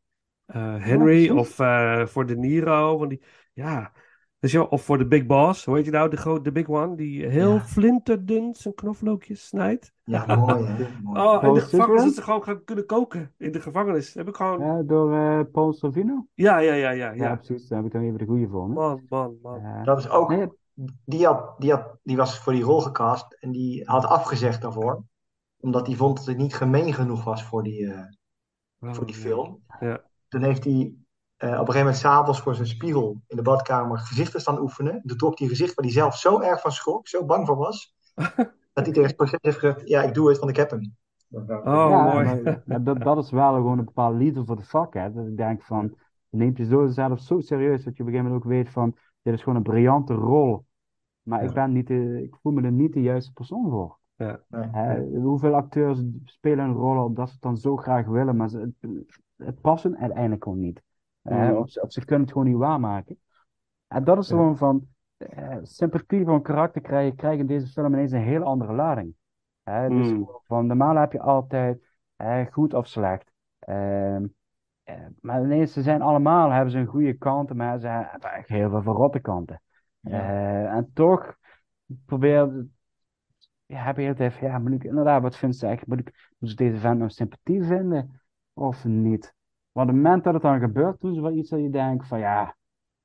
eh, 0.45 0.83
Henry 0.83 1.29
of 1.29 1.59
eh, 1.59 2.05
voor 2.05 2.25
De 2.25 2.37
Niro? 2.37 2.97
Van 2.97 3.07
die, 3.07 3.21
ja, 3.53 3.93
dus 4.39 4.51
ja, 4.51 4.61
of 4.61 4.81
voor 4.83 4.97
de 4.97 5.07
Big 5.07 5.25
Boss, 5.25 5.65
hoe 5.65 5.75
heet 5.75 5.85
je 5.85 5.91
nou, 5.91 6.09
de, 6.09 6.17
gro- 6.17 6.41
de 6.41 6.51
Big 6.51 6.67
One, 6.69 6.95
die 6.95 7.25
heel 7.25 7.53
Ja. 7.53 7.59
flinterdun 7.59 8.55
zijn 8.55 8.73
knoflookjes 8.73 9.47
snijdt. 9.47 9.93
Ja, 10.03 10.35
mooi 10.35 10.63
hè. 10.65 10.87
Mooi. 11.03 11.19
Oh, 11.27 11.43
in 11.43 11.53
de 11.53 11.61
gevangenis, 11.61 12.03
dat 12.03 12.13
ze 12.13 12.21
gewoon 12.21 12.43
gaan 12.43 12.63
kunnen 12.63 12.85
koken. 12.85 13.33
In 13.37 13.51
de 13.51 13.61
gevangenis. 13.61 14.13
Heb 14.13 14.27
ik 14.27 14.35
gewoon, 14.35 14.59
Ja, 14.59 14.81
door 14.83 15.13
eh, 15.13 15.39
Paul 15.51 15.73
Sorvino? 15.73 16.27
ja, 16.33 16.57
ja, 16.57 16.73
ja, 16.73 16.89
ja, 16.89 17.11
Ja, 17.11 17.13
ja. 17.13 17.35
precies. 17.35 17.67
Daar 17.67 17.77
heb 17.77 17.87
ik 17.87 17.93
dan 17.93 18.01
even 18.01 18.17
de 18.17 18.25
goede 18.25 18.47
voor. 18.47 18.67
Hè? 18.67 18.73
Man, 18.73 19.01
man, 19.09 19.37
man. 19.41 19.83
Dat 19.83 19.97
is 19.97 20.09
ook, 20.09 20.29
nee, 20.29 20.47
die, 21.05 21.25
had, 21.25 21.55
die, 21.59 21.71
had, 21.71 21.97
die 22.03 22.17
was 22.17 22.39
voor 22.39 22.53
die 22.53 22.63
rol 22.63 22.79
gecast 22.81 23.33
en 23.39 23.51
die 23.51 23.85
had 23.85 24.05
afgezegd 24.05 24.61
daarvoor. 24.61 25.03
Omdat 25.59 25.87
hij 25.87 25.95
vond 25.95 26.17
dat 26.17 26.25
het 26.25 26.37
niet 26.37 26.55
gemeen 26.55 26.93
genoeg 26.93 27.23
was 27.23 27.43
voor 27.43 27.63
die, 27.63 27.93
eh, 27.93 27.99
voor 28.79 29.05
die 29.05 29.15
Oh, 29.15 29.21
film. 29.21 29.59
Ja. 29.79 30.03
Toen 30.27 30.41
heeft 30.43 30.63
hij 30.63 30.93
op 31.37 31.49
een 31.49 31.57
gegeven 31.57 31.79
moment 31.79 31.97
s'avonds 31.97 32.41
voor 32.41 32.55
zijn 32.55 32.67
spiegel 32.67 33.21
in 33.27 33.35
de 33.35 33.41
badkamer 33.41 33.99
gezichten 33.99 34.41
staan 34.41 34.59
oefenen. 34.59 35.01
Toen 35.05 35.17
trok 35.17 35.39
hij 35.39 35.47
gezicht 35.47 35.73
waar 35.73 35.85
hij 35.85 35.93
zelf 35.93 36.15
zo 36.15 36.41
erg 36.41 36.61
van 36.61 36.71
schrok, 36.71 37.07
zo 37.07 37.25
bang 37.25 37.47
voor 37.47 37.57
was. 37.57 37.95
dat 38.73 38.85
hij 38.85 38.91
tegen 38.91 39.03
het 39.03 39.15
proces 39.15 39.39
heeft 39.41 39.57
gezegd, 39.57 39.87
ja, 39.87 40.01
ik 40.01 40.13
doe 40.13 40.29
het, 40.29 40.37
want 40.37 40.51
ik 40.51 40.57
heb 40.57 40.69
hem. 40.69 40.95
Oh, 41.29 41.45
ja, 41.47 42.03
mooi. 42.03 42.25
maar, 42.25 42.61
maar 42.65 42.83
dat, 42.83 43.01
dat 43.01 43.17
is 43.17 43.31
wel 43.31 43.53
gewoon 43.53 43.77
een 43.77 43.85
bepaalde 43.85 44.17
liefde 44.17 44.45
voor 44.45 44.55
de 44.55 44.63
vak. 44.63 44.93
Hè? 44.93 45.13
Dat 45.13 45.27
ik 45.27 45.37
denk 45.37 45.63
van, 45.63 45.95
je 46.29 46.37
neemt 46.37 46.57
je 46.57 46.65
zo 46.65 46.87
zelf 46.87 47.19
zo 47.19 47.39
serieus 47.39 47.83
dat 47.83 47.97
je 47.97 48.03
op 48.03 48.07
een 48.07 48.13
gegeven 48.13 48.23
moment 48.23 48.43
ook 48.43 48.51
weet 48.51 48.69
van, 48.69 48.95
dit 49.21 49.33
is 49.33 49.41
gewoon 49.41 49.57
een 49.57 49.63
briljante 49.63 50.13
rol. 50.13 50.65
Maar 51.21 51.43
ik, 51.43 51.53
ben 51.53 51.71
niet 51.71 51.87
de, 51.87 52.23
ik 52.23 52.35
voel 52.41 52.51
me 52.51 52.61
er 52.61 52.71
niet 52.71 52.93
de 52.93 53.01
juiste 53.01 53.33
persoon 53.33 53.69
voor. 53.69 53.97
Ja. 54.15 54.41
Hè, 54.49 55.19
hoeveel 55.19 55.55
acteurs 55.55 56.01
spelen 56.23 56.65
een 56.65 56.73
rol 56.73 57.03
omdat 57.03 57.27
ze 57.27 57.33
het 57.33 57.43
dan 57.43 57.57
zo 57.57 57.75
graag 57.75 58.05
willen, 58.05 58.35
maar 58.35 58.49
ze, 58.49 58.73
het, 58.79 58.91
het 59.35 59.61
past 59.61 59.85
uiteindelijk 59.85 60.43
gewoon 60.43 60.59
niet. 60.59 60.81
Mhm. 61.29 61.55
of, 61.55 61.69
ze, 61.69 61.81
of 61.81 61.91
ze 61.91 62.05
kunnen 62.05 62.25
het 62.25 62.31
gewoon 62.33 62.47
niet 62.47 62.57
waarmaken. 62.57 63.19
En 63.87 64.03
dat 64.03 64.17
is 64.17 64.27
gewoon 64.27 64.57
van, 64.57 64.87
eh, 65.17 65.57
sympathie 65.61 66.25
een 66.25 66.41
karakter 66.41 66.81
krijgen, 66.81 67.15
krijgen 67.15 67.39
in 67.39 67.47
deze 67.47 67.67
film 67.67 67.93
ineens 67.93 68.11
een 68.11 68.21
heel 68.21 68.43
andere 68.43 68.73
lading. 68.73 69.15
Hè, 69.63 69.89
dus 69.89 70.07
Mm. 70.07 70.13
gewoon 70.25 70.41
van, 70.43 70.65
normaal 70.65 70.95
heb 70.95 71.11
je 71.11 71.19
altijd 71.21 71.79
goed 72.51 72.73
of 72.73 72.87
slecht. 72.87 73.31
Ehm, 73.59 74.25
eh, 74.83 75.05
maar 75.21 75.43
ineens, 75.43 75.73
ze 75.73 75.81
zijn 75.81 76.01
allemaal, 76.01 76.49
hebben 76.49 76.71
ze 76.71 76.77
een 76.77 76.85
goede 76.85 77.13
kanten, 77.13 77.55
maar 77.55 77.79
ze 77.79 77.87
hebben 77.87 78.29
eigenlijk 78.29 78.61
heel 78.61 78.69
veel 78.69 78.81
verrotte 78.81 79.19
kanten. 79.19 79.61
Eh, 80.01 80.73
en 80.73 80.91
toch 80.93 81.35
probeer, 82.05 82.65
ja, 83.65 83.83
heb 83.83 83.97
je 83.97 84.03
het 84.03 84.19
even, 84.19 84.47
ja, 84.47 84.59
moet 84.59 84.71
ik, 84.71 84.83
inderdaad, 84.83 85.21
wat 85.21 85.37
vindt 85.37 85.55
ze? 85.55 85.79
Moet 85.85 85.99
ik, 85.99 86.33
moet 86.37 86.51
ik 86.51 86.57
deze 86.57 86.77
vent 86.77 86.97
nou 86.97 87.09
sympathie 87.09 87.63
vinden 87.63 88.21
of 88.53 88.85
niet? 88.85 89.35
Want 89.77 89.89
op 89.89 89.95
het 89.95 90.03
moment 90.03 90.23
dat 90.23 90.33
het 90.33 90.41
dan 90.41 90.59
gebeurt, 90.59 91.01
doen 91.01 91.13
ze 91.13 91.21
wel 91.21 91.31
iets 91.31 91.49
dat 91.49 91.59
je 91.59 91.69
denkt 91.69 92.07
van, 92.07 92.19
ja, 92.19 92.55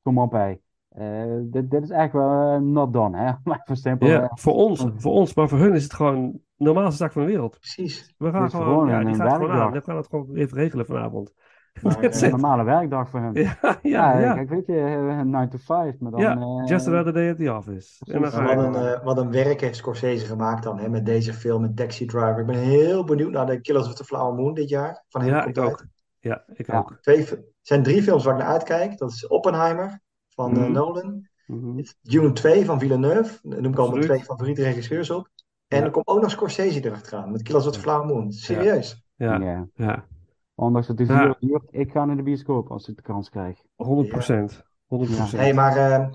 kom 0.03 0.19
op, 0.19 0.32
hé. 0.32 0.57
Eh, 0.89 1.40
dit, 1.43 1.70
dit 1.70 1.82
is 1.82 1.90
echt 1.90 2.12
wel 2.12 2.53
eh, 2.53 2.61
not 2.61 2.93
done, 2.93 3.19
hè? 3.19 3.32
Maar 3.44 3.61
even 3.62 3.77
simpel. 3.77 4.09
Ja, 4.09 4.23
eh, 4.23 4.28
voor 4.35 4.55
ons, 4.55 4.86
voor 4.97 5.12
ons, 5.12 5.35
maar 5.35 5.49
voor 5.49 5.59
hun 5.59 5.74
is 5.74 5.82
het 5.82 5.93
gewoon 5.93 6.32
de 6.32 6.65
normaalste 6.65 6.97
zaak 6.97 7.12
van 7.12 7.23
de 7.23 7.28
wereld. 7.28 7.59
Precies. 7.59 8.15
We 8.19 8.31
gaan 8.31 8.51
gewoon, 8.51 8.66
gewoon 8.66 8.89
ja, 8.89 9.05
die 9.05 9.15
gaat 9.15 9.32
gewoon 9.32 9.51
aan. 9.51 9.73
We 9.73 9.81
gaan 9.81 9.97
het 9.97 10.07
gewoon 10.07 10.35
even 10.35 10.57
regelen 10.57 10.86
vanavond. 10.86 11.32
Maar, 11.82 12.05
een 12.05 12.31
normale 12.31 12.65
werkdag 12.65 13.09
voor 13.09 13.20
hem. 13.20 13.36
Ja, 13.36 13.59
ja, 13.62 13.78
Ja, 13.82 14.19
ja. 14.19 14.35
kijk, 14.35 14.49
weet 14.49 14.66
je, 14.66 14.78
eh, 14.78 15.20
9 15.20 15.49
to 15.49 15.59
5, 15.59 15.99
maar 15.99 16.11
dan... 16.11 16.20
Ja, 16.20 16.36
eh, 16.36 16.69
just 16.69 16.86
another 16.86 17.12
day 17.12 17.31
at 17.31 17.36
the 17.36 17.55
office. 17.55 18.12
En 18.12 18.23
dan 18.23 18.31
ga 18.31 18.43
Maar 18.43 18.57
wat 18.57 18.65
een, 18.65 18.74
eh, 18.74 19.05
wat 19.05 19.19
een 19.19 19.31
werk 19.31 19.61
heeft 19.61 19.77
Scorsese 19.77 20.27
gemaakt 20.27 20.62
dan 20.62 20.78
hè, 20.78 20.89
met 20.89 21.07
deze 21.07 21.32
film, 21.32 21.61
met 21.61 21.77
Taxi 21.77 22.07
Driver. 22.07 22.39
Ik 22.39 22.47
ben 22.47 22.59
heel 22.59 23.05
benieuwd 23.05 23.32
naar 23.32 23.47
de 23.47 23.61
Killers 23.61 23.86
of 23.86 23.94
the 23.94 24.05
Flower 24.05 24.35
Moon 24.35 24.55
dit 24.55 24.69
jaar. 24.69 25.05
Van 25.09 25.24
Ja, 25.24 25.44
ik 25.44 25.59
ook. 25.59 25.85
Ja, 26.23 26.44
ik 26.55 26.66
Ja. 26.66 26.78
ook. 26.78 26.99
Twee, 27.01 27.19
het 27.19 27.44
zijn 27.61 27.82
drie 27.82 28.03
films 28.03 28.24
waar 28.24 28.35
ik 28.35 28.40
naar 28.40 28.53
uitkijk. 28.53 28.99
Dat 28.99 29.11
is 29.11 29.27
Oppenheimer 29.27 30.01
van 30.28 30.53
eh, 30.57 30.62
Mhm. 30.62 30.73
Nolan. 30.73 31.28
Mhm. 31.47 31.82
Dune 32.03 32.32
2 32.32 32.65
van 32.65 32.78
Villeneuve. 32.78 33.39
Noem 33.43 33.73
ik 33.73 33.78
al 33.78 33.90
mijn 33.90 34.03
twee 34.03 34.24
favoriete 34.24 34.62
regisseurs 34.62 35.11
op. 35.11 35.28
En 35.69 35.78
Ja. 35.78 35.85
er 35.85 35.90
komt 35.90 36.07
ook 36.07 36.20
nog 36.20 36.31
Scorsese 36.31 36.85
erachteraan 36.85 37.32
met 37.32 37.43
Killers 37.43 37.66
of 37.66 37.73
the 37.73 37.81
Flower 37.81 38.07
Moon. 38.07 38.32
Serieus. 38.32 39.05
Ja, 39.15 39.36
Ja. 39.40 39.69
ja. 39.74 40.07
Ondanks 40.55 40.86
dat 40.86 40.99
het 40.99 41.09
Ja. 41.09 41.23
zuur 41.23 41.36
duurt, 41.40 41.62
ik 41.70 41.90
ga 41.90 42.05
naar 42.05 42.16
de 42.16 42.23
bioscoop 42.23 42.70
als 42.70 42.89
ik 42.89 42.97
de 42.97 43.03
kans 43.03 43.31
krijg. 43.31 43.62
100 43.74 44.09
procent. 44.09 44.62
100 44.86 45.31
Hé, 45.31 45.39
hey, 45.39 45.55
maar 45.55 45.77
eh, 45.77 46.09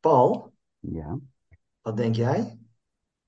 Paul, 0.00 0.52
Ja. 0.78 1.18
wat 1.80 1.96
denk 1.96 2.14
jij? 2.14 2.58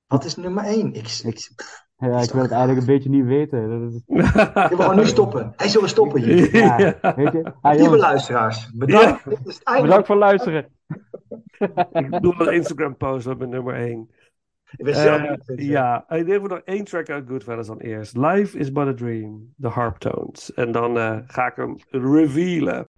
Wat 0.07 0.25
is 0.25 0.37
nummer 0.37 0.65
1? 0.65 0.93
Ik, 0.95 1.09
ik, 1.09 1.25
ik 1.51 1.84
Ja, 1.97 2.21
ik 2.21 2.31
wil 2.31 2.43
het 2.43 2.51
eigenlijk 2.51 2.81
een 2.81 2.95
beetje 2.95 3.09
niet 3.09 3.25
weten. 3.25 3.69
Dat 3.69 3.93
is... 3.93 4.03
wil 4.69 4.79
gewoon 4.79 4.97
nu 4.97 5.07
stoppen. 5.07 5.53
Hij 5.57 5.69
zullen 5.69 5.89
stoppen 5.89 6.23
hier. 6.23 6.57
Ja, 6.57 6.79
Ja. 6.79 7.15
weet 7.17 7.33
je? 7.33 7.53
Ah, 7.61 7.77
Lieve 7.77 7.97
luisteraars, 7.97 8.71
bedankt. 8.75 9.25
Dit 9.25 9.39
is 9.45 9.55
het 9.55 9.65
einde. 9.65 9.83
bedankt 9.83 10.07
voor 10.07 10.17
het 10.17 10.25
luisteren. 10.25 10.69
Ik 11.93 12.23
doe 12.23 12.35
een 12.39 12.53
Instagram 12.55 12.97
post 12.97 13.27
met 13.27 13.39
mijn 13.39 13.51
nummer 13.51 13.75
1. 13.75 14.11
Ik 14.77 14.85
ben 14.85 14.95
zelf 14.95 15.21
Eh, 15.21 15.31
niet 15.31 15.67
ja, 15.69 16.05
ik 16.11 16.27
denk 16.27 16.49
nog 16.49 16.59
één 16.65 16.85
track 16.85 17.09
uit 17.09 17.29
Goodfellas 17.29 17.67
dan 17.67 17.79
eerst. 17.79 18.17
Life 18.17 18.59
is 18.59 18.73
but 18.73 18.87
a 18.87 18.95
dream, 18.95 19.53
The 19.61 19.69
Harptones. 19.69 20.55
En 20.55 20.73
dan 20.73 20.99
eh, 20.99 21.19
ga 21.27 21.47
ik 21.47 21.57
hem 21.57 21.77
revealen. 21.91 22.89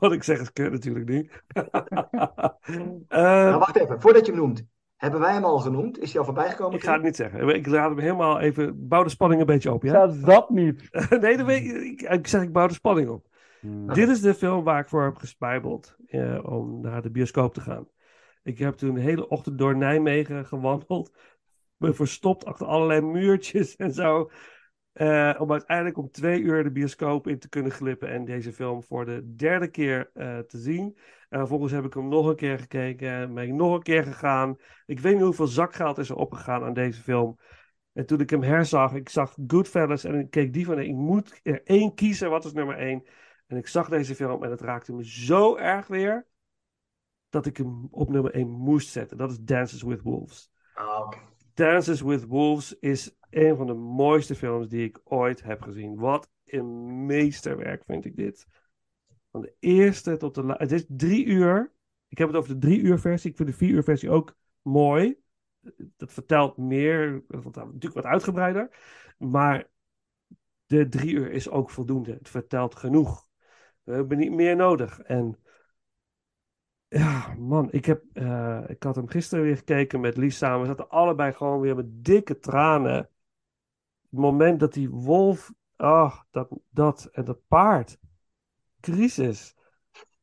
wat 0.08 0.12
ik 0.12 0.22
zeg 0.22 0.40
is 0.40 0.52
kut 0.52 0.72
natuurlijk 0.72 1.08
nu. 1.08 1.28
Eh, 3.08 3.22
Nou, 3.22 3.58
wacht 3.58 3.76
even, 3.76 4.00
voordat 4.00 4.26
je 4.26 4.32
hem 4.32 4.40
noemt. 4.40 4.64
Hebben 4.96 5.20
wij 5.20 5.32
hem 5.32 5.44
al 5.44 5.58
genoemd? 5.58 5.98
Is 5.98 6.10
hij 6.10 6.18
al 6.18 6.24
voorbij 6.24 6.50
gekomen? 6.50 6.76
ik 6.76 6.84
ga 6.84 6.92
het 6.92 7.02
niet 7.02 7.16
zeggen. 7.16 7.48
Ik 7.48 7.66
laat 7.66 7.88
hem 7.88 7.98
helemaal 7.98 8.40
even... 8.40 8.88
Bouw 8.88 9.02
de 9.02 9.08
spanning 9.08 9.40
een 9.40 9.46
beetje 9.46 9.72
op, 9.72 9.82
ja? 9.82 9.90
Zelfs 9.90 10.20
dat 10.20 10.50
niet. 10.50 10.88
nee, 11.20 11.36
dat 11.36 11.46
weet, 11.46 11.74
ik, 11.74 12.02
ik 12.02 12.26
zeg 12.26 12.42
ik 12.42 12.52
bouw 12.52 12.66
de 12.66 12.74
spanning 12.74 13.08
op. 13.08 13.26
Hmm. 13.60 13.92
Dit 13.92 14.08
is 14.08 14.20
de 14.20 14.34
film 14.34 14.64
waar 14.64 14.80
ik 14.80 14.88
voor 14.88 15.04
heb 15.04 15.16
gespijbeld 15.16 15.96
eh, 16.06 16.38
om 16.42 16.80
naar 16.80 17.02
de 17.02 17.10
bioscoop 17.10 17.54
te 17.54 17.60
gaan. 17.60 17.88
Ik 18.42 18.58
heb 18.58 18.74
toen 18.74 18.94
de 18.94 19.00
hele 19.00 19.28
ochtend 19.28 19.58
door 19.58 19.76
Nijmegen 19.76 20.46
gewandeld. 20.46 21.12
Me 21.76 21.92
verstopt 21.92 22.44
achter 22.44 22.66
allerlei 22.66 23.00
muurtjes 23.00 23.76
en 23.76 23.92
zo. 23.92 24.30
Eh, 24.92 25.34
om 25.38 25.52
uiteindelijk 25.52 25.98
om 25.98 26.10
twee 26.10 26.40
uur 26.40 26.62
de 26.62 26.70
bioscoop 26.70 27.26
in 27.26 27.38
te 27.38 27.48
kunnen 27.48 27.72
glippen 27.72 28.08
en 28.08 28.24
deze 28.24 28.52
film 28.52 28.82
voor 28.82 29.04
de 29.04 29.34
derde 29.34 29.68
keer 29.68 30.10
eh, 30.14 30.38
te 30.38 30.58
zien. 30.58 30.98
En 31.28 31.38
vervolgens 31.38 31.72
heb 31.72 31.84
ik 31.84 31.94
hem 31.94 32.08
nog 32.08 32.26
een 32.26 32.36
keer 32.36 32.58
gekeken 32.58 33.10
en 33.10 33.34
ben 33.34 33.44
ik 33.44 33.52
nog 33.52 33.74
een 33.74 33.82
keer 33.82 34.02
gegaan. 34.02 34.56
Ik 34.86 35.00
weet 35.00 35.14
niet 35.14 35.22
hoeveel 35.22 35.46
zakgeld 35.46 35.98
is 35.98 36.08
er 36.08 36.16
opgegaan 36.16 36.64
aan 36.64 36.74
deze 36.74 37.02
film. 37.02 37.38
En 37.92 38.06
toen 38.06 38.20
ik 38.20 38.30
hem 38.30 38.42
herzag, 38.42 38.94
ik 38.94 39.08
zag 39.08 39.36
Goodfellas 39.46 40.04
en 40.04 40.14
ik 40.14 40.30
keek 40.30 40.52
die 40.52 40.64
van, 40.64 40.78
ik 40.78 40.94
moet 40.94 41.40
er 41.42 41.62
één 41.64 41.94
kiezen, 41.94 42.30
wat 42.30 42.44
is 42.44 42.52
nummer 42.52 42.76
één? 42.76 43.08
En 43.46 43.56
ik 43.56 43.66
zag 43.66 43.88
deze 43.88 44.14
film 44.14 44.44
en 44.44 44.50
het 44.50 44.60
raakte 44.60 44.92
me 44.92 45.04
zo 45.04 45.56
erg 45.56 45.86
weer, 45.86 46.26
dat 47.30 47.46
ik 47.46 47.56
hem 47.56 47.88
op 47.90 48.10
nummer 48.10 48.34
1 48.34 48.48
moest 48.48 48.88
zetten. 48.88 49.16
Dat 49.16 49.30
is 49.30 49.38
Dances 49.40 49.82
with 49.82 50.02
Wolves. 50.02 50.50
Ah. 50.74 51.12
Dances 51.54 52.00
with 52.00 52.26
Wolves 52.26 52.78
is 52.78 53.16
een 53.30 53.56
van 53.56 53.66
de 53.66 53.74
mooiste 53.74 54.34
films 54.34 54.68
die 54.68 54.84
ik 54.84 55.00
ooit 55.04 55.42
heb 55.42 55.62
gezien. 55.62 55.96
Wat 55.96 56.30
een 56.44 57.06
meesterwerk 57.06 57.84
vind 57.84 58.04
ik 58.04 58.16
dit. 58.16 58.46
Van 59.30 59.40
de 59.40 59.54
eerste 59.58 60.16
tot 60.16 60.34
de 60.34 60.42
laatste. 60.42 60.62
Het 60.62 60.72
is 60.72 60.84
drie 60.88 61.24
uur. 61.24 61.72
Ik 62.08 62.18
heb 62.18 62.28
het 62.28 62.36
over 62.36 62.54
de 62.54 62.66
drie 62.66 62.80
uur 62.80 62.98
versie. 62.98 63.30
Ik 63.30 63.36
vind 63.36 63.48
de 63.48 63.54
vier 63.54 63.70
uur 63.70 63.82
versie 63.82 64.10
ook 64.10 64.36
mooi. 64.62 65.18
Dat 65.96 66.12
vertelt 66.12 66.56
meer. 66.56 67.24
Dat 67.28 67.42
wordt 67.42 67.56
natuurlijk 67.56 67.94
wat 67.94 68.04
uitgebreider. 68.04 68.70
Maar 69.18 69.68
de 70.66 70.88
drie 70.88 71.14
uur 71.14 71.30
is 71.30 71.48
ook 71.48 71.70
voldoende. 71.70 72.12
Het 72.12 72.28
vertelt 72.28 72.74
genoeg. 72.74 73.28
We 73.82 73.92
hebben 73.92 74.18
niet 74.18 74.32
meer 74.32 74.56
nodig. 74.56 75.00
En 75.00 75.38
ja, 76.88 77.34
man, 77.38 77.72
ik, 77.72 77.84
heb, 77.84 78.04
eh, 78.12 78.64
ik 78.66 78.82
had 78.82 78.96
hem 78.96 79.08
gisteren 79.08 79.44
weer 79.44 79.56
gekeken 79.56 80.00
met 80.00 80.16
Lies 80.16 80.36
samen. 80.36 80.60
We 80.60 80.66
zaten 80.66 80.88
allebei 80.88 81.32
gewoon 81.32 81.60
weer 81.60 81.76
met 81.76 82.04
dikke 82.04 82.38
tranen. 82.38 83.08
Het 84.10 84.20
moment 84.20 84.60
dat 84.60 84.72
die 84.72 84.90
wolf, 84.90 85.52
ach, 85.76 86.26
dat, 86.30 86.48
dat 86.70 87.08
en 87.12 87.24
dat 87.24 87.46
paard. 87.46 87.98
Crisis. 88.80 89.54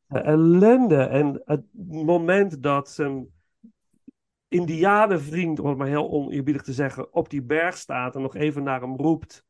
Ellende. 0.08 1.04
En 1.04 1.42
het 1.46 1.66
moment 1.74 2.64
dat 2.64 2.96
hem 2.96 3.32
indianenvriend, 4.48 5.60
om 5.60 5.68
het 5.68 5.78
maar 5.78 5.88
heel 5.88 6.10
oneerbiedig 6.10 6.62
te 6.62 6.74
zeggen, 6.74 7.14
op 7.14 7.30
die 7.30 7.44
berg 7.44 7.78
staat 7.78 8.16
en 8.16 8.22
nog 8.22 8.36
even 8.36 8.64
naar 8.64 8.82
hem 8.82 8.96
roept. 8.96 9.46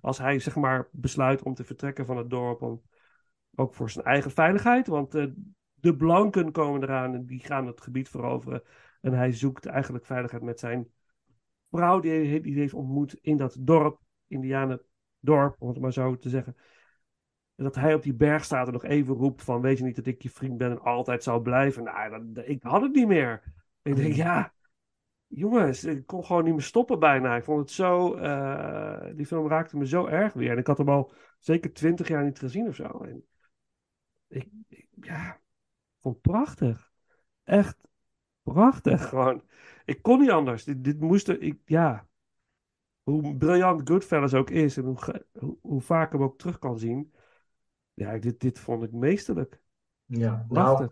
Als 0.00 0.18
hij 0.18 0.38
zeg 0.38 0.56
maar 0.56 0.88
besluit 0.92 1.42
om 1.42 1.54
te 1.54 1.64
vertrekken 1.64 2.06
van 2.06 2.16
het 2.16 2.30
dorp. 2.30 2.62
Om, 2.62 2.82
ook 3.54 3.74
voor 3.74 3.90
zijn 3.90 4.04
eigen 4.04 4.30
veiligheid. 4.30 4.86
Want 4.86 5.14
eh, 5.14 5.26
de 5.74 5.96
blanken 5.96 6.52
komen 6.52 6.82
eraan 6.82 7.14
en 7.14 7.26
die 7.26 7.40
gaan 7.40 7.66
het 7.66 7.80
gebied 7.80 8.08
veroveren. 8.08 8.62
En 9.00 9.12
hij 9.12 9.32
zoekt 9.32 9.66
eigenlijk 9.66 10.06
veiligheid 10.06 10.42
met 10.42 10.60
zijn 10.60 10.88
vrouw 11.72 12.00
die 12.00 12.10
hij 12.28 12.40
die 12.40 12.54
heeft 12.58 12.74
ontmoet 12.74 13.14
in 13.20 13.36
dat 13.36 13.56
dorp, 13.60 14.00
Indianendorp, 14.26 15.56
om 15.58 15.68
het 15.68 15.80
maar 15.80 15.92
zo 15.92 16.18
te 16.18 16.28
zeggen. 16.28 16.56
En 17.54 17.64
dat 17.64 17.74
hij 17.74 17.94
op 17.94 18.02
die 18.02 18.14
berg 18.14 18.44
staat 18.44 18.66
en 18.66 18.72
nog 18.72 18.84
even 18.84 19.14
roept 19.14 19.42
van, 19.44 19.60
weet 19.60 19.78
je 19.78 19.84
niet 19.84 19.96
dat 19.96 20.06
ik 20.06 20.22
je 20.22 20.30
vriend 20.30 20.58
ben 20.58 20.70
en 20.70 20.80
altijd 20.80 21.22
zou 21.22 21.42
blijven? 21.42 21.82
Nou, 21.84 22.32
dat, 22.32 22.48
ik 22.48 22.62
had 22.62 22.82
het 22.82 22.92
niet 22.94 23.06
meer. 23.06 23.42
Ik 23.82 23.96
denk, 23.96 24.14
ja, 24.14 24.52
jongens, 25.26 25.84
ik 25.84 26.06
kon 26.06 26.24
gewoon 26.24 26.44
niet 26.44 26.52
meer 26.52 26.62
stoppen 26.62 26.98
bijna. 26.98 27.36
Ik 27.36 27.44
vond 27.44 27.60
het 27.60 27.70
zo, 27.70 28.14
eh, 28.14 29.16
die 29.16 29.26
film 29.26 29.48
raakte 29.48 29.76
me 29.76 29.86
zo 29.86 30.06
erg 30.06 30.32
weer. 30.32 30.50
En 30.50 30.58
ik 30.58 30.66
had 30.66 30.78
hem 30.78 30.88
al 30.88 31.12
zeker 31.38 31.72
twintig 31.72 32.08
jaar 32.08 32.24
niet 32.24 32.38
gezien 32.38 32.68
of 32.68 32.74
zo. 32.74 32.98
En 33.02 33.24
ik, 34.28 34.48
ik- 34.68 34.88
ja, 35.00 35.34
ik 35.34 35.40
vond 36.00 36.14
het 36.14 36.22
prachtig. 36.32 36.92
Echt 37.44 37.88
prachtig 38.42 39.08
gewoon. 39.08 39.42
Ik 39.84 40.02
kon 40.02 40.20
niet 40.20 40.30
anders. 40.30 40.64
Dit, 40.64 40.84
dit 40.84 41.00
moest 41.00 41.28
er, 41.28 41.42
ik, 41.42 41.58
ja. 41.64 42.06
Hoe 43.02 43.36
briljant 43.36 43.88
Goodfellas 43.88 44.34
ook 44.34 44.50
is 44.50 44.76
en 44.76 44.84
hoe, 44.84 45.24
hoe, 45.38 45.56
hoe 45.60 45.80
vaak 45.80 46.06
ik 46.06 46.12
hem 46.12 46.22
ook 46.22 46.38
terug 46.38 46.58
kan 46.58 46.78
zien. 46.78 47.12
Ja, 47.94 48.18
dit, 48.18 48.40
dit 48.40 48.58
vond 48.58 48.82
ik 48.82 48.92
meesterlijk. 48.92 49.60
Ja, 50.04 50.46
nou, 50.48 50.88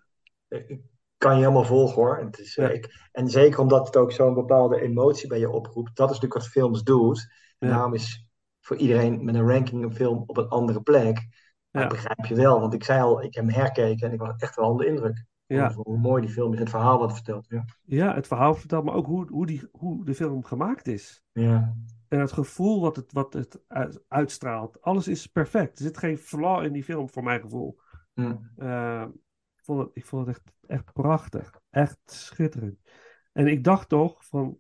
ik 0.49 0.81
kan 1.17 1.35
je 1.35 1.41
helemaal 1.41 1.65
volgen 1.65 1.95
hoor. 1.95 2.19
Het 2.19 2.39
is, 2.39 2.57
eh, 2.57 2.67
Ja. 2.67 2.73
ik, 2.73 3.09
en 3.13 3.29
zeker 3.29 3.59
omdat 3.61 3.87
het 3.87 3.97
ook 3.97 4.13
zo'n 4.13 4.35
bepaalde 4.35 4.81
emotie 4.81 5.29
bij 5.29 5.39
je 5.39 5.51
oproept. 5.51 5.97
Dat 5.97 6.11
is 6.11 6.15
natuurlijk 6.21 6.43
wat 6.43 6.53
films 6.53 6.83
doet. 6.83 7.29
En 7.59 7.69
Ja. 7.69 7.75
daarom 7.75 7.95
is 7.95 8.27
voor 8.61 8.77
iedereen 8.77 9.25
met 9.25 9.35
een 9.35 9.49
ranking 9.49 9.85
een 9.85 9.95
film 9.95 10.23
op 10.27 10.37
een 10.37 10.49
andere 10.49 10.83
plek. 10.83 11.29
Ja. 11.71 11.83
ik 11.83 11.89
begrijp 11.89 12.25
je 12.25 12.35
wel, 12.35 12.61
want 12.61 12.75
ik 12.75 12.85
zei 12.85 13.03
al, 13.03 13.23
ik 13.23 13.35
heb 13.35 13.45
hem 13.45 13.55
herkeken 13.55 14.07
en 14.09 14.13
ik 14.13 14.21
was 14.21 14.35
echt 14.37 14.57
wel 14.57 14.71
onder 14.71 14.87
de 14.87 14.93
indruk. 14.93 15.25
Ja. 15.57 15.73
Hoe 15.73 15.99
mooi 15.99 16.23
die 16.23 16.31
film 16.31 16.53
is 16.53 16.59
het 16.59 16.71
verhaal 16.71 16.99
wat 16.99 17.13
vertelt. 17.13 17.47
Ja. 17.49 17.65
Ja, 17.85 18.15
het 18.15 18.27
verhaal 18.27 18.55
vertelt, 18.55 18.85
maar 18.85 18.95
ook 18.95 19.07
hoe, 19.07 19.27
hoe, 19.31 19.47
die, 19.47 19.69
hoe 19.73 20.05
de 20.05 20.15
film 20.15 20.45
gemaakt 20.45 20.87
is. 20.87 21.23
Ja. 21.33 21.77
En 22.09 22.21
het 22.21 22.33
gevoel 22.33 22.81
wat 22.81 22.97
het, 22.97 23.13
wat 23.13 23.33
het 23.33 23.61
uit- 23.67 24.03
uitstraalt. 24.09 24.83
Alles 24.83 25.09
is 25.09 25.27
perfect. 25.27 25.79
Er 25.79 25.85
zit 25.85 25.99
geen 25.99 26.19
flaw 26.19 26.65
in 26.65 26.73
die 26.73 26.85
film, 26.85 27.09
voor 27.09 27.23
mijn 27.23 27.41
gevoel. 27.41 27.79
Eh, 28.57 29.05
ik 29.57 29.65
vond 29.65 29.79
het, 29.81 29.91
ik 29.93 30.07
vond 30.07 30.27
het 30.27 30.37
echt, 30.37 30.53
echt 30.67 30.93
prachtig. 30.93 31.61
Echt 31.71 31.99
schitterend. 32.05 32.79
En 33.33 33.47
ik 33.47 33.65
dacht 33.65 33.89
toch 33.89 34.25
van... 34.27 34.59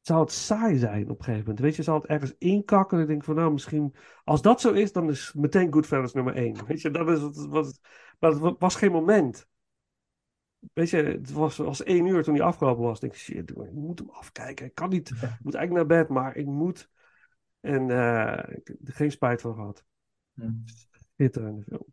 Zou 0.00 0.20
het 0.20 0.32
saai 0.32 0.76
zijn 0.76 1.10
op 1.10 1.18
een 1.18 1.24
gegeven 1.24 1.40
moment? 1.40 1.60
Weet 1.60 1.76
je, 1.76 1.82
zal 1.82 1.94
het 1.94 2.06
ergens 2.06 2.34
inkakken? 2.38 2.96
En 2.96 3.02
ik 3.02 3.08
denk 3.08 3.24
van, 3.24 3.34
nou, 3.34 3.52
misschien... 3.52 3.94
Als 4.24 4.42
dat 4.42 4.60
zo 4.60 4.72
is, 4.72 4.92
dan 4.92 5.08
is 5.10 5.32
meteen 5.32 5.72
Goodfellas 5.72 6.12
nummer 6.12 6.34
één. 6.34 6.66
Weet 6.66 6.80
je, 6.80 6.90
dat 6.90 7.08
is 7.08 7.20
wat, 7.20 7.46
wat, 7.46 7.80
maar 8.18 8.30
het 8.30 8.38
wa- 8.38 8.56
was 8.58 8.74
geen 8.76 8.92
moment. 8.92 9.48
Weet 10.72 10.90
je, 10.90 10.96
het 10.96 11.32
was, 11.32 11.56
was 11.56 11.82
één 11.82 12.06
uur 12.06 12.22
toen 12.22 12.34
hij 12.34 12.44
afgelopen 12.44 12.82
was. 12.82 12.94
Ik 12.94 13.00
denk, 13.00 13.14
shit, 13.14 13.50
ik 13.50 13.72
moet 13.72 13.98
hem 13.98 14.10
afkijken. 14.10 14.66
Ik 14.66 14.74
kan 14.74 14.88
niet, 14.88 15.10
ik 15.10 15.38
moet 15.42 15.54
eigenlijk 15.54 15.88
naar 15.88 15.98
bed, 15.98 16.08
maar 16.08 16.36
ik 16.36 16.46
moet. 16.46 16.90
En 17.60 17.90
eh, 17.90 18.56
ik 18.56 18.66
heb 18.66 18.76
er 18.84 18.92
geen 18.92 19.10
spijt 19.10 19.40
van 19.40 19.54
gehad. 19.54 19.84
Hm. 20.34 20.50
Schitterende 20.64 21.62
film. 21.62 21.86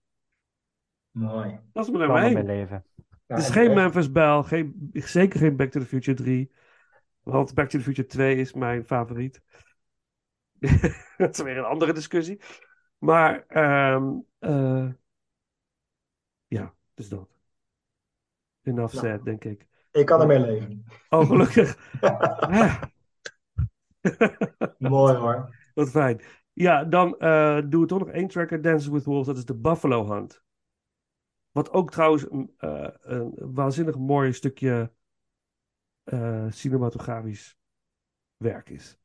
Mooi. 1.12 1.60
Dat 1.74 1.84
is 1.84 1.90
nummer 1.92 2.10
ermee 2.10 2.36
één. 2.36 2.46
leven. 2.46 2.86
Het 3.28 3.40
is 3.40 3.48
en 3.48 3.54
geen 3.54 3.74
Memphis 3.74 4.12
Belle, 4.12 4.44
geen, 4.44 4.90
zeker 4.94 5.40
geen 5.40 5.56
Back 5.56 5.72
to 5.72 5.80
the 5.80 5.86
Future 5.86 6.18
3. 6.18 6.52
Want 7.24 7.54
Back 7.54 7.70
to 7.70 7.78
the 7.78 7.84
Future 7.84 8.08
2 8.08 8.36
is 8.36 8.54
mijn 8.54 8.86
favoriet. 8.86 9.42
dat 11.18 11.38
is 11.38 11.44
weer 11.44 11.58
een 11.58 11.64
andere 11.64 11.94
discussie. 11.94 12.42
Maar 12.98 13.46
ehm, 13.48 14.14
eh, 14.40 14.90
ja, 16.48 16.74
dus 16.94 17.10
dat. 17.10 17.37
Enough 18.68 18.94
Nou. 18.94 19.06
said, 19.06 19.24
denk 19.26 19.44
ik. 19.44 19.68
Ik 19.92 20.06
kan 20.06 20.22
ermee 20.22 20.40
leven. 20.40 20.86
Oh, 21.10 21.28
gelukkig. 21.28 21.78
Ja. 22.02 22.38
Mooi 24.78 25.14
hoor. 25.16 25.56
Wat 25.74 25.90
fijn. 25.90 26.22
Ja, 26.54 26.84
dan 26.84 27.18
eh 27.20 27.62
doen 27.66 27.82
we 27.82 27.88
toch 27.88 28.00
nog 28.00 28.10
één 28.10 28.28
tracker, 28.28 28.62
Dances 28.62 28.88
with 28.88 29.04
Wolves. 29.04 29.28
Dat 29.28 29.38
is 29.38 29.46
de 29.46 29.56
Buffalo 29.56 30.12
Hunt. 30.12 30.44
Wat 31.52 31.72
ook 31.72 31.92
trouwens 31.92 32.32
een, 32.32 32.54
eh, 32.58 32.88
een 33.00 33.34
waanzinnig 33.54 33.98
mooi 33.98 34.34
stukje 34.34 34.92
eh, 36.04 36.46
cinematografisch 36.50 37.58
werk 38.38 38.70
is. 38.70 38.98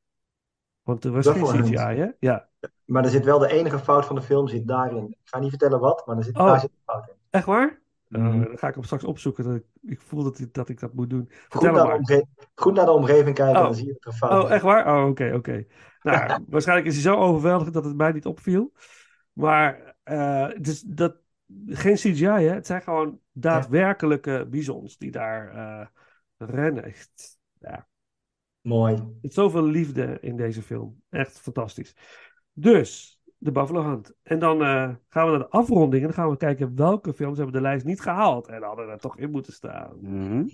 Want 0.82 1.04
er 1.04 1.12
was 1.12 1.26
geen 1.26 1.46
Hunt. 1.46 1.64
CGI, 1.68 1.76
hè? 2.00 2.08
Ja. 2.18 2.48
Maar 2.84 3.04
er 3.04 3.10
zit 3.10 3.24
wel 3.24 3.38
de 3.38 3.48
enige 3.48 3.78
fout 3.78 4.06
van 4.06 4.16
de 4.16 4.22
film 4.22 4.48
zit 4.48 4.66
daarin. 4.68 5.06
Ik 5.10 5.18
ga 5.24 5.38
niet 5.38 5.50
vertellen 5.50 5.80
wat, 5.80 6.06
maar 6.06 6.16
er 6.16 6.24
zit, 6.24 6.38
Oh. 6.38 6.46
daar 6.46 6.60
zit 6.60 6.70
een 6.70 6.82
fout 6.84 7.08
in. 7.08 7.14
Echt 7.30 7.46
waar? 7.46 7.81
Mhm. 8.20 8.40
Uh, 8.40 8.46
dan 8.46 8.58
ga 8.58 8.68
ik 8.68 8.74
hem 8.74 8.84
straks 8.84 9.04
opzoeken. 9.04 9.44
Dat 9.44 9.54
ik, 9.54 9.64
ik 9.82 10.00
voel 10.00 10.22
dat 10.22 10.38
ik, 10.38 10.54
dat 10.54 10.68
ik 10.68 10.80
dat 10.80 10.94
moet 10.94 11.10
doen. 11.10 11.30
Goed 11.48 11.62
naar, 11.62 11.72
de 11.72 11.78
maar. 11.82 11.94
omge- 11.96 12.26
goed 12.54 12.74
naar 12.74 12.84
de 12.84 12.90
omgeving 12.90 13.34
kijken, 13.34 13.56
Oh. 13.56 13.62
dan 13.62 13.74
zie 13.74 13.86
je 13.86 13.96
er 14.00 14.06
een 14.06 14.12
fout 14.12 14.44
Oh, 14.44 14.50
echt 14.50 14.62
waar? 14.62 14.96
Oh, 15.02 15.08
oké, 15.08 15.32
oké. 15.34 15.64
Nou, 16.02 16.44
waarschijnlijk 16.48 16.88
is 16.88 16.94
hij 16.94 17.02
zo 17.02 17.20
overweldigend 17.20 17.74
dat 17.74 17.84
het 17.84 17.96
mij 17.96 18.12
niet 18.12 18.26
opviel. 18.26 18.72
Maar 19.32 19.94
eh, 20.02 20.48
het 20.48 20.68
is 20.68 20.80
dat, 20.80 21.16
geen 21.66 21.94
CGI, 21.94 22.24
hè? 22.24 22.54
Het 22.54 22.66
zijn 22.66 22.82
gewoon 22.82 23.18
daadwerkelijke 23.32 24.46
bizons 24.50 24.98
die 24.98 25.10
daar 25.10 25.48
eh, 25.54 25.86
rennen. 26.36 26.84
Echt, 26.84 27.38
Ja, 27.58 27.88
Mooi. 28.60 29.18
zoveel 29.22 29.64
liefde 29.64 30.18
in 30.20 30.36
deze 30.36 30.62
film. 30.62 31.02
Echt 31.10 31.40
fantastisch. 31.40 31.94
Dus, 32.52 33.20
de 33.42 33.52
Buffalo 33.52 33.82
Hunt. 33.82 34.12
En 34.22 34.38
dan 34.38 34.62
eh, 34.62 34.88
gaan 35.08 35.24
we 35.24 35.30
naar 35.30 35.38
de 35.38 35.48
afronding 35.48 36.02
en 36.02 36.08
dan 36.08 36.16
gaan 36.16 36.30
we 36.30 36.36
kijken 36.36 36.76
welke 36.76 37.12
films 37.12 37.36
hebben 37.36 37.54
de 37.54 37.60
lijst 37.60 37.84
niet 37.84 38.00
gehaald. 38.00 38.48
En 38.48 38.62
hadden 38.62 38.88
er 38.88 38.98
toch 38.98 39.18
in 39.18 39.30
moeten 39.30 39.52
staan. 39.52 39.90
Mhm. 40.00 40.44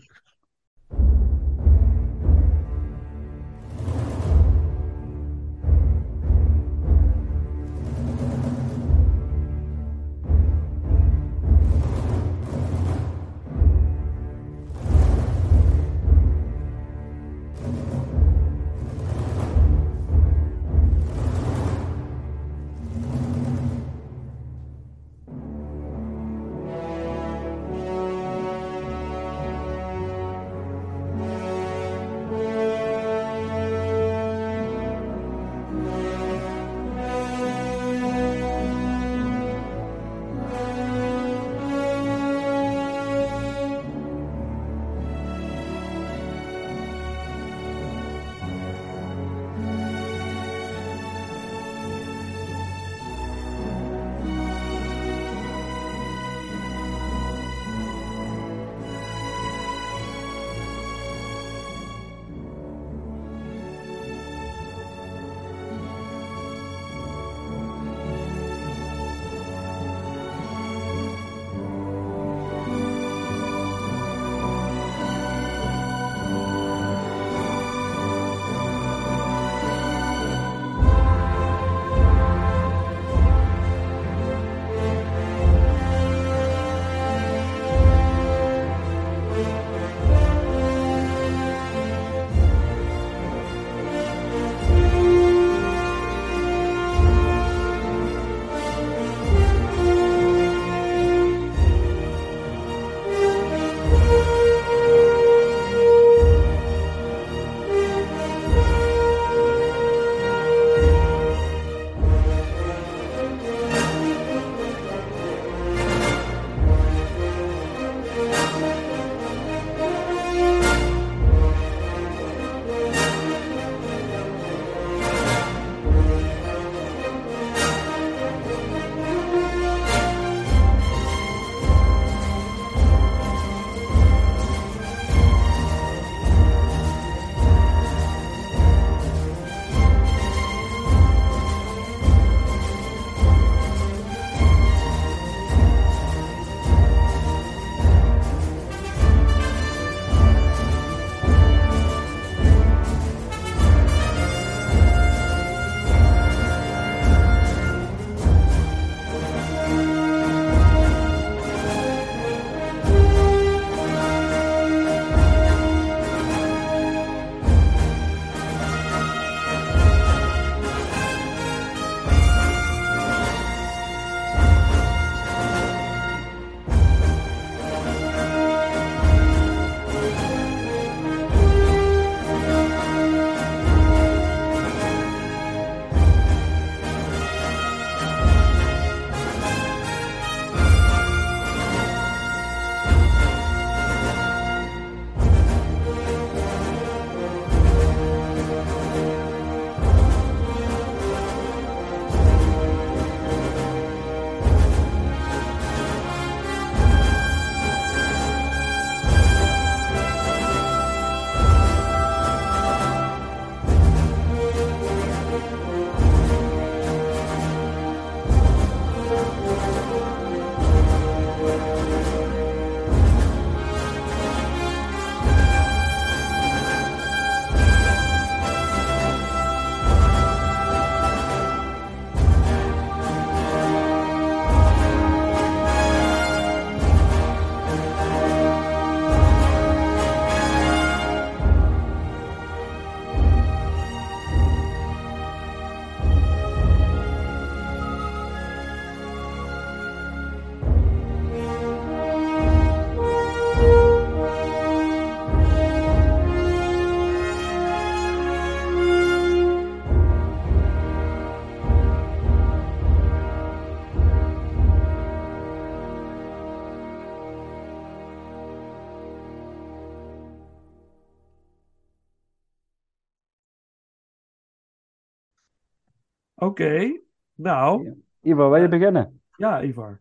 Oké, 276.59 277.01
nou, 277.35 277.95
Ivo, 278.21 278.51
wil 278.51 278.61
je 278.61 278.69
beginnen? 278.69 279.21
ja, 279.37 279.63
Ivar. 279.63 280.01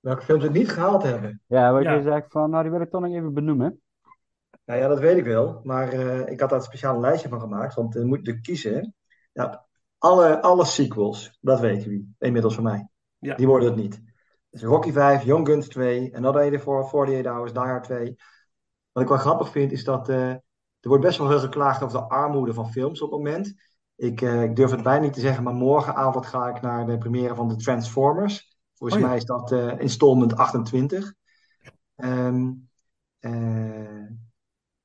Welke 0.00 0.22
films 0.22 0.42
het 0.42 0.52
niet 0.52 0.70
gehaald 0.70 1.02
hebben? 1.02 1.42
Ja, 1.46 1.72
wat 1.72 1.82
Ja. 1.82 1.92
je 1.92 2.02
zegt 2.02 2.32
van, 2.32 2.50
nou 2.50 2.62
die 2.62 2.72
wil 2.72 2.80
ik 2.80 2.90
toch 2.90 3.00
nog 3.00 3.10
even 3.10 3.34
benoemen. 3.34 3.80
Nou 4.64 4.80
ja, 4.80 4.88
dat 4.88 4.98
weet 4.98 5.16
ik 5.16 5.24
wel. 5.24 5.60
Maar 5.62 5.88
eh, 5.88 6.32
ik 6.32 6.40
had 6.40 6.48
daar 6.50 6.58
een 6.58 6.64
speciaal 6.64 7.00
lijstje 7.00 7.28
van 7.28 7.40
gemaakt. 7.40 7.74
Want 7.74 7.92
dan 7.92 8.06
moet 8.06 8.26
je 8.26 8.40
kiezen. 8.40 8.94
Ja, 9.32 9.66
alle, 9.98 10.42
alle 10.42 10.64
sequels, 10.64 11.38
dat 11.40 11.60
weten 11.60 11.82
jullie. 11.90 12.14
Inmiddels 12.18 12.54
van 12.54 12.64
mij. 12.64 12.88
Ja. 13.18 13.34
Die 13.34 13.46
worden 13.46 13.68
het 13.68 13.78
niet. 13.78 14.02
Dus 14.50 14.62
Rocky 14.62 14.92
5, 14.92 15.24
Young 15.24 15.46
Guns 15.48 15.68
2, 15.68 16.16
Another 16.16 16.40
84, 16.42 16.92
48 16.92 17.32
Hours, 17.32 17.52
Die 17.52 17.62
Hard 17.62 17.84
2. 17.84 18.16
Wat 18.92 19.02
ik 19.02 19.08
wel 19.08 19.18
grappig 19.18 19.48
vind, 19.50 19.72
is 19.72 19.84
dat 19.84 20.08
eh, 20.08 20.30
er 20.30 20.88
wordt 20.88 21.04
best 21.04 21.18
wel 21.18 21.28
heel 21.28 21.38
geklaagd 21.38 21.82
over 21.82 21.98
de 21.98 22.04
armoede 22.08 22.54
van 22.54 22.70
films 22.72 23.02
op 23.02 23.10
het 23.10 23.18
moment. 23.18 23.54
Ik, 23.96 24.20
eh, 24.20 24.42
ik 24.42 24.56
durf 24.56 24.70
het 24.70 24.82
bijna 24.82 25.04
niet 25.04 25.12
te 25.12 25.20
zeggen, 25.20 25.42
maar 25.42 25.54
morgenavond 25.54 26.26
ga 26.26 26.48
ik 26.48 26.62
naar 26.62 26.86
de 26.86 26.98
première 26.98 27.34
van 27.34 27.48
de 27.48 27.56
Transformers. 27.56 28.56
Volgens 28.74 28.98
Oh 28.98 29.04
ja. 29.04 29.08
mij 29.08 29.16
is 29.16 29.24
dat 29.24 29.52
eh, 29.52 29.78
installment 29.80 30.36
28. 30.36 31.14
Ehm, 31.96 32.52
eh, 33.18 34.04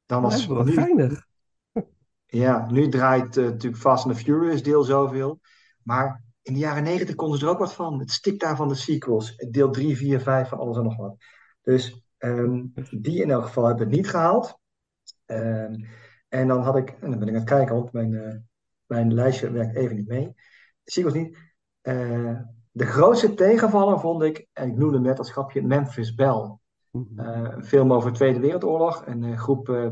dan 0.05 0.21
was 0.21 0.45
Ja, 0.45 0.53
wat 0.53 0.65
nu- 0.65 0.73
geinig. 0.73 1.25
ja, 2.25 2.71
nu 2.71 2.89
draait 2.89 3.37
eh, 3.37 3.43
natuurlijk 3.43 3.81
Fast 3.81 4.05
and 4.05 4.15
the 4.15 4.23
Furious 4.23 4.63
deel 4.63 4.83
zoveel. 4.83 5.39
Maar 5.83 6.23
in 6.41 6.53
de 6.53 6.59
jaren 6.59 6.83
negentig 6.83 7.15
konden 7.15 7.39
ze 7.39 7.45
er 7.45 7.51
ook 7.51 7.59
wat 7.59 7.73
van. 7.73 7.99
Het 7.99 8.11
stikt 8.11 8.39
daar 8.39 8.55
van 8.55 8.67
de 8.67 8.75
sequels. 8.75 9.35
Deel 9.35 9.71
3, 9.71 9.97
4, 9.97 10.19
5 10.19 10.49
van 10.49 10.57
alles 10.59 10.77
en 10.77 10.83
nog 10.83 10.95
wat. 10.97 11.15
Dus 11.61 12.03
ehm, 12.17 12.65
die 12.89 13.21
in 13.21 13.31
elk 13.31 13.43
geval 13.45 13.65
hebben 13.65 13.87
het 13.87 13.95
niet 13.95 14.09
gehaald. 14.09 14.59
Ehm, 15.25 15.73
en 16.29 16.47
dan 16.47 16.61
had 16.63 16.75
ik, 16.75 16.89
en 16.89 17.09
dan 17.09 17.19
ben 17.19 17.27
ik 17.27 17.33
aan 17.33 17.39
het 17.39 17.49
kijken, 17.49 17.75
want 17.75 17.91
mijn, 17.91 18.49
mijn 18.91 19.13
lijstje 19.13 19.51
werkt 19.51 19.75
even 19.75 19.95
niet 19.95 20.07
mee. 20.07 20.33
Sequels 20.83 21.13
niet. 21.15 21.37
Eh, 21.81 22.39
de 22.71 22.85
grootste 22.85 23.33
tegenvaller 23.33 23.99
vond 23.99 24.23
ik, 24.23 24.47
en 24.53 24.69
ik 24.69 24.77
noemde 24.77 24.99
net 24.99 25.17
als 25.17 25.31
grapje, 25.31 25.61
Memphis 25.61 26.13
Belle. 26.15 26.57
Mhm. 26.91 27.19
Eh, 27.19 27.51
een 27.55 27.63
film 27.63 27.93
over 27.93 28.11
de 28.11 28.15
Tweede 28.15 28.39
Wereldoorlog. 28.39 29.05
Een 29.05 29.23
eh, 29.23 29.39
groep 29.39 29.91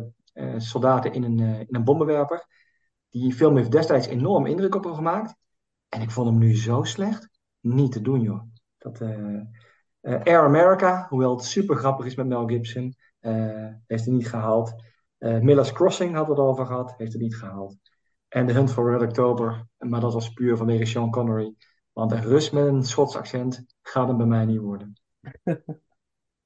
soldaten 0.58 1.14
in 1.14 1.24
een, 1.24 1.40
in 1.40 1.76
een 1.76 1.84
bommenwerper. 1.84 2.46
Die 3.10 3.34
film 3.34 3.58
heeft 3.58 3.72
destijds 3.72 4.08
enorm 4.08 4.46
indruk 4.46 4.76
op 4.76 4.86
me 4.86 4.94
gemaakt. 4.94 5.36
En 5.90 6.02
ik 6.02 6.12
vond 6.12 6.28
hem 6.28 6.38
nu 6.38 6.56
zo 6.56 6.84
slecht. 6.84 7.30
Niet 7.60 7.92
te 7.92 8.02
doen, 8.02 8.22
joh. 8.22 8.42
Dat, 8.78 9.02
Air 10.02 10.40
America, 10.40 11.06
hoewel 11.10 11.36
het 11.36 11.46
super 11.46 11.76
grappig 11.76 12.06
is 12.06 12.16
met 12.16 12.28
Mel 12.28 12.48
Gibson, 12.48 12.96
heeft 13.88 14.06
hij 14.06 14.14
niet 14.14 14.30
gehaald. 14.30 14.74
Eh, 15.20 15.40
Miller's 15.40 15.72
Crossing 15.72 16.12
we 16.12 16.20
het 16.20 16.38
over 16.38 16.66
gehad, 16.66 16.94
heeft 16.98 17.14
het 17.14 17.22
niet 17.22 17.36
gehaald. 17.36 17.78
En 18.30 18.48
The 18.48 18.54
Hunt 18.54 18.72
for 18.72 18.92
Red 18.92 19.02
October, 19.02 19.68
maar 19.78 20.00
dat 20.00 20.14
was 20.14 20.34
puur 20.34 20.58
vanwege 20.58 20.86
Sean 20.86 21.12
Connery. 21.12 21.56
Want 21.94 22.12
een 22.12 22.22
Rus 22.22 22.50
met 22.50 22.68
een 22.68 22.84
Schots 22.84 23.16
accent 23.16 23.66
gaat 23.82 24.08
hem 24.08 24.18
bij 24.18 24.26
mij 24.26 24.46
niet 24.46 24.60
worden. 24.60 24.94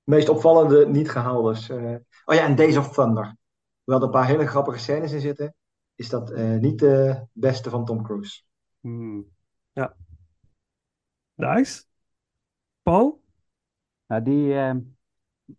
meest 0.04 0.30
opvallende 0.30 0.88
niet 0.88 1.10
gehaald 1.10 1.58
is. 1.58 1.70
eh, 1.70 1.96
oh 2.26 2.36
ja, 2.36 2.46
en 2.46 2.56
Days 2.56 2.78
of 2.78 2.94
Thunder. 2.94 3.36
Hoewel 3.84 4.02
er 4.02 4.08
een 4.08 4.20
paar 4.20 4.28
hele 4.28 4.48
grappige 4.48 4.80
scènes 4.80 5.12
in 5.12 5.20
zitten, 5.20 5.56
is 5.96 6.10
dat 6.10 6.32
eh, 6.32 6.58
niet 6.58 6.80
de 6.80 7.26
beste 7.32 7.70
van 7.70 7.86
Tom 7.86 8.04
Cruise. 8.04 8.42
Hmm. 8.80 9.26
Ja. 9.72 9.96
Nice. 11.36 11.84
Paul? 12.84 13.22
Nou, 14.08 14.24
die, 14.24 14.54
eh, 14.54 14.76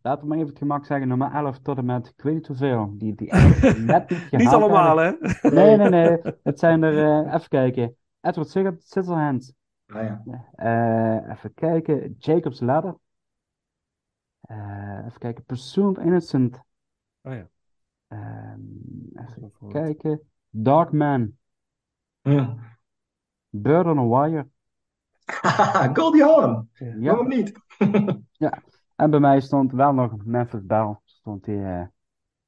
laten 0.02 0.22
we 0.22 0.28
maar 0.28 0.36
even 0.36 0.48
het 0.48 0.58
gemak 0.58 0.86
zeggen, 0.86 1.08
nummer 1.08 1.32
11 1.32 1.58
tot 1.58 1.78
en 1.78 1.84
met, 1.84 2.06
ik 2.16 2.22
weet 2.22 2.34
niet 2.34 2.46
hoeveel, 2.46 2.94
die, 2.98 3.14
die 3.14 3.30
echt 3.30 3.78
net 3.78 4.10
niet 4.10 4.30
Niet 4.30 4.48
allemaal, 4.48 4.96
hè? 4.96 5.12
Nee, 5.50 5.76
nee, 5.76 5.88
nee, 5.88 6.18
het 6.42 6.58
zijn 6.58 6.82
er, 6.82 7.24
eh, 7.26 7.34
even 7.34 7.48
kijken, 7.48 7.96
Edward 8.20 8.48
Scissorhands, 8.48 8.86
Scissorhands, 8.86 9.52
Nou 9.86 10.04
ja. 10.04 10.22
Eh, 10.54 11.30
even 11.30 11.54
kijken, 11.54 12.14
Jacob's 12.18 12.60
Ladder, 12.60 12.96
Eh, 14.40 15.04
even 15.06 15.18
kijken, 15.18 15.44
of 15.46 15.98
Innocent, 15.98 16.60
Oh 17.22 17.32
ja. 17.32 17.48
Ehm, 18.08 18.60
even 19.14 19.52
kijken, 19.68 20.20
Dark 20.50 20.92
Man, 20.92 21.32
Hm. 22.22 22.44
Bird 23.50 23.86
on 23.86 23.98
a 23.98 24.06
Wire, 24.06 24.48
Goldie 25.94 26.22
Hawn, 26.22 26.68
ja. 26.72 26.94
waarom 27.00 27.28
niet? 27.28 27.52
En 28.96 29.10
bij 29.10 29.20
mij 29.20 29.40
stond 29.40 29.72
wel 29.72 29.92
nog 29.92 30.12
Memphis 30.24 30.64
Belle, 30.64 30.98
stond 31.04 31.44
die 31.44 31.62
eh, 31.62 31.84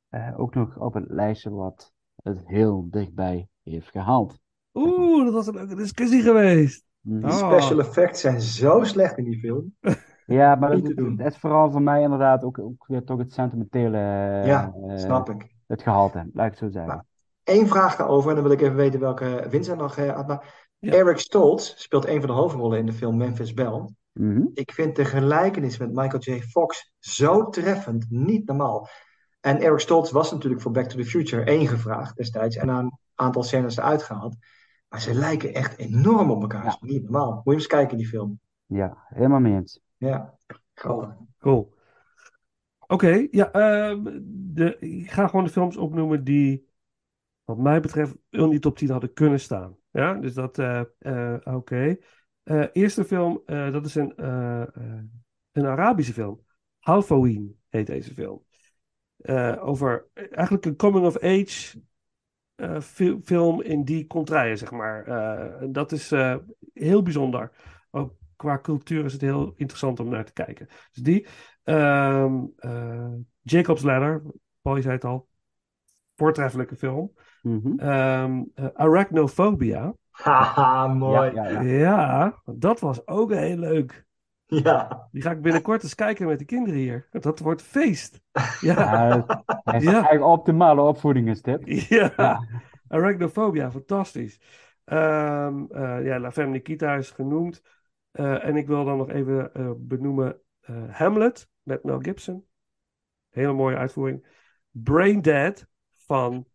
eh, 0.09 0.41
ook 0.41 0.55
nog 0.55 0.79
op 0.79 0.95
het 0.95 1.05
lijstje 1.09 1.51
wat 1.51 1.93
het 2.23 2.41
heel 2.45 2.87
dichtbij 2.91 3.49
heeft 3.63 3.91
gehaald. 3.91 4.39
Oeh, 4.75 5.25
dat 5.25 5.33
was 5.35 5.47
een 5.47 5.55
leuke 5.55 5.75
discussie 5.75 6.23
geweest. 6.23 6.85
Mhm. 7.01 7.21
Die 7.21 7.31
Oh. 7.31 7.49
special 7.51 7.79
effects 7.79 8.21
zijn 8.21 8.41
zo 8.41 8.85
slecht 8.85 9.19
in 9.19 9.25
die 9.25 9.39
film. 9.39 9.75
Ja, 10.27 10.55
maar 10.55 10.71
dat, 10.83 10.97
dat 11.19 11.27
is 11.27 11.39
vooral 11.39 11.71
voor 11.71 11.83
mij 11.83 12.03
inderdaad 12.03 12.43
ook, 12.43 12.59
ook 12.59 12.85
weer 12.87 13.05
toch 13.05 13.19
het 13.19 13.33
sentimentele, 13.33 13.99
Ja, 14.47 14.73
eh, 14.89 14.97
snap 14.97 15.31
ik. 15.31 15.55
het 15.67 15.83
gehalte, 15.83 16.31
laat 16.33 16.45
ik 16.47 16.51
het 16.51 16.59
zo 16.61 16.69
zeggen. 16.69 16.93
Nou, 16.93 17.03
Eén 17.61 17.69
vraag 17.69 17.97
daarover, 17.97 18.29
en 18.29 18.35
dan 18.35 18.45
wil 18.45 18.53
ik 18.53 18.61
even 18.61 18.77
weten 18.77 19.01
welke 19.01 19.47
Vincent 19.49 19.79
nog 19.79 19.97
eh, 19.97 20.15
had. 20.15 20.27
Maar 20.27 20.69
Ja. 20.79 20.93
Eric 20.93 21.19
Stoltz 21.19 21.75
speelt 21.77 22.07
een 22.07 22.19
van 22.21 22.27
de 22.29 22.35
hoofdrollen 22.37 22.79
in 22.79 22.87
de 22.87 22.93
film 22.93 23.17
Memphis 23.17 23.53
Mhm. 24.19 24.47
Ik 24.55 24.73
vind 24.73 24.97
de 24.97 25.05
gelijkenis 25.05 25.79
met 25.79 25.93
Michael 25.93 26.23
J. 26.23 26.41
Fox 26.41 26.93
zo 26.99 27.49
treffend, 27.49 28.07
niet 28.09 28.47
normaal. 28.47 28.89
En 29.41 29.61
Eric 29.61 29.81
Stoltz 29.81 30.11
was 30.11 30.33
natuurlijk 30.33 30.63
voor 30.63 30.73
Back 30.73 30.89
to 30.89 30.97
the 30.97 31.05
Future 31.05 31.45
één 31.45 31.67
gevraagd 31.67 32.17
destijds 32.17 32.57
en 32.57 32.69
een 32.69 32.99
aantal 33.15 33.43
scènes 33.43 33.77
eruit 33.77 34.03
gehaald. 34.03 34.37
Maar 34.89 35.01
ze 35.01 35.15
lijken 35.15 35.55
echt 35.55 35.79
enorm 35.79 36.31
op 36.31 36.41
elkaar. 36.41 36.65
Ja. 36.65 36.71
Dat 36.71 36.83
is 36.83 36.91
niet 36.91 37.03
normaal. 37.03 37.35
Moet 37.35 37.45
je 37.45 37.53
eens 37.53 37.67
kijken 37.67 37.91
in 37.91 37.97
die 37.97 38.07
film. 38.07 38.41
Ja, 38.67 39.05
helemaal 39.09 39.41
mee 39.41 39.55
eens. 39.55 39.81
Ja, 39.97 40.39
grappig. 40.75 41.15
Cool. 41.39 41.75
Oké, 42.87 43.27
ja, 43.31 43.53
ehm, 43.53 44.21
de, 44.29 44.79
ik 44.79 45.11
ga 45.11 45.29
gewoon 45.29 45.45
de 45.45 45.51
films 45.51 45.77
opnoemen 45.77 46.25
die, 46.25 46.69
wat 47.45 47.59
mij 47.59 47.81
betreft, 47.81 48.17
in 48.31 48.49
die 48.49 48.59
top 48.59 48.77
10 48.77 48.91
hadden 48.91 49.13
kunnen 49.13 49.41
staan. 49.41 49.77
Ja, 49.91 50.15
dus 50.15 50.35
dat, 50.35 50.59
eh, 50.59 50.83
eh, 50.99 51.41
oké. 51.45 51.97
Eh, 52.47 52.65
eerste 52.73 53.05
film, 53.05 53.43
eh, 53.47 53.73
dat 53.73 53.87
is 53.87 53.95
een, 53.95 54.17
eh, 54.17 54.65
een 55.53 55.67
Arabische 55.67 56.13
film. 56.13 56.41
Halloween 56.79 57.61
heet 57.69 57.87
deze 57.87 58.15
film. 58.15 58.45
Over 59.61 60.07
eigenlijk 60.31 60.65
een 60.65 60.77
coming-of-age 60.77 61.83
fi- 62.81 63.21
film 63.25 63.63
in 63.63 63.85
die 63.85 64.07
contraien, 64.07 64.59
zeg 64.59 64.71
maar. 64.71 65.05
Dat 65.73 65.93
is 65.93 66.11
heel 66.73 67.03
bijzonder. 67.03 67.51
Ook 67.91 68.15
qua 68.37 68.59
cultuur 68.61 69.05
is 69.05 69.13
het 69.13 69.21
heel 69.21 69.53
interessant 69.57 70.01
om 70.01 70.09
naar 70.09 70.25
te 70.25 70.33
kijken. 70.33 70.67
Dus 70.67 71.03
die. 71.03 71.27
Ehm, 71.63 72.45
eh, 72.57 73.13
Jacob's 73.43 73.83
Ladder, 73.83 74.23
Paul 74.63 74.83
zei 74.83 74.95
het 74.95 75.05
al. 75.05 75.29
Voortreffelijke 76.17 76.77
film. 76.77 77.13
Mhm. 77.43 77.79
Ehm, 77.79 78.43
eh, 78.55 78.67
Arachnophobia. 78.73 79.95
Haha, 80.23 80.87
mooi. 80.87 81.31
Ja, 81.35 81.49
ja, 81.49 81.61
Ja. 81.61 81.63
ja. 81.63 82.43
dat 82.45 82.81
was 82.81 83.07
ook 83.07 83.33
heel 83.33 83.57
leuk. 83.57 84.05
Ja. 84.47 85.09
Die 85.13 85.23
ga 85.23 85.31
ik 85.31 85.41
binnenkort 85.43 85.83
eens 85.83 85.95
kijken 85.95 86.27
met 86.27 86.39
de 86.39 86.45
kinderen 86.45 86.79
hier. 86.79 87.07
Dat 87.11 87.39
wordt 87.39 87.63
feest. 87.63 88.21
Ja, 88.33 88.47
Ja, 88.61 89.27
hij 89.65 89.77
is 89.79 89.85
Ja. 89.91 89.93
eigenlijk 89.93 90.25
optimale 90.25 90.81
opvoeding 90.81 91.29
is 91.29 91.43
dit. 91.43 91.89
ja. 91.89 92.13
Ja. 92.17 92.47
Arachnophobia, 92.89 93.71
fantastisch. 93.71 94.41
Ehm, 94.85 95.65
eh, 95.71 96.05
ja, 96.05 96.19
La 96.19 96.33
Femme 96.33 96.51
Nikita 96.53 96.95
is 96.95 97.11
genoemd. 97.11 97.63
Eh, 98.11 98.45
en 98.45 98.57
ik 98.57 98.67
wil 98.67 98.85
dan 98.85 98.97
nog 98.97 99.11
even 99.11 99.55
eh, 99.55 99.71
benoemen 99.77 100.41
eh, 100.61 100.77
Hamlet 100.91 101.49
met 101.63 101.85
Mel 101.85 101.99
Gibson. 102.01 102.47
Hele 103.31 103.53
mooie 103.53 103.77
uitvoering. 103.77 104.27
Brain 104.71 105.23
Dead 105.23 105.67
van 106.07 106.47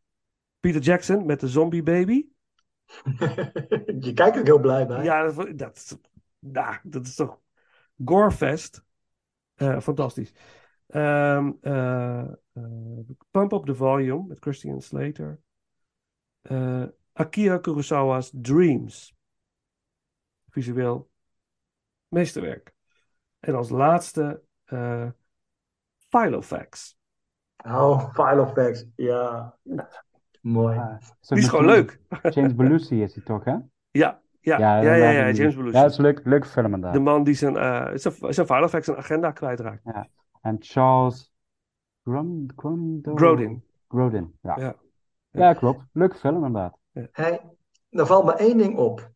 Peter 0.59 0.81
Jackson 0.81 1.25
met 1.25 1.39
de 1.39 1.47
Zombie 1.47 1.83
Baby. 1.83 2.25
Je 4.05 4.11
kijkt 4.13 4.35
er 4.37 4.43
heel 4.43 4.59
blij 4.59 4.87
bij. 4.87 5.03
Ja, 5.03 5.23
dat, 5.31 5.57
dat, 5.57 5.75
is- 5.77 5.95
nou, 6.39 6.75
dat 6.83 7.05
is 7.05 7.15
toch 7.15 7.39
Gorefest. 8.05 8.83
Eh, 9.55 9.79
fantastisch. 9.79 10.33
Ehm, 10.87 11.51
eh, 11.61 12.19
eh, 12.53 12.99
Pump 13.31 13.51
Up 13.51 13.65
the 13.65 13.75
Volume 13.75 14.27
met 14.27 14.39
Christian 14.39 14.81
Slater. 14.81 15.39
Akira 17.13 17.57
Kurosawa's 17.57 18.31
Dreams. 18.33 19.15
Visueel 20.49 21.09
meesterwerk. 22.07 22.73
En 23.39 23.55
als 23.55 23.69
laatste 23.69 24.41
Filofax. 26.09 26.97
Oh, 27.65 28.11
File 28.13 28.41
of 28.41 28.53
Facts. 28.53 28.85
Ja. 30.41 30.49
Mooi. 30.51 30.75
Ja, 30.75 30.99
Die 31.21 31.37
is 31.37 31.47
gewoon 31.47 31.65
leuk. 31.65 31.99
James 32.33 32.55
Belushi 32.55 33.03
is 33.03 33.15
hij 33.15 33.23
toch, 33.23 33.43
hè? 33.43 33.51
Ja, 33.51 34.21
ja, 34.39 34.57
ja, 34.59 34.81
ja, 34.81 34.93
ja, 34.95 35.09
ja, 35.09 35.31
James 35.31 35.55
Belushi. 35.55 35.75
Ja, 35.77 35.81
dat 35.81 35.91
is 35.91 35.97
een 35.97 36.03
leuk, 36.03 36.21
leuk 36.23 36.45
film 36.45 36.67
De 36.69 36.75
inderdaad. 36.75 37.01
man 37.01 37.23
die 37.23 37.33
zijn, 37.33 37.57
eh 37.57 37.91
zijn, 37.93 38.33
zijn 38.33 38.47
Filofax 38.47 38.87
een 38.87 38.95
agenda 38.95 39.31
kwijtraakt. 39.31 39.83
En 40.41 40.55
Charles 40.59 41.33
Grum, 42.03 42.45
Grumdo- 42.55 43.15
Grodin. 43.15 43.63
Grodin, 43.87 44.37
ja. 44.41 44.55
Ja. 44.59 44.75
Ja, 45.31 45.53
klopt. 45.53 45.85
Leuke 45.93 46.15
film 46.15 46.35
inderdaad. 46.35 46.77
Hey, 47.11 47.41
er 47.89 48.05
valt 48.05 48.25
me 48.25 48.33
één 48.33 48.57
ding 48.57 48.77
op. 48.77 49.11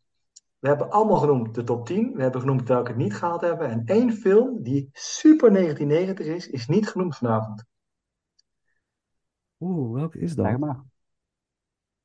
We 0.59 0.67
hebben 0.67 0.89
allemaal 0.89 1.17
genoemd 1.17 1.55
de 1.55 1.63
top 1.63 1.85
10. 1.85 2.11
We 2.15 2.21
hebben 2.21 2.41
genoemd 2.41 2.67
welke 2.67 2.87
het 2.87 2.97
niet 2.97 3.15
gehaald 3.15 3.41
hebben. 3.41 3.69
En 3.69 3.81
één 3.85 4.11
film 4.13 4.63
die 4.63 4.89
super 4.91 5.51
1990 5.53 6.25
is, 6.35 6.49
is 6.49 6.67
niet 6.67 6.89
genoemd 6.89 7.15
vanavond. 7.17 7.65
Oeh, 9.59 9.93
welke 9.99 10.19
is 10.19 10.33
Zeg 10.33 10.49
dat? 10.51 10.59
maar. 10.59 10.83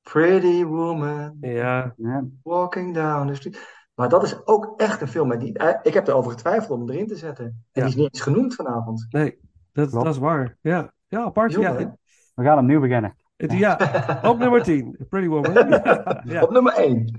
Pretty 0.02 0.64
Woman, 0.64 1.36
Ja, 1.40 1.94
Ja. 1.96 2.24
Walking 2.42 2.94
Down 2.94 3.26
the 3.28 3.34
Street. 3.34 3.78
Maar 3.94 4.08
dat 4.08 4.22
is 4.22 4.46
ook 4.46 4.80
echt 4.80 5.00
een 5.00 5.08
film. 5.08 5.38
Die, 5.38 5.58
eh, 5.58 5.78
ik 5.82 5.94
heb 5.94 6.06
erover 6.08 6.30
getwijfeld 6.30 6.70
om 6.70 6.80
hem 6.80 6.90
erin 6.90 7.06
te 7.06 7.16
zetten. 7.16 7.44
En 7.44 7.54
Ja. 7.72 7.80
die 7.82 7.90
is 7.90 7.94
niet 7.94 8.12
eens 8.14 8.22
genoemd 8.22 8.54
vanavond. 8.54 9.06
nee, 9.10 9.38
dat, 9.72 9.90
dat 9.90 10.06
is 10.06 10.18
waar. 10.18 10.56
Ja, 10.60 10.92
ja 11.08 11.22
apart. 11.22 11.52
Ja, 11.52 11.74
hè? 11.76 11.86
We 12.34 12.42
gaan 12.44 12.58
opnieuw 12.58 12.80
beginnen. 12.80 13.16
het- 13.36 13.52
ja, 13.52 14.20
op 14.24 14.38
nummer 14.38 14.62
10, 14.62 14.96
Pretty 15.08 15.28
Woman. 15.28 15.52
Ja, 15.68 16.22
ja. 16.24 16.42
Op 16.42 16.50
nummer 16.50 16.72
1. 16.76 17.14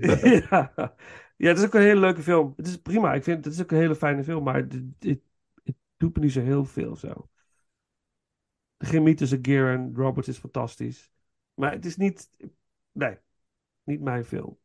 ja. 0.50 0.72
ja, 1.36 1.48
het 1.48 1.58
is 1.58 1.64
ook 1.64 1.74
een 1.74 1.80
hele 1.80 2.00
leuke 2.00 2.22
film. 2.22 2.52
Het 2.56 2.66
is 2.66 2.76
prima. 2.76 3.14
Ik 3.14 3.22
vind 3.22 3.44
het 3.44 3.54
is 3.54 3.62
ook 3.62 3.70
een 3.70 3.76
hele 3.78 3.94
fijne 3.94 4.24
film, 4.24 4.44
maar 4.44 4.54
het, 4.54 4.72
het, 4.98 5.20
het 5.62 5.74
doet 5.96 6.16
me 6.16 6.22
niet 6.22 6.32
zo 6.32 6.40
heel 6.40 6.64
veel 6.64 6.96
zo. 6.96 7.28
De 8.76 8.86
chemie 8.86 9.14
tussen 9.14 9.38
Gear 9.42 9.72
en 9.72 9.92
Roberts 9.94 10.28
is 10.28 10.38
fantastisch. 10.38 11.10
Maar 11.54 11.72
het 11.72 11.84
is 11.84 11.96
niet, 11.96 12.30
nee, 12.92 13.18
niet 13.84 14.00
mijn 14.00 14.24
film. 14.24 14.56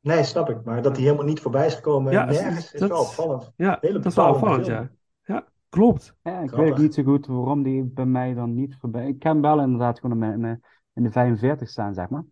Nee, 0.00 0.24
snap 0.24 0.48
ik. 0.50 0.64
Maar 0.64 0.82
dat 0.82 0.92
hij 0.96 1.04
helemaal 1.04 1.24
niet 1.24 1.40
voorbij 1.40 1.66
is 1.66 1.74
gekomen 1.74 2.12
Ja, 2.12 2.24
nergens 2.24 2.72
is 2.72 2.80
dat- 2.80 2.88
wel 2.88 3.00
opvallend. 3.00 3.52
Ja, 3.56 3.78
Hele 3.80 3.94
dat 3.94 4.06
is 4.06 4.14
wel 4.14 4.28
opvallend, 4.34 4.64
film. 4.66 4.76
ja. 4.78 4.90
Ja, 5.34 5.46
klopt. 5.68 6.14
Ja, 6.22 6.40
ik 6.40 6.48
Grappig. 6.48 6.68
weet 6.68 6.78
niet 6.78 6.94
zo 6.94 7.02
goed 7.02 7.26
waarom 7.26 7.62
die 7.62 7.84
bij 7.84 8.06
mij 8.06 8.34
dan 8.34 8.54
niet 8.54 8.76
voorbij... 8.76 9.08
Ik 9.08 9.22
heb 9.22 9.32
hem 9.32 9.42
wel 9.42 9.60
inderdaad 9.60 10.00
gewoon 10.00 10.22
in, 10.22 10.62
in 10.92 11.02
de 11.02 11.10
45 11.10 11.68
staan, 11.68 11.94
zeg 11.94 12.08
maar. 12.08 12.24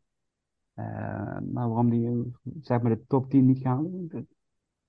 Eh, 0.74 0.85
maar 1.52 1.69
waarom 1.69 1.90
die 1.90 2.32
zeg 2.60 2.81
maar 2.81 2.90
de 2.97 3.05
top 3.06 3.31
10 3.31 3.47
niet 3.47 3.59
gaan, 3.59 4.06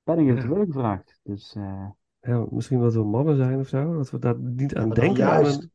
ben 0.04 0.20
ik 0.20 0.26
Ja. 0.28 0.36
even 0.36 0.66
gevraagd. 0.66 1.20
Dus 1.24 1.56
eh, 1.56 1.88
Ja, 2.22 2.46
misschien 2.50 2.80
dat 2.80 2.94
we 2.94 3.04
mannen 3.04 3.36
zijn 3.38 3.60
of 3.60 3.68
zo, 3.68 3.94
dat 3.96 4.10
we 4.12 4.20
daar 4.20 4.40
niet 4.40 4.76
aan 4.76 4.90
denken. 4.90 5.18
juist. 5.18 5.70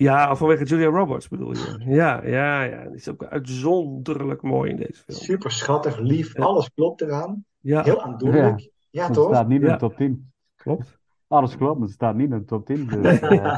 Ja, 0.00 0.36
vanwege 0.36 0.64
Julia 0.64 0.86
Roberts 0.88 1.28
bedoel 1.28 1.52
je. 1.52 1.76
Ja, 1.86 2.24
ja, 2.26 2.62
ja. 2.62 2.84
Die 2.84 2.94
is 2.94 3.08
ook 3.08 3.24
uitzonderlijk 3.24 4.42
mooi 4.42 4.70
in 4.70 4.76
deze 4.76 5.02
film. 5.02 5.18
Super 5.18 5.50
schattig, 5.50 5.98
lief, 5.98 6.36
Ja. 6.36 6.42
alles 6.44 6.70
klopt 6.74 7.00
eraan. 7.00 7.44
Ja, 7.58 7.82
Heel 7.82 8.02
aandoenlijk. 8.02 8.70
Ja, 8.90 9.04
het 9.04 9.12
toch? 9.14 9.28
staat 9.34 9.48
niet 9.48 9.60
in 9.60 9.66
Ja. 9.66 9.72
de 9.72 9.78
top 9.78 9.96
10. 9.96 10.32
klopt. 10.56 10.98
Alles 11.26 11.56
klopt, 11.56 11.78
maar 11.78 11.86
het 11.86 11.94
staat 11.96 12.14
niet 12.14 12.30
in 12.30 12.38
de 12.38 12.44
top 12.44 12.66
10. 12.66 12.86
Dus, 12.86 13.20
eh, 13.20 13.56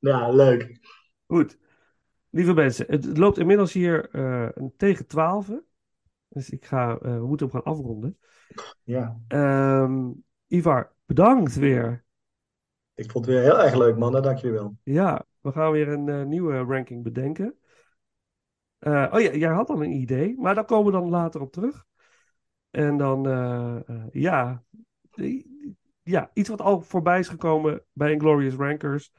ja, 0.00 0.28
leuk. 0.42 0.78
Goed. 1.26 1.58
Lieve 2.30 2.52
mensen, 2.54 2.86
het 2.88 3.18
loopt 3.18 3.38
inmiddels 3.38 3.72
hier 3.72 4.08
eh, 4.10 4.48
een 4.54 4.72
tegen 4.76 5.06
12. 5.06 5.50
Dus 6.28 6.50
ik 6.50 6.64
ga, 6.64 6.98
eh, 7.02 7.14
we 7.18 7.26
moeten 7.26 7.48
hem 7.50 7.60
gaan 7.62 7.72
afronden. 7.74 8.18
Ja, 8.82 9.18
Ehm, 9.28 10.10
Ivar, 10.46 10.92
bedankt 11.06 11.54
weer. 11.54 12.04
Ik 12.94 13.10
vond 13.10 13.26
het 13.26 13.34
weer 13.34 13.44
heel 13.44 13.60
erg 13.60 13.74
leuk, 13.74 13.96
mannen. 13.96 14.22
Dank 14.22 14.38
jullie 14.38 14.58
wel. 14.58 14.76
Ja, 14.82 15.24
we 15.40 15.52
gaan 15.52 15.72
weer 15.72 15.88
een 15.88 16.08
eh, 16.08 16.22
nieuwe 16.22 16.58
ranking 16.58 17.02
bedenken. 17.02 17.58
Eh, 18.78 19.10
oh 19.12 19.20
ja, 19.20 19.32
jij 19.34 19.52
had 19.52 19.68
al 19.68 19.82
een 19.82 19.92
idee, 19.92 20.34
maar 20.38 20.54
daar 20.54 20.64
komen 20.64 20.92
we 20.92 20.98
dan 20.98 21.10
later 21.10 21.40
op 21.40 21.52
terug. 21.52 21.84
En 22.70 22.96
dan, 22.96 23.28
eh, 23.28 23.76
ja, 24.10 24.62
ja, 26.02 26.30
iets 26.32 26.48
wat 26.48 26.60
al 26.60 26.80
voorbij 26.80 27.18
is 27.18 27.28
gekomen 27.28 27.82
bij 27.92 28.12
Inglorious 28.12 28.54
Rankers, 28.54 29.12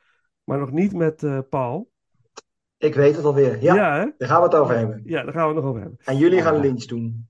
maar 0.44 0.60
nog 0.60 0.72
niet 0.72 0.94
met 0.94 1.50
Paul. 1.50 1.92
Ik 2.78 2.96
weet 2.96 3.16
het 3.16 3.26
alweer. 3.26 3.62
Ja, 3.62 3.76
Ja, 3.76 3.98
hè? 3.98 4.12
daar 4.18 4.30
gaan 4.30 4.40
we 4.40 4.46
het 4.46 4.56
over 4.56 4.78
hebben. 4.78 5.02
Ja, 5.06 5.24
daar 5.24 5.34
gaan 5.34 5.48
we 5.48 5.54
het 5.54 5.56
nog 5.56 5.66
over 5.66 5.82
hebben. 5.82 6.00
En 6.04 6.18
jullie 6.18 6.42
gaan 6.42 6.60
lynch 6.60 6.84
doen. 6.84 7.28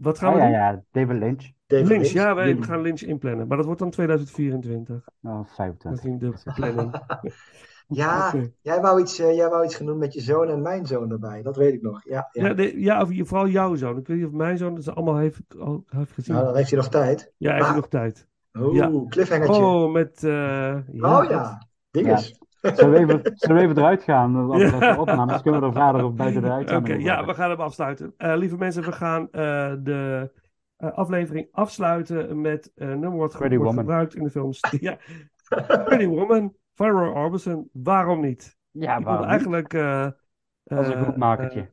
Wat 0.00 0.18
gaan 0.18 0.28
oh 0.28 0.34
we 0.34 0.40
ja, 0.40 0.46
doen? 0.46 0.54
ja, 0.54 0.82
David 0.90 1.20
Lynch. 1.22 1.50
David 1.66 1.86
Lynch, 1.88 2.02
Lynch. 2.02 2.12
ja, 2.14 2.34
wij 2.34 2.56
gaan 2.60 2.80
Lynch 2.80 3.00
inplannen, 3.00 3.46
maar 3.46 3.56
dat 3.56 3.66
wordt 3.66 3.80
dan 3.80 3.90
2024. 3.90 5.08
Oh, 5.22 5.36
Dat 5.36 5.50
25. 5.54 5.98
is 6.04 6.10
in 6.10 6.18
de 6.18 6.52
planning. 6.54 6.94
Ja, 7.90 8.34
jij 8.62 8.80
wou 8.80 9.00
iets, 9.00 9.18
eh, 9.18 9.34
jij 9.36 9.48
wou 9.48 9.64
iets 9.64 9.74
genoemd 9.74 9.98
met 9.98 10.12
je 10.12 10.20
zoon 10.20 10.48
en 10.48 10.62
mijn 10.62 10.86
zoon 10.86 11.10
erbij. 11.10 11.42
Dat 11.42 11.56
weet 11.56 11.72
ik 11.74 11.82
nog. 11.82 12.04
Ja, 12.04 12.28
ja. 12.32 12.46
Ja, 12.46 12.54
de- 12.54 12.80
ja, 12.80 13.02
of, 13.02 13.08
vooral 13.28 13.48
jouw 13.48 13.74
zoon. 13.74 13.98
Ik 13.98 14.06
weet 14.06 14.16
niet 14.16 14.26
of 14.26 14.32
mijn 14.32 14.58
zoon 14.58 14.74
het 14.74 14.94
allemaal 14.94 15.16
heeft, 15.16 15.40
al 15.58 15.84
heeft 15.86 16.12
gezien. 16.12 16.34
Nou, 16.34 16.46
dan 16.46 16.56
heeft 16.56 16.70
hij 16.70 16.78
nog 16.78 16.88
tijd. 16.88 17.32
Ja, 17.36 17.52
heeft 17.54 17.66
hij 17.66 17.74
nog 17.76 17.88
tijd. 17.88 18.26
Oeh, 18.58 18.74
Ja. 18.74 18.90
cliffhangertje. 19.08 19.62
Oh, 19.62 19.92
met... 19.92 20.24
eh, 20.24 20.30
ja, 20.92 21.18
oh 21.22 21.30
ja, 21.30 21.68
dinges. 21.90 22.38
Zullen 22.60 22.90
we 22.92 22.98
even, 22.98 23.20
zullen 23.34 23.56
we 23.56 23.62
even 23.62 23.78
eruit 23.78 24.02
gaan? 24.02 24.50
Als 24.50 24.62
Ja. 24.62 24.78
dat 24.78 24.98
opnemen, 24.98 25.28
dus 25.28 25.42
kunnen 25.42 25.60
we 25.60 25.66
er 25.66 25.72
verder 25.72 26.04
of 26.04 26.14
buiten 26.14 26.40
de 26.42 26.46
Oké, 26.48 26.56
uitzending 26.56 27.02
ja, 27.02 27.24
we 27.24 27.34
gaan 27.34 27.50
hem 27.50 27.60
afsluiten. 27.60 28.14
Eh, 28.16 28.36
lieve 28.36 28.56
mensen, 28.56 28.82
we 28.82 28.92
gaan 28.92 29.22
eh, 29.30 29.72
de 29.78 30.30
eh, 30.76 30.92
aflevering 30.92 31.48
afsluiten 31.50 32.40
met 32.40 32.72
een 32.74 33.00
nummer 33.00 33.18
wat 33.18 33.36
Pretty 33.36 33.56
wordt 33.56 33.70
Woman. 33.70 33.84
gebruikt 33.84 34.14
in 34.14 34.22
de 34.24 34.30
films. 34.30 34.60
ja, 34.80 34.96
Pretty 35.84 36.06
Woman 36.06 36.54
van 36.74 36.90
Roy 36.90 37.08
Orbison. 37.08 37.68
Waarom 37.72 38.20
niet? 38.20 38.56
Ja, 38.70 39.00
waarom 39.00 39.20
niet? 39.22 39.30
eigenlijk 39.30 39.74
eh, 39.74 40.06
Dat 40.64 40.80
is 40.80 40.88
een 40.88 40.94
eh, 40.94 41.02
goed 41.04 41.16
makertje. 41.16 41.70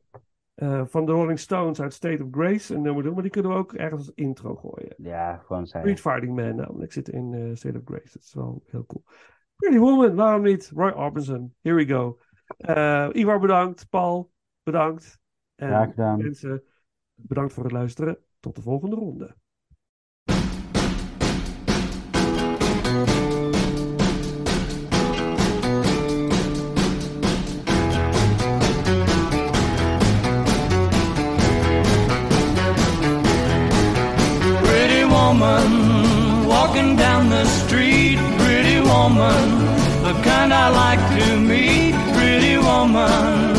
eh, 0.54 0.82
van 0.86 1.06
de 1.06 1.12
Rolling 1.12 1.38
Stones 1.38 1.80
uit 1.80 1.92
State 1.94 2.22
of 2.24 2.28
Grace 2.30 2.74
een 2.74 2.82
nummer 2.82 3.02
doen, 3.02 3.12
maar 3.12 3.22
die 3.22 3.30
kunnen 3.30 3.50
we 3.52 3.56
ook 3.56 3.72
ergens 3.72 4.00
als 4.06 4.12
intro 4.14 4.54
gooien. 4.54 4.94
Ja, 4.96 5.36
gewoon 5.46 5.66
zijn. 5.66 5.82
Street 5.82 6.00
Fighting 6.00 6.36
Man 6.36 6.56
namelijk 6.56 6.92
zit 6.92 7.08
in 7.08 7.34
eh, 7.34 7.40
State 7.54 7.78
of 7.78 7.82
Grace. 7.84 8.10
Dat 8.12 8.22
is 8.22 8.34
wel 8.34 8.62
heel 8.66 8.86
cool. 8.86 9.04
Pretty 9.56 9.78
Woman, 9.78 10.14
waarom 10.14 10.42
niet? 10.42 10.70
Roy 10.74 10.90
Orbison, 10.90 11.54
here 11.62 11.76
we 11.76 11.86
go. 11.86 12.18
Eh 12.56 13.08
Ivar 13.12 13.38
bedankt, 13.40 13.88
Paul 13.88 14.32
bedankt. 14.62 15.18
En 15.54 15.68
Graag 15.68 15.88
gedaan. 15.90 16.18
mensen, 16.22 16.62
bedankt 17.14 17.52
voor 17.52 17.62
het 17.64 17.72
luisteren. 17.72 18.18
Tot 18.40 18.56
de 18.56 18.62
volgende 18.62 18.96
ronde. 18.96 19.36
Pretty 34.62 35.02
woman 35.04 36.46
walking 36.46 36.96
down 36.96 37.15
woman, 39.08 39.48
the 40.02 40.12
kind 40.22 40.52
I 40.52 40.68
like 40.68 41.02
to 41.16 41.38
meet. 41.38 41.94
Pretty 42.14 42.56
woman, 42.58 43.55